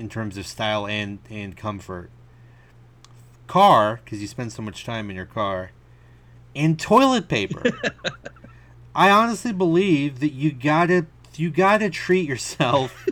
in 0.00 0.08
terms 0.08 0.36
of 0.38 0.46
style 0.46 0.86
and, 0.86 1.18
and 1.28 1.56
comfort, 1.56 2.10
car, 3.46 4.00
because 4.04 4.20
you 4.20 4.26
spend 4.26 4.52
so 4.52 4.62
much 4.62 4.84
time 4.84 5.10
in 5.10 5.16
your 5.16 5.26
car, 5.26 5.70
and 6.56 6.78
toilet 6.80 7.28
paper. 7.28 7.62
I 8.94 9.10
honestly 9.10 9.52
believe 9.52 10.18
that 10.20 10.32
you 10.32 10.50
gotta 10.52 11.06
you 11.36 11.50
gotta 11.50 11.90
treat 11.90 12.26
yourself 12.28 13.06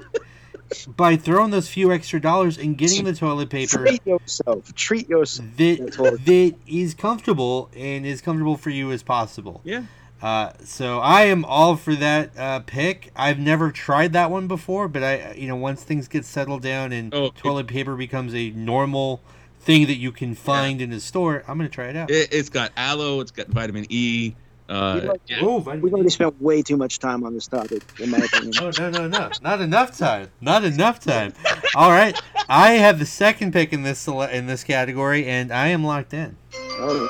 by 0.96 1.16
throwing 1.16 1.50
those 1.50 1.68
few 1.68 1.92
extra 1.92 2.20
dollars 2.20 2.58
and 2.58 2.76
getting 2.76 3.04
the 3.04 3.14
toilet 3.14 3.48
paper 3.48 3.78
Treat 3.78 4.04
yourself. 4.04 4.74
Treat 4.74 5.08
yourself. 5.08 5.48
that 5.56 5.78
That's 5.78 5.98
what- 5.98 6.24
that 6.24 6.54
is 6.66 6.94
comfortable 6.94 7.70
and 7.76 8.04
as 8.06 8.20
comfortable 8.20 8.56
for 8.56 8.70
you 8.70 8.90
as 8.90 9.02
possible. 9.02 9.60
Yeah. 9.64 9.84
Uh, 10.20 10.52
so 10.64 10.98
I 10.98 11.22
am 11.24 11.44
all 11.44 11.76
for 11.76 11.94
that 11.94 12.36
uh, 12.36 12.60
pick. 12.60 13.10
I've 13.14 13.38
never 13.38 13.70
tried 13.70 14.12
that 14.14 14.30
one 14.30 14.48
before, 14.48 14.88
but 14.88 15.02
I, 15.04 15.34
you 15.36 15.46
know, 15.46 15.56
once 15.56 15.82
things 15.84 16.08
get 16.08 16.24
settled 16.24 16.62
down 16.62 16.92
and 16.92 17.14
Oh, 17.14 17.26
it- 17.26 17.36
toilet 17.36 17.66
paper 17.68 17.94
becomes 17.96 18.34
a 18.34 18.50
normal 18.50 19.20
thing 19.60 19.86
that 19.86 19.96
you 19.96 20.10
can 20.12 20.34
find 20.34 20.80
in 20.80 20.92
a 20.92 21.00
store, 21.00 21.44
I'm 21.46 21.56
gonna 21.58 21.68
try 21.68 21.86
it 21.88 21.96
out. 21.96 22.10
It, 22.10 22.32
it's 22.32 22.48
got 22.48 22.72
aloe. 22.76 23.20
It's 23.20 23.30
got 23.30 23.48
vitamin 23.48 23.86
E. 23.90 24.34
Uh, 24.68 25.00
You 25.02 25.08
like- 25.08 25.20
yeah. 25.28 25.38
Oh, 25.40 25.58
We've 25.60 25.94
already 25.94 26.10
spent 26.10 26.40
way 26.42 26.62
too 26.62 26.76
much 26.76 26.98
time 26.98 27.24
on 27.24 27.32
this 27.32 27.46
topic, 27.46 27.82
in 28.00 28.10
my 28.10 28.18
opinion. 28.18 28.52
no, 28.60 28.70
no 28.78 28.90
no 28.90 29.08
no! 29.08 29.30
Not 29.40 29.60
enough 29.62 29.96
time. 29.96 30.28
Not 30.42 30.62
enough 30.64 31.00
time. 31.00 31.32
All 31.74 31.90
right, 31.90 32.20
I 32.50 32.72
have 32.72 32.98
the 32.98 33.06
second 33.06 33.52
pick 33.52 33.72
in 33.72 33.82
this 33.82 34.06
in 34.08 34.46
this 34.46 34.64
category, 34.64 35.26
and 35.26 35.52
I 35.52 35.68
am 35.68 35.84
locked 35.84 36.12
in. 36.12 36.36
Oh, 36.54 37.08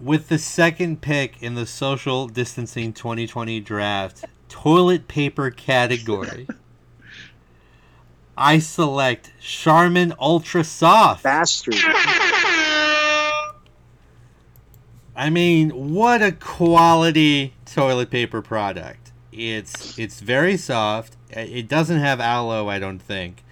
With 0.00 0.28
the 0.28 0.38
second 0.38 1.00
pick 1.00 1.42
in 1.42 1.54
the 1.56 1.66
social 1.66 2.28
distancing 2.28 2.92
2020 2.92 3.58
draft, 3.60 4.24
toilet 4.48 5.08
paper 5.08 5.50
category, 5.50 6.46
I 8.36 8.60
select 8.60 9.32
Charmin 9.40 10.14
Ultra 10.20 10.62
Soft. 10.62 11.24
bastard. 11.24 11.74
I 15.16 15.30
mean, 15.30 15.92
what 15.92 16.22
a 16.22 16.30
quality 16.30 17.54
toilet 17.66 18.08
paper 18.08 18.40
product. 18.40 19.10
It's 19.32 19.98
it's 19.98 20.20
very 20.20 20.56
soft. 20.56 21.16
It 21.30 21.66
doesn't 21.66 21.98
have 21.98 22.20
aloe, 22.20 22.68
I 22.68 22.78
don't 22.78 23.00
think, 23.00 23.42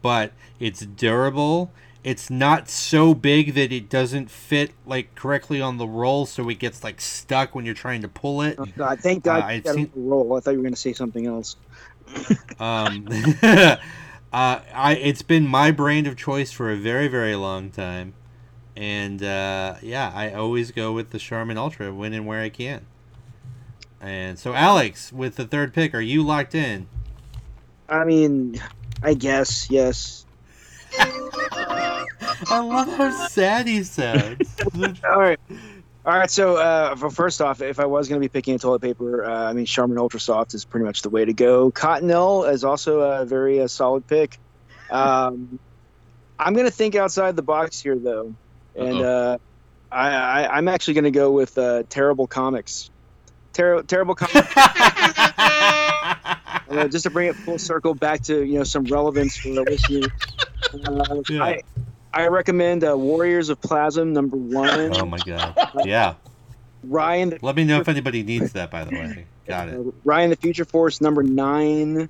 but 0.00 0.32
it's 0.58 0.80
durable. 0.80 1.70
It's 2.04 2.28
not 2.30 2.68
so 2.68 3.14
big 3.14 3.54
that 3.54 3.70
it 3.72 3.88
doesn't 3.88 4.28
fit 4.30 4.72
like 4.84 5.14
correctly 5.14 5.60
on 5.60 5.76
the 5.78 5.86
roll, 5.86 6.26
so 6.26 6.48
it 6.48 6.58
gets 6.58 6.82
like 6.82 7.00
stuck 7.00 7.54
when 7.54 7.64
you're 7.64 7.74
trying 7.74 8.02
to 8.02 8.08
pull 8.08 8.42
it. 8.42 8.56
Oh, 8.58 8.64
God, 8.76 8.98
thank 9.00 9.22
God 9.22 9.44
Uh, 9.44 9.46
you 9.48 9.52
I've 9.64 9.66
seen- 9.66 9.92
roll. 9.94 10.36
I 10.36 10.40
thought 10.40 10.50
you 10.50 10.56
were 10.58 10.64
going 10.64 10.74
to 10.74 10.80
say 10.80 10.92
something 10.92 11.26
else. 11.26 11.56
Um, 12.58 13.06
uh, 13.42 13.76
I 14.32 14.98
it's 15.00 15.22
been 15.22 15.46
my 15.46 15.70
brand 15.70 16.06
of 16.06 16.16
choice 16.16 16.52
for 16.52 16.70
a 16.70 16.76
very 16.76 17.08
very 17.08 17.34
long 17.34 17.70
time, 17.70 18.14
and 18.76 19.22
uh, 19.22 19.76
yeah, 19.82 20.12
I 20.14 20.32
always 20.32 20.70
go 20.70 20.92
with 20.92 21.10
the 21.10 21.18
Charmin 21.18 21.56
Ultra 21.58 21.92
when 21.92 22.12
and 22.12 22.26
where 22.26 22.40
I 22.40 22.48
can. 22.50 22.86
And 24.00 24.38
so, 24.38 24.52
Alex, 24.54 25.12
with 25.12 25.36
the 25.36 25.44
third 25.46 25.72
pick, 25.72 25.94
are 25.94 26.00
you 26.00 26.22
locked 26.22 26.54
in? 26.54 26.86
I 27.88 28.04
mean, 28.04 28.60
I 29.02 29.14
guess, 29.14 29.70
yes. 29.70 30.21
I 30.98 32.60
love 32.60 32.88
how 32.96 33.28
sad 33.28 33.66
he 33.66 33.82
sounds. 33.82 34.56
All 35.04 35.20
right. 35.20 35.38
All 36.04 36.18
right, 36.18 36.30
so 36.30 36.56
uh, 36.56 36.96
f- 37.00 37.12
first 37.12 37.40
off, 37.40 37.62
if 37.62 37.78
I 37.78 37.84
was 37.84 38.08
going 38.08 38.20
to 38.20 38.24
be 38.24 38.28
picking 38.28 38.56
a 38.56 38.58
toilet 38.58 38.82
paper, 38.82 39.24
uh, 39.24 39.48
I 39.48 39.52
mean, 39.52 39.66
Charmin 39.66 39.98
Ultra 39.98 40.18
Soft 40.18 40.52
is 40.52 40.64
pretty 40.64 40.84
much 40.84 41.02
the 41.02 41.10
way 41.10 41.24
to 41.24 41.32
go. 41.32 41.70
Cottonelle 41.70 42.50
is 42.52 42.64
also 42.64 43.00
a 43.00 43.24
very 43.24 43.60
uh, 43.60 43.68
solid 43.68 44.04
pick. 44.08 44.38
Um, 44.90 45.60
I'm 46.40 46.54
going 46.54 46.66
to 46.66 46.72
think 46.72 46.96
outside 46.96 47.36
the 47.36 47.42
box 47.42 47.80
here, 47.80 47.96
though, 47.96 48.34
and 48.74 49.00
uh, 49.00 49.38
I, 49.92 50.10
I, 50.10 50.56
I'm 50.56 50.66
actually 50.66 50.94
going 50.94 51.04
to 51.04 51.12
go 51.12 51.30
with 51.30 51.56
uh, 51.56 51.84
Terrible 51.88 52.26
Comics. 52.26 52.90
Ter- 53.52 53.82
terrible 53.82 54.16
Comics. 54.16 54.52
Uh, 56.72 56.88
just 56.88 57.02
to 57.02 57.10
bring 57.10 57.28
it 57.28 57.36
full 57.36 57.58
circle 57.58 57.94
back 57.94 58.22
to 58.22 58.44
you 58.46 58.54
know 58.54 58.64
some 58.64 58.84
relevance 58.84 59.36
for 59.36 59.50
the 59.50 59.60
listeners. 59.62 60.06
Uh, 60.74 61.22
Yeah. 61.28 61.44
I, 61.44 61.62
I 62.14 62.26
recommend 62.28 62.84
uh, 62.84 62.96
Warriors 62.96 63.48
of 63.48 63.60
Plasm 63.60 64.12
number 64.12 64.36
one. 64.36 64.94
oh 64.96 65.06
my 65.06 65.18
god! 65.18 65.54
Yeah, 65.84 66.14
Ryan 66.84 67.30
the 67.30 67.38
let 67.42 67.56
me 67.56 67.64
know 67.64 67.80
if 67.80 67.88
anybody 67.88 68.22
needs 68.22 68.52
that. 68.52 68.70
By 68.70 68.84
the 68.84 68.90
way, 68.90 69.24
got 69.46 69.68
it. 69.68 69.74
Uh, 69.78 69.90
Rai 70.04 70.22
and 70.24 70.32
the 70.32 70.36
Future 70.36 70.64
Force 70.66 71.00
number 71.00 71.22
nine. 71.22 72.08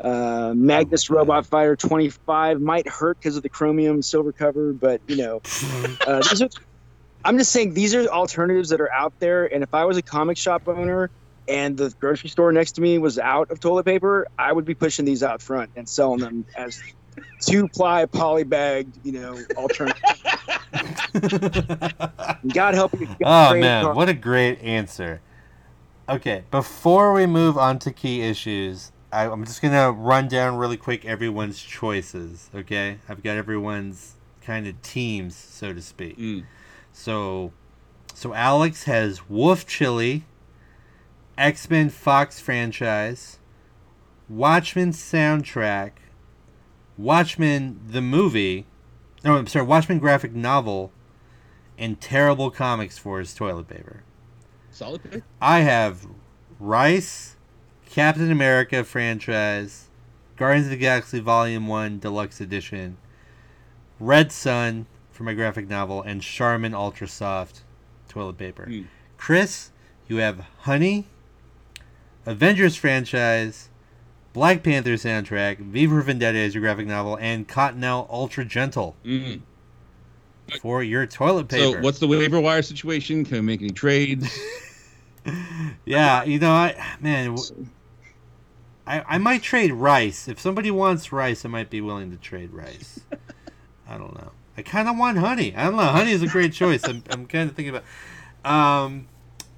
Uh, 0.00 0.52
Magnus 0.56 1.10
Oh. 1.10 1.14
Robot 1.14 1.44
Fighter 1.46 1.74
25 1.74 2.60
might 2.60 2.88
hurt 2.88 3.18
because 3.18 3.36
of 3.36 3.42
the 3.42 3.48
chromium 3.48 4.00
silver 4.02 4.30
cover, 4.32 4.72
but 4.72 5.00
you 5.08 5.16
know, 5.16 5.42
uh, 6.06 6.22
are, 6.40 6.48
I'm 7.24 7.36
just 7.36 7.50
saying 7.50 7.74
these 7.74 7.94
are 7.96 8.06
alternatives 8.06 8.68
that 8.68 8.80
are 8.80 8.92
out 8.92 9.12
there. 9.18 9.52
And 9.52 9.62
if 9.64 9.74
I 9.74 9.84
was 9.86 9.96
a 9.96 10.02
comic 10.02 10.36
shop 10.36 10.68
owner 10.68 11.10
and 11.48 11.76
the 11.76 11.92
grocery 11.98 12.28
store 12.30 12.52
next 12.52 12.72
to 12.72 12.80
me 12.80 12.98
was 12.98 13.18
out 13.18 13.50
of 13.50 13.58
toilet 13.58 13.84
paper, 13.86 14.28
I 14.38 14.52
would 14.52 14.64
be 14.64 14.74
pushing 14.74 15.04
these 15.04 15.22
out 15.24 15.42
front 15.42 15.70
and 15.74 15.88
selling 15.88 16.20
them 16.20 16.44
as 16.56 16.80
two 17.40 17.68
ply 17.68 18.06
poly 18.06 18.44
bagged, 18.44 18.98
you 19.04 19.12
know, 19.12 19.38
alternative. 19.56 20.02
God 22.52 22.74
help 22.74 22.98
you. 23.00 23.08
Oh 23.24 23.54
man, 23.54 23.84
car- 23.84 23.94
what 23.94 24.08
a 24.08 24.14
great 24.14 24.60
answer. 24.60 25.20
Okay, 26.08 26.44
before 26.50 27.12
we 27.12 27.26
move 27.26 27.58
on 27.58 27.78
to 27.80 27.92
key 27.92 28.22
issues, 28.22 28.92
I, 29.12 29.26
I'm 29.26 29.44
just 29.44 29.60
gonna 29.62 29.90
run 29.90 30.28
down 30.28 30.56
really 30.56 30.76
quick 30.76 31.04
everyone's 31.04 31.60
choices. 31.60 32.50
Okay, 32.54 32.98
I've 33.08 33.22
got 33.22 33.36
everyone's 33.36 34.14
kind 34.40 34.66
of 34.66 34.80
teams, 34.82 35.36
so 35.36 35.74
to 35.74 35.82
speak. 35.82 36.18
Mm. 36.18 36.44
So, 36.92 37.52
so 38.14 38.32
Alex 38.34 38.84
has 38.84 39.28
Wolf 39.28 39.66
Chili, 39.66 40.24
X 41.36 41.68
Men 41.68 41.90
Fox 41.90 42.40
franchise, 42.40 43.38
Watchmen 44.28 44.92
soundtrack, 44.92 45.92
Watchmen 46.98 47.80
the 47.88 48.02
movie, 48.02 48.66
no, 49.24 49.36
I'm 49.36 49.46
sorry, 49.46 49.64
Watchmen 49.64 50.00
graphic 50.00 50.34
novel, 50.34 50.90
and 51.78 52.00
terrible 52.00 52.50
comics 52.50 52.98
for 52.98 53.20
his 53.20 53.32
toilet 53.32 53.68
paper. 53.68 54.02
Solid 54.72 55.04
pick. 55.08 55.22
I 55.40 55.60
have 55.60 56.06
Rice, 56.58 57.36
Captain 57.88 58.30
America 58.30 58.82
franchise, 58.82 59.88
Guardians 60.36 60.66
of 60.66 60.72
the 60.72 60.76
Galaxy 60.76 61.20
Volume 61.20 61.68
1 61.68 62.00
Deluxe 62.00 62.40
Edition, 62.40 62.96
Red 64.00 64.32
Son 64.32 64.86
for 65.12 65.22
my 65.22 65.34
graphic 65.34 65.68
novel, 65.68 66.02
and 66.02 66.20
Charmin 66.20 66.74
Ultra 66.74 67.06
Soft 67.08 67.62
toilet 68.08 68.38
paper. 68.38 68.66
Hmm. 68.66 68.82
Chris, 69.16 69.70
you 70.08 70.16
have 70.16 70.46
Honey, 70.60 71.06
Avengers 72.26 72.76
franchise, 72.76 73.68
Black 74.32 74.62
Panther 74.62 74.94
soundtrack, 74.94 75.58
V 75.58 75.86
for 75.86 76.00
Vendetta 76.02 76.38
as 76.38 76.54
your 76.54 76.62
graphic 76.62 76.86
novel, 76.86 77.16
and 77.20 77.48
Cottonelle 77.48 78.06
Ultra 78.10 78.44
Gentle 78.44 78.94
Mm. 79.04 79.40
for 80.60 80.82
your 80.82 81.06
toilet 81.06 81.48
paper. 81.48 81.76
So, 81.78 81.80
what's 81.80 81.98
the 81.98 82.06
waiver 82.06 82.40
wire 82.40 82.62
situation? 82.62 83.24
Can 83.24 83.36
we 83.36 83.40
make 83.42 83.60
any 83.60 83.70
trades? 83.70 84.28
Yeah, 85.84 86.24
you 86.24 86.38
know, 86.38 86.52
I 86.52 86.74
man, 87.00 87.36
I 88.86 89.02
I 89.06 89.18
might 89.18 89.42
trade 89.42 89.72
rice 89.72 90.26
if 90.26 90.40
somebody 90.40 90.70
wants 90.70 91.12
rice. 91.12 91.44
I 91.44 91.48
might 91.48 91.68
be 91.68 91.82
willing 91.82 92.10
to 92.12 92.16
trade 92.16 92.50
rice. 92.50 93.00
I 93.86 93.98
don't 93.98 94.14
know. 94.14 94.30
I 94.56 94.62
kind 94.62 94.88
of 94.88 94.96
want 94.96 95.18
honey. 95.18 95.54
I 95.54 95.64
don't 95.64 95.76
know. 95.76 95.82
Honey 95.82 96.12
is 96.12 96.22
a 96.22 96.28
great 96.28 96.54
choice. 96.54 96.82
I'm 96.84 97.02
I'm 97.10 97.26
kind 97.26 97.50
of 97.50 97.56
thinking 97.56 97.74
about. 97.76 97.84
Um, 98.50 99.08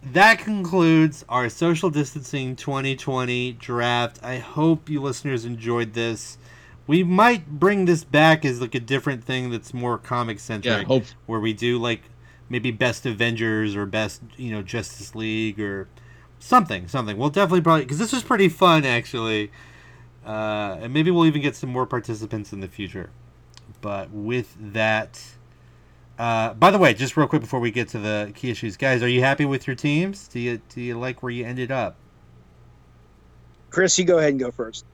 that 0.02 0.38
concludes 0.38 1.24
our 1.28 1.48
social 1.48 1.90
distancing 1.90 2.56
2020 2.56 3.52
draft. 3.52 4.18
I 4.22 4.38
hope 4.38 4.88
you 4.88 5.00
listeners 5.00 5.44
enjoyed 5.44 5.92
this. 5.92 6.38
We 6.86 7.04
might 7.04 7.48
bring 7.48 7.84
this 7.84 8.02
back 8.02 8.44
as 8.44 8.60
like 8.60 8.74
a 8.74 8.80
different 8.80 9.24
thing 9.24 9.50
that's 9.50 9.74
more 9.74 9.98
comic 9.98 10.38
yeah, 10.38 10.42
centric 10.42 10.86
hope. 10.86 11.04
where 11.26 11.38
we 11.38 11.52
do 11.52 11.78
like 11.78 12.02
maybe 12.48 12.70
best 12.70 13.06
Avengers 13.06 13.76
or 13.76 13.86
best 13.86 14.22
you 14.36 14.50
know 14.50 14.62
Justice 14.62 15.14
League 15.14 15.60
or 15.60 15.88
something 16.38 16.88
something. 16.88 17.16
We'll 17.16 17.30
definitely 17.30 17.60
probably 17.60 17.84
because 17.84 17.98
this 17.98 18.12
was 18.12 18.22
pretty 18.22 18.48
fun 18.48 18.84
actually, 18.84 19.50
uh, 20.26 20.78
and 20.80 20.92
maybe 20.92 21.10
we'll 21.10 21.26
even 21.26 21.42
get 21.42 21.54
some 21.56 21.70
more 21.70 21.86
participants 21.86 22.52
in 22.52 22.60
the 22.60 22.68
future. 22.68 23.10
But 23.80 24.10
with 24.10 24.56
that, 24.58 25.22
uh, 26.20 26.52
by 26.52 26.70
the 26.70 26.76
way, 26.76 26.92
just 26.92 27.16
real 27.16 27.26
quick 27.26 27.40
before 27.40 27.60
we 27.60 27.70
get 27.70 27.88
to 27.88 27.98
the 27.98 28.30
key 28.34 28.50
issues, 28.50 28.76
guys, 28.76 29.02
are 29.02 29.08
you 29.08 29.22
happy 29.22 29.46
with 29.46 29.66
your 29.66 29.74
teams? 29.74 30.28
Do 30.28 30.38
you 30.38 30.60
do 30.68 30.82
you 30.82 30.98
like 30.98 31.22
where 31.22 31.32
you 31.32 31.46
ended 31.46 31.70
up? 31.70 31.96
Chris, 33.70 33.98
you 33.98 34.04
go 34.04 34.18
ahead 34.18 34.28
and 34.28 34.38
go 34.38 34.50
first. 34.50 34.84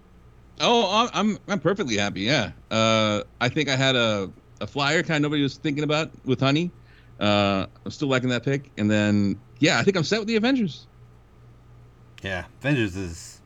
Oh, 0.60 0.88
I'm 0.88 1.10
I'm, 1.12 1.38
I'm 1.48 1.58
perfectly 1.58 1.96
happy. 1.96 2.20
Yeah. 2.20 2.52
Uh, 2.70 3.24
I 3.40 3.48
think 3.48 3.68
I 3.68 3.74
had 3.74 3.96
a, 3.96 4.30
a 4.60 4.68
flyer 4.68 5.02
kind 5.02 5.16
of 5.16 5.22
nobody 5.22 5.42
was 5.42 5.56
thinking 5.56 5.82
about 5.82 6.12
with 6.24 6.38
honey. 6.38 6.70
Uh, 7.18 7.66
I'm 7.84 7.90
still 7.90 8.06
liking 8.06 8.28
that 8.28 8.44
pick. 8.44 8.70
And 8.78 8.88
then, 8.88 9.40
yeah, 9.58 9.80
I 9.80 9.82
think 9.82 9.96
I'm 9.96 10.04
set 10.04 10.20
with 10.20 10.28
the 10.28 10.36
Avengers. 10.36 10.86
Yeah, 12.22 12.44
Avengers 12.60 12.94
is 12.94 13.36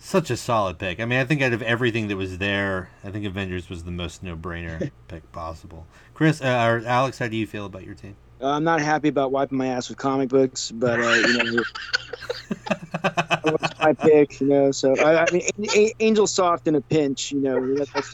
such 0.00 0.30
a 0.30 0.36
solid 0.36 0.78
pick. 0.78 0.98
I 0.98 1.04
mean, 1.04 1.20
I 1.20 1.24
think 1.24 1.42
out 1.42 1.52
of 1.52 1.62
everything 1.62 2.08
that 2.08 2.16
was 2.16 2.38
there, 2.38 2.90
I 3.04 3.10
think 3.10 3.26
Avengers 3.26 3.68
was 3.68 3.84
the 3.84 3.90
most 3.90 4.22
no-brainer 4.22 4.90
pick 5.08 5.30
possible. 5.30 5.86
Chris 6.20 6.42
uh, 6.42 6.66
or 6.68 6.86
Alex, 6.86 7.18
how 7.18 7.28
do 7.28 7.36
you 7.38 7.46
feel 7.46 7.64
about 7.64 7.82
your 7.82 7.94
team? 7.94 8.14
Uh, 8.42 8.48
I'm 8.48 8.62
not 8.62 8.82
happy 8.82 9.08
about 9.08 9.32
wiping 9.32 9.56
my 9.56 9.68
ass 9.68 9.88
with 9.88 9.96
comic 9.96 10.28
books, 10.28 10.70
but 10.70 11.00
uh, 11.00 11.12
you 11.14 11.44
know, 11.54 11.62
that 13.02 13.40
was 13.44 13.70
my 13.80 13.94
pick. 13.94 14.38
You 14.38 14.46
know, 14.48 14.70
so 14.70 14.94
I, 14.98 15.24
I 15.24 15.30
mean, 15.32 15.48
A- 15.74 15.94
Angel 16.00 16.26
Soft 16.26 16.68
in 16.68 16.74
a 16.74 16.80
pinch. 16.82 17.32
You 17.32 17.40
know, 17.40 17.74
that- 17.74 17.88
that's, 17.94 18.12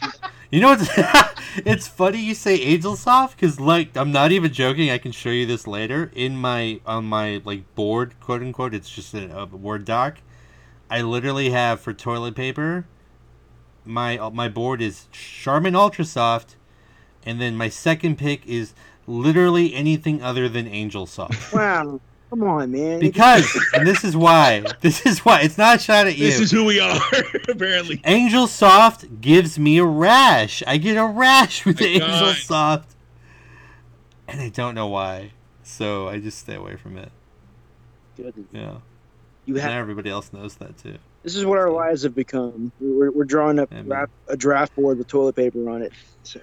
You 0.51 0.61
know 0.61 0.69
what's 0.69 0.89
it's 1.57 1.89
funny 1.89 2.19
you 2.23 2.33
say 2.33 2.55
Angel 2.61 2.95
Soft 2.95 3.35
because 3.35 3.59
like 3.59 3.97
I'm 3.97 4.13
not 4.13 4.31
even 4.31 4.53
joking. 4.53 4.89
I 4.89 4.99
can 4.99 5.11
show 5.11 5.31
you 5.31 5.45
this 5.45 5.67
later 5.67 6.09
in 6.15 6.37
my 6.37 6.79
on 6.85 7.03
my 7.03 7.41
like 7.43 7.75
board, 7.75 8.17
quote 8.21 8.41
unquote. 8.41 8.73
It's 8.73 8.89
just 8.89 9.13
a, 9.15 9.37
a 9.37 9.45
word 9.47 9.83
doc. 9.83 10.19
I 10.89 11.01
literally 11.01 11.49
have 11.49 11.81
for 11.81 11.91
toilet 11.91 12.35
paper. 12.35 12.85
My 13.83 14.17
uh, 14.17 14.29
my 14.29 14.47
board 14.47 14.81
is 14.81 15.07
Charmin 15.11 15.75
Ultra 15.75 16.05
Soft, 16.05 16.55
and 17.27 17.39
then 17.41 17.55
my 17.55 17.69
second 17.69 18.17
pick 18.17 18.45
is 18.47 18.73
literally 19.05 19.73
anything 19.75 20.21
other 20.21 20.49
than 20.49 20.67
Angel 20.67 21.05
Soft. 21.05 21.53
wow. 21.53 21.99
Come 22.29 22.43
on, 22.43 22.71
man. 22.73 22.99
Because 22.99 23.47
and 23.73 23.87
this 23.87 24.03
is 24.03 24.17
why 24.17 24.61
this 24.81 25.05
is 25.05 25.19
why 25.23 25.41
it's 25.41 25.57
not 25.57 25.77
a 25.77 25.79
shot 25.79 26.07
at 26.07 26.17
you. 26.17 26.25
This 26.25 26.39
is 26.41 26.51
who 26.51 26.65
we 26.65 26.79
are, 26.79 26.99
apparently. 27.47 28.01
Angel 28.03 28.47
Soft 28.47 29.21
gives 29.21 29.57
me 29.57 29.77
a 29.77 29.85
rash. 29.85 30.61
I 30.67 30.75
get 30.77 30.97
a 30.97 31.05
rash 31.05 31.65
with 31.65 31.79
My 31.79 31.85
Angel 31.87 32.07
God. 32.09 32.35
Soft. 32.35 32.95
And 34.27 34.41
I 34.41 34.49
don't 34.49 34.75
know 34.75 34.87
why. 34.87 35.31
So 35.63 36.09
I 36.09 36.19
just 36.19 36.39
stay 36.39 36.55
away 36.55 36.75
from 36.75 36.97
it. 36.97 37.11
Yeah. 38.51 38.77
you 39.45 39.53
Now 39.53 39.61
have. 39.61 39.71
everybody 39.71 40.09
else 40.09 40.33
knows 40.33 40.55
that 40.55 40.77
too. 40.77 40.97
This 41.23 41.35
is 41.35 41.45
what 41.45 41.57
our 41.57 41.69
lives 41.69 42.03
have 42.03 42.15
become. 42.15 42.71
We're, 42.81 43.11
we're 43.11 43.23
drawing 43.25 43.59
up 43.59 43.69
Yeah, 43.71 43.77
man. 43.77 43.85
draft, 43.87 44.11
a 44.27 44.35
draft 44.37 44.75
board 44.75 44.97
with 44.97 45.07
toilet 45.07 45.35
paper 45.35 45.69
on 45.69 45.81
it. 45.81 45.91
So, 46.23 46.39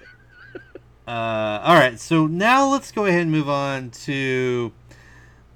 Uh, 1.07 1.61
all 1.63 1.75
right, 1.75 1.99
so 1.99 2.25
now 2.25 2.67
let's 2.71 2.91
go 2.91 3.05
ahead 3.05 3.21
and 3.21 3.31
move 3.31 3.47
on 3.47 3.91
to. 3.91 4.71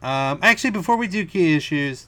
Um, 0.02 0.40
actually, 0.44 0.70
before 0.70 0.96
we 0.96 1.08
do 1.08 1.26
key 1.26 1.56
issues, 1.56 2.08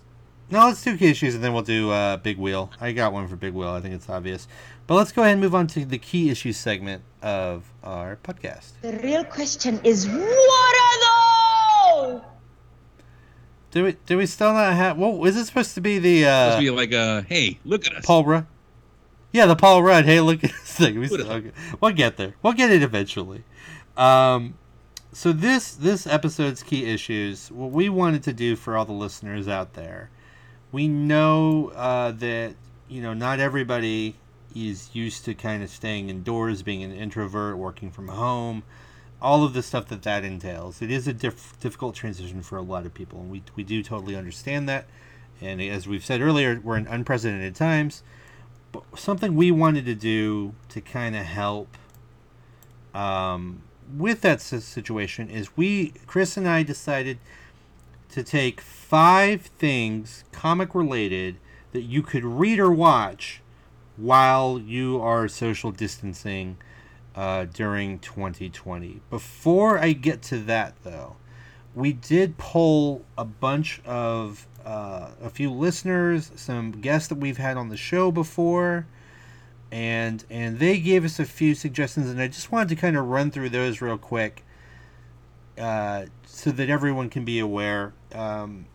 no, 0.51 0.65
let's 0.67 0.83
do 0.83 0.97
key 0.97 1.07
issues 1.07 1.33
and 1.33 1.43
then 1.43 1.53
we'll 1.53 1.63
do 1.63 1.89
uh, 1.91 2.17
Big 2.17 2.37
Wheel. 2.37 2.71
I 2.79 2.91
got 2.91 3.13
one 3.13 3.27
for 3.27 3.35
Big 3.35 3.53
Wheel. 3.53 3.69
I 3.69 3.79
think 3.81 3.95
it's 3.95 4.09
obvious. 4.09 4.47
But 4.85 4.95
let's 4.95 5.11
go 5.11 5.21
ahead 5.21 5.33
and 5.33 5.41
move 5.41 5.55
on 5.55 5.67
to 5.67 5.85
the 5.85 5.97
key 5.97 6.29
issues 6.29 6.57
segment 6.57 7.03
of 7.21 7.71
our 7.83 8.17
podcast. 8.17 8.73
The 8.81 8.97
real 8.97 9.23
question 9.23 9.79
is, 9.83 10.07
what 10.07 10.75
are 10.75 12.11
those? 12.11 12.21
Do 13.71 13.85
we 13.85 13.97
do 14.05 14.17
we 14.17 14.25
still 14.25 14.51
not 14.51 14.73
have? 14.73 14.97
Well, 14.97 15.23
is 15.25 15.37
it 15.37 15.45
supposed 15.45 15.75
to 15.75 15.81
be 15.81 15.97
the 15.97 16.23
Must 16.23 16.57
uh, 16.57 16.59
be 16.59 16.69
like, 16.69 16.93
uh, 16.93 17.21
hey, 17.21 17.57
look 17.63 17.87
at 17.87 17.95
us. 17.95 18.05
Paul 18.05 18.25
Rudd? 18.25 18.45
Yeah, 19.33 19.45
the 19.45 19.55
Paul 19.55 19.81
Rudd. 19.83 20.05
Hey, 20.05 20.19
look 20.19 20.43
at 20.43 20.51
this 20.51 20.73
thing. 20.77 20.95
We 20.99 21.07
What 21.07 21.19
still, 21.21 21.31
a- 21.31 21.35
okay. 21.35 21.51
We'll 21.79 21.91
get 21.93 22.17
there. 22.17 22.35
We'll 22.43 22.53
get 22.53 22.71
it 22.71 22.83
eventually. 22.83 23.43
Um, 23.97 24.55
so 25.13 25.31
this 25.31 25.73
this 25.73 26.07
episode's 26.07 26.63
key 26.63 26.85
issues. 26.85 27.51
What 27.51 27.71
we 27.71 27.89
wanted 27.89 28.23
to 28.23 28.33
do 28.33 28.55
for 28.55 28.77
all 28.77 28.85
the 28.85 28.93
listeners 28.93 29.47
out 29.47 29.73
there, 29.73 30.09
we 30.71 30.87
know 30.87 31.69
uh, 31.75 32.11
that 32.13 32.55
you 32.89 33.01
know 33.01 33.13
not 33.13 33.39
everybody 33.39 34.15
is 34.55 34.89
used 34.93 35.23
to 35.25 35.33
kind 35.33 35.63
of 35.63 35.69
staying 35.69 36.09
indoors, 36.09 36.61
being 36.61 36.83
an 36.83 36.91
introvert, 36.93 37.57
working 37.57 37.89
from 37.89 38.09
home, 38.09 38.63
all 39.21 39.43
of 39.45 39.53
the 39.53 39.63
stuff 39.63 39.87
that 39.87 40.01
that 40.03 40.23
entails. 40.25 40.81
It 40.81 40.91
is 40.91 41.07
a 41.07 41.13
diff- 41.13 41.57
difficult 41.61 41.95
transition 41.95 42.41
for 42.41 42.57
a 42.57 42.61
lot 42.61 42.85
of 42.85 42.93
people, 42.93 43.19
and 43.21 43.29
we 43.31 43.43
we 43.55 43.63
do 43.63 43.81
totally 43.83 44.15
understand 44.15 44.67
that. 44.69 44.85
And 45.41 45.61
as 45.61 45.87
we've 45.87 46.05
said 46.05 46.21
earlier, 46.21 46.59
we're 46.63 46.77
in 46.77 46.87
unprecedented 46.87 47.55
times. 47.55 48.03
But 48.71 48.83
something 48.95 49.35
we 49.35 49.51
wanted 49.51 49.85
to 49.85 49.95
do 49.95 50.53
to 50.69 50.81
kind 50.81 51.15
of 51.15 51.23
help 51.25 51.77
um, 52.93 53.63
with 53.97 54.21
that 54.21 54.41
situation 54.41 55.29
is 55.29 55.55
we, 55.57 55.93
Chris 56.07 56.37
and 56.37 56.47
I, 56.47 56.63
decided 56.63 57.19
to 58.09 58.23
take 58.23 58.61
five 58.61 59.41
things 59.41 60.23
comic 60.31 60.75
related 60.75 61.37
that 61.71 61.83
you 61.83 62.01
could 62.01 62.25
read 62.25 62.59
or 62.59 62.71
watch 62.71 63.41
while 63.97 64.59
you 64.59 65.01
are 65.01 65.27
social 65.27 65.71
distancing 65.71 66.57
uh, 67.15 67.45
during 67.45 67.99
2020. 67.99 69.01
Before 69.09 69.79
I 69.79 69.93
get 69.93 70.21
to 70.23 70.39
that, 70.39 70.75
though, 70.83 71.15
we 71.73 71.93
did 71.93 72.37
pull 72.37 73.05
a 73.17 73.25
bunch 73.25 73.81
of 73.85 74.47
uh, 74.65 75.09
a 75.21 75.29
few 75.29 75.51
listeners, 75.51 76.31
some 76.35 76.71
guests 76.71 77.07
that 77.09 77.17
we've 77.17 77.37
had 77.37 77.57
on 77.57 77.69
the 77.69 77.77
show 77.77 78.11
before, 78.11 78.85
and 79.71 80.23
and 80.29 80.59
they 80.59 80.79
gave 80.79 81.05
us 81.05 81.19
a 81.19 81.25
few 81.25 81.55
suggestions, 81.55 82.09
and 82.09 82.21
I 82.21 82.27
just 82.27 82.51
wanted 82.51 82.69
to 82.69 82.75
kind 82.75 82.97
of 82.97 83.05
run 83.07 83.31
through 83.31 83.49
those 83.49 83.81
real 83.81 83.97
quick, 83.97 84.43
uh, 85.57 86.05
so 86.25 86.51
that 86.51 86.69
everyone 86.69 87.09
can 87.09 87.25
be 87.25 87.39
aware. 87.39 87.93
Um, 88.13 88.65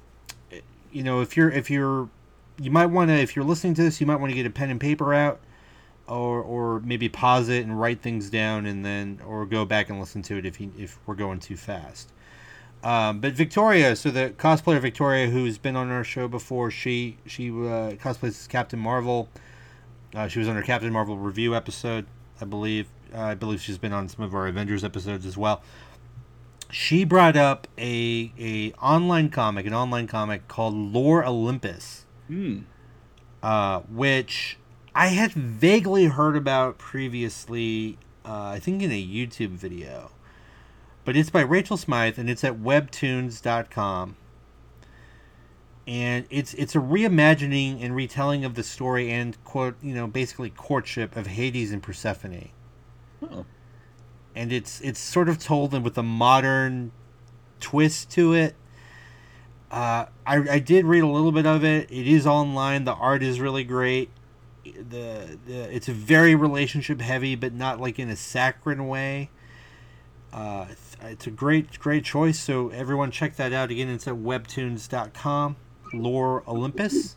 you 0.92 1.02
know, 1.02 1.20
if 1.20 1.36
you're 1.36 1.50
if 1.50 1.70
you're 1.70 2.08
you 2.58 2.70
might 2.70 2.86
want 2.86 3.10
to 3.10 3.14
if 3.14 3.36
you're 3.36 3.44
listening 3.44 3.74
to 3.74 3.82
this, 3.82 4.00
you 4.00 4.06
might 4.06 4.16
want 4.16 4.30
to 4.30 4.36
get 4.36 4.46
a 4.46 4.50
pen 4.50 4.70
and 4.70 4.80
paper 4.80 5.12
out, 5.12 5.40
or 6.06 6.40
or 6.40 6.80
maybe 6.80 7.08
pause 7.08 7.48
it 7.48 7.64
and 7.64 7.78
write 7.78 8.00
things 8.00 8.30
down, 8.30 8.66
and 8.66 8.84
then 8.84 9.20
or 9.26 9.44
go 9.46 9.64
back 9.64 9.90
and 9.90 10.00
listen 10.00 10.22
to 10.22 10.38
it 10.38 10.46
if 10.46 10.60
you, 10.60 10.72
if 10.78 10.98
we're 11.06 11.14
going 11.14 11.40
too 11.40 11.56
fast. 11.56 12.12
Um, 12.86 13.18
but 13.18 13.32
Victoria, 13.32 13.96
so 13.96 14.12
the 14.12 14.30
cosplayer 14.38 14.80
Victoria, 14.80 15.28
who's 15.28 15.58
been 15.58 15.74
on 15.74 15.90
our 15.90 16.04
show 16.04 16.28
before, 16.28 16.70
she 16.70 17.16
she 17.26 17.50
uh, 17.50 17.98
cosplays 17.98 18.28
as 18.28 18.46
Captain 18.46 18.78
Marvel. 18.78 19.28
Uh, 20.14 20.28
she 20.28 20.38
was 20.38 20.46
on 20.46 20.56
our 20.56 20.62
Captain 20.62 20.92
Marvel 20.92 21.18
review 21.18 21.56
episode, 21.56 22.06
I 22.40 22.44
believe. 22.44 22.86
Uh, 23.12 23.22
I 23.22 23.34
believe 23.34 23.60
she's 23.60 23.78
been 23.78 23.92
on 23.92 24.08
some 24.08 24.24
of 24.24 24.34
our 24.34 24.46
Avengers 24.46 24.84
episodes 24.84 25.26
as 25.26 25.36
well. 25.36 25.62
She 26.70 27.04
brought 27.04 27.36
up 27.36 27.66
a 27.76 28.32
a 28.38 28.70
online 28.74 29.30
comic, 29.30 29.66
an 29.66 29.74
online 29.74 30.06
comic 30.06 30.46
called 30.46 30.74
Lore 30.74 31.26
Olympus 31.26 32.06
uh, 33.42 33.80
which 33.80 34.58
I 34.94 35.08
had 35.08 35.32
vaguely 35.32 36.06
heard 36.06 36.36
about 36.36 36.78
previously, 36.78 37.98
uh, 38.24 38.50
I 38.54 38.58
think 38.58 38.82
in 38.82 38.90
a 38.90 39.02
YouTube 39.02 39.50
video. 39.50 40.10
But 41.06 41.16
it's 41.16 41.30
by 41.30 41.42
Rachel 41.42 41.76
Smythe 41.76 42.18
and 42.18 42.28
it's 42.28 42.42
at 42.42 42.58
webtoons.com. 42.58 44.16
And 45.86 46.26
it's 46.30 46.52
it's 46.54 46.74
a 46.74 46.80
reimagining 46.80 47.80
and 47.80 47.94
retelling 47.94 48.44
of 48.44 48.56
the 48.56 48.64
story 48.64 49.12
and 49.12 49.42
quote, 49.44 49.76
you 49.80 49.94
know, 49.94 50.08
basically 50.08 50.50
courtship 50.50 51.16
of 51.16 51.28
Hades 51.28 51.70
and 51.70 51.80
Persephone. 51.80 52.48
Oh. 53.22 53.46
And 54.34 54.52
it's 54.52 54.80
it's 54.80 54.98
sort 54.98 55.28
of 55.28 55.38
told 55.38 55.80
with 55.80 55.96
a 55.96 56.02
modern 56.02 56.90
twist 57.60 58.10
to 58.10 58.34
it. 58.34 58.56
Uh, 59.70 60.06
I, 60.26 60.36
I 60.50 60.58
did 60.58 60.86
read 60.86 61.04
a 61.04 61.08
little 61.08 61.32
bit 61.32 61.46
of 61.46 61.64
it. 61.64 61.88
It 61.88 62.08
is 62.08 62.26
online. 62.26 62.84
The 62.84 62.94
art 62.94 63.22
is 63.22 63.40
really 63.40 63.62
great. 63.62 64.10
The, 64.64 65.38
the 65.46 65.72
it's 65.72 65.86
very 65.86 66.34
relationship 66.34 67.00
heavy, 67.00 67.36
but 67.36 67.52
not 67.52 67.80
like 67.80 68.00
in 68.00 68.10
a 68.10 68.16
saccharine 68.16 68.88
way. 68.88 69.30
Uh, 70.32 70.66
it's- 71.00 71.26
a 71.26 71.30
great 71.30 71.78
great 71.78 72.04
choice. 72.04 72.38
So 72.38 72.68
everyone 72.70 73.10
check 73.10 73.36
that 73.36 73.52
out 73.52 73.70
again. 73.70 73.88
It's 73.88 74.06
at 74.08 74.14
webtoons.com. 74.14 75.56
Lore 75.92 76.42
Olympus. 76.48 77.16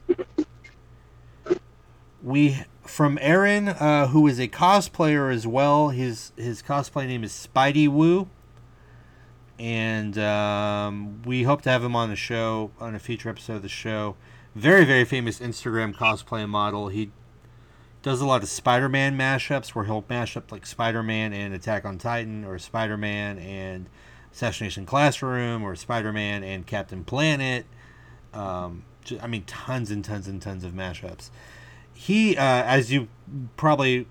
We 2.21 2.63
from 2.85 3.17
Aaron, 3.21 3.69
uh, 3.69 4.07
who 4.07 4.27
is 4.27 4.39
a 4.39 4.47
cosplayer 4.47 5.33
as 5.33 5.47
well. 5.47 5.89
His 5.89 6.31
his 6.35 6.61
cosplay 6.61 7.07
name 7.07 7.23
is 7.23 7.31
Spidey 7.31 7.87
Woo 7.87 8.27
and 9.59 10.17
um, 10.17 11.21
we 11.23 11.43
hope 11.43 11.61
to 11.63 11.69
have 11.69 11.83
him 11.83 11.95
on 11.95 12.09
the 12.09 12.15
show 12.15 12.71
on 12.79 12.95
a 12.95 12.99
future 12.99 13.29
episode 13.29 13.57
of 13.57 13.61
the 13.61 13.69
show. 13.69 14.15
Very 14.55 14.85
very 14.85 15.05
famous 15.05 15.39
Instagram 15.39 15.93
cosplay 15.93 16.47
model. 16.47 16.87
He 16.87 17.11
does 18.01 18.21
a 18.21 18.25
lot 18.25 18.43
of 18.43 18.49
Spider-Man 18.49 19.17
mashups 19.17 19.69
where 19.69 19.85
he'll 19.85 20.05
mash 20.09 20.37
up 20.37 20.51
like 20.51 20.65
Spider-Man 20.65 21.33
and 21.33 21.53
Attack 21.53 21.85
on 21.85 21.97
Titan, 21.97 22.45
or 22.45 22.57
Spider-Man 22.57 23.39
and 23.39 23.87
Assassination 24.31 24.85
Classroom, 24.85 25.63
or 25.63 25.75
Spider-Man 25.75 26.43
and 26.43 26.65
Captain 26.65 27.03
Planet. 27.03 27.65
Um, 28.33 28.83
I 29.21 29.27
mean, 29.27 29.43
tons 29.45 29.91
and 29.91 30.03
tons 30.03 30.27
and 30.27 30.41
tons 30.41 30.63
of 30.63 30.73
mashups. 30.73 31.29
He, 31.93 32.37
uh, 32.37 32.41
as 32.43 32.91
you 32.91 33.07
probably 33.57 34.07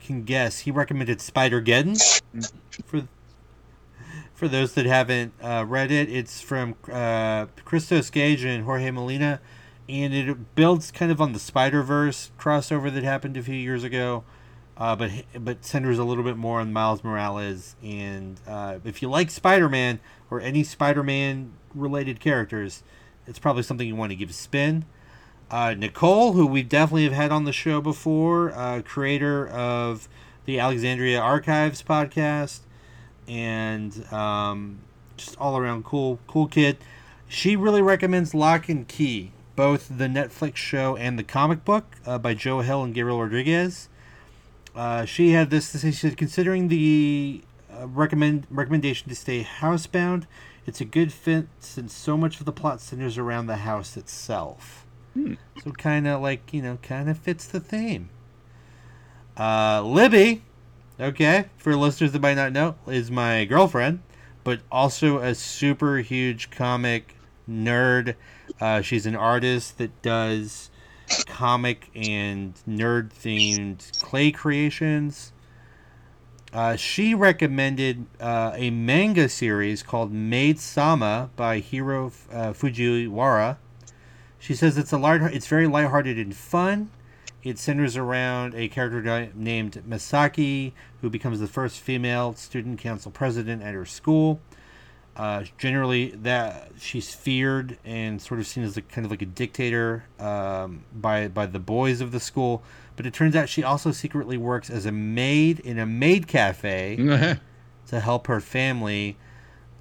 can 0.00 0.22
guess, 0.24 0.60
he 0.60 0.70
recommended 0.70 1.20
Spider-Geddon 1.20 2.22
for 2.86 3.08
for 4.40 4.48
those 4.48 4.72
that 4.72 4.86
haven't 4.86 5.34
uh, 5.42 5.66
read 5.68 5.90
it, 5.90 6.08
it's 6.08 6.40
from 6.40 6.74
uh, 6.90 7.44
Christos 7.66 8.08
Gage 8.08 8.42
and 8.42 8.64
Jorge 8.64 8.90
Molina, 8.90 9.38
and 9.90 10.14
it 10.14 10.54
builds 10.54 10.92
kind 10.92 11.10
of 11.10 11.20
on 11.20 11.32
the 11.32 11.38
Spider 11.40 11.82
Verse 11.82 12.30
crossover 12.38 12.94
that 12.94 13.02
happened 13.02 13.36
a 13.36 13.42
few 13.42 13.56
years 13.56 13.82
ago. 13.84 14.24
uh, 14.80 14.96
but 14.96 15.10
but 15.38 15.62
centers 15.64 15.98
a 15.98 16.04
little 16.04 16.24
bit 16.24 16.38
more 16.38 16.58
on 16.58 16.72
Miles 16.72 17.04
Morales. 17.04 17.76
And 17.82 18.40
uh, 18.48 18.78
if 18.82 19.02
you 19.02 19.10
like 19.10 19.30
Spider-Man 19.30 20.00
or 20.30 20.40
any 20.40 20.64
Spider-Man 20.64 21.52
related 21.74 22.18
characters, 22.18 22.82
it's 23.26 23.38
probably 23.38 23.62
something 23.62 23.86
you 23.86 23.94
want 23.94 24.10
to 24.10 24.16
give 24.16 24.30
a 24.30 24.32
spin. 24.32 24.86
Uh, 25.50 25.74
Nicole, 25.74 26.32
who 26.32 26.46
we 26.46 26.62
definitely 26.62 27.04
have 27.04 27.12
had 27.12 27.30
on 27.30 27.44
the 27.44 27.52
show 27.52 27.80
before, 27.82 28.52
uh, 28.52 28.80
creator 28.82 29.48
of 29.48 30.08
the 30.46 30.58
Alexandria 30.58 31.20
Archives 31.20 31.82
podcast, 31.82 32.60
and 33.28 34.10
um, 34.12 34.78
just 35.16 35.36
all 35.38 35.58
around 35.58 35.84
cool, 35.84 36.20
cool 36.26 36.46
kid. 36.46 36.78
She 37.28 37.54
really 37.54 37.82
recommends 37.82 38.32
Locke 38.32 38.68
and 38.68 38.88
Key, 38.88 39.32
both 39.60 39.98
the 39.98 40.06
Netflix 40.06 40.56
show 40.56 40.96
and 40.96 41.18
the 41.18 41.22
comic 41.22 41.66
book 41.66 41.84
uh, 42.06 42.16
by 42.16 42.32
Joe 42.32 42.60
Hill 42.60 42.82
and 42.82 42.94
Gabriel 42.94 43.20
Rodriguez. 43.20 43.90
Uh, 44.74 45.04
she 45.04 45.32
had 45.32 45.50
this 45.50 45.70
to. 45.72 45.78
She 45.78 45.92
said, 45.92 46.16
considering 46.16 46.68
the 46.68 47.42
uh, 47.70 47.86
recommend 47.86 48.46
recommendation 48.48 49.10
to 49.10 49.14
stay 49.14 49.44
housebound, 49.44 50.24
it's 50.64 50.80
a 50.80 50.86
good 50.86 51.12
fit 51.12 51.46
since 51.58 51.92
so 51.92 52.16
much 52.16 52.40
of 52.40 52.46
the 52.46 52.52
plot 52.52 52.80
centers 52.80 53.18
around 53.18 53.48
the 53.48 53.56
house 53.56 53.98
itself. 53.98 54.86
So 55.62 55.72
kind 55.72 56.08
of 56.08 56.22
like 56.22 56.54
you 56.54 56.62
know, 56.62 56.78
kind 56.80 57.10
of 57.10 57.18
fits 57.18 57.46
the 57.46 57.60
theme. 57.60 58.08
Uh, 59.36 59.82
Libby, 59.82 60.42
okay, 60.98 61.50
for 61.58 61.76
listeners 61.76 62.12
that 62.12 62.22
might 62.22 62.32
not 62.32 62.52
know, 62.52 62.76
is 62.86 63.10
my 63.10 63.44
girlfriend, 63.44 64.00
but 64.42 64.60
also 64.72 65.18
a 65.18 65.34
super 65.34 65.98
huge 65.98 66.50
comic 66.50 67.14
nerd. 67.46 68.14
Uh, 68.60 68.80
she's 68.80 69.06
an 69.06 69.16
artist 69.16 69.78
that 69.78 70.02
does 70.02 70.70
comic 71.26 71.90
and 71.94 72.54
nerd 72.68 73.10
themed 73.10 74.00
clay 74.00 74.30
creations. 74.30 75.32
Uh, 76.52 76.74
she 76.74 77.14
recommended 77.14 78.06
uh, 78.20 78.52
a 78.56 78.70
manga 78.70 79.28
series 79.28 79.82
called 79.82 80.12
Maid 80.12 80.58
Sama 80.58 81.30
by 81.36 81.60
Hiro 81.60 82.08
uh, 82.32 82.52
Fujiwara. 82.52 83.58
She 84.38 84.54
says 84.54 84.76
it's 84.76 84.92
a 84.92 84.98
light, 84.98 85.20
it's 85.22 85.46
very 85.46 85.66
lighthearted 85.66 86.18
and 86.18 86.34
fun. 86.34 86.90
It 87.42 87.58
centers 87.58 87.96
around 87.96 88.54
a 88.54 88.68
character 88.68 89.30
named 89.34 89.82
Misaki, 89.88 90.72
who 91.00 91.08
becomes 91.08 91.40
the 91.40 91.46
first 91.46 91.78
female 91.80 92.34
student 92.34 92.78
council 92.78 93.10
president 93.10 93.62
at 93.62 93.74
her 93.74 93.86
school. 93.86 94.40
Uh, 95.16 95.44
generally, 95.58 96.10
that 96.10 96.70
she's 96.78 97.12
feared 97.14 97.76
and 97.84 98.22
sort 98.22 98.40
of 98.40 98.46
seen 98.46 98.64
as 98.64 98.76
a 98.76 98.82
kind 98.82 99.04
of 99.04 99.10
like 99.10 99.22
a 99.22 99.26
dictator 99.26 100.04
um, 100.18 100.84
by 100.94 101.28
by 101.28 101.46
the 101.46 101.58
boys 101.58 102.00
of 102.00 102.12
the 102.12 102.20
school. 102.20 102.62
But 102.96 103.06
it 103.06 103.14
turns 103.14 103.34
out 103.34 103.48
she 103.48 103.62
also 103.62 103.92
secretly 103.92 104.36
works 104.36 104.70
as 104.70 104.86
a 104.86 104.92
maid 104.92 105.60
in 105.60 105.78
a 105.78 105.86
maid 105.86 106.26
cafe 106.26 106.96
to 107.88 108.00
help 108.00 108.26
her 108.28 108.40
family. 108.40 109.16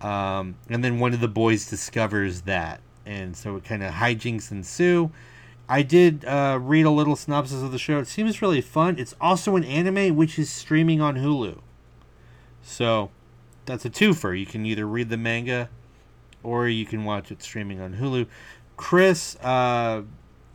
Um, 0.02 0.56
and 0.70 0.84
then 0.84 1.00
one 1.00 1.14
of 1.14 1.20
the 1.20 1.28
boys 1.28 1.70
discovers 1.70 2.42
that, 2.42 2.80
and 3.06 3.36
so 3.36 3.58
it 3.58 3.66
kind 3.66 3.84
of 3.84 3.94
hijinks 3.94 4.52
ensue. 4.52 5.12
I 5.70 5.84
did 5.84 6.26
uh, 6.26 6.58
read 6.60 6.88
a 6.88 6.90
little 6.90 7.16
synopsis 7.16 7.62
of 7.62 7.72
the 7.72 7.78
show. 7.78 8.00
It 8.00 8.08
seems 8.08 8.42
really 8.42 8.62
fun. 8.62 8.98
It's 8.98 9.16
also 9.22 9.56
an 9.56 9.64
anime 9.64 10.16
which 10.16 10.40
is 10.40 10.50
streaming 10.50 11.00
on 11.00 11.16
Hulu. 11.16 11.60
So 12.64 13.12
that's 13.70 13.86
a 13.86 13.90
twofer. 13.90 14.38
You 14.38 14.46
can 14.46 14.66
either 14.66 14.88
read 14.88 15.10
the 15.10 15.18
manga 15.18 15.70
or 16.44 16.68
you 16.68 16.86
can 16.86 17.04
watch 17.04 17.32
it 17.32 17.44
streaming 17.44 17.80
on 17.80 17.96
Hulu. 17.96 18.28
Chris 18.78 19.36
uh, 19.44 20.04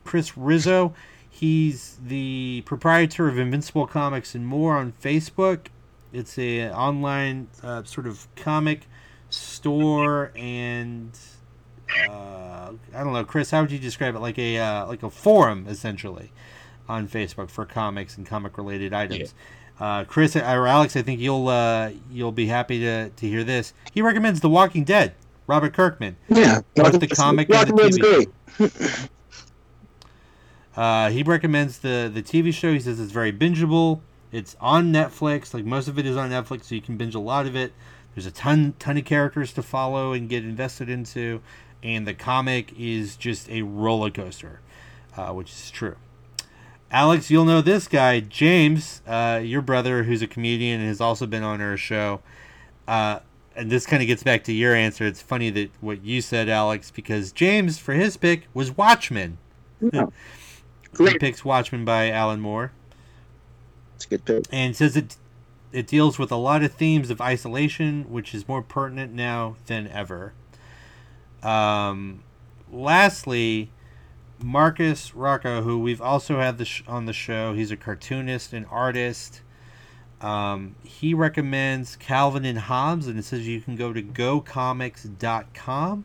Chris 0.05 0.37
Rizzo, 0.37 0.95
he's 1.29 1.99
the 2.05 2.63
proprietor 2.67 3.29
of 3.29 3.39
Invincible 3.39 3.87
Comics 3.87 4.35
and 4.35 4.47
More 4.47 4.77
on 4.77 4.93
Facebook. 4.93 5.67
It's 6.13 6.39
a 6.39 6.71
online 6.71 7.49
uh, 7.63 7.85
sort 7.85 8.07
of 8.07 8.27
comic 8.37 8.89
store 9.31 10.33
and 10.37 11.17
uh, 12.09 12.73
I 12.95 13.05
don't 13.05 13.13
know, 13.13 13.25
Chris. 13.25 13.51
How 13.51 13.61
would 13.63 13.71
you 13.73 13.79
describe 13.79 14.15
it? 14.15 14.21
Like 14.21 14.39
a 14.39 14.59
uh, 14.59 14.87
like 14.87 15.03
a 15.03 15.11
forum 15.11 15.67
essentially 15.69 16.33
on 16.89 17.09
Facebook 17.09 17.51
for 17.51 17.65
comics 17.65 18.17
and 18.17 18.27
comic 18.27 18.59
related 18.59 18.93
items. 18.93 19.35
Uh, 19.81 20.05
Chris 20.05 20.37
or 20.37 20.67
Alex, 20.67 20.97
I 20.97 21.03
think 21.03 21.21
you'll 21.21 21.49
uh, 21.49 21.91
you'll 22.11 22.33
be 22.33 22.47
happy 22.47 22.79
to, 22.81 23.11
to 23.11 23.29
hear 23.29 23.43
this. 23.45 23.75
He 23.93 24.03
recommends 24.03 24.41
The 24.41 24.49
Walking 24.49 24.85
Dead. 24.85 25.15
Robert 25.47 25.75
Kirkman. 25.75 26.17
Yeah, 26.29 26.61
Both 26.75 27.01
the 27.01 27.07
comic 27.09 27.51
and 27.51 27.69
the 27.69 27.73
TV. 27.73 28.29
great. 28.59 29.09
Uh, 30.77 31.09
he 31.11 31.23
recommends 31.23 31.79
the 31.79 32.11
the 32.13 32.21
TV 32.23 32.53
show. 32.53 32.73
He 32.73 32.81
says 32.81 32.99
it's 32.99 33.13
very 33.13 33.33
bingeable. 33.33 34.01
It's 34.33 34.57
on 34.61 34.93
Netflix. 34.93 35.55
Like 35.55 35.65
most 35.65 35.87
of 35.87 35.99
it 36.01 36.05
is 36.07 36.17
on 36.17 36.31
Netflix, 36.31 36.65
so 36.65 36.75
you 36.75 36.81
can 36.81 36.97
binge 36.97 37.15
a 37.15 37.21
lot 37.21 37.47
of 37.47 37.55
it. 37.55 37.73
There's 38.15 38.27
a 38.27 38.33
ton 38.33 38.75
ton 38.81 38.97
of 38.97 39.05
characters 39.05 39.53
to 39.53 39.63
follow 39.63 40.13
and 40.13 40.29
get 40.29 40.45
invested 40.45 40.89
into, 40.89 41.41
and 41.83 42.09
the 42.09 42.15
comic 42.15 42.73
is 42.77 43.15
just 43.17 43.49
a 43.51 43.63
roller 43.63 44.11
coaster, 44.11 44.61
uh, 45.17 45.29
which 45.33 45.51
is 45.53 45.71
true. 45.71 45.95
Alex, 46.91 47.31
you'll 47.31 47.45
know 47.45 47.61
this 47.61 47.89
guy, 47.89 48.21
James, 48.21 49.03
uh, 49.07 49.41
your 49.43 49.63
brother, 49.63 50.05
who's 50.05 50.23
a 50.23 50.27
comedian 50.27 50.81
and 50.81 50.89
has 50.89 51.01
also 51.01 51.27
been 51.27 51.43
on 51.43 51.61
our 51.61 51.77
show. 51.77 52.21
Uh, 52.87 53.19
and 53.57 53.71
this 53.71 53.87
kind 53.87 54.03
of 54.03 54.07
gets 54.07 54.23
back 54.23 54.45
to 54.45 54.53
your 54.53 54.75
answer. 54.75 55.05
It's 55.05 55.23
funny 55.23 55.51
that 55.51 55.71
what 55.81 56.05
you 56.05 56.21
said, 56.21 56.49
Alex, 56.49 56.91
because 56.91 57.33
James, 57.33 57.79
for 57.79 57.95
his 57.95 58.17
pick, 58.17 58.47
was 58.55 58.77
Watchmen. 58.77 59.39
Yeah. 59.93 60.07
He 60.97 61.19
picks 61.19 61.45
Watchmen 61.45 61.85
by 61.85 62.11
Alan 62.11 62.41
Moore 62.41 62.71
It's 63.97 64.05
a 64.07 64.09
good 64.09 64.25
pick. 64.25 64.45
and 64.53 64.77
says 64.77 64.97
it 64.97 65.17
it 65.73 65.89
deals 65.89 66.21
with 66.21 66.31
a 66.31 66.37
lot 66.37 66.63
of 66.63 66.73
themes 66.73 67.11
of 67.11 67.21
isolation, 67.21 68.05
which 68.09 68.33
is 68.33 68.47
more 68.47 68.63
pertinent 68.63 69.13
now 69.13 69.57
than 69.67 69.89
ever. 69.89 70.33
Um, 71.43 72.23
lastly, 72.71 73.71
Marcus 74.45 75.15
Rocco, 75.15 75.63
who 75.63 75.79
we've 75.79 76.03
also 76.03 76.39
had 76.39 76.59
the 76.59 76.67
sh- 76.67 76.83
on 76.87 77.07
the 77.07 77.15
show, 77.15 77.55
he's 77.55 77.71
a 77.71 77.79
cartoonist 77.79 78.53
and 78.53 78.67
artist. 78.71 79.41
Um, 80.21 80.77
he 80.85 81.15
recommends 81.15 81.97
Calvin 81.97 82.45
and 82.45 82.59
Hobbes, 82.59 83.09
and 83.09 83.19
it 83.19 83.25
says 83.25 83.49
you 83.49 83.63
can 83.63 83.75
go 83.75 83.95
to 83.95 84.03
gocomics.com, 84.03 86.05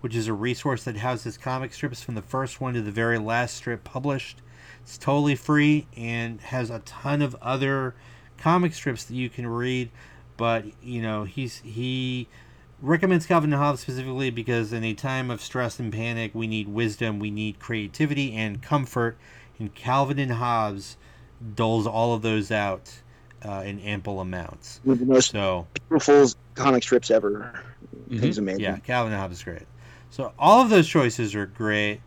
which 0.00 0.16
is 0.16 0.26
a 0.26 0.32
resource 0.32 0.82
that 0.82 0.96
houses 0.96 1.38
comic 1.38 1.72
strips 1.72 2.02
from 2.02 2.16
the 2.16 2.22
first 2.22 2.60
one 2.60 2.74
to 2.74 2.82
the 2.82 2.90
very 2.90 3.18
last 3.18 3.56
strip 3.56 3.84
published. 3.84 4.42
It's 4.82 4.98
totally 4.98 5.36
free 5.36 5.86
and 5.96 6.40
has 6.40 6.70
a 6.70 6.80
ton 6.80 7.22
of 7.22 7.36
other 7.40 7.94
comic 8.36 8.74
strips 8.74 9.04
that 9.04 9.14
you 9.14 9.30
can 9.30 9.46
read. 9.46 9.90
But 10.36 10.64
you 10.82 11.02
know, 11.02 11.22
he's 11.22 11.58
he 11.58 12.26
recommends 12.82 13.26
Calvin 13.26 13.52
and 13.52 13.60
Hobbes 13.60 13.80
specifically 13.80 14.30
because 14.30 14.72
in 14.72 14.84
a 14.84 14.94
time 14.94 15.30
of 15.30 15.40
stress 15.40 15.78
and 15.78 15.92
panic, 15.92 16.34
we 16.34 16.46
need 16.46 16.68
wisdom, 16.68 17.18
we 17.18 17.30
need 17.30 17.58
creativity 17.58 18.34
and 18.34 18.62
comfort. 18.62 19.16
And 19.58 19.74
Calvin 19.74 20.18
and 20.18 20.32
Hobbes 20.32 20.96
doles 21.54 21.86
all 21.86 22.14
of 22.14 22.22
those 22.22 22.50
out 22.50 22.90
uh, 23.44 23.62
in 23.64 23.78
ample 23.80 24.20
amounts. 24.20 24.80
One 24.84 24.94
of 24.94 25.00
the 25.00 25.06
most 25.06 25.30
So 25.30 25.66
beautiful 25.88 26.26
comic 26.54 26.82
strips 26.82 27.10
ever. 27.10 27.62
Mhm. 28.10 28.22
It's 28.22 28.38
amazing. 28.38 28.62
yeah, 28.62 28.76
Calvin 28.78 29.12
and 29.12 29.20
Hobbes 29.20 29.38
is 29.38 29.44
great. 29.44 29.62
So 30.10 30.32
all 30.38 30.60
of 30.60 30.70
those 30.70 30.88
choices 30.88 31.34
are 31.34 31.46
great. 31.46 32.00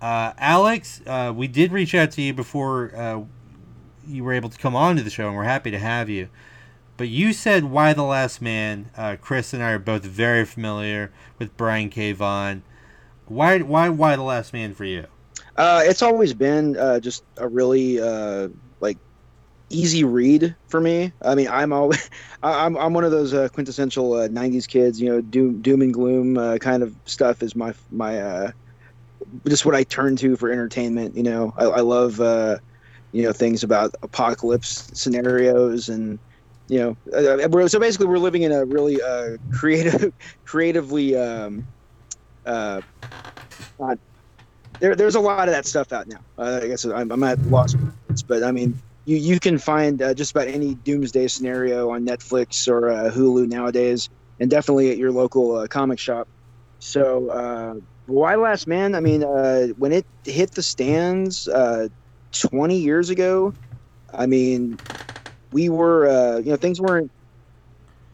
Uh, 0.00 0.32
Alex, 0.38 1.00
uh, 1.06 1.32
we 1.34 1.48
did 1.48 1.72
reach 1.72 1.94
out 1.94 2.10
to 2.12 2.22
you 2.22 2.34
before 2.34 2.94
uh, 2.94 3.20
you 4.06 4.22
were 4.22 4.32
able 4.34 4.48
to 4.50 4.58
come 4.58 4.76
on 4.76 4.96
to 4.96 5.02
the 5.02 5.10
show, 5.10 5.26
and 5.26 5.36
we're 5.36 5.44
happy 5.44 5.70
to 5.70 5.78
have 5.78 6.08
you. 6.10 6.28
But 6.96 7.08
you 7.08 7.32
said 7.32 7.64
"Y 7.64 7.92
the 7.92 8.02
Last 8.02 8.40
Man." 8.40 8.90
Uh, 8.96 9.16
Chris 9.20 9.52
and 9.52 9.62
I 9.62 9.72
are 9.72 9.78
both 9.78 10.04
very 10.04 10.44
familiar 10.44 11.12
with 11.38 11.56
Brian 11.56 11.90
K. 11.90 12.12
Vaughan. 12.12 12.62
Why, 13.26 13.58
why, 13.58 13.88
why 13.88 14.16
the 14.16 14.22
Last 14.22 14.52
Man 14.52 14.74
for 14.74 14.84
you? 14.84 15.06
Uh, 15.56 15.82
it's 15.84 16.02
always 16.02 16.32
been 16.32 16.76
uh, 16.76 17.00
just 17.00 17.24
a 17.38 17.48
really 17.48 18.00
uh, 18.00 18.48
like 18.80 18.98
easy 19.70 20.04
read 20.04 20.54
for 20.68 20.80
me. 20.80 21.12
I 21.22 21.34
mean, 21.34 21.48
I'm 21.48 21.72
always 21.72 22.08
I'm 22.42 22.76
I'm 22.76 22.94
one 22.94 23.04
of 23.04 23.10
those 23.10 23.34
uh, 23.34 23.48
quintessential 23.48 24.14
uh, 24.14 24.28
'90s 24.28 24.66
kids. 24.68 25.00
You 25.00 25.08
know, 25.10 25.20
doom 25.20 25.60
doom 25.60 25.82
and 25.82 25.92
gloom 25.92 26.38
uh, 26.38 26.58
kind 26.58 26.82
of 26.82 26.94
stuff 27.04 27.42
is 27.42 27.56
my 27.56 27.74
my 27.90 28.20
uh, 28.20 28.50
just 29.46 29.66
what 29.66 29.74
I 29.74 29.84
turn 29.84 30.16
to 30.16 30.36
for 30.36 30.50
entertainment. 30.50 31.16
You 31.16 31.24
know, 31.24 31.54
I, 31.56 31.64
I 31.64 31.80
love 31.80 32.20
uh, 32.20 32.58
you 33.12 33.22
know 33.22 33.32
things 33.32 33.62
about 33.62 33.94
apocalypse 34.02 34.90
scenarios 34.92 35.88
and 35.88 36.18
you 36.68 36.78
know 36.78 36.96
uh, 37.16 37.48
we're, 37.48 37.68
so 37.68 37.78
basically 37.78 38.06
we're 38.06 38.18
living 38.18 38.42
in 38.42 38.52
a 38.52 38.64
really 38.64 39.00
uh, 39.00 39.36
creative 39.52 40.12
creatively 40.44 41.16
um, 41.16 41.66
uh, 42.44 42.80
there, 44.80 44.94
there's 44.94 45.14
a 45.14 45.20
lot 45.20 45.48
of 45.48 45.54
that 45.54 45.66
stuff 45.66 45.92
out 45.92 46.06
now. 46.06 46.20
Uh, 46.38 46.60
I 46.62 46.68
guess 46.68 46.84
I'm, 46.84 47.10
I'm 47.10 47.22
at 47.22 47.40
loss 47.46 47.74
words, 47.74 48.22
but 48.22 48.42
I 48.42 48.50
mean, 48.52 48.78
you, 49.04 49.16
you 49.16 49.40
can 49.40 49.58
find 49.58 50.00
uh, 50.02 50.14
just 50.14 50.32
about 50.32 50.48
any 50.48 50.74
doomsday 50.74 51.28
scenario 51.28 51.90
on 51.90 52.04
Netflix 52.04 52.68
or 52.68 52.90
uh, 52.90 53.10
Hulu 53.10 53.48
nowadays, 53.48 54.08
and 54.40 54.50
definitely 54.50 54.90
at 54.90 54.98
your 54.98 55.12
local 55.12 55.56
uh, 55.56 55.66
comic 55.66 55.98
shop. 55.98 56.28
So, 56.78 57.28
uh, 57.30 57.74
Y 58.06 58.34
Last 58.36 58.66
Man? 58.66 58.94
I 58.94 59.00
mean, 59.00 59.24
uh, 59.24 59.68
when 59.78 59.92
it 59.92 60.06
hit 60.24 60.52
the 60.52 60.62
stands 60.62 61.48
uh, 61.48 61.88
20 62.32 62.76
years 62.76 63.10
ago, 63.10 63.54
I 64.12 64.26
mean, 64.26 64.78
we 65.52 65.68
were, 65.68 66.06
uh, 66.06 66.38
you 66.38 66.50
know, 66.50 66.56
things 66.56 66.80
weren't 66.80 67.10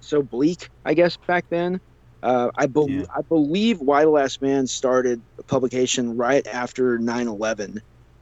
so 0.00 0.22
bleak, 0.22 0.68
I 0.84 0.94
guess, 0.94 1.16
back 1.26 1.44
then. 1.50 1.80
Uh, 2.22 2.50
I, 2.56 2.66
bel 2.66 2.88
Yeah. 2.88 3.04
I 3.16 3.22
believe 3.28 3.80
Y 3.80 4.02
the 4.04 4.10
Last 4.10 4.40
Man 4.40 4.66
started 4.66 5.22
publication 5.48 6.16
right 6.16 6.46
after 6.46 6.98
9 6.98 7.28
11. 7.28 7.78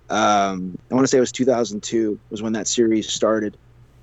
Um, 0.09 0.75
I 0.91 0.95
want 0.95 1.05
to 1.05 1.09
say 1.09 1.19
it 1.19 1.21
was 1.21 1.33
2002 1.33 2.19
was 2.31 2.43
when 2.43 2.53
that 2.55 2.69
series 2.69 3.13
started. 3.13 3.57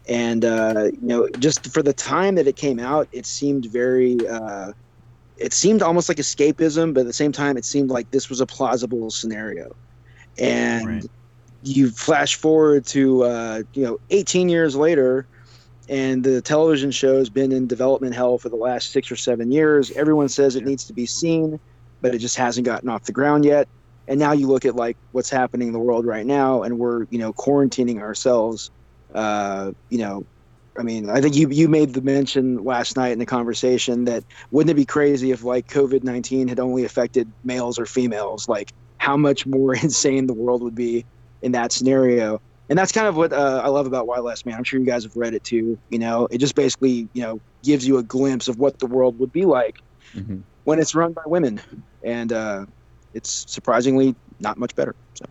And, 0.08 0.46
uh, 0.46 0.86
you 0.94 1.08
know, 1.08 1.28
just 1.40 1.72
for 1.74 1.84
the 1.84 1.94
time 1.94 2.36
that 2.36 2.48
it 2.48 2.56
came 2.56 2.80
out, 2.80 3.08
it 3.12 3.26
seemed 3.26 3.66
very, 3.72 4.18
uh, 4.28 4.72
it 5.38 5.54
seemed 5.54 5.82
almost 5.82 6.10
like 6.10 6.18
escapism, 6.18 6.94
but 6.94 7.02
at 7.02 7.08
the 7.08 7.14
same 7.14 7.32
time, 7.32 7.58
it 7.58 7.66
seemed 7.66 7.90
like 7.90 8.10
this 8.12 8.30
was 8.30 8.42
a 8.42 8.46
plausible 8.48 9.10
scenario. 9.10 9.68
And 10.40 10.86
Right. 10.88 11.06
You 11.68 11.90
flash 11.90 12.36
forward 12.36 12.86
to, 12.88 13.24
uh, 13.24 13.64
you 13.74 13.84
know, 13.84 14.00
18 14.10 14.50
years 14.50 14.76
later, 14.76 15.28
and 15.90 16.24
the 16.24 16.42
television 16.42 16.92
show 16.92 17.18
has 17.18 17.30
been 17.30 17.52
in 17.52 17.68
development 17.68 18.14
hell 18.14 18.38
for 18.38 18.50
the 18.50 18.56
last 18.56 18.92
six 18.92 19.12
or 19.12 19.16
seven 19.16 19.52
years. 19.52 19.92
Everyone 19.92 20.30
says 20.30 20.56
it 20.56 20.66
needs 20.66 20.86
to 20.86 20.94
be 20.94 21.06
seen, 21.06 21.60
but 22.02 22.14
it 22.14 22.20
just 22.20 22.36
hasn't 22.36 22.66
gotten 22.66 22.90
off 22.90 23.04
the 23.04 23.12
ground 23.12 23.46
yet. 23.46 23.68
And 24.08 24.20
now 24.20 24.32
you 24.32 24.48
look 24.48 24.66
at 24.66 24.76
like 24.76 24.98
what's 25.12 25.30
happening 25.30 25.68
in 25.68 25.74
the 25.74 25.80
world 25.80 26.06
right 26.06 26.26
now, 26.26 26.64
and 26.64 26.80
we're 26.80 27.06
you 27.10 27.18
know 27.18 27.34
quarantining 27.34 28.00
ourselves. 28.00 28.72
Uh, 29.14 29.72
you 29.90 29.98
know, 29.98 30.26
I 30.78 30.84
mean, 30.84 31.10
I 31.10 31.20
think 31.20 31.36
you 31.36 31.50
you 31.50 31.68
made 31.68 31.94
the 31.94 32.02
mention 32.02 32.64
last 32.64 32.96
night 32.96 33.12
in 33.12 33.20
the 33.20 33.26
conversation 33.26 34.06
that 34.06 34.24
wouldn't 34.52 34.72
it 34.72 34.76
be 34.76 34.86
crazy 34.86 35.32
if 35.32 35.44
like 35.44 35.68
COVID 35.68 36.04
nineteen 36.04 36.48
had 36.48 36.60
only 36.60 36.86
affected 36.86 37.30
males 37.44 37.78
or 37.78 37.86
females? 37.86 38.48
Like 38.48 38.72
how 38.98 39.18
much 39.18 39.46
more 39.46 39.74
insane 39.84 40.28
the 40.28 40.34
world 40.34 40.64
would 40.64 40.76
be 40.76 41.06
in 41.42 41.52
that 41.54 41.72
scenario 41.72 42.42
and 42.70 42.78
that's 42.78 42.92
kind 42.92 43.08
of 43.08 43.16
what 43.16 43.32
uh, 43.32 43.62
I 43.64 43.70
love 43.70 43.88
about 43.88 44.08
Y 44.08 44.20
Last 44.20 44.46
Man. 44.46 44.56
I'm 44.58 44.64
sure 44.64 44.80
you 44.80 44.86
guys 44.86 45.04
have 45.04 45.16
read 45.16 45.34
it 45.34 45.44
too. 45.44 45.80
You 45.90 46.00
know, 46.00 46.28
it 46.30 46.40
just 46.40 46.56
basically 46.56 47.08
you 47.14 47.22
know 47.22 47.40
gives 47.64 47.88
you 47.88 47.98
a 47.98 48.04
glimpse 48.04 48.48
of 48.48 48.58
what 48.58 48.80
the 48.80 48.88
world 48.88 49.20
would 49.20 49.32
be 49.32 49.46
like 49.46 49.78
Mhm. 50.14 50.44
when 50.64 50.80
it's 50.80 50.96
run 50.96 51.14
by 51.14 51.22
women, 51.26 51.62
and 52.04 52.32
uh, 52.34 52.66
it's 53.14 53.46
surprisingly 53.48 54.16
not 54.40 54.58
much 54.58 54.76
better. 54.76 54.96
So 55.14 55.26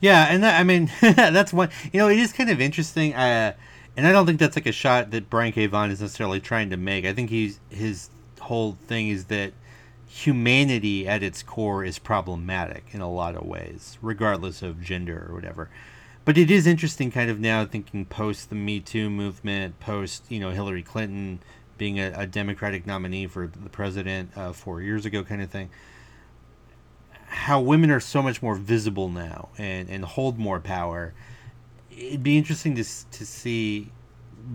Yeah, 0.00 0.26
and 0.30 0.42
that, 0.42 0.58
I 0.58 0.64
mean 0.64 0.90
that's 1.00 1.52
one. 1.52 1.70
You 1.92 1.98
know, 1.98 2.08
it 2.08 2.18
is 2.18 2.32
kind 2.32 2.50
of 2.50 2.60
interesting. 2.60 3.14
Uh, 3.14 3.52
and 3.96 4.06
I 4.06 4.12
don't 4.12 4.24
think 4.26 4.38
that's 4.38 4.56
like 4.56 4.66
a 4.66 4.72
shot 4.72 5.10
that 5.10 5.28
Brian 5.28 5.52
K. 5.52 5.66
Vaughan 5.66 5.90
is 5.90 6.00
necessarily 6.00 6.40
trying 6.40 6.70
to 6.70 6.76
make. 6.76 7.04
I 7.04 7.12
think 7.12 7.30
he's 7.30 7.60
his 7.70 8.08
whole 8.40 8.76
thing 8.86 9.08
is 9.08 9.26
that 9.26 9.52
humanity 10.10 11.06
at 11.06 11.22
its 11.22 11.42
core 11.42 11.84
is 11.84 11.98
problematic 11.98 12.86
in 12.92 13.00
a 13.00 13.10
lot 13.10 13.36
of 13.36 13.46
ways, 13.46 13.96
regardless 14.02 14.62
of 14.62 14.82
gender 14.82 15.26
or 15.28 15.34
whatever. 15.34 15.70
But 16.24 16.36
it 16.36 16.50
is 16.50 16.66
interesting, 16.66 17.10
kind 17.10 17.30
of 17.30 17.40
now 17.40 17.64
thinking 17.64 18.04
post 18.04 18.50
the 18.50 18.56
Me 18.56 18.80
Too 18.80 19.08
movement, 19.08 19.80
post 19.80 20.24
you 20.28 20.40
know 20.40 20.50
Hillary 20.50 20.82
Clinton 20.82 21.40
being 21.78 21.98
a, 21.98 22.12
a 22.14 22.26
Democratic 22.26 22.86
nominee 22.86 23.26
for 23.26 23.46
the 23.46 23.70
president 23.70 24.36
uh, 24.36 24.52
four 24.52 24.82
years 24.82 25.06
ago, 25.06 25.24
kind 25.24 25.42
of 25.42 25.50
thing 25.50 25.70
how 27.30 27.60
women 27.60 27.92
are 27.92 28.00
so 28.00 28.20
much 28.20 28.42
more 28.42 28.56
visible 28.56 29.08
now 29.08 29.48
and, 29.56 29.88
and 29.88 30.04
hold 30.04 30.36
more 30.36 30.58
power. 30.58 31.14
It'd 31.90 32.24
be 32.24 32.36
interesting 32.36 32.74
to, 32.74 32.84
to 32.84 33.24
see 33.24 33.92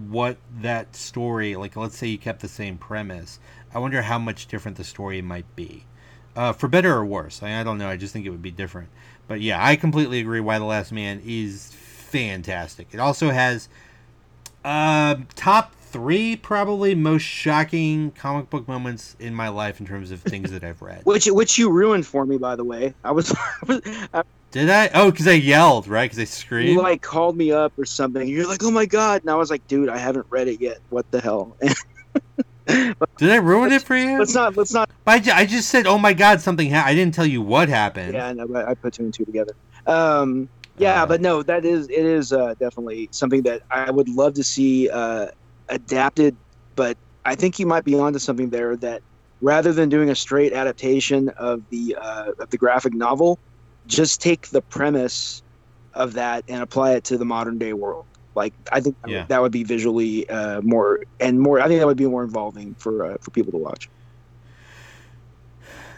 what 0.09 0.37
that 0.59 0.93
story, 0.93 1.55
like 1.55 1.77
let's 1.77 1.97
say 1.97 2.07
you 2.07 2.17
kept 2.17 2.41
the 2.41 2.49
same 2.49 2.77
premise, 2.77 3.39
I 3.75 3.79
wonder 3.79 4.01
how 4.01 4.17
much 4.17 4.47
different 4.47 4.77
the 4.77 4.85
story 4.85 5.21
might 5.21 5.53
be. 5.57 5.83
Uh, 6.33 6.53
for 6.53 6.69
better 6.69 6.93
or 6.93 7.05
worse. 7.05 7.43
I, 7.43 7.59
I 7.59 7.63
don't 7.63 7.77
know. 7.77 7.89
I 7.89 7.97
just 7.97 8.13
think 8.13 8.25
it 8.25 8.29
would 8.29 8.41
be 8.41 8.51
different. 8.51 8.87
But 9.27 9.41
yeah, 9.41 9.63
I 9.63 9.75
completely 9.75 10.19
agree 10.21 10.39
Y 10.39 10.57
The 10.57 10.65
Last 10.65 10.93
Man 10.93 11.21
is 11.25 11.73
fantastic. 11.73 12.87
It 12.93 12.99
also 12.99 13.31
has 13.31 13.67
uh, 14.63 15.17
top 15.35 15.75
three 15.75 16.37
probably 16.37 16.95
most 16.95 17.23
shocking 17.23 18.11
comic 18.11 18.49
book 18.49 18.65
moments 18.67 19.17
in 19.19 19.35
my 19.35 19.49
life 19.49 19.81
in 19.81 19.85
terms 19.85 20.11
of 20.11 20.21
things 20.21 20.51
that 20.51 20.63
I've 20.63 20.81
read. 20.81 21.01
which 21.05 21.25
which 21.27 21.57
you 21.57 21.69
ruined 21.69 22.05
for 22.05 22.25
me, 22.25 22.37
by 22.37 22.55
the 22.55 22.63
way. 22.63 22.93
I 23.03 23.11
was, 23.11 23.33
I 23.67 24.23
Did 24.51 24.69
I? 24.69 24.89
Oh, 24.93 25.11
because 25.11 25.27
I 25.27 25.33
yelled, 25.33 25.87
right? 25.89 26.05
Because 26.05 26.19
I 26.19 26.25
screamed. 26.25 26.69
you 26.69 26.81
like 26.81 27.01
called 27.01 27.35
me 27.35 27.51
up 27.51 27.77
or 27.77 27.85
something. 27.85 28.25
You're 28.25 28.47
like, 28.47 28.63
oh 28.63 28.71
my 28.71 28.85
god, 28.85 29.21
and 29.21 29.29
I 29.29 29.35
was 29.35 29.49
like, 29.49 29.67
dude, 29.67 29.89
I 29.89 29.97
haven't 29.97 30.27
read 30.29 30.47
it 30.47 30.61
yet. 30.61 30.79
What 30.89 31.09
the 31.11 31.19
hell? 31.19 31.57
Did 33.17 33.31
I 33.31 33.35
ruin 33.35 33.71
it 33.71 33.83
for 33.83 33.95
you? 33.95 34.17
let's 34.17 34.33
not 34.33 34.57
let's 34.57 34.73
not. 34.73 34.89
I, 35.05 35.21
I 35.33 35.45
just 35.45 35.69
said, 35.69 35.85
oh 35.85 35.97
my 35.97 36.13
god, 36.13 36.41
something 36.41 36.69
happened. 36.69 36.89
I 36.91 36.95
didn't 36.95 37.13
tell 37.13 37.25
you 37.25 37.41
what 37.41 37.69
happened. 37.69 38.13
Yeah, 38.13 38.27
I 38.27 38.33
know. 38.33 38.47
but 38.47 38.67
I 38.67 38.73
put 38.73 38.93
two 38.93 39.03
and 39.03 39.13
two 39.13 39.25
together. 39.25 39.53
Um, 39.85 40.49
yeah, 40.77 41.03
Uh, 41.03 41.05
but 41.05 41.21
no, 41.21 41.43
that 41.43 41.63
is 41.63 41.87
it 41.89 42.05
is 42.05 42.33
uh, 42.33 42.55
definitely 42.59 43.09
something 43.11 43.43
that 43.43 43.61
I 43.71 43.91
would 43.91 44.09
love 44.09 44.33
to 44.33 44.43
see 44.43 44.89
uh, 44.89 45.27
adapted. 45.69 46.35
But 46.75 46.97
I 47.23 47.35
think 47.35 47.59
you 47.59 47.65
might 47.65 47.83
be 47.83 47.95
onto 47.95 48.19
something 48.19 48.49
there. 48.49 48.75
That 48.77 49.01
rather 49.41 49.71
than 49.71 49.89
doing 49.89 50.09
a 50.09 50.15
straight 50.15 50.53
adaptation 50.53 51.29
of 51.37 51.61
the 51.69 51.95
uh, 51.99 52.31
of 52.39 52.49
the 52.49 52.57
graphic 52.57 52.93
novel, 52.93 53.39
just 53.85 54.21
take 54.21 54.49
the 54.49 54.61
premise 54.63 55.43
of 55.93 56.13
that 56.13 56.43
and 56.47 56.61
apply 56.61 56.93
it 56.93 57.03
to 57.05 57.17
the 57.17 57.25
modern 57.25 57.57
day 57.57 57.73
world. 57.73 58.05
Like 58.35 58.53
I 58.71 58.79
think 58.81 58.95
that 59.01 59.07
would- 59.07 59.13
Yeah. 59.13 59.25
that 59.27 59.41
would 59.41 59.51
be 59.51 59.63
visually 59.63 60.27
uh, 60.29 60.61
more 60.61 61.01
and 61.19 61.39
more. 61.39 61.59
I 61.59 61.67
think 61.67 61.79
that 61.79 61.87
would 61.87 61.97
be 61.97 62.07
more 62.07 62.23
involving 62.23 62.75
for 62.75 63.05
uh, 63.05 63.17
for 63.21 63.31
people 63.31 63.51
to 63.53 63.57
watch. 63.57 63.89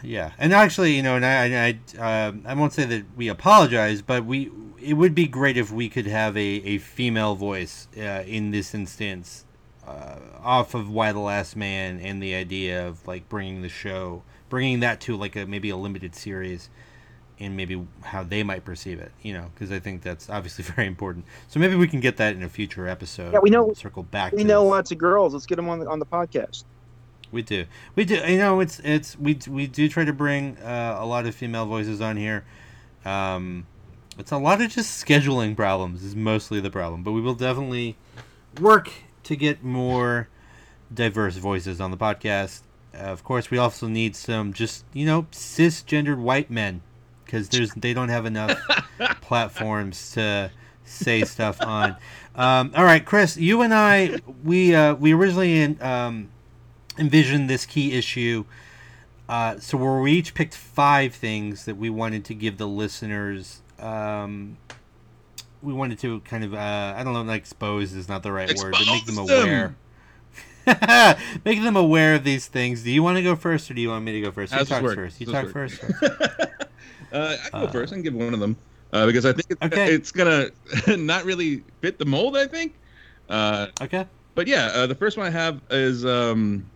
Yeah, 0.02 0.30
and 0.38 0.52
actually, 0.52 0.94
you 0.94 1.02
know, 1.02 1.16
and 1.16 1.26
I, 1.26 1.76
I, 2.00 2.28
um 2.28 2.42
I 2.46 2.54
won't 2.54 2.72
say 2.72 2.84
that 2.84 3.04
we 3.16 3.26
apologize, 3.28 4.00
but 4.00 4.24
we, 4.24 4.50
it 4.80 4.94
would 4.94 5.12
be 5.14 5.26
great 5.26 5.56
if 5.56 5.72
we 5.72 5.88
could 5.88 6.06
have 6.06 6.36
a, 6.36 6.40
a 6.40 6.78
female 6.78 7.34
voice 7.34 7.88
uh, 7.96 8.22
in 8.24 8.52
this 8.52 8.74
instance, 8.74 9.44
uh, 9.86 10.16
off 10.40 10.74
of 10.74 10.88
Y 10.88 11.10
the 11.10 11.18
Last 11.18 11.56
Man 11.56 11.98
and 11.98 12.22
the 12.22 12.34
idea 12.34 12.86
of 12.86 13.04
like 13.08 13.28
bringing 13.28 13.62
the 13.62 13.68
show, 13.68 14.22
bringing 14.48 14.78
that 14.80 15.00
to 15.00 15.16
like 15.16 15.34
a 15.34 15.46
maybe 15.46 15.68
a 15.70 15.76
limited 15.76 16.14
series, 16.14 16.70
and 17.40 17.56
maybe 17.56 17.86
how 18.02 18.22
they 18.24 18.42
might 18.42 18.64
perceive 18.64 18.98
it, 18.98 19.12
you 19.22 19.32
know, 19.32 19.50
because 19.54 19.70
I 19.70 19.78
think 19.78 20.02
that's 20.02 20.28
obviously 20.28 20.64
very 20.76 20.86
important. 20.86 21.24
So 21.48 21.60
maybe 21.60 21.76
we 21.76 21.88
can 21.88 22.00
get 22.00 22.16
that 22.16 22.34
in 22.34 22.42
a 22.42 22.48
future 22.48 22.88
episode. 22.88 23.32
Yeah, 23.32 23.40
we 23.40 23.50
know- 23.50 23.72
circle 23.74 24.02
back. 24.02 24.32
We 24.32 24.44
know 24.44 24.64
this. 24.64 24.70
lots 24.70 24.92
of 24.92 24.98
girls. 24.98 25.32
Let's 25.34 25.46
get 25.46 25.56
them 25.56 25.68
on 25.68 25.80
the, 25.80 25.88
on 25.88 25.98
the 25.98 26.06
podcast. 26.06 26.64
We 27.30 27.42
do. 27.42 27.66
We 27.94 28.04
do. 28.04 28.16
You 28.16 28.38
know, 28.38 28.60
it's 28.60 28.80
it's 28.80 29.18
we 29.18 29.38
we 29.46 29.66
do 29.66 29.86
try 29.88 30.04
to 30.06 30.14
bring 30.14 30.56
uh, 30.58 30.96
a 30.98 31.04
lot 31.04 31.26
of 31.26 31.34
female 31.34 31.66
voices 31.66 32.00
on 32.00 32.16
here. 32.16 32.44
Um, 33.04 33.66
it's 34.18 34.32
a 34.32 34.38
lot 34.38 34.62
of 34.62 34.70
just 34.70 35.04
scheduling 35.04 35.54
problems 35.54 36.02
is 36.02 36.16
mostly 36.16 36.58
the 36.60 36.70
problem, 36.70 37.02
but 37.02 37.12
we 37.12 37.20
will 37.20 37.34
definitely 37.34 37.96
work 38.60 38.90
to 39.24 39.36
get 39.36 39.62
more 39.62 40.28
diverse 40.92 41.36
voices 41.36 41.82
on 41.82 41.90
the 41.90 41.98
podcast. 41.98 42.62
Uh, 42.94 42.98
of 42.98 43.22
course, 43.24 43.50
we 43.50 43.58
also 43.58 43.86
need 43.88 44.16
some 44.16 44.54
just 44.54 44.86
you 44.94 45.04
know 45.04 45.24
cisgendered 45.30 46.18
white 46.18 46.50
men 46.50 46.80
because 47.28 47.48
there's 47.50 47.72
they 47.74 47.92
don't 47.92 48.08
have 48.08 48.24
enough 48.24 48.58
platforms 49.20 50.12
to 50.12 50.50
say 50.84 51.22
stuff 51.24 51.60
on. 51.60 51.96
Um, 52.34 52.72
all 52.74 52.84
right, 52.84 53.04
Chris, 53.04 53.36
you 53.36 53.60
and 53.60 53.74
I 53.74 54.18
we 54.42 54.74
uh, 54.74 54.94
we 54.94 55.12
originally 55.12 55.58
in, 55.60 55.80
um, 55.82 56.30
envisioned 56.98 57.50
this 57.50 57.66
key 57.66 57.92
issue. 57.92 58.44
Uh, 59.28 59.58
so 59.58 59.76
where 59.76 60.00
we 60.00 60.12
each 60.12 60.32
picked 60.32 60.54
five 60.54 61.14
things 61.14 61.66
that 61.66 61.76
we 61.76 61.90
wanted 61.90 62.24
to 62.24 62.34
give 62.34 62.56
the 62.56 62.66
listeners. 62.66 63.60
Um, 63.78 64.56
we 65.60 65.74
wanted 65.74 65.98
to 65.98 66.20
kind 66.20 66.44
of 66.44 66.54
uh, 66.54 66.94
I 66.96 67.04
don't 67.04 67.12
know, 67.12 67.22
like 67.22 67.42
expose 67.42 67.92
is 67.92 68.08
not 68.08 68.22
the 68.22 68.32
right 68.32 68.48
word, 68.56 68.72
but 68.72 68.86
make 68.86 69.04
them 69.04 69.18
Expose 69.18 69.28
them. 69.28 69.48
aware. 69.48 69.76
make 71.44 71.62
them 71.62 71.76
aware 71.76 72.14
of 72.14 72.24
these 72.24 72.46
things. 72.46 72.82
Do 72.82 72.90
you 72.90 73.02
want 73.02 73.16
to 73.16 73.22
go 73.22 73.36
first, 73.36 73.70
or 73.70 73.74
do 73.74 73.80
you 73.80 73.88
want 73.90 74.04
me 74.04 74.12
to 74.12 74.20
go 74.20 74.30
first? 74.30 74.52
You 74.52 74.58
How's 74.58 74.68
this 74.68 74.94
first? 74.94 75.20
You 75.20 75.32
How's 75.32 75.44
talk 75.44 75.52
first. 75.52 75.80
Uh, 77.12 77.36
I 77.44 77.48
can 77.50 77.60
go 77.60 77.66
Uh, 77.66 77.70
first. 77.70 77.92
I 77.92 77.96
can 77.96 78.02
give 78.02 78.14
one 78.14 78.34
of 78.34 78.40
them 78.40 78.56
uh, 78.92 79.06
because 79.06 79.24
I 79.24 79.32
think 79.32 79.46
it's, 79.50 79.62
Okay. 79.64 79.92
it's 79.92 80.12
gonna 80.12 80.50
not 80.96 81.24
really 81.24 81.64
fit 81.80 81.98
the 81.98 82.04
mold. 82.06 82.36
I 82.36 82.46
think. 82.46 82.78
Uh, 83.28 83.68
Okay. 83.80 84.06
but 84.34 84.46
yeah, 84.46 84.66
uh, 84.74 84.86
the 84.86 84.94
first 84.94 85.16
one 85.16 85.26
I 85.26 85.30
have 85.30 85.60
is 85.70 86.04
um, 86.04 86.70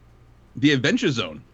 the 0.56 0.72
Adventure 0.72 1.10
Zone. 1.10 1.44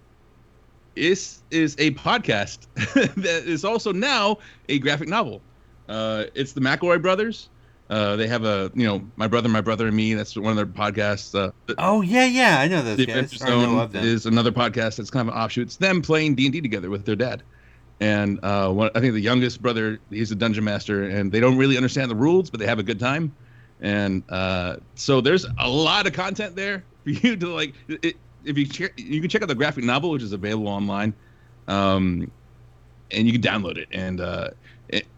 Is 0.96 1.44
is 1.52 1.76
a 1.78 1.92
podcast 1.92 2.66
that 2.74 3.44
is 3.46 3.64
also 3.64 3.92
now 3.92 4.38
a 4.68 4.80
graphic 4.80 5.08
novel. 5.08 5.44
Uh, 5.88 6.24
it's 6.34 6.54
the 6.54 6.60
McElroy 6.60 7.00
brothers. 7.00 7.50
Uh, 7.88 8.16
they 8.16 8.26
have 8.26 8.44
a 8.44 8.72
you 8.74 8.84
know 8.84 9.08
my 9.14 9.28
brother, 9.28 9.48
my 9.48 9.60
brother 9.60 9.86
and 9.86 9.94
me. 9.94 10.14
That's 10.14 10.36
one 10.36 10.50
of 10.50 10.56
their 10.56 10.66
podcasts. 10.66 11.34
Uh, 11.38 11.52
Oh 11.78 12.02
yeah, 12.02 12.24
yeah, 12.26 12.58
I 12.58 12.66
know 12.66 12.82
those 12.82 12.96
the 12.96 13.06
guys. 13.06 13.32
Adventure 13.32 13.44
Or 13.44 13.46
I 13.46 13.62
know 13.62 13.88
Zone 13.92 14.04
is 14.04 14.26
another 14.26 14.50
podcast 14.50 14.96
that's 14.96 15.10
kind 15.10 15.28
of 15.28 15.34
an 15.36 15.40
offshoot. 15.40 15.68
It's 15.68 15.76
them 15.76 16.02
playing 16.02 16.34
D 16.34 16.46
and 16.46 16.52
D 16.52 16.60
together 16.60 16.90
with 16.90 17.04
their 17.06 17.14
dad, 17.16 17.44
and 18.00 18.38
uh, 18.42 18.70
one, 18.70 18.90
I 18.94 19.00
think 19.00 19.14
the 19.14 19.20
youngest 19.20 19.60
brother 19.62 20.00
he's 20.10 20.30
a 20.30 20.34
dungeon 20.36 20.64
master, 20.64 21.04
and 21.04 21.32
they 21.32 21.40
don't 21.40 21.56
really 21.56 21.76
understand 21.76 22.10
the 22.10 22.16
rules, 22.16 22.50
but 22.50 22.60
they 22.60 22.66
have 22.66 22.78
a 22.78 22.82
good 22.84 23.00
time, 23.00 23.36
and 23.80 24.24
uh, 24.28 24.76
so 24.94 25.20
there's 25.20 25.46
a 25.58 25.68
lot 25.68 26.06
of 26.06 26.12
content 26.12 26.56
there 26.56 26.86
for 27.04 27.10
you 27.10 27.36
to 27.36 27.48
like. 27.48 27.74
It, 27.88 28.16
if 28.44 28.56
you 28.56 28.66
check, 28.66 28.92
you 28.96 29.20
can 29.20 29.28
check 29.28 29.42
out 29.42 29.48
the 29.48 29.54
graphic 29.54 29.84
novel, 29.84 30.10
which 30.10 30.22
is 30.22 30.32
available 30.32 30.68
online, 30.68 31.14
um, 31.66 32.30
and 33.10 33.26
you 33.26 33.32
can 33.32 33.42
download 33.42 33.76
it, 33.78 33.88
and 33.90 34.20
uh, 34.20 34.48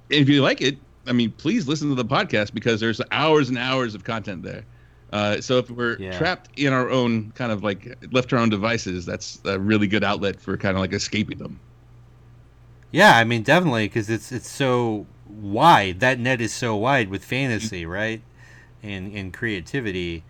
if 0.09 0.29
you 0.29 0.43
like 0.43 0.61
it, 0.61 0.81
I 1.07 1.13
mean, 1.13 1.33
please 1.33 1.69
listen 1.69 1.89
to 1.89 1.95
the 1.95 2.05
podcast 2.05 2.53
because 2.55 2.81
there's 2.81 3.01
hours 3.11 3.49
and 3.49 3.59
hours 3.59 3.95
of 3.95 4.05
content 4.05 4.43
there. 4.43 4.67
Uh, 5.13 5.41
so 5.41 5.59
if 5.59 5.71
we're 5.71 5.99
Yeah. 5.99 6.11
trapped 6.11 6.49
in 6.57 6.73
our 6.73 6.89
own 6.89 7.33
kind 7.33 7.51
of 7.53 7.63
like 7.63 7.97
left 8.13 8.31
to 8.31 8.37
our 8.37 8.43
own 8.43 8.49
devices, 8.51 9.05
that's 9.07 9.39
a 9.45 9.59
really 9.59 9.87
good 9.87 10.05
outlet 10.05 10.41
for 10.41 10.57
kind 10.57 10.77
of 10.77 10.81
like 10.81 10.93
escaping 10.93 11.39
them. 11.39 11.61
Yeah, 12.93 13.17
I 13.17 13.25
mean 13.25 13.43
definitely 13.43 13.87
because 13.89 14.11
it's 14.11 14.33
it's 14.33 14.49
so 14.51 15.07
wide. 15.29 16.01
That 16.01 16.19
net 16.19 16.41
is 16.41 16.53
so 16.53 16.75
wide 16.77 17.09
with 17.09 17.25
fantasy, 17.25 17.87
right? 17.87 18.21
And 18.83 19.15
and 19.15 19.33
creativity. 19.33 20.25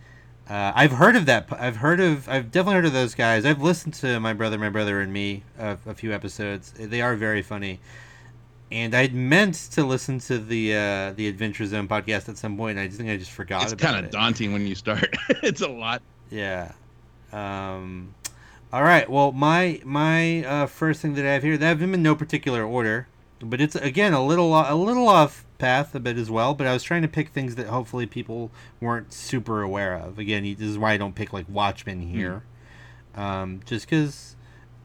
Uh, 0.49 0.73
I've 0.75 0.93
heard 0.93 1.15
of 1.15 1.27
that. 1.27 1.49
I've 1.53 1.77
heard 1.77 2.01
of. 2.01 2.29
I've 2.29 2.51
definitely 2.51 2.75
heard 2.75 2.87
of 2.87 2.93
those 2.93 3.15
guys. 3.15 3.45
I've 3.47 3.63
listened 3.63 3.95
to 3.95 4.19
my 4.19 4.33
brother, 4.33 4.59
my 4.59 4.69
brother, 4.69 5.01
and 5.01 5.13
me 5.13 5.45
uh, 5.59 5.77
a 5.87 5.95
few 5.95 6.13
episodes. 6.13 6.73
They 6.77 7.01
are 7.01 7.15
very 7.15 7.41
funny. 7.43 7.79
And 8.73 8.95
I'd 8.95 9.15
meant 9.15 9.55
to 9.73 9.85
listen 9.85 10.19
to 10.21 10.39
the 10.39 10.75
uh, 10.77 11.13
the 11.13 11.29
Adventure 11.29 11.67
Zone 11.67 11.89
podcast 11.89 12.29
at 12.29 12.37
some 12.37 12.57
point. 12.57 12.79
And 12.79 12.81
I 12.85 12.87
just 12.89 12.99
think 12.99 13.11
I 13.11 13.17
just 13.17 13.31
forgot 13.31 13.65
It's 13.65 13.75
kind 13.81 13.97
it. 13.97 14.05
of 14.07 14.11
daunting 14.11 14.53
when 14.53 14.67
you 14.67 14.75
start. 14.75 15.17
it's 15.43 15.61
a 15.61 15.69
lot. 15.69 16.03
Yeah. 16.31 16.73
Um, 17.33 18.15
all 18.73 18.83
right. 18.83 19.09
Well, 19.09 19.33
my 19.33 19.81
my 19.85 20.45
uh, 20.45 20.67
first 20.67 21.03
thing 21.03 21.15
that 21.15 21.25
I 21.25 21.33
have 21.33 21.43
here, 21.43 21.57
they 21.57 21.67
have 21.67 21.81
them 21.81 21.95
in 21.95 22.03
no 22.03 22.15
particular 22.15 22.65
order, 22.65 23.09
but 23.41 23.61
it's 23.61 23.75
again 23.77 24.13
a 24.13 24.25
little 24.25 24.55
a 24.55 24.75
little 24.75 25.09
off 25.09 25.45
path 25.59 25.95
a 25.95 26.01
bit 26.01 26.17
as 26.17 26.31
well. 26.31 26.55
But 26.55 26.67
I 26.67 26.73
was 26.73 26.83
trying 26.83 27.03
to 27.03 27.09
pick 27.09 27.31
things 27.31 27.57
that 27.57 27.67
hopefully 27.67 28.07
people 28.07 28.51
weren't 28.81 29.13
super 29.13 29.63
aware 29.63 29.95
of. 29.95 30.19
Again, 30.19 30.45
this 30.45 30.69
is 30.69 30.79
why 30.79 30.93
I 30.93 30.97
don't 30.97 31.15
pick 31.15 31.33
like 31.33 31.47
Watchmen 31.49 32.01
here, 32.01 32.43
um, 33.15 33.61
just 33.65 33.87
because. 33.87 34.37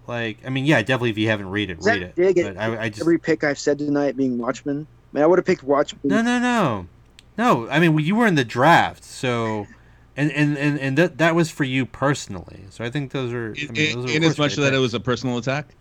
Like, 0.07 0.38
I 0.45 0.49
mean, 0.49 0.66
yeah, 0.66 0.84
definitely. 0.84 1.10
If 1.10 1.18
you 1.18 1.30
haven't 1.30 1.49
read 1.49 1.72
it, 1.72 1.80
read 1.82 2.03
it. 2.03 2.16
dig 2.16 2.36
But 2.36 2.57
I, 2.60 2.84
I 2.84 2.90
just 2.90 3.02
Every 3.02 3.18
pick 3.18 3.44
I've 3.44 3.57
said 3.57 3.80
tonight 3.80 4.16
being 4.16 4.38
Watchmen. 4.38 4.86
I 4.86 5.18
mean, 5.18 5.24
I 5.24 5.26
would 5.26 5.40
have 5.40 5.48
picked 5.48 5.64
Watchmen. 5.64 6.02
no, 6.03 6.22
no, 6.22 6.38
no, 6.38 6.86
no. 7.40 7.68
I 7.70 7.80
mean, 7.80 7.98
you 7.98 8.16
were 8.16 8.28
in 8.28 8.36
the 8.36 8.45
draft, 8.45 9.03
so 9.03 9.66
and 10.18 10.32
and 10.32 10.58
and, 10.58 10.80
and 10.80 10.98
that 10.98 11.18
that 11.20 11.36
was 11.36 11.52
for 11.52 11.64
you 11.64 11.86
personally. 11.86 12.66
So 12.70 12.84
I 12.84 12.90
think 12.90 13.12
those 13.12 13.34
are. 13.34 13.60
I 13.70 13.72
In, 13.76 13.76
mean, 13.76 13.92
those 13.92 14.16
are 14.16 14.18
in 14.18 14.24
as 14.24 14.38
much 14.38 14.56
great 14.56 14.58
that 14.58 14.74
it 14.74 14.80
was 14.80 14.94
a 14.94 15.00
personal 15.00 15.38
attack. 15.38 15.76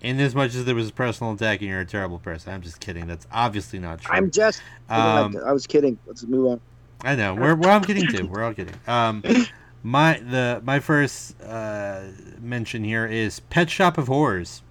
in 0.00 0.20
as 0.20 0.34
much 0.34 0.54
as 0.54 0.64
there 0.64 0.74
was 0.74 0.88
a 0.88 0.92
personal 0.92 1.32
attack 1.32 1.60
and 1.60 1.68
you're 1.70 1.80
a 1.80 1.86
terrible 1.86 2.18
person. 2.18 2.52
I'm 2.52 2.62
just 2.62 2.80
kidding. 2.80 3.06
That's 3.06 3.26
obviously 3.32 3.78
not 3.78 4.00
true. 4.00 4.16
I'm 4.16 4.30
just. 4.30 4.64
Um, 4.88 5.36
I 5.44 5.52
was 5.52 5.66
kidding. 5.66 5.98
Let's 6.06 6.24
move 6.24 6.46
on. 6.52 6.60
I 7.02 7.16
know. 7.16 7.34
We're 7.34 7.54
we're 7.54 7.70
all 7.70 7.80
kidding 7.80 8.06
too. 8.08 8.26
We're 8.26 8.42
all 8.44 8.54
kidding. 8.54 8.74
Um, 8.86 9.24
my 9.82 10.18
the 10.20 10.60
my 10.64 10.80
first 10.80 11.40
uh, 11.42 12.02
mention 12.38 12.84
here 12.84 13.06
is 13.06 13.40
Pet 13.40 13.70
Shop 13.70 13.98
of 13.98 14.08
Horrors. 14.08 14.62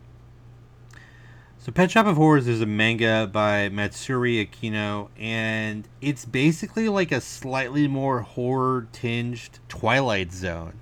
So 1.70 1.74
Pet 1.74 1.92
Shop 1.92 2.08
of 2.08 2.16
Horrors 2.16 2.48
is 2.48 2.62
a 2.62 2.66
manga 2.66 3.30
by 3.32 3.70
Matsuri 3.70 4.44
Akino, 4.44 5.10
and 5.20 5.88
it's 6.02 6.26
basically 6.26 6.90
like 6.90 7.12
a 7.12 7.22
slightly 7.22 7.88
more 7.88 8.22
horror 8.22 8.88
tinged 8.92 9.60
Twilight 9.68 10.32
Zone. 10.32 10.80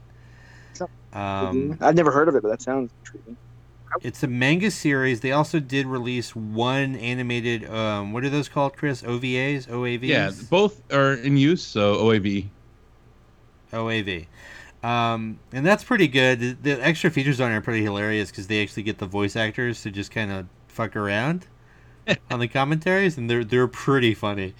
Um, 1.11 1.77
I've 1.81 1.95
never 1.95 2.09
heard 2.09 2.29
of 2.29 2.35
it, 2.35 2.41
but 2.41 2.47
that 2.47 2.61
sounds 2.61 2.93
intriguing. 3.01 3.35
it's 4.01 4.23
a 4.23 4.29
manga 4.29 4.71
series. 4.71 5.19
They 5.19 5.33
also 5.33 5.59
did 5.59 5.87
release 5.87 6.33
one 6.33 6.95
animated. 6.95 7.69
Um, 7.69 8.13
what 8.13 8.23
are 8.23 8.29
those 8.29 8.47
called, 8.47 8.77
Chris? 8.77 9.01
OVAs, 9.01 9.67
OAVs. 9.67 10.03
Yeah, 10.03 10.31
both 10.49 10.81
are 10.93 11.15
in 11.15 11.35
use. 11.35 11.63
So 11.63 11.97
OAV. 11.97 12.47
OAV. 13.73 14.27
Um, 14.83 15.37
and 15.51 15.65
that's 15.65 15.83
pretty 15.83 16.07
good. 16.07 16.39
The, 16.39 16.53
the 16.53 16.81
extra 16.81 17.11
features 17.11 17.41
on 17.41 17.51
it 17.51 17.55
are 17.55 17.61
pretty 17.61 17.83
hilarious 17.83 18.31
because 18.31 18.47
they 18.47 18.63
actually 18.63 18.83
get 18.83 18.99
the 18.99 19.05
voice 19.05 19.35
actors 19.35 19.81
to 19.81 19.91
just 19.91 20.11
kind 20.11 20.31
of 20.31 20.45
fuck 20.77 20.95
around 20.95 21.47
on 22.31 22.39
the 22.39 22.47
commentaries, 22.47 23.17
and 23.17 23.29
they're 23.29 23.43
they're 23.43 23.67
pretty 23.67 24.13
funny. 24.13 24.53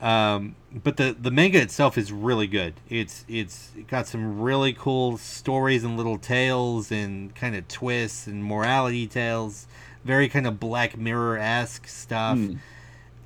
Um, 0.00 0.56
but 0.72 0.98
the 0.98 1.16
the 1.18 1.30
manga 1.30 1.60
itself 1.60 1.96
is 1.96 2.12
really 2.12 2.46
good. 2.46 2.74
It's 2.88 3.24
it's 3.26 3.72
got 3.88 4.06
some 4.06 4.40
really 4.40 4.74
cool 4.74 5.16
stories 5.16 5.82
and 5.82 5.96
little 5.96 6.18
tales 6.18 6.92
and 6.92 7.34
kind 7.34 7.56
of 7.56 7.66
twists 7.68 8.26
and 8.26 8.44
morality 8.44 9.06
tales. 9.06 9.66
Very 10.04 10.28
kind 10.28 10.46
of 10.46 10.60
Black 10.60 10.98
Mirror 10.98 11.38
esque 11.38 11.88
stuff. 11.88 12.36
Hmm. 12.36 12.56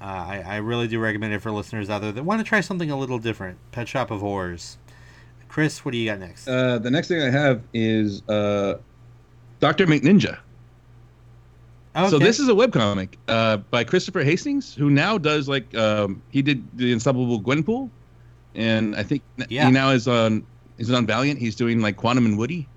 Uh, 0.00 0.04
I, 0.04 0.44
I 0.46 0.56
really 0.58 0.86
do 0.86 1.00
recommend 1.00 1.34
it 1.34 1.40
for 1.40 1.50
listeners 1.50 1.90
out 1.90 2.02
there 2.02 2.12
that 2.12 2.22
want 2.22 2.40
to 2.40 2.44
try 2.44 2.60
something 2.60 2.88
a 2.88 2.96
little 2.96 3.18
different. 3.18 3.58
Pet 3.72 3.88
Shop 3.88 4.12
of 4.12 4.20
Horrors. 4.20 4.78
Chris, 5.48 5.84
what 5.84 5.90
do 5.90 5.98
you 5.98 6.08
got 6.08 6.20
next? 6.20 6.46
Uh, 6.46 6.78
the 6.78 6.90
next 6.90 7.08
thing 7.08 7.20
I 7.20 7.30
have 7.30 7.62
is 7.74 8.22
uh, 8.28 8.78
Doctor 9.58 9.86
McNinja. 9.86 10.38
So 12.06 12.18
this 12.18 12.38
is 12.38 12.48
a 12.48 12.52
webcomic 12.52 13.14
uh, 13.26 13.58
by 13.58 13.84
Christopher 13.84 14.22
Hastings, 14.22 14.74
who 14.74 14.90
now 14.90 15.18
does 15.18 15.48
like 15.48 15.74
um, 15.76 16.22
he 16.30 16.42
did 16.42 16.64
the 16.76 16.92
Unstoppable 16.92 17.40
Gwenpool, 17.40 17.90
and 18.54 18.94
I 18.94 19.02
think 19.02 19.22
Yeah. 19.48 19.66
he 19.66 19.72
now 19.72 19.90
is 19.90 20.06
on 20.06 20.46
is 20.78 20.90
on 20.92 21.06
Valiant. 21.06 21.38
He's 21.40 21.56
doing 21.56 21.80
like 21.80 21.96
Quantum 21.96 22.26
and 22.26 22.38
Woody. 22.38 22.68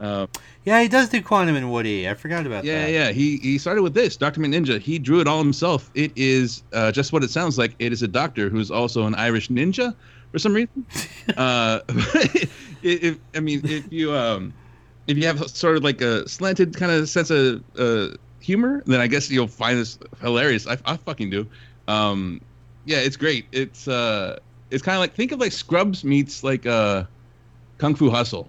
Uh, 0.00 0.26
yeah, 0.64 0.82
he 0.82 0.88
does 0.88 1.08
do 1.08 1.22
Quantum 1.22 1.56
and 1.56 1.70
Woody. 1.72 2.08
I 2.08 2.14
forgot 2.14 2.46
about 2.46 2.64
yeah, 2.64 2.82
that. 2.82 2.90
yeah. 2.90 3.06
Yeah. 3.06 3.12
He 3.12 3.38
he 3.38 3.58
started 3.58 3.82
with 3.82 3.94
this 3.94 4.16
Doctor 4.16 4.40
Ninja. 4.40 4.80
He 4.80 4.98
drew 4.98 5.20
it 5.20 5.28
all 5.28 5.38
himself. 5.38 5.90
It 5.94 6.12
is 6.16 6.62
uh, 6.72 6.92
just 6.92 7.12
what 7.12 7.22
it 7.24 7.30
sounds 7.30 7.58
like. 7.58 7.74
It 7.78 7.92
is 7.92 8.02
a 8.02 8.08
doctor 8.08 8.48
who's 8.48 8.70
also 8.70 9.06
an 9.06 9.14
Irish 9.14 9.48
ninja 9.48 9.94
for 10.32 10.38
some 10.38 10.52
reason. 10.52 10.84
uh, 11.36 11.80
if, 12.82 13.18
I 13.34 13.40
mean, 13.40 13.60
if 13.64 13.90
you 13.92 14.12
um, 14.12 14.52
if 15.06 15.16
you 15.16 15.26
have 15.26 15.48
sort 15.48 15.76
of 15.76 15.84
like 15.84 16.00
a 16.00 16.28
slanted 16.28 16.76
kind 16.76 16.90
of 16.92 17.08
sense 17.08 17.30
of 17.30 17.62
uh, 17.78 18.08
humor, 18.44 18.82
then 18.86 19.00
I 19.00 19.06
guess 19.06 19.30
you'll 19.30 19.48
find 19.48 19.78
this 19.78 19.98
hilarious. 20.20 20.66
I, 20.66 20.76
I 20.84 20.96
fucking 20.98 21.30
do. 21.30 21.46
Um, 21.88 22.42
yeah, 22.84 22.98
it's 22.98 23.16
great. 23.16 23.46
It's 23.52 23.88
uh, 23.88 24.38
it's 24.70 24.82
kind 24.82 24.96
of 24.96 25.00
like 25.00 25.14
think 25.14 25.32
of 25.32 25.40
like 25.40 25.52
Scrubs 25.52 26.04
meets 26.04 26.44
like 26.44 26.66
uh, 26.66 27.04
Kung 27.78 27.94
Fu 27.94 28.10
Hustle. 28.10 28.46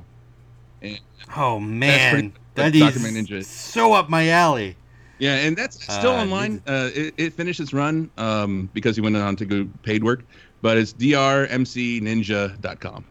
Oh 1.35 1.59
man, 1.59 2.34
that 2.55 2.76
is 2.76 3.47
so 3.47 3.93
up 3.93 4.09
my 4.09 4.27
alley. 4.30 4.76
Yeah, 5.17 5.35
and 5.38 5.55
that's 5.55 5.81
still 5.81 6.11
Uh, 6.11 6.23
online. 6.23 6.61
Uh, 6.67 6.89
it, 6.93 7.13
it 7.17 7.31
finished 7.34 7.61
its 7.61 7.72
run 7.73 8.11
um, 8.17 8.69
because 8.73 8.97
he 8.97 9.01
went 9.01 9.15
on 9.15 9.38
to 9.38 9.45
go 9.45 9.65
paid 9.81 10.03
work, 10.03 10.26
but 10.61 10.76
it's 10.77 10.91
drmcninja.com. 10.93 13.05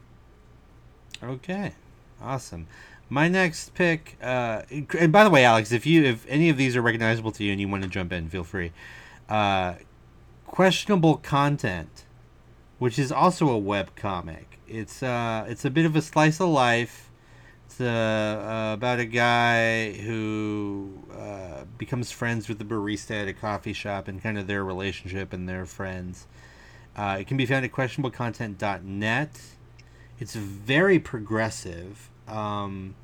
Okay, 1.23 1.73
awesome. 2.23 2.67
My 3.15 3.29
next 3.29 3.75
pick, 3.75 4.17
uh, 4.21 4.63
and 4.99 5.13
by 5.13 5.23
the 5.23 5.31
way, 5.31 5.45
Alex, 5.45 5.71
if 5.71 5.87
you 5.87 6.03
if 6.03 6.27
any 6.29 6.49
of 6.49 6.57
these 6.57 6.75
are 6.75 6.83
recognizable 6.83 7.31
to 7.31 7.45
you 7.45 7.53
and 7.53 7.61
you 7.61 7.69
want 7.69 7.85
to 7.85 7.89
jump 7.89 8.13
in, 8.13 8.29
feel 8.29 8.43
free. 8.43 8.73
Uh, 9.29 9.75
questionable 10.49 11.19
content, 11.19 12.07
which 12.81 12.99
is 12.99 13.13
also 13.13 13.49
a 13.51 13.57
web 13.57 13.95
comic. 13.95 14.59
It's 14.67 15.01
uh, 15.01 15.47
it's 15.49 15.65
a 15.65 15.71
bit 15.71 15.87
of 15.87 15.95
a 15.95 16.03
slice 16.03 16.41
of 16.41 16.49
life. 16.49 17.13
It's 17.67 17.81
uh, 17.81 17.85
uh, 17.85 18.75
about 18.75 18.99
a 18.99 19.05
guy 19.05 19.93
who 19.93 20.99
uh, 21.17 21.67
becomes 21.79 22.11
friends 22.11 22.49
with 22.49 22.59
the 22.59 22.65
barista 22.65 23.23
at 23.23 23.29
a 23.29 23.33
coffee 23.33 23.75
shop 23.75 24.09
and 24.09 24.21
kind 24.21 24.39
of 24.39 24.49
their 24.49 24.65
relationship 24.65 25.33
and 25.33 25.49
their 25.49 25.67
friends. 25.67 26.27
Uh, 26.97 27.19
it 27.21 27.29
can 27.29 27.37
be 27.37 27.47
found 27.47 27.65
at 27.65 27.71
questionablecontent.net. 27.71 29.41
It's 30.19 30.35
very 30.35 30.99
progressive. 30.99 32.11
Um, 32.27 32.97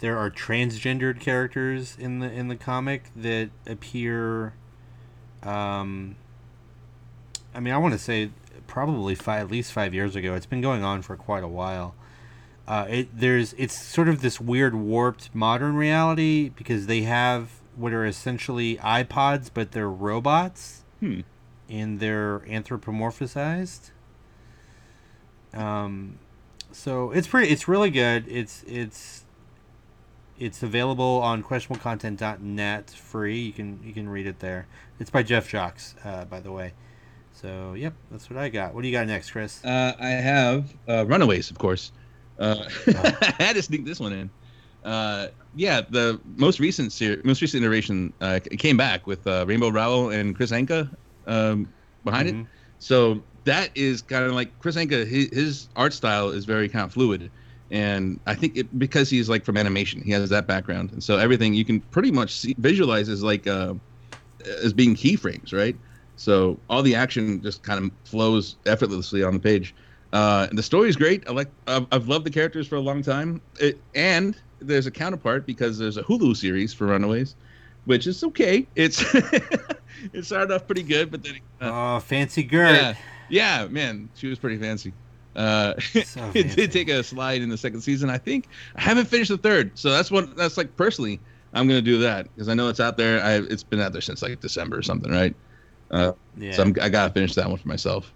there 0.00 0.18
are 0.18 0.30
transgendered 0.30 1.20
characters 1.20 1.96
in 1.98 2.18
the 2.18 2.30
in 2.30 2.48
the 2.48 2.56
comic 2.56 3.04
that 3.16 3.50
appear. 3.66 4.54
Um, 5.42 6.16
I 7.54 7.60
mean, 7.60 7.72
I 7.72 7.78
want 7.78 7.92
to 7.92 7.98
say 7.98 8.30
probably 8.66 9.14
five, 9.14 9.42
at 9.42 9.50
least 9.50 9.72
five 9.72 9.94
years 9.94 10.16
ago. 10.16 10.34
It's 10.34 10.46
been 10.46 10.60
going 10.60 10.82
on 10.82 11.02
for 11.02 11.16
quite 11.16 11.44
a 11.44 11.48
while. 11.48 11.94
Uh, 12.66 12.86
it 12.88 13.08
there's 13.18 13.52
it's 13.54 13.78
sort 13.78 14.08
of 14.08 14.22
this 14.22 14.40
weird 14.40 14.74
warped 14.74 15.34
modern 15.34 15.76
reality 15.76 16.48
because 16.48 16.86
they 16.86 17.02
have 17.02 17.50
what 17.76 17.92
are 17.92 18.06
essentially 18.06 18.76
iPods, 18.78 19.50
but 19.52 19.72
they're 19.72 19.90
robots, 19.90 20.84
Hmm. 21.00 21.20
and 21.68 22.00
they're 22.00 22.40
anthropomorphized. 22.40 23.90
Um, 25.52 26.18
so 26.72 27.10
it's 27.10 27.28
pretty. 27.28 27.52
It's 27.52 27.68
really 27.68 27.90
good. 27.90 28.26
It's 28.28 28.64
it's 28.66 29.23
it's 30.38 30.62
available 30.62 31.20
on 31.22 31.42
questionablecontent.net 31.42 32.90
free. 32.90 33.38
You 33.40 33.52
can 33.52 33.80
you 33.84 33.92
can 33.92 34.08
read 34.08 34.26
it 34.26 34.40
there. 34.40 34.66
It's 35.00 35.10
by 35.10 35.22
Jeph 35.22 35.48
Jacques, 35.48 35.80
uh, 36.04 36.24
by 36.24 36.40
the 36.40 36.52
way. 36.52 36.72
So 37.32 37.74
yep, 37.74 37.94
that's 38.10 38.30
what 38.30 38.38
I 38.38 38.48
got. 38.48 38.74
What 38.74 38.82
do 38.82 38.88
you 38.88 38.92
got 38.92 39.06
next, 39.06 39.30
Chris? 39.30 39.64
Uh, 39.64 39.92
I 39.98 40.08
have 40.08 40.72
uh, 40.88 41.04
Runaways, 41.06 41.50
of 41.50 41.58
course. 41.58 41.92
Uh, 42.38 42.68
I 42.86 43.34
had 43.38 43.56
to 43.56 43.62
sneak 43.62 43.84
this 43.84 44.00
one 44.00 44.12
in. 44.12 44.30
Uh, 44.84 45.28
yeah, 45.56 45.80
the 45.88 46.20
most 46.36 46.60
recent 46.60 46.92
ser- 46.92 47.20
most 47.24 47.40
recent 47.40 47.62
iteration 47.62 48.12
uh, 48.20 48.38
came 48.58 48.76
back 48.76 49.06
with 49.06 49.26
uh, 49.26 49.44
Rainbow 49.46 49.70
Rowell 49.70 50.10
and 50.10 50.36
Kris 50.36 50.50
Anka 50.52 50.94
um, 51.26 51.72
behind 52.04 52.28
it. 52.28 52.34
Mhm. 52.34 52.46
So 52.78 53.22
that 53.44 53.70
is 53.74 54.02
kind 54.02 54.24
of 54.24 54.32
like 54.32 54.58
Kris 54.58 54.76
Anka. 54.76 55.06
His, 55.06 55.28
his 55.32 55.68
art 55.76 55.92
style 55.92 56.28
is 56.30 56.44
very 56.44 56.68
kind 56.68 56.84
of 56.84 56.92
fluid, 56.92 57.30
and 57.70 58.20
I 58.26 58.34
think 58.34 58.56
it 58.56 58.78
because 58.78 59.08
he's 59.10 59.28
like 59.28 59.44
from 59.44 59.56
animation, 59.56 60.02
he 60.02 60.10
has 60.12 60.30
that 60.30 60.46
background, 60.46 60.92
and 60.92 61.02
so 61.02 61.18
everything 61.18 61.54
you 61.54 61.64
can 61.64 61.80
pretty 61.80 62.10
much 62.10 62.32
see, 62.36 62.54
visualize 62.58 63.08
as 63.08 63.22
like 63.22 63.46
uh, 63.46 63.74
as 64.62 64.72
being 64.72 64.94
keyframes, 64.94 65.52
right? 65.52 65.76
So 66.16 66.58
all 66.70 66.82
the 66.82 66.94
action 66.94 67.42
just 67.42 67.62
kind 67.62 67.84
of 67.84 67.90
flows 68.08 68.56
effortlessly 68.66 69.22
on 69.24 69.34
the 69.34 69.40
page. 69.40 69.74
Uh, 70.12 70.46
the 70.52 70.62
story 70.62 70.88
is 70.88 70.94
great. 70.96 71.28
I 71.28 71.32
like. 71.32 71.48
I've, 71.66 71.86
I've 71.90 72.06
loved 72.08 72.24
the 72.24 72.30
characters 72.30 72.68
for 72.68 72.76
a 72.76 72.80
long 72.80 73.02
time. 73.02 73.40
It, 73.58 73.80
and 73.94 74.36
there's 74.60 74.86
a 74.86 74.90
counterpart 74.90 75.44
because 75.44 75.76
there's 75.78 75.96
a 75.96 76.02
Hulu 76.04 76.36
series 76.36 76.72
for 76.72 76.86
Runaways, 76.86 77.34
which 77.86 78.06
is 78.06 78.22
okay. 78.24 78.66
It's 78.76 79.02
it 80.12 80.24
started 80.24 80.54
off 80.54 80.66
pretty 80.66 80.84
good, 80.84 81.10
but 81.10 81.22
then 81.24 81.34
uh, 81.60 81.96
Oh, 81.96 82.00
fancy 82.00 82.44
girl. 82.44 82.72
yeah, 82.72 82.94
yeah, 83.28 83.66
man, 83.66 84.08
she 84.14 84.28
was 84.28 84.38
pretty 84.38 84.56
fancy. 84.58 84.92
Uh, 85.36 85.74
So 86.04 86.30
it 86.34 86.54
did 86.54 86.70
take 86.72 86.88
a 86.88 87.02
slide 87.02 87.42
in 87.42 87.48
the 87.48 87.58
second 87.58 87.80
season. 87.80 88.10
I 88.10 88.18
think 88.18 88.46
I 88.76 88.82
haven't 88.82 89.06
finished 89.06 89.30
the 89.30 89.38
third, 89.38 89.72
so 89.78 89.90
that's 89.90 90.10
what 90.10 90.36
that's 90.36 90.56
like 90.56 90.76
personally. 90.76 91.20
I'm 91.52 91.68
gonna 91.68 91.82
do 91.82 91.98
that 91.98 92.32
because 92.34 92.48
I 92.48 92.54
know 92.54 92.68
it's 92.68 92.80
out 92.80 92.96
there. 92.96 93.22
I 93.22 93.34
it's 93.36 93.62
been 93.62 93.80
out 93.80 93.92
there 93.92 94.00
since 94.00 94.22
like 94.22 94.40
December 94.40 94.78
or 94.78 94.82
something, 94.82 95.10
right? 95.12 95.34
Uh, 95.90 96.12
Yeah. 96.36 96.52
So 96.52 96.62
I'm, 96.62 96.74
I 96.80 96.88
gotta 96.88 97.12
finish 97.12 97.34
that 97.34 97.48
one 97.48 97.58
for 97.58 97.68
myself. 97.68 98.12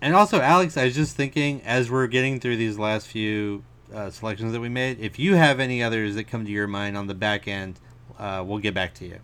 And 0.00 0.14
also, 0.14 0.40
Alex, 0.40 0.76
I 0.76 0.84
was 0.84 0.94
just 0.94 1.16
thinking 1.16 1.60
as 1.62 1.90
we're 1.90 2.06
getting 2.06 2.38
through 2.40 2.56
these 2.56 2.78
last 2.78 3.06
few 3.08 3.64
uh, 3.92 4.10
selections 4.10 4.52
that 4.52 4.60
we 4.60 4.68
made, 4.68 5.00
if 5.00 5.18
you 5.18 5.34
have 5.34 5.60
any 5.60 5.82
others 5.82 6.14
that 6.14 6.24
come 6.24 6.44
to 6.44 6.50
your 6.50 6.68
mind 6.68 6.96
on 6.96 7.06
the 7.08 7.14
back 7.14 7.48
end, 7.48 7.80
uh, 8.18 8.44
we'll 8.46 8.58
get 8.58 8.74
back 8.74 8.94
to 8.94 9.06
you. 9.06 9.18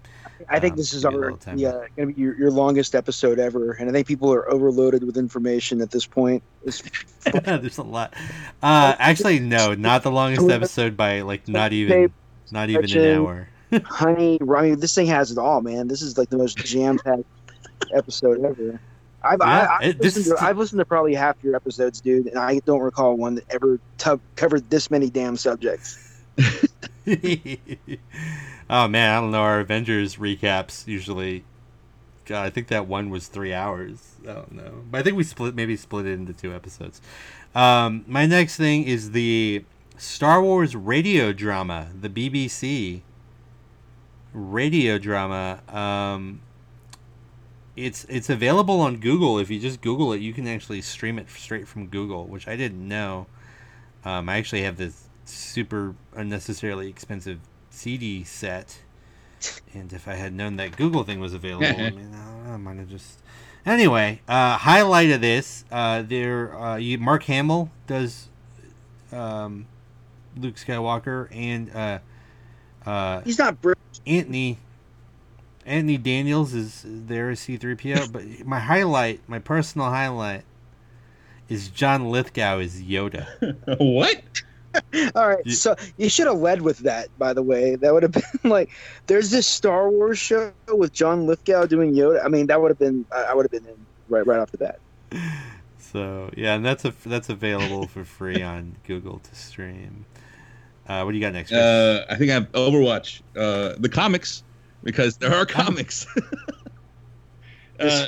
I 0.49 0.59
think 0.59 0.73
Um, 0.73 0.77
this 0.79 0.93
is 0.93 1.03
give 1.05 1.13
you 1.13 1.23
a 1.23 1.31
our 1.33 1.39
yeah 1.57 1.73
to 1.97 2.07
be 2.07 2.21
your, 2.21 2.37
your 2.37 2.51
longest 2.51 2.95
episode 2.95 3.39
ever, 3.39 3.73
and 3.73 3.89
I 3.89 3.93
think 3.93 4.07
people 4.07 4.33
are 4.33 4.51
overloaded 4.51 5.05
with 5.05 5.17
information 5.17 5.81
at 5.81 5.91
this 5.91 6.07
point. 6.07 6.43
There's 6.65 7.79
a 7.79 7.83
lot. 7.83 8.15
Uh, 8.63 8.95
actually, 8.99 9.39
no, 9.39 9.75
not 9.75 10.03
the 10.03 10.11
longest 10.11 10.49
episode 10.51 10.97
by 10.97 11.21
like 11.23 11.49
not 11.49 11.73
even 11.73 12.13
not 12.51 12.71
even 12.71 12.91
an 12.91 13.19
hour. 13.19 13.49
honey, 13.85 14.39
I 14.41 14.63
mean, 14.63 14.81
this 14.81 14.95
thing 14.95 15.07
has 15.07 15.31
it 15.31 15.39
all, 15.39 15.61
man. 15.61 15.89
This 15.89 16.03
is 16.03 16.19
like 16.19 16.31
the 16.31 16.39
most 16.39 16.57
jam 16.59 16.99
packed 16.99 17.25
episode 17.95 18.45
ever. 18.45 18.81
I've, 19.23 19.39
Yeah, 19.41 19.47
I, 19.81 19.87
I've, 19.87 19.99
listened 20.01 20.27
is- 20.27 20.33
to, 20.33 20.45
I've 20.45 20.59
listened 20.59 20.79
to 20.81 20.85
probably 20.85 21.15
half 21.15 21.37
your 21.43 21.57
episodes, 21.57 22.01
dude, 22.01 22.27
and 22.27 22.39
I 22.39 22.59
don't 22.67 22.81
recall 22.81 23.17
one 23.17 23.37
that 23.37 23.45
ever 23.51 23.81
tu- 23.97 24.21
covered 24.37 24.69
this 24.69 24.91
many 24.91 25.09
damn 25.11 25.37
subjects. 25.37 25.99
oh 28.69 28.89
man, 28.89 29.17
I 29.17 29.21
don't 29.21 29.31
know. 29.31 29.41
Our 29.41 29.61
Avengers 29.61 30.17
recaps 30.17 30.87
usually. 30.87 31.45
God, 32.27 32.47
I 32.47 32.51
think 32.51 32.69
that 32.69 32.87
one 32.87 33.11
was 33.11 33.27
three 33.27 33.53
hours. 33.53 34.17
I 34.23 34.33
don't 34.33 34.53
know, 34.53 34.85
but 34.91 34.99
I 34.99 35.03
think 35.03 35.17
we 35.17 35.25
split 35.25 35.55
maybe 35.55 35.77
split 35.77 36.07
it 36.07 36.13
into 36.13 36.33
two 36.33 36.55
episodes. 36.55 37.01
Um, 37.55 38.05
my 38.07 38.27
next 38.27 38.57
thing 38.57 38.85
is 38.85 39.13
the 39.13 39.65
Star 39.97 40.43
Wars 40.43 40.75
radio 40.75 41.33
drama, 41.33 41.89
the 41.99 42.09
BBC 42.09 43.03
radio 44.33 44.99
drama. 44.99 45.61
Um, 45.69 46.41
it's 47.77 48.05
it's 48.05 48.31
available 48.31 48.81
on 48.81 48.99
Google. 48.99 49.39
If 49.39 49.51
you 49.51 49.61
just 49.61 49.81
Google 49.81 50.13
it, 50.13 50.21
you 50.21 50.33
can 50.33 50.47
actually 50.47 50.83
stream 50.83 51.19
it 51.19 51.31
straight 51.31 51.67
from 51.67 51.87
Google, 51.87 52.27
which 52.27 52.49
I 52.49 52.57
didn't 52.57 52.87
know. 52.87 53.27
Um, 54.05 54.29
I 54.29 54.37
actually 54.37 54.63
have 54.63 54.77
this 54.77 55.09
super 55.25 55.95
unnecessarily 56.15 56.89
expensive 56.89 57.41
CD 57.75 58.25
set, 58.25 58.79
and 59.73 59.93
if 59.93 60.09
I 60.09 60.15
had 60.15 60.33
known 60.33 60.57
that 60.57 60.77
Google 60.77 61.05
thing 61.05 61.21
was 61.21 61.35
available, 61.35 61.67
I 61.67 61.91
mean, 61.91 62.15
I, 62.15 62.53
I 62.53 62.57
might 62.57 62.79
have 62.79 62.89
just. 62.89 63.21
Anyway, 63.67 64.21
uh, 64.29 64.59
highlight 64.59 65.11
of 65.11 65.21
this: 65.21 65.65
uh, 65.73 66.03
there, 66.03 66.55
uh, 66.59 66.77
you, 66.77 66.99
Mark 66.99 67.25
Hamill 67.25 67.71
does 67.87 68.29
um, 69.13 69.67
Luke 70.37 70.57
Skywalker, 70.57 71.29
and 71.35 71.75
uh, 71.75 71.99
uh, 72.89 73.23
He's 73.23 73.39
not 73.39 73.61
Bruce. 73.61 73.77
Anthony 74.07 74.59
Anthony 75.67 75.97
Daniels 75.97 76.53
is 76.55 76.83
there 76.85 77.31
as 77.31 77.41
C3PO, 77.41 78.13
but 78.13 78.23
my 78.47 78.61
highlight, 78.61 79.21
my 79.27 79.39
personal 79.39 79.89
highlight, 79.89 80.45
is 81.49 81.69
John 81.69 82.11
Lithgow 82.11 82.59
as 82.59 82.83
Yoda. 82.83 83.27
what? 83.79 84.23
All 85.15 85.29
right, 85.29 85.45
You- 85.45 85.53
so 85.53 85.75
you 85.97 86.09
should 86.09 86.27
have 86.27 86.39
led 86.39 86.63
with 86.63 86.79
that. 86.79 87.09
By 87.19 87.33
the 87.33 87.43
way, 87.43 87.77
that 87.77 87.93
would 87.93 88.03
have 88.03 88.13
been 88.13 88.25
like, 88.51 88.71
there's 89.07 89.31
this 89.31 89.47
Star 89.47 89.91
Wars 89.91 90.19
show 90.19 90.53
with 90.73 90.93
John 90.93 91.27
Lithgow 91.27 91.67
doing 91.67 91.95
Yoda. 91.95 92.25
I 92.25 92.29
mean, 92.29 92.47
that 92.49 92.61
would 92.61 92.71
have 92.71 92.79
been, 92.79 93.05
I 93.13 93.23
I 93.25 93.35
would 93.35 93.45
have 93.45 93.51
been 93.53 93.67
in 93.67 93.87
right 94.09 94.27
right 94.27 94.39
off 94.41 94.51
the 94.51 94.59
bat. 94.59 94.79
So 95.79 96.31
yeah, 96.37 96.55
and 96.55 96.65
that's 96.65 96.85
a 96.85 96.93
that's 97.07 97.29
available 97.29 97.87
for 97.87 98.05
free 98.05 98.43
on 98.55 98.77
Google 98.87 99.19
to 99.21 99.35
stream. 99.35 100.05
Uh, 100.89 101.03
what 101.03 101.13
do 101.13 101.17
you 101.19 101.23
got 101.25 101.33
next? 101.33 101.51
Chris? 101.51 101.61
Uh, 101.63 102.05
I 102.11 102.17
think 102.17 102.31
I 102.31 102.35
have 102.35 102.53
Overwatch, 102.53 103.23
uh, 103.37 103.75
the 103.79 103.89
comics, 103.89 104.43
because 104.83 105.17
there 105.17 105.33
are 105.35 105.47
comics. 105.47 106.07
uh, 107.81 108.07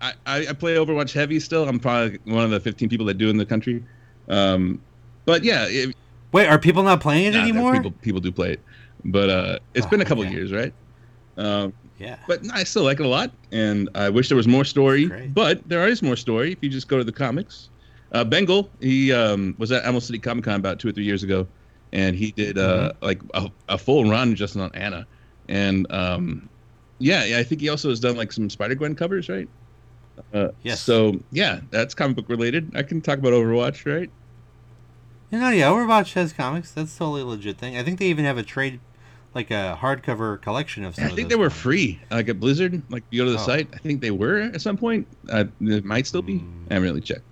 I, 0.00 0.12
I 0.26 0.46
I 0.48 0.52
play 0.52 0.74
Overwatch 0.76 1.12
heavy 1.12 1.38
still. 1.40 1.68
I'm 1.68 1.78
probably 1.78 2.18
one 2.24 2.44
of 2.44 2.50
the 2.50 2.60
15 2.60 2.88
people 2.88 3.06
that 3.06 3.14
do 3.14 3.28
in 3.30 3.36
the 3.36 3.46
country. 3.46 3.84
Um, 4.28 4.80
but 5.24 5.44
yeah, 5.44 5.66
it, 5.68 5.94
Wait, 6.32 6.46
are 6.46 6.58
people 6.58 6.82
not 6.82 7.00
playing 7.00 7.26
it 7.26 7.34
nah, 7.34 7.42
anymore? 7.42 7.72
People 7.72 7.90
people 8.02 8.20
do 8.20 8.32
play 8.32 8.52
it, 8.54 8.64
but 9.04 9.28
uh, 9.30 9.58
it's 9.74 9.86
Oh, 9.86 9.90
been 9.90 10.00
a 10.00 10.04
couple 10.04 10.24
okay. 10.24 10.32
years, 10.32 10.52
right? 10.52 10.72
Um, 11.36 11.72
Yeah. 11.98 12.16
but 12.26 12.40
I 12.52 12.64
still 12.64 12.84
like 12.84 13.00
it 13.00 13.06
a 13.06 13.08
lot, 13.08 13.32
and 13.50 13.88
I 13.94 14.08
wish 14.08 14.28
there 14.28 14.36
was 14.36 14.48
more 14.48 14.64
story. 14.64 15.06
Great. 15.06 15.34
But 15.34 15.68
there 15.68 15.86
is 15.86 16.02
more 16.02 16.16
story 16.16 16.52
if 16.52 16.62
you 16.62 16.70
just 16.70 16.88
go 16.88 16.98
to 16.98 17.04
the 17.04 17.12
comics. 17.12 17.68
Uh, 18.12 18.24
Bengal, 18.24 18.70
he 18.80 19.12
um, 19.12 19.54
was 19.58 19.72
at 19.72 19.84
Emerald 19.84 20.02
City 20.04 20.18
Comic 20.18 20.44
Con 20.44 20.56
about 20.56 20.78
two 20.78 20.88
or 20.88 20.92
three 20.92 21.04
years 21.04 21.22
ago, 21.22 21.46
and 21.92 22.16
he 22.16 22.32
did 22.32 22.58
uh, 22.58 22.92
Mm-hmm. 22.92 23.04
like 23.04 23.20
a, 23.34 23.50
a 23.68 23.78
full 23.78 24.08
run 24.08 24.34
just 24.34 24.56
on 24.56 24.70
Ana, 24.74 25.06
and 25.48 25.90
um, 25.92 26.48
yeah, 26.98 27.24
yeah, 27.24 27.38
I 27.38 27.42
think 27.44 27.60
he 27.60 27.68
also 27.68 27.88
has 27.88 28.00
done 28.00 28.16
like 28.16 28.32
some 28.32 28.48
Spider 28.50 28.74
Gwen 28.74 28.94
covers, 28.94 29.28
right? 29.28 29.48
Uh, 30.32 30.48
Yes. 30.62 30.80
So 30.82 31.20
yeah, 31.30 31.60
that's 31.70 31.94
comic 31.94 32.16
book 32.16 32.28
related. 32.28 32.72
I 32.76 32.82
can 32.82 33.00
talk 33.00 33.18
about 33.18 33.32
Overwatch, 33.32 33.84
right? 33.90 34.10
You 35.32 35.38
know, 35.38 35.48
yeah, 35.48 35.70
Overwatch 35.70 36.12
has 36.12 36.32
comics. 36.32 36.70
That's 36.72 36.94
totally 36.96 37.22
a 37.22 37.24
legit 37.24 37.56
thing. 37.56 37.76
I 37.76 37.82
think 37.82 37.98
they 37.98 38.06
even 38.06 38.24
have 38.26 38.36
a 38.38 38.42
trade, 38.42 38.80
like 39.34 39.50
a 39.50 39.78
hardcover 39.80 40.40
collection 40.42 40.84
of 40.84 40.94
some. 40.94 41.04
I 41.04 41.08
of 41.08 41.14
think 41.16 41.28
those 41.28 41.30
they 41.30 41.40
were 41.40 41.48
comics. 41.48 41.62
free, 41.62 42.00
like 42.10 42.28
at 42.28 42.38
Blizzard. 42.38 42.82
Like 42.90 43.02
you 43.10 43.22
go 43.22 43.24
to 43.24 43.30
the 43.32 43.38
Oh. 43.38 43.46
site, 43.46 43.68
I 43.72 43.78
think 43.78 44.02
they 44.02 44.10
were 44.10 44.38
at 44.40 44.60
some 44.60 44.76
point. 44.76 45.06
Uh, 45.30 45.44
it 45.62 45.84
might 45.86 46.06
still 46.06 46.20
be. 46.22 46.34
Mm. 46.40 46.66
I 46.70 46.74
haven't 46.74 46.88
really 46.88 47.00
checked. 47.00 47.24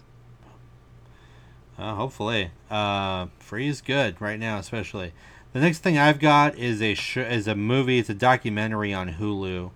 Uh, 1.78 1.94
hopefully, 1.94 2.50
uh, 2.70 3.26
free 3.38 3.68
is 3.68 3.80
good 3.82 4.20
right 4.20 4.38
now, 4.40 4.58
especially. 4.58 5.12
The 5.52 5.60
next 5.60 5.80
thing 5.80 5.98
I've 5.98 6.18
got 6.20 6.56
is 6.56 6.80
a 6.82 6.94
sh- 6.94 7.16
is 7.18 7.46
a 7.48 7.54
movie. 7.54 7.98
It's 7.98 8.08
a 8.10 8.14
documentary 8.14 8.92
on 8.94 9.14
Hulu. 9.14 9.70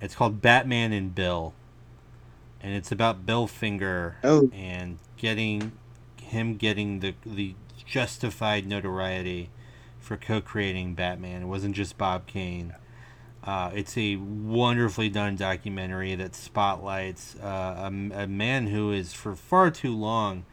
It's 0.00 0.14
called 0.14 0.40
Batman 0.40 0.92
and 0.92 1.14
Bill, 1.14 1.52
and 2.62 2.74
it's 2.74 2.90
about 2.92 3.26
Bill 3.26 3.46
Finger 3.46 4.16
Oh. 4.24 4.50
and 4.54 4.98
getting 5.16 5.72
him 6.30 6.56
getting 6.56 7.00
the 7.00 7.14
the 7.24 7.54
justified 7.86 8.66
notoriety 8.66 9.50
for 9.98 10.16
co-creating 10.16 10.94
Batman. 10.94 11.42
It 11.42 11.46
wasn't 11.46 11.76
just 11.76 11.98
Bob 11.98 12.26
Kane. 12.26 12.74
Uh, 13.42 13.70
it's 13.74 13.96
a 13.96 14.16
wonderfully 14.16 15.08
done 15.08 15.34
documentary 15.34 16.14
that 16.14 16.34
spotlights 16.34 17.36
uh, 17.36 17.90
a, 17.90 18.22
a 18.22 18.26
man 18.26 18.66
who 18.66 18.92
is 18.92 19.12
for 19.12 19.34
far 19.34 19.70
too 19.70 19.94
long 19.96 20.44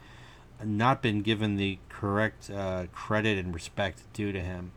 not 0.64 1.02
been 1.02 1.22
given 1.22 1.56
the 1.56 1.78
correct 1.88 2.50
uh, 2.50 2.86
credit 2.92 3.38
and 3.38 3.54
respect 3.54 4.02
due 4.12 4.32
to 4.32 4.40
him. 4.40 4.72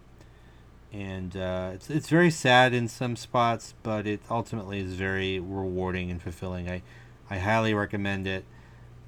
And 0.92 1.36
uh, 1.38 1.72
it's, 1.74 1.90
it's 1.90 2.10
very 2.10 2.30
sad 2.30 2.74
in 2.74 2.88
some 2.88 3.16
spots, 3.16 3.74
but 3.82 4.06
it 4.06 4.20
ultimately 4.30 4.80
is 4.80 4.94
very 4.94 5.40
rewarding 5.40 6.12
and 6.12 6.22
fulfilling. 6.22 6.70
I, 6.70 6.84
I 7.30 7.38
highly 7.38 7.74
recommend 7.74 8.28
it. 8.28 8.44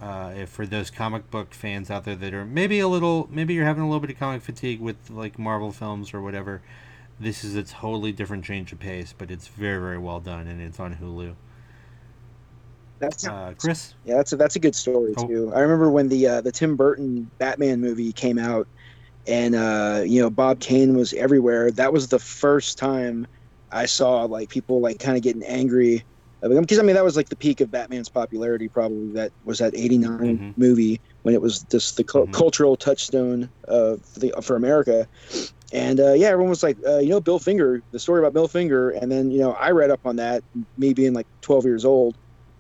Uh, 0.04 0.34
if 0.36 0.50
for 0.50 0.66
those 0.66 0.92
comic 0.92 1.32
book 1.32 1.54
fans 1.54 1.90
out 1.90 2.04
there 2.04 2.16
that 2.16 2.34
are 2.34 2.44
maybe 2.46 2.80
a 2.80 2.88
little, 2.90 3.30
maybe 3.32 3.54
you're 3.54 3.64
having 3.66 3.84
a 3.84 3.88
little 3.88 4.02
bit 4.02 4.10
of 4.10 4.20
comic 4.20 4.42
fatigue 4.42 4.82
with 4.82 5.10
like 5.10 5.40
Marvel 5.40 5.72
films 5.72 6.14
or 6.14 6.22
whatever, 6.22 6.62
this 7.20 7.44
is 7.46 7.56
a 7.56 7.64
totally 7.64 8.12
different 8.12 8.44
change 8.44 8.74
of 8.74 8.80
pace, 8.80 9.14
but 9.18 9.32
it's 9.32 9.48
very, 9.48 9.80
very 9.82 9.98
well 9.98 10.20
done, 10.20 10.48
and 10.48 10.62
it's 10.62 10.80
on 10.80 10.96
Hulu. 10.96 11.36
That's 13.00 13.28
Uh, 13.28 13.54
Chris, 13.58 13.96
yeah, 14.06 14.16
that's 14.16 14.34
a, 14.34 14.38
that's 14.38 14.56
a 14.56 14.60
good 14.60 14.76
story 14.76 15.14
Oh. 15.16 15.28
too. 15.28 15.54
I 15.54 15.60
remember 15.60 15.90
when 15.90 16.10
the 16.10 16.28
uh, 16.28 16.42
the 16.42 16.52
Tim 16.52 16.76
Burton 16.76 17.30
Batman 17.38 17.82
movie 17.82 18.14
came 18.14 18.38
out, 18.40 18.68
and 19.28 19.56
uh, 19.56 20.04
you 20.06 20.22
know 20.22 20.30
Bob 20.30 20.60
Kane 20.60 20.96
was 20.96 21.14
everywhere. 21.14 21.72
That 21.72 21.94
was 21.94 22.08
the 22.10 22.20
first 22.20 22.78
time 22.78 23.28
I 23.72 23.86
saw 23.86 24.24
like 24.26 24.50
people 24.50 24.82
like 24.82 25.00
kind 25.00 25.18
of 25.18 25.24
getting 25.24 25.44
angry 25.44 26.04
because 26.50 26.80
I 26.80 26.84
mean 26.84 26.96
that 26.96 27.04
was 27.04 27.16
like 27.16 27.30
the 27.30 27.38
peak 27.38 27.62
of 27.62 27.72
Batman's 27.72 28.10
popularity. 28.10 28.68
Probably 28.70 29.12
that 29.14 29.32
was 29.44 29.60
that 29.60 29.76
'89 29.76 30.38
Mhm. 30.40 30.54
movie 30.58 31.02
when 31.24 31.34
it 31.34 31.42
was 31.42 31.64
just 31.64 31.98
the 31.98 32.04
Mhm. 32.04 32.32
cultural 32.32 32.76
touchstone 32.76 33.50
for, 33.68 33.98
the, 34.18 34.34
for 34.42 34.56
America. 34.56 35.08
And 35.72 36.00
uh, 36.00 36.14
yeah, 36.14 36.28
everyone 36.28 36.50
was 36.52 36.62
like, 36.64 36.78
uh, 36.88 37.00
you 37.00 37.10
know, 37.10 37.20
Bill 37.20 37.40
Finger, 37.40 37.82
the 37.92 38.00
story 38.00 38.20
about 38.20 38.34
Bill 38.34 38.48
Finger. 38.48 38.92
And 38.92 39.12
then 39.12 39.32
you 39.32 39.40
know, 39.40 39.54
I 39.54 39.72
read 39.72 39.90
up 39.90 40.02
on 40.06 40.18
that, 40.18 40.44
me 40.78 40.94
being 40.94 41.14
like 41.14 41.28
12 41.42 41.66
years 41.66 41.86
old, 41.86 42.16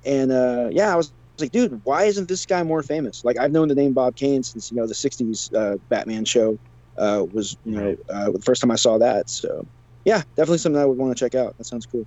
and 0.06 0.32
uh, 0.32 0.70
yeah, 0.72 0.92
I 0.92 0.96
was, 0.96 1.08
I 1.08 1.42
was 1.42 1.46
like, 1.46 1.52
dude, 1.52 1.80
why 1.84 2.04
isn't 2.06 2.28
this 2.28 2.46
guy 2.46 2.64
more 2.64 2.84
famous? 2.84 3.22
Like 3.24 3.38
I've 3.40 3.52
known 3.52 3.68
the 3.68 3.76
name 3.76 3.94
Bob 3.94 4.16
Kane 4.16 4.44
since 4.44 4.72
you 4.72 4.78
know 4.78 4.88
the 4.88 4.96
'60s 4.96 5.50
uh, 5.56 5.78
Batman 5.90 6.26
show 6.26 6.58
uh, 6.98 7.26
was 7.32 7.56
you 7.64 7.74
know 7.80 7.96
uh, 8.10 8.32
the 8.32 8.42
first 8.46 8.62
time 8.62 8.72
I 8.72 8.76
saw 8.76 8.98
that. 8.98 9.30
So 9.30 9.64
yeah, 10.06 10.24
definitely 10.36 10.60
something 10.60 10.82
I 10.82 10.86
would 10.86 10.98
want 10.98 11.16
to 11.16 11.24
check 11.24 11.36
out. 11.36 11.56
That 11.58 11.66
sounds 11.66 11.86
cool. 11.86 12.06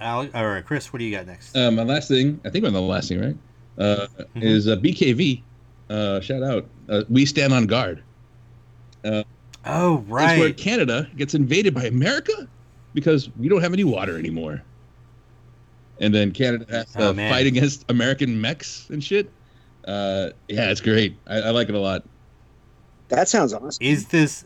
Al, 0.00 0.28
all 0.34 0.46
right, 0.48 0.64
Chris, 0.64 0.92
what 0.92 0.98
do 0.98 1.04
you 1.04 1.16
got 1.16 1.26
next? 1.26 1.56
Uh, 1.56 1.70
my 1.70 1.82
last 1.84 2.08
thing, 2.08 2.40
I 2.44 2.50
think 2.50 2.64
I'm 2.64 2.72
the 2.72 2.80
last 2.80 3.08
thing, 3.08 3.20
right? 3.20 3.36
Uh, 3.78 4.06
Mhm. 4.36 4.42
Is 4.42 4.68
uh, 4.68 4.76
BKV. 4.76 5.42
Uh, 5.90 6.20
shout 6.20 6.42
out. 6.42 6.66
Uh, 6.88 7.02
we 7.08 7.24
stand 7.26 7.52
on 7.52 7.66
guard. 7.66 8.02
oh, 9.04 9.24
It's 9.98 10.06
where. 10.38 10.52
Canada 10.52 11.08
gets 11.16 11.34
invaded 11.34 11.74
by 11.74 11.84
America 11.84 12.48
because 12.94 13.30
we 13.38 13.48
don't 13.48 13.62
have 13.62 13.72
any 13.72 13.84
water 13.84 14.18
anymore. 14.18 14.62
And 16.00 16.12
then 16.14 16.32
Canada 16.32 16.66
has 16.70 16.92
to 16.92 17.08
Oh, 17.08 17.14
fight 17.14 17.46
against 17.46 17.84
American 17.88 18.40
mechs 18.40 18.88
and 18.90 19.02
shit. 19.02 19.30
Uh, 19.86 20.30
yeah, 20.48 20.70
it's 20.70 20.80
great. 20.80 21.16
I, 21.26 21.36
I 21.42 21.50
like 21.50 21.68
it 21.68 21.74
a 21.74 21.78
lot. 21.78 22.04
That 23.08 23.28
sounds 23.28 23.52
awesome. 23.52 23.70
Is 23.80 24.06
this 24.06 24.44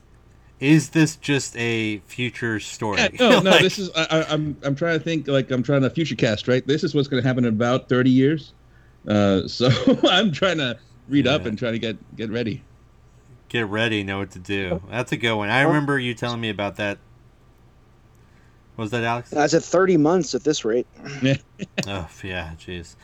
is 0.61 0.91
this 0.91 1.17
just 1.17 1.57
a 1.57 1.99
future 2.07 2.59
story? 2.61 2.99
Yeah, 2.99 3.09
no, 3.21 3.41
no. 3.41 3.51
Like- 3.53 3.63
This 3.63 3.79
is 3.79 3.91
I, 3.95 4.07
I, 4.11 4.33
I'm 4.33 4.57
I'm 4.63 4.75
trying 4.75 4.99
to 4.99 5.05
think 5.05 5.29
like 5.29 5.51
I'm 5.51 5.63
trying 5.63 5.83
to 5.83 5.91
future 5.91 6.17
cast 6.17 6.49
right. 6.49 6.67
This 6.67 6.83
is 6.85 6.95
what's 6.95 7.09
going 7.09 7.23
to 7.23 7.27
happen 7.29 7.45
in 7.45 7.55
about 7.55 7.89
30 7.89 8.11
years. 8.11 8.53
Uh, 9.07 9.47
so 9.47 9.69
I'm 10.09 10.33
trying 10.33 10.59
to 10.59 10.79
read 11.09 11.27
up 11.27 11.47
and 11.47 11.59
try 11.59 11.71
to 11.71 11.79
get 11.79 11.97
get 12.17 12.31
ready. 12.31 12.63
get 13.49 13.67
ready, 13.67 14.03
know 14.03 14.19
what 14.19 14.33
to 14.33 14.39
do. 14.39 14.83
That's 14.91 15.13
a 15.13 15.17
good 15.17 15.35
one. 15.35 15.49
I 15.49 15.63
remember 15.63 15.99
you 15.99 16.15
telling 16.15 16.41
me 16.41 16.51
about 16.51 16.77
that. 16.77 16.99
What 18.75 18.83
was 18.85 18.91
that 18.93 19.03
Alex? 19.05 19.31
That's 19.31 19.55
at 19.55 19.65
30 19.65 19.97
months 19.97 20.35
at 20.35 20.45
this 20.45 20.65
rate. 20.65 20.87
oh 21.87 22.09
yeah, 22.23 22.53
jeez. 22.59 22.95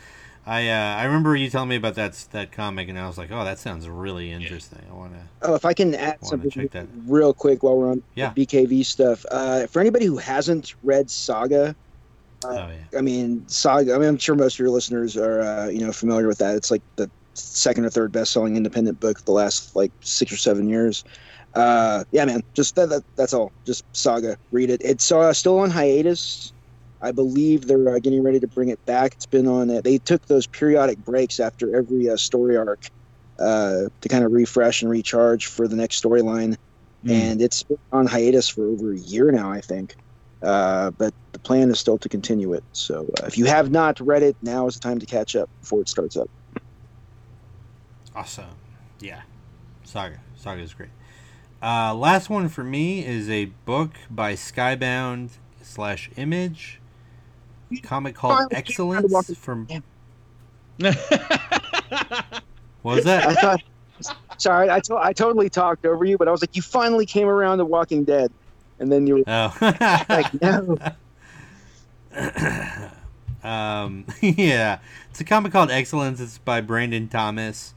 I 0.47 0.69
uh, 0.69 0.95
I 0.97 1.05
remember 1.05 1.35
you 1.35 1.49
telling 1.49 1.69
me 1.69 1.75
about 1.75 1.95
that 1.95 2.13
that 2.31 2.51
comic, 2.51 2.87
and 2.87 2.99
I 2.99 3.07
was 3.07 3.17
like, 3.17 3.31
oh, 3.31 3.43
that 3.43 3.57
sounds 3.57 3.89
really 3.89 4.31
interesting. 4.31 4.79
I 4.89 4.93
want 4.93 5.13
to. 5.13 5.19
Oh, 5.41 5.55
if 5.55 5.65
I 5.65 5.73
can 5.73 5.95
add 5.95 6.17
Wanna 6.21 6.29
something 6.29 6.49
check 6.51 6.71
that. 6.71 6.87
real 7.07 7.33
quick 7.33 7.63
while 7.63 7.77
we're 7.77 7.91
on 7.91 8.03
Yeah. 8.13 8.31
the 8.35 8.45
BKV 8.45 8.85
stuff. 8.85 9.25
Uh, 9.31 9.65
for 9.67 9.79
anybody 9.79 10.05
who 10.05 10.17
hasn't 10.17 10.75
read 10.83 11.09
Saga, 11.09 11.75
Oh 12.43 12.53
yeah. 12.53 12.97
I 12.97 13.01
mean, 13.01 13.47
Saga. 13.47 13.95
I 13.95 13.97
mean, 13.97 14.07
I'm 14.09 14.17
sure 14.17 14.35
most 14.35 14.55
of 14.55 14.59
your 14.59 14.69
listeners 14.69 15.17
are, 15.17 15.41
uh, 15.41 15.67
you 15.67 15.79
know, 15.79 15.91
familiar 15.91 16.27
with 16.27 16.37
that. 16.39 16.55
It's 16.55 16.69
like 16.69 16.83
the 16.95 17.09
second 17.33 17.85
or 17.85 17.89
third 17.89 18.11
best-selling 18.11 18.55
independent 18.55 18.99
book 18.99 19.17
of 19.19 19.25
the 19.25 19.31
last 19.31 19.75
like 19.75 19.91
six 20.01 20.31
or 20.31 20.37
seven 20.37 20.69
years. 20.69 21.03
Uh, 21.55 22.03
yeah, 22.11 22.25
man. 22.25 22.43
Just 22.53 22.75
that, 22.75 22.89
that. 22.89 23.03
That's 23.15 23.33
all. 23.33 23.51
Just 23.65 23.83
Saga. 23.93 24.37
Read 24.51 24.69
it. 24.69 24.81
It's 24.83 25.11
uh, 25.11 25.33
still 25.33 25.57
on 25.59 25.71
hiatus. 25.71 26.51
I 27.01 27.11
believe 27.11 27.67
they're 27.67 27.95
uh, 27.95 27.99
getting 27.99 28.23
ready 28.23 28.39
to 28.39 28.47
bring 28.47 28.69
it 28.69 28.83
back. 28.85 29.13
It's 29.13 29.25
been 29.25 29.47
on. 29.47 29.69
Uh, 29.69 29.81
they 29.81 29.97
took 29.97 30.25
those 30.27 30.47
periodic 30.47 30.97
breaks 30.99 31.39
after 31.39 31.75
every 31.75 32.09
uh, 32.09 32.17
story 32.17 32.57
arc 32.57 32.87
uh, 33.39 33.89
to 34.01 34.09
kind 34.09 34.23
of 34.23 34.31
refresh 34.31 34.81
and 34.81 34.89
recharge 34.89 35.47
for 35.47 35.67
the 35.67 35.75
next 35.75 36.01
storyline 36.03 36.55
Hmm. 37.05 37.11
and 37.11 37.41
it's 37.41 37.61
been 37.61 37.77
on 37.91 38.07
hiatus 38.07 38.49
for 38.49 38.65
over 38.67 38.91
a 38.91 38.97
year 38.97 39.31
now, 39.31 39.51
I 39.51 39.61
think. 39.61 39.95
Uh, 40.41 40.89
but 40.91 41.13
the 41.33 41.39
plan 41.39 41.69
is 41.69 41.79
still 41.79 41.97
to 41.99 42.09
continue 42.09 42.53
it. 42.53 42.63
So 42.73 43.07
uh, 43.21 43.27
if 43.27 43.37
you 43.37 43.45
have 43.45 43.71
not 43.71 43.99
read 43.99 44.23
it, 44.23 44.35
now 44.41 44.67
is 44.67 44.73
the 44.73 44.79
time 44.79 44.99
to 44.99 45.05
catch 45.05 45.35
up 45.35 45.49
before 45.61 45.81
it 45.81 45.89
starts 45.89 46.17
up. 46.17 46.29
Awesome. 48.15 48.45
Yeah. 48.99 49.21
Saga. 49.83 50.19
Saga 50.35 50.61
is 50.61 50.73
great. 50.73 50.89
Uh, 51.61 51.93
last 51.93 52.29
one 52.29 52.49
for 52.49 52.63
me 52.63 53.05
is 53.05 53.29
a 53.29 53.45
book 53.65 53.91
by 54.09 54.33
Skybound 54.33 55.31
slash 55.61 56.09
Image. 56.15 56.79
Comic 57.83 58.15
called 58.15 58.47
Excellence 58.51 59.37
from. 59.37 59.67
What 62.81 62.97
was 62.97 63.05
I 63.07 63.33
that? 63.33 63.37
thought, 63.41 64.13
sorry, 64.37 64.69
I, 64.69 64.79
to- 64.81 64.97
I 64.97 65.11
totally 65.13 65.49
talked 65.49 65.85
over 65.87 66.05
you, 66.05 66.17
but 66.19 66.27
I 66.27 66.31
was 66.31 66.41
like, 66.41 66.55
you 66.55 66.61
finally 66.61 67.07
came 67.07 67.27
around 67.27 67.57
to 67.57 67.65
Walking 67.65 68.03
Dead, 68.03 68.31
and 68.77 68.91
then 68.91 69.07
you 69.07 69.15
were 69.15 69.23
Oh. 69.25 69.57
like, 70.09 70.39
no. 70.39 70.77
um, 73.43 74.05
yeah, 74.21 74.79
it's 75.09 75.19
a 75.19 75.23
comic 75.23 75.51
called 75.51 75.71
Excellence. 75.71 76.19
It's 76.19 76.37
by 76.37 76.61
Brandon 76.61 77.07
Thomas. 77.07 77.73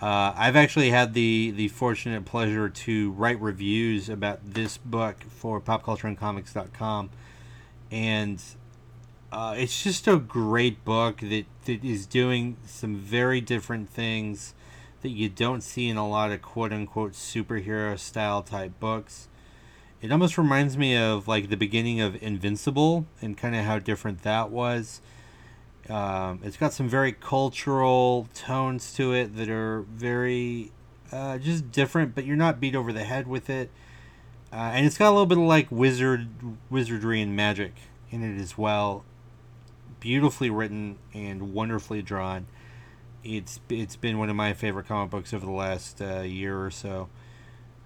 Uh, 0.00 0.32
I've 0.36 0.54
actually 0.56 0.90
had 0.90 1.14
the 1.14 1.52
the 1.56 1.68
fortunate 1.68 2.24
pleasure 2.24 2.68
to 2.68 3.10
write 3.12 3.40
reviews 3.40 4.08
about 4.08 4.40
this 4.54 4.76
book 4.78 5.16
for 5.28 5.60
PopCultureAndComics.com, 5.60 7.10
and 7.90 8.42
uh, 9.34 9.52
it's 9.56 9.82
just 9.82 10.06
a 10.06 10.16
great 10.16 10.84
book 10.84 11.18
that, 11.18 11.44
that 11.64 11.84
is 11.84 12.06
doing 12.06 12.56
some 12.64 12.94
very 12.94 13.40
different 13.40 13.90
things 13.90 14.54
that 15.02 15.08
you 15.08 15.28
don't 15.28 15.60
see 15.60 15.88
in 15.88 15.96
a 15.96 16.08
lot 16.08 16.30
of 16.30 16.40
quote 16.40 16.72
unquote 16.72 17.14
superhero 17.14 17.98
style 17.98 18.42
type 18.42 18.78
books. 18.78 19.26
It 20.00 20.12
almost 20.12 20.38
reminds 20.38 20.78
me 20.78 20.96
of 20.96 21.26
like 21.26 21.48
the 21.48 21.56
beginning 21.56 22.00
of 22.00 22.22
Invincible 22.22 23.06
and 23.20 23.36
kind 23.36 23.56
of 23.56 23.64
how 23.64 23.80
different 23.80 24.22
that 24.22 24.50
was. 24.50 25.00
Um, 25.90 26.38
it's 26.44 26.56
got 26.56 26.72
some 26.72 26.88
very 26.88 27.10
cultural 27.10 28.28
tones 28.34 28.94
to 28.94 29.12
it 29.14 29.34
that 29.34 29.48
are 29.48 29.80
very 29.82 30.70
uh, 31.10 31.38
just 31.38 31.72
different, 31.72 32.14
but 32.14 32.24
you're 32.24 32.36
not 32.36 32.60
beat 32.60 32.76
over 32.76 32.92
the 32.92 33.02
head 33.02 33.26
with 33.26 33.50
it. 33.50 33.68
Uh, 34.52 34.70
and 34.74 34.86
it's 34.86 34.96
got 34.96 35.08
a 35.08 35.10
little 35.10 35.26
bit 35.26 35.38
of 35.38 35.44
like 35.44 35.66
wizard 35.72 36.28
wizardry 36.70 37.20
and 37.20 37.34
magic 37.34 37.72
in 38.12 38.22
it 38.22 38.40
as 38.40 38.56
well. 38.56 39.04
Beautifully 40.04 40.50
written 40.50 40.98
and 41.14 41.54
wonderfully 41.54 42.02
drawn. 42.02 42.46
It's 43.24 43.58
it's 43.70 43.96
been 43.96 44.18
one 44.18 44.28
of 44.28 44.36
my 44.36 44.52
favorite 44.52 44.86
comic 44.86 45.10
books 45.10 45.32
over 45.32 45.46
the 45.46 45.52
last 45.52 46.02
uh, 46.02 46.20
year 46.20 46.62
or 46.62 46.70
so 46.70 47.08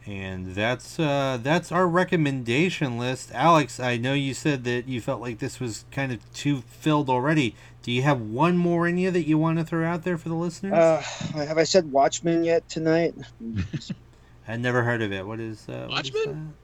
and 0.08 0.54
that's 0.54 0.98
uh, 0.98 1.38
that's 1.42 1.70
our 1.70 1.86
recommendation 1.86 2.96
list. 2.96 3.30
Alex, 3.34 3.78
I 3.78 3.98
know 3.98 4.14
you 4.14 4.32
said 4.32 4.64
that 4.64 4.88
you 4.88 5.02
felt 5.02 5.20
like 5.20 5.38
this 5.38 5.60
was 5.60 5.84
kind 5.90 6.12
of 6.12 6.32
too 6.32 6.62
filled 6.62 7.10
already. 7.10 7.54
Do 7.82 7.92
you 7.92 8.02
have 8.02 8.18
one 8.18 8.56
more 8.56 8.88
in 8.88 8.96
you 8.96 9.10
that 9.10 9.26
you 9.26 9.36
want 9.36 9.58
to 9.58 9.64
throw 9.64 9.86
out 9.86 10.04
there 10.04 10.16
for 10.16 10.30
the 10.30 10.34
listeners? 10.34 10.72
Uh, 10.72 11.02
have 11.34 11.58
I 11.58 11.64
said 11.64 11.92
Watchmen 11.92 12.42
yet 12.42 12.66
tonight? 12.70 13.14
I 14.48 14.56
never 14.56 14.82
heard 14.82 15.02
of 15.02 15.12
it. 15.12 15.26
What 15.26 15.40
is 15.40 15.68
uh, 15.68 15.88
what 15.90 16.06
is 16.06 16.12
Watchmen? 16.12 16.54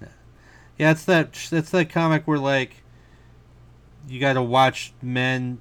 that? 0.00 0.08
Yeah, 0.78 0.92
it's 0.92 1.04
that 1.04 1.34
that's 1.50 1.70
that 1.70 1.90
comic 1.90 2.26
where 2.26 2.38
like 2.38 2.82
you 4.08 4.20
got 4.20 4.34
to 4.34 4.42
watch 4.42 4.92
men 5.02 5.58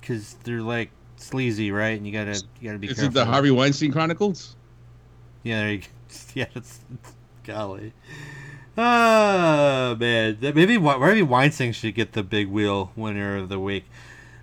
because 0.00 0.34
they're 0.44 0.62
like 0.62 0.90
sleazy, 1.16 1.70
right? 1.72 1.96
And 1.96 2.06
you 2.06 2.12
gotta 2.12 2.42
you 2.60 2.68
gotta 2.68 2.78
be 2.78 2.88
Is 2.88 2.94
careful. 2.94 3.10
it 3.10 3.14
the 3.14 3.24
Harvey 3.24 3.50
Weinstein 3.50 3.92
Chronicles? 3.92 4.56
Yeah, 5.42 5.60
there 5.60 5.72
you 5.72 5.78
go. 5.78 5.86
Yeah, 6.34 6.46
it's, 6.54 6.80
golly. 7.44 7.92
Oh 8.78 9.96
man, 9.98 10.38
maybe 10.40 10.78
Wa- 10.78 10.98
maybe 10.98 11.22
Weinstein 11.22 11.72
should 11.72 11.94
get 11.94 12.12
the 12.12 12.22
big 12.22 12.48
wheel 12.48 12.92
winner 12.96 13.36
of 13.36 13.48
the 13.48 13.58
week. 13.60 13.84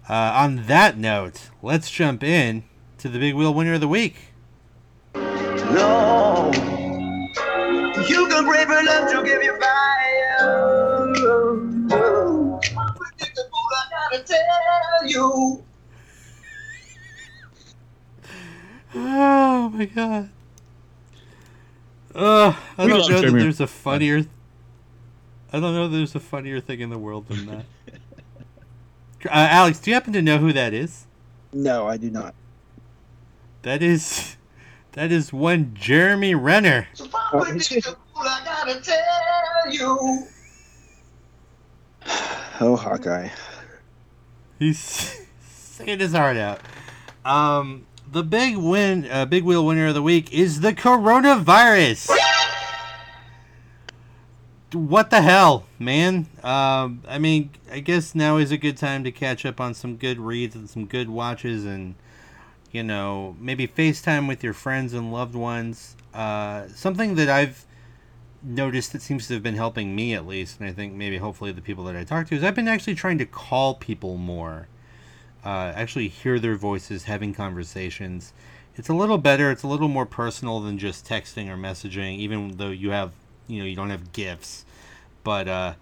Uh, 0.09 0.13
on 0.35 0.65
that 0.67 0.97
note, 0.97 1.49
let's 1.61 1.89
jump 1.89 2.23
in 2.23 2.63
to 2.97 3.07
the 3.09 3.19
big 3.19 3.35
wheel 3.35 3.53
winner 3.53 3.73
of 3.75 3.81
the 3.81 3.87
week. 3.87 4.15
No. 5.15 6.51
You 8.07 8.27
can 8.27 8.45
pray 8.45 8.65
for 8.65 8.83
love 8.83 9.11
to 9.11 9.23
give 9.23 9.43
you 9.43 9.57
fire. 9.59 10.80
Gotta 14.11 14.23
tell 14.23 15.07
you. 15.07 15.63
Oh 18.93 19.69
my 19.69 19.85
god. 19.85 20.29
Uh, 22.13 22.53
I 22.77 22.85
We 22.85 22.91
don't 22.91 23.09
know 23.09 23.21
that 23.21 23.31
there's 23.31 23.61
a 23.61 23.67
funnier. 23.67 24.25
I 25.53 25.59
don't 25.59 25.73
know 25.73 25.87
that 25.87 25.95
there's 25.95 26.15
a 26.15 26.19
funnier 26.19 26.59
thing 26.59 26.81
in 26.81 26.89
the 26.89 26.97
world 26.97 27.27
than 27.27 27.45
that. 27.45 27.65
uh, 29.25 29.29
Alex, 29.29 29.79
do 29.79 29.91
you 29.91 29.95
happen 29.95 30.13
to 30.13 30.21
know 30.21 30.37
who 30.37 30.51
that 30.53 30.73
is? 30.73 31.07
No, 31.53 31.87
I 31.87 31.97
do 31.97 32.09
not. 32.09 32.35
That 33.61 33.81
is, 33.81 34.35
that 34.93 35.11
is 35.11 35.31
one 35.31 35.73
Jeremy 35.73 36.35
Renner. 36.35 36.87
So 36.93 37.07
unpredictable, 37.33 37.97
I 38.15 38.41
gotta 38.43 38.81
tell 38.81 39.71
you. 39.71 40.27
Oh, 42.59 42.75
Hawkeye. 42.75 43.29
He's 44.61 44.77
singing 45.41 45.97
his 45.97 46.13
heart 46.13 46.37
out. 46.37 46.61
Um, 47.25 47.87
the 48.11 48.21
big 48.21 48.57
win, 48.57 49.09
uh, 49.09 49.25
big 49.25 49.43
wheel 49.43 49.65
winner 49.65 49.87
of 49.87 49.95
the 49.95 50.03
week 50.03 50.31
is 50.31 50.61
the 50.61 50.71
coronavirus. 50.71 52.15
What 54.73 55.09
the 55.09 55.23
hell, 55.23 55.65
man? 55.79 56.27
Um, 56.43 57.01
I 57.07 57.17
mean, 57.17 57.49
I 57.71 57.79
guess 57.79 58.13
now 58.13 58.37
is 58.37 58.51
a 58.51 58.57
good 58.57 58.77
time 58.77 59.03
to 59.03 59.11
catch 59.11 59.47
up 59.47 59.59
on 59.59 59.73
some 59.73 59.95
good 59.95 60.19
reads 60.19 60.55
and 60.55 60.69
some 60.69 60.85
good 60.85 61.09
watches, 61.09 61.65
and 61.65 61.95
you 62.71 62.83
know, 62.83 63.35
maybe 63.39 63.67
FaceTime 63.67 64.27
with 64.27 64.43
your 64.43 64.53
friends 64.53 64.93
and 64.93 65.11
loved 65.11 65.33
ones. 65.33 65.95
Uh, 66.13 66.67
something 66.67 67.15
that 67.15 67.29
I've 67.29 67.65
noticed 68.43 68.93
that 68.93 69.01
seems 69.01 69.27
to 69.27 69.35
have 69.35 69.43
been 69.43 69.55
helping 69.55 69.95
me 69.95 70.13
at 70.13 70.25
least, 70.25 70.59
and 70.59 70.67
I 70.67 70.73
think 70.73 70.93
maybe 70.93 71.17
hopefully 71.17 71.51
the 71.51 71.61
people 71.61 71.83
that 71.85 71.95
I 71.95 72.03
talk 72.03 72.27
to 72.27 72.35
is 72.35 72.43
I've 72.43 72.55
been 72.55 72.67
actually 72.67 72.95
trying 72.95 73.17
to 73.19 73.25
call 73.25 73.75
people 73.75 74.17
more, 74.17 74.67
uh, 75.45 75.73
actually 75.75 76.07
hear 76.07 76.39
their 76.39 76.55
voices, 76.55 77.03
having 77.03 77.33
conversations. 77.33 78.33
It's 78.75 78.89
a 78.89 78.93
little 78.93 79.17
better. 79.17 79.51
It's 79.51 79.63
a 79.63 79.67
little 79.67 79.87
more 79.87 80.05
personal 80.05 80.59
than 80.59 80.77
just 80.77 81.05
texting 81.05 81.49
or 81.49 81.57
messaging, 81.57 82.17
even 82.17 82.57
though 82.57 82.69
you 82.69 82.91
have 82.91 83.11
you 83.47 83.59
know 83.59 83.65
you 83.65 83.75
don't 83.75 83.89
have 83.89 84.13
gifts, 84.13 84.65
but 85.23 85.47
uh, 85.47 85.73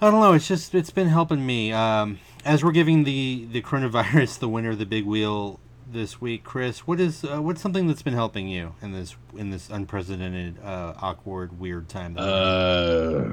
I 0.00 0.10
don't 0.10 0.20
know. 0.20 0.34
It's 0.34 0.48
just 0.48 0.74
it's 0.74 0.90
been 0.90 1.08
helping 1.08 1.44
me. 1.44 1.72
Um, 1.72 2.18
as 2.44 2.64
we're 2.64 2.72
giving 2.72 3.04
the 3.04 3.46
the 3.50 3.62
coronavirus 3.62 4.38
the 4.40 4.48
winner 4.48 4.70
of 4.70 4.78
the 4.78 4.86
big 4.86 5.04
wheel 5.04 5.58
this 5.92 6.20
week, 6.20 6.44
Chris, 6.44 6.86
what 6.86 7.00
is 7.00 7.24
uh, 7.24 7.40
what's 7.40 7.60
something 7.60 7.86
that's 7.86 8.02
been 8.02 8.14
helping 8.14 8.48
you 8.48 8.74
in 8.82 8.92
this 8.92 9.16
in 9.36 9.50
this 9.50 9.70
unprecedented, 9.70 10.58
uh, 10.62 10.94
awkward, 11.00 11.58
weird 11.58 11.88
time? 11.88 12.16
Uh, 12.18 13.24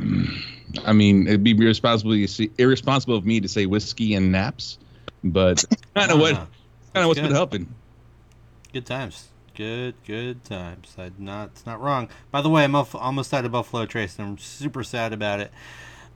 I 0.85 0.93
mean, 0.93 1.27
it'd 1.27 1.43
be 1.43 1.51
irresponsible 1.51 2.13
irresponsible 2.57 3.15
of 3.15 3.25
me 3.25 3.39
to 3.39 3.47
say 3.47 3.65
whiskey 3.65 4.13
and 4.13 4.31
naps, 4.31 4.77
but 5.23 5.63
kind 5.95 6.11
of 6.11 6.19
what 6.19 6.35
kind 6.35 6.47
of 6.95 7.07
what's 7.07 7.19
good. 7.19 7.27
been 7.27 7.35
helping. 7.35 7.73
Good 8.73 8.85
times. 8.85 9.29
Good, 9.57 9.95
good 10.05 10.43
times. 10.43 10.93
I 10.99 11.09
not, 11.17 11.49
it's 11.49 11.65
not 11.65 11.81
wrong. 11.81 12.09
By 12.29 12.41
the 12.41 12.49
way, 12.49 12.63
I'm 12.63 12.75
al- 12.75 12.87
almost 12.93 13.33
out 13.33 13.43
of 13.43 13.51
Buffalo 13.51 13.87
Trace, 13.87 14.19
and 14.19 14.27
I'm 14.27 14.37
super 14.37 14.83
sad 14.83 15.13
about 15.13 15.39
it. 15.39 15.51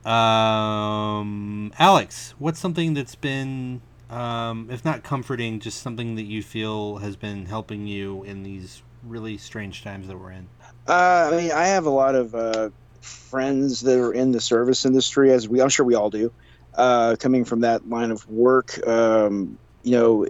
Um, 0.06 1.74
Alex, 1.80 2.36
what's 2.38 2.60
something 2.60 2.94
that's 2.94 3.16
been, 3.16 3.82
um, 4.12 4.70
if 4.70 4.86
not 4.86 5.04
comforting, 5.04 5.60
just 5.60 5.82
something 5.82 6.16
that 6.16 6.24
you 6.26 6.44
feel 6.44 6.98
has 6.98 7.16
been 7.16 7.46
helping 7.46 7.88
you 7.88 8.24
in 8.24 8.44
these 8.44 8.84
really 9.02 9.38
strange 9.38 9.84
times 9.84 10.08
that 10.08 10.18
we're 10.18 10.32
in? 10.32 10.50
Uh, 10.88 11.30
I 11.32 11.38
mean, 11.38 11.52
I 11.52 11.68
have 11.68 11.86
a 11.86 11.90
lot 11.90 12.16
of 12.16 12.34
uh, 12.36 12.70
friends 13.02 13.82
that 13.82 14.00
are 14.00 14.14
in 14.14 14.32
the 14.32 14.42
service 14.42 14.86
industry, 14.86 15.32
as 15.32 15.48
we, 15.48 15.62
I'm 15.62 15.70
sure 15.70 15.86
we 15.86 15.96
all 15.96 16.10
do, 16.10 16.32
uh, 16.76 17.16
coming 17.20 17.46
from 17.46 17.62
that 17.62 17.88
line 17.88 18.12
of 18.12 18.26
work. 18.28 18.86
Um, 18.88 19.60
you 19.84 19.92
know, 19.92 20.28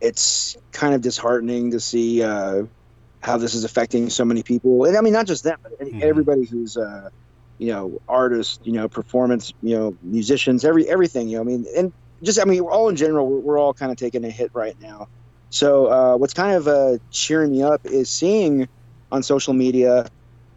it's 0.00 0.56
kind 0.72 0.94
of 0.94 1.00
disheartening 1.00 1.70
to 1.72 1.80
see 1.80 2.22
uh, 2.22 2.64
how 3.22 3.38
this 3.38 3.54
is 3.54 3.64
affecting 3.64 4.10
so 4.10 4.24
many 4.24 4.42
people, 4.42 4.84
and 4.84 4.96
I 4.96 5.00
mean, 5.00 5.12
not 5.14 5.26
just 5.26 5.44
them, 5.44 5.56
but 5.62 5.72
Mhm. 5.92 6.00
everybody 6.00 6.46
who's, 6.46 6.76
uh, 6.76 7.08
you 7.58 7.68
know, 7.68 7.98
artists, 8.08 8.58
you 8.62 8.72
know, 8.72 8.88
performance, 8.88 9.52
you 9.62 9.76
know, 9.76 9.96
musicians, 10.02 10.64
every 10.64 10.88
everything. 10.88 11.28
You 11.28 11.36
know, 11.38 11.42
I 11.42 11.44
mean, 11.46 11.66
and 11.76 11.92
just, 12.24 12.40
I 12.40 12.44
mean, 12.44 12.64
we're 12.64 12.72
all 12.72 12.88
in 12.88 12.96
general, 12.96 13.26
we're, 13.28 13.40
we're 13.40 13.58
all 13.58 13.74
kind 13.74 13.92
of 13.92 13.98
taking 13.98 14.24
a 14.24 14.30
hit 14.30 14.50
right 14.54 14.76
now. 14.80 15.08
So, 15.50 15.86
uh, 15.86 16.16
what's 16.16 16.34
kind 16.34 16.56
of 16.56 16.66
uh, 16.66 16.98
cheering 17.10 17.52
me 17.52 17.62
up 17.62 17.80
is 17.84 18.10
seeing 18.10 18.68
on 19.12 19.22
social 19.22 19.54
media, 19.54 20.08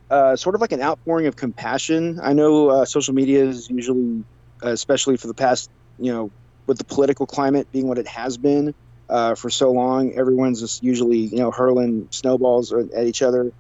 uh, 0.10 0.35
sort 0.35 0.56
of 0.56 0.61
like 0.61 0.72
an 0.72 0.81
outpouring 0.81 1.27
of 1.27 1.35
compassion. 1.35 2.19
I 2.22 2.34
know 2.34 2.69
uh, 2.69 2.85
social 2.85 3.14
media 3.14 3.45
is 3.45 3.69
usually, 3.69 4.23
uh, 4.64 4.69
especially 4.69 5.18
for 5.18 5.27
the 5.27 5.35
past, 5.35 5.69
you 5.99 6.11
know, 6.11 6.31
with 6.65 6.80
the 6.80 6.85
political 6.85 7.27
climate 7.27 7.68
being 7.72 7.88
what 7.88 7.99
it 7.99 8.07
has 8.07 8.38
been 8.38 8.73
uh, 9.10 9.35
for 9.35 9.49
so 9.49 9.72
long, 9.72 10.14
everyone's 10.14 10.61
just 10.61 10.81
usually, 10.81 11.19
you 11.19 11.38
know, 11.38 11.52
hurling 11.52 12.07
snowballs 12.11 12.73
at 12.73 13.06
each 13.06 13.22
other 13.22 13.52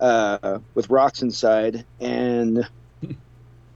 with 0.00 0.88
rocks 0.88 1.22
inside. 1.22 1.84
And 2.00 2.68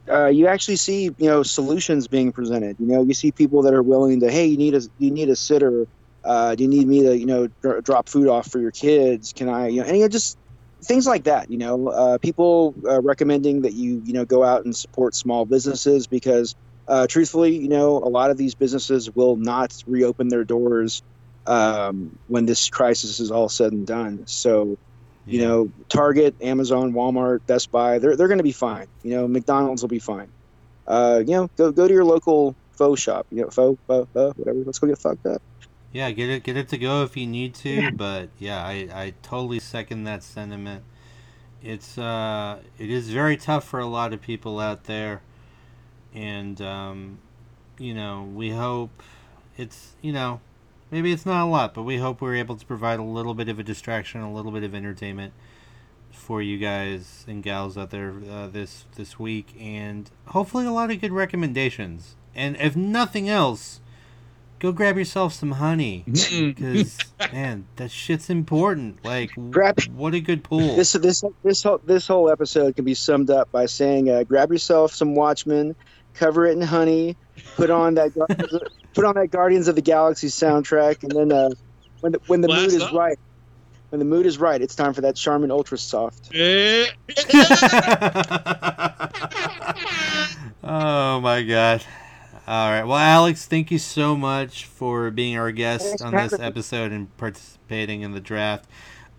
uh, 0.09 0.27
you 0.27 0.47
actually 0.47 0.77
see, 0.77 1.05
you 1.05 1.27
know, 1.27 1.43
solutions 1.43 2.07
being 2.07 2.31
presented. 2.31 2.77
You 2.79 2.87
know, 2.87 3.03
you 3.03 3.13
see 3.13 3.31
people 3.31 3.61
that 3.63 3.73
are 3.73 3.83
willing 3.83 4.19
to, 4.21 4.31
hey, 4.31 4.45
you 4.45 4.57
need 4.57 4.75
a, 4.75 4.81
you 4.97 5.11
need 5.11 5.29
a 5.29 5.35
sitter. 5.35 5.87
Uh, 6.23 6.55
do 6.55 6.63
you 6.63 6.69
need 6.69 6.87
me 6.87 7.03
to, 7.03 7.17
you 7.17 7.25
know, 7.25 7.47
dr- 7.61 7.83
drop 7.83 8.09
food 8.09 8.27
off 8.27 8.49
for 8.51 8.59
your 8.59 8.71
kids? 8.71 9.33
Can 9.33 9.49
I, 9.49 9.67
you 9.67 9.83
know, 9.83 9.91
know, 9.91 10.07
just 10.07 10.37
things 10.85 11.07
like 11.07 11.25
that 11.25 11.49
you 11.49 11.57
know 11.57 11.87
uh, 11.89 12.17
people 12.19 12.75
uh, 12.89 13.01
recommending 13.01 13.61
that 13.61 13.73
you 13.73 14.01
you 14.03 14.13
know 14.13 14.25
go 14.25 14.43
out 14.43 14.65
and 14.65 14.75
support 14.75 15.15
small 15.15 15.45
businesses 15.45 16.07
because 16.07 16.55
uh, 16.87 17.07
truthfully 17.07 17.57
you 17.57 17.69
know 17.69 17.97
a 17.97 18.09
lot 18.09 18.31
of 18.31 18.37
these 18.37 18.55
businesses 18.55 19.09
will 19.15 19.37
not 19.37 19.71
reopen 19.87 20.29
their 20.29 20.43
doors 20.43 21.01
um, 21.47 22.11
when 22.27 22.45
this 22.45 22.69
crisis 22.69 23.19
is 23.19 23.31
all 23.31 23.49
said 23.49 23.71
and 23.73 23.87
done 23.87 24.23
so 24.27 24.77
you 25.31 25.41
know 25.41 25.69
target 25.89 26.35
amazon 26.41 26.93
walmart 26.93 27.39
best 27.47 27.71
buy 27.71 27.99
they're, 27.99 28.15
they're 28.15 28.27
going 28.27 28.37
to 28.37 28.43
be 28.43 28.51
fine. 28.51 28.87
You 29.03 29.15
know 29.15 29.27
mcdonald's 29.27 29.81
will 29.81 29.89
be 29.89 29.99
fine. 29.99 30.29
Uh, 30.87 31.23
you 31.25 31.33
know 31.33 31.49
go, 31.57 31.71
go 31.71 31.87
to 31.87 31.93
your 31.93 32.03
local 32.03 32.55
pho 32.73 32.95
shop 32.95 33.25
you 33.31 33.41
know 33.41 33.49
faux, 33.49 33.79
faux, 33.87 34.07
faux 34.13 34.37
whatever 34.37 34.59
let's 34.65 34.79
go 34.79 34.87
get 34.87 34.99
fucked 34.99 35.25
up. 35.25 35.41
Yeah, 35.93 36.11
get 36.11 36.29
it 36.29 36.43
get 36.43 36.55
it 36.57 36.69
to 36.69 36.77
go 36.77 37.03
if 37.03 37.17
you 37.17 37.27
need 37.27 37.53
to, 37.55 37.91
but 37.91 38.29
yeah, 38.39 38.63
I, 38.65 38.87
I 38.93 39.13
totally 39.21 39.59
second 39.59 40.05
that 40.05 40.23
sentiment. 40.23 40.83
It's 41.63 41.97
uh 41.97 42.59
it 42.77 42.89
is 42.89 43.09
very 43.09 43.37
tough 43.37 43.65
for 43.65 43.79
a 43.79 43.85
lot 43.85 44.13
of 44.13 44.21
people 44.21 44.59
out 44.59 44.85
there 44.85 45.21
and 46.13 46.61
um 46.61 47.19
you 47.77 47.93
know, 47.93 48.29
we 48.33 48.51
hope 48.51 49.03
it's 49.57 49.95
you 50.01 50.13
know, 50.13 50.39
maybe 50.91 51.11
it's 51.11 51.25
not 51.25 51.43
a 51.43 51.49
lot, 51.49 51.73
but 51.73 51.83
we 51.83 51.97
hope 51.97 52.21
we're 52.21 52.35
able 52.35 52.55
to 52.55 52.65
provide 52.65 52.99
a 52.99 53.03
little 53.03 53.33
bit 53.33 53.49
of 53.49 53.57
a 53.57 53.63
distraction, 53.63 54.21
a 54.21 54.31
little 54.31 54.51
bit 54.51 54.63
of 54.63 54.75
entertainment 54.75 55.33
for 56.11 56.41
you 56.41 56.57
guys 56.57 57.23
and 57.27 57.41
gals 57.41 57.77
out 57.77 57.89
there 57.89 58.13
uh, 58.29 58.47
this 58.47 58.85
this 58.95 59.17
week 59.17 59.55
and 59.59 60.11
hopefully 60.27 60.65
a 60.65 60.71
lot 60.71 60.91
of 60.91 60.99
good 61.01 61.11
recommendations. 61.11 62.15
And 62.35 62.55
if 62.57 62.75
nothing 62.75 63.27
else, 63.27 63.79
go 64.59 64.71
grab 64.71 64.97
yourself 64.97 65.33
some 65.33 65.53
honey 65.53 66.03
because 66.07 66.97
man, 67.31 67.65
that 67.77 67.91
shit's 67.91 68.29
important. 68.29 69.03
Like, 69.03 69.31
Grab- 69.49 69.81
what 69.95 70.13
a 70.13 70.19
good 70.19 70.43
pool. 70.43 70.75
This 70.75 70.93
this 70.93 71.23
this 71.43 71.63
whole 71.63 71.79
this 71.85 72.07
whole 72.07 72.29
episode 72.29 72.75
can 72.75 72.85
be 72.85 72.93
summed 72.93 73.29
up 73.29 73.51
by 73.51 73.65
saying, 73.65 74.09
uh, 74.09 74.23
"Grab 74.23 74.51
yourself 74.51 74.93
some 74.93 75.15
Watchmen, 75.15 75.75
cover 76.13 76.45
it 76.45 76.51
in 76.51 76.61
honey, 76.61 77.17
put 77.55 77.69
on 77.69 77.95
that 77.95 78.11
put 78.93 79.05
on 79.05 79.15
that 79.15 79.27
Guardians 79.27 79.67
of 79.67 79.75
the 79.75 79.81
Galaxy 79.81 80.27
soundtrack, 80.27 81.03
and 81.03 81.11
then 81.11 81.31
uh, 81.31 81.49
when 82.01 82.13
the, 82.13 82.19
when 82.27 82.41
the 82.41 82.47
mood 82.47 82.73
is 82.73 82.81
up. 82.81 82.93
right, 82.93 83.17
when 83.89 83.99
the 83.99 84.05
mood 84.05 84.25
is 84.25 84.37
right, 84.37 84.61
it's 84.61 84.75
time 84.75 84.93
for 84.93 85.01
that 85.01 85.15
Charmin 85.15 85.51
Ultra 85.51 85.77
Soft." 85.77 86.29
Eh. 86.33 86.87
oh 90.63 91.19
my 91.19 91.43
god. 91.43 91.83
All 92.47 92.69
right. 92.69 92.83
Well, 92.83 92.97
Alex, 92.97 93.45
thank 93.45 93.71
you 93.71 93.77
so 93.77 94.17
much 94.17 94.65
for 94.65 95.11
being 95.11 95.37
our 95.37 95.51
guest 95.51 95.85
Thanks 95.85 96.01
on 96.01 96.13
this 96.13 96.33
episode 96.33 96.91
and 96.91 97.15
participating 97.17 98.01
in 98.01 98.11
the 98.11 98.19
draft. 98.19 98.65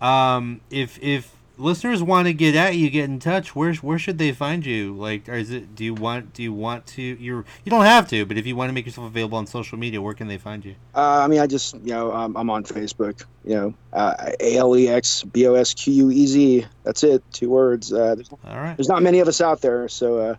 Um, 0.01 0.61
if 0.69 1.01
if 1.01 1.32
listeners 1.57 2.01
want 2.01 2.27
to 2.27 2.33
get 2.33 2.55
at 2.55 2.75
you, 2.75 2.89
get 2.89 3.05
in 3.05 3.19
touch. 3.19 3.55
Where 3.55 3.73
where 3.75 3.99
should 3.99 4.17
they 4.17 4.31
find 4.31 4.65
you? 4.65 4.95
Like, 4.95 5.27
is 5.29 5.51
it? 5.51 5.75
Do 5.75 5.83
you 5.83 5.93
want? 5.93 6.33
Do 6.33 6.43
you 6.43 6.53
want 6.53 6.85
to? 6.87 7.01
You're 7.01 7.45
you 7.63 7.69
don't 7.69 7.85
have 7.85 8.07
to, 8.09 8.25
but 8.25 8.37
if 8.37 8.45
you 8.45 8.55
want 8.55 8.69
to 8.69 8.73
make 8.73 8.85
yourself 8.85 9.07
available 9.07 9.37
on 9.37 9.47
social 9.47 9.77
media, 9.77 10.01
where 10.01 10.13
can 10.13 10.27
they 10.27 10.37
find 10.37 10.63
you? 10.65 10.75
Uh, 10.95 11.21
I 11.23 11.27
mean, 11.27 11.39
I 11.39 11.47
just 11.47 11.75
you 11.75 11.93
know 11.93 12.11
um, 12.11 12.35
I'm 12.35 12.49
on 12.49 12.63
Facebook. 12.63 13.25
You 13.45 13.55
know, 13.55 13.73
uh, 13.91 14.31
A 14.39 14.57
L 14.57 14.75
E 14.77 14.87
X 14.87 15.23
B 15.23 15.47
O 15.47 15.53
S 15.55 15.73
Q 15.73 15.93
U 15.93 16.11
E 16.11 16.27
Z. 16.27 16.65
That's 16.83 17.03
it. 17.03 17.23
Two 17.31 17.49
words. 17.49 17.91
Uh, 17.91 18.15
there's, 18.15 18.29
All 18.31 18.57
right. 18.57 18.75
there's 18.77 18.89
not 18.89 19.03
many 19.03 19.19
of 19.19 19.27
us 19.27 19.41
out 19.41 19.61
there, 19.61 19.87
so 19.89 20.17
uh, 20.17 20.35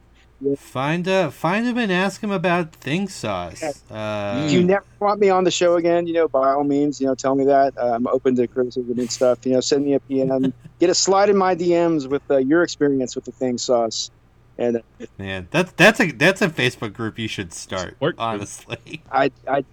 Find 0.57 1.09
uh 1.09 1.31
find 1.31 1.67
him 1.67 1.79
and 1.79 1.91
ask 1.91 2.23
him 2.23 2.31
about 2.31 2.73
Thing 2.75 3.09
Sauce. 3.09 3.63
Uh, 3.91 4.43
if 4.45 4.53
you 4.53 4.63
never 4.63 4.85
want 5.01 5.21
me 5.21 5.31
on 5.31 5.45
the 5.45 5.51
show 5.51 5.77
again, 5.77 6.07
you 6.07 6.13
know, 6.13 6.29
by 6.29 6.51
all 6.51 6.65
means, 6.65 7.01
you 7.01 7.07
know, 7.07 7.15
tell 7.15 7.35
me 7.35 7.45
that. 7.45 7.79
Uh, 7.79 7.95
I'm 7.95 8.07
open 8.09 8.35
to 8.37 8.47
criticism 8.47 8.99
and 8.99 9.11
stuff. 9.11 9.39
You 9.47 9.53
know, 9.53 9.61
send 9.61 9.85
me 9.85 9.95
a 9.95 10.01
PM. 10.01 10.53
Get 10.81 10.91
a 10.91 10.95
slide 10.95 11.31
in 11.31 11.37
my 11.37 11.55
DMs 11.55 12.09
with 12.09 12.23
uh, 12.31 12.39
your 12.39 12.63
experience 12.63 13.15
with 13.15 13.25
the 13.25 13.33
thing 13.33 13.59
sauce. 13.59 14.11
And 14.59 14.77
uh, 14.77 15.07
Man, 15.19 15.49
that's 15.51 15.73
that's 15.73 16.01
a 16.01 16.13
that's 16.13 16.43
a 16.43 16.49
Facebook 16.49 16.93
group 16.93 17.19
you 17.19 17.29
should 17.29 17.53
start. 17.53 17.91
Support 17.91 18.17
honestly. 18.19 19.03
I, 19.13 19.31
I, 19.49 19.65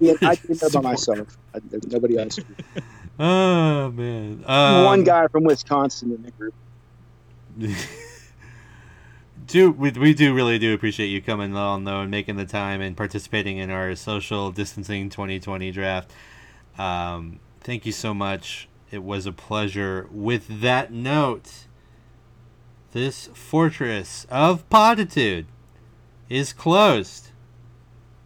yeah, 0.00 0.14
I 0.22 0.36
do 0.36 0.52
it 0.52 0.72
by 0.72 0.80
myself. 0.80 1.36
I, 1.54 1.58
there's 1.70 1.86
nobody 1.86 2.18
else. 2.18 2.38
Oh 3.16 3.92
man. 3.92 4.42
Um, 4.44 4.84
One 4.86 5.04
guy 5.04 5.28
from 5.28 5.44
Wisconsin 5.44 6.10
in 6.12 6.22
the 6.24 6.30
group. 6.32 6.54
Do 9.46 9.70
we, 9.70 9.90
we 9.90 10.14
do 10.14 10.34
really 10.34 10.58
do 10.58 10.74
appreciate 10.74 11.08
you 11.08 11.20
coming 11.20 11.56
on 11.56 11.84
though 11.84 12.00
and 12.00 12.10
making 12.10 12.36
the 12.36 12.46
time 12.46 12.80
and 12.80 12.96
participating 12.96 13.58
in 13.58 13.70
our 13.70 13.94
social 13.94 14.50
distancing 14.50 15.08
2020 15.10 15.70
draft. 15.70 16.10
Um, 16.78 17.40
thank 17.60 17.86
you 17.86 17.92
so 17.92 18.14
much. 18.14 18.68
It 18.90 19.02
was 19.02 19.26
a 19.26 19.32
pleasure. 19.32 20.08
With 20.10 20.60
that 20.60 20.92
note, 20.92 21.66
this 22.92 23.28
fortress 23.34 24.26
of 24.30 24.68
potitude 24.70 25.46
is 26.28 26.52
closed. 26.52 27.30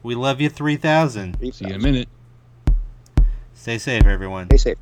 We 0.03 0.15
love 0.15 0.41
you 0.41 0.49
3000. 0.49 1.39
See 1.53 1.65
you 1.65 1.71
in 1.71 1.75
a 1.75 1.79
minute. 1.79 2.09
Stay 3.55 3.79
safe, 3.79 4.05
everyone. 4.07 4.47
Stay 4.47 4.57
safe. 4.57 4.79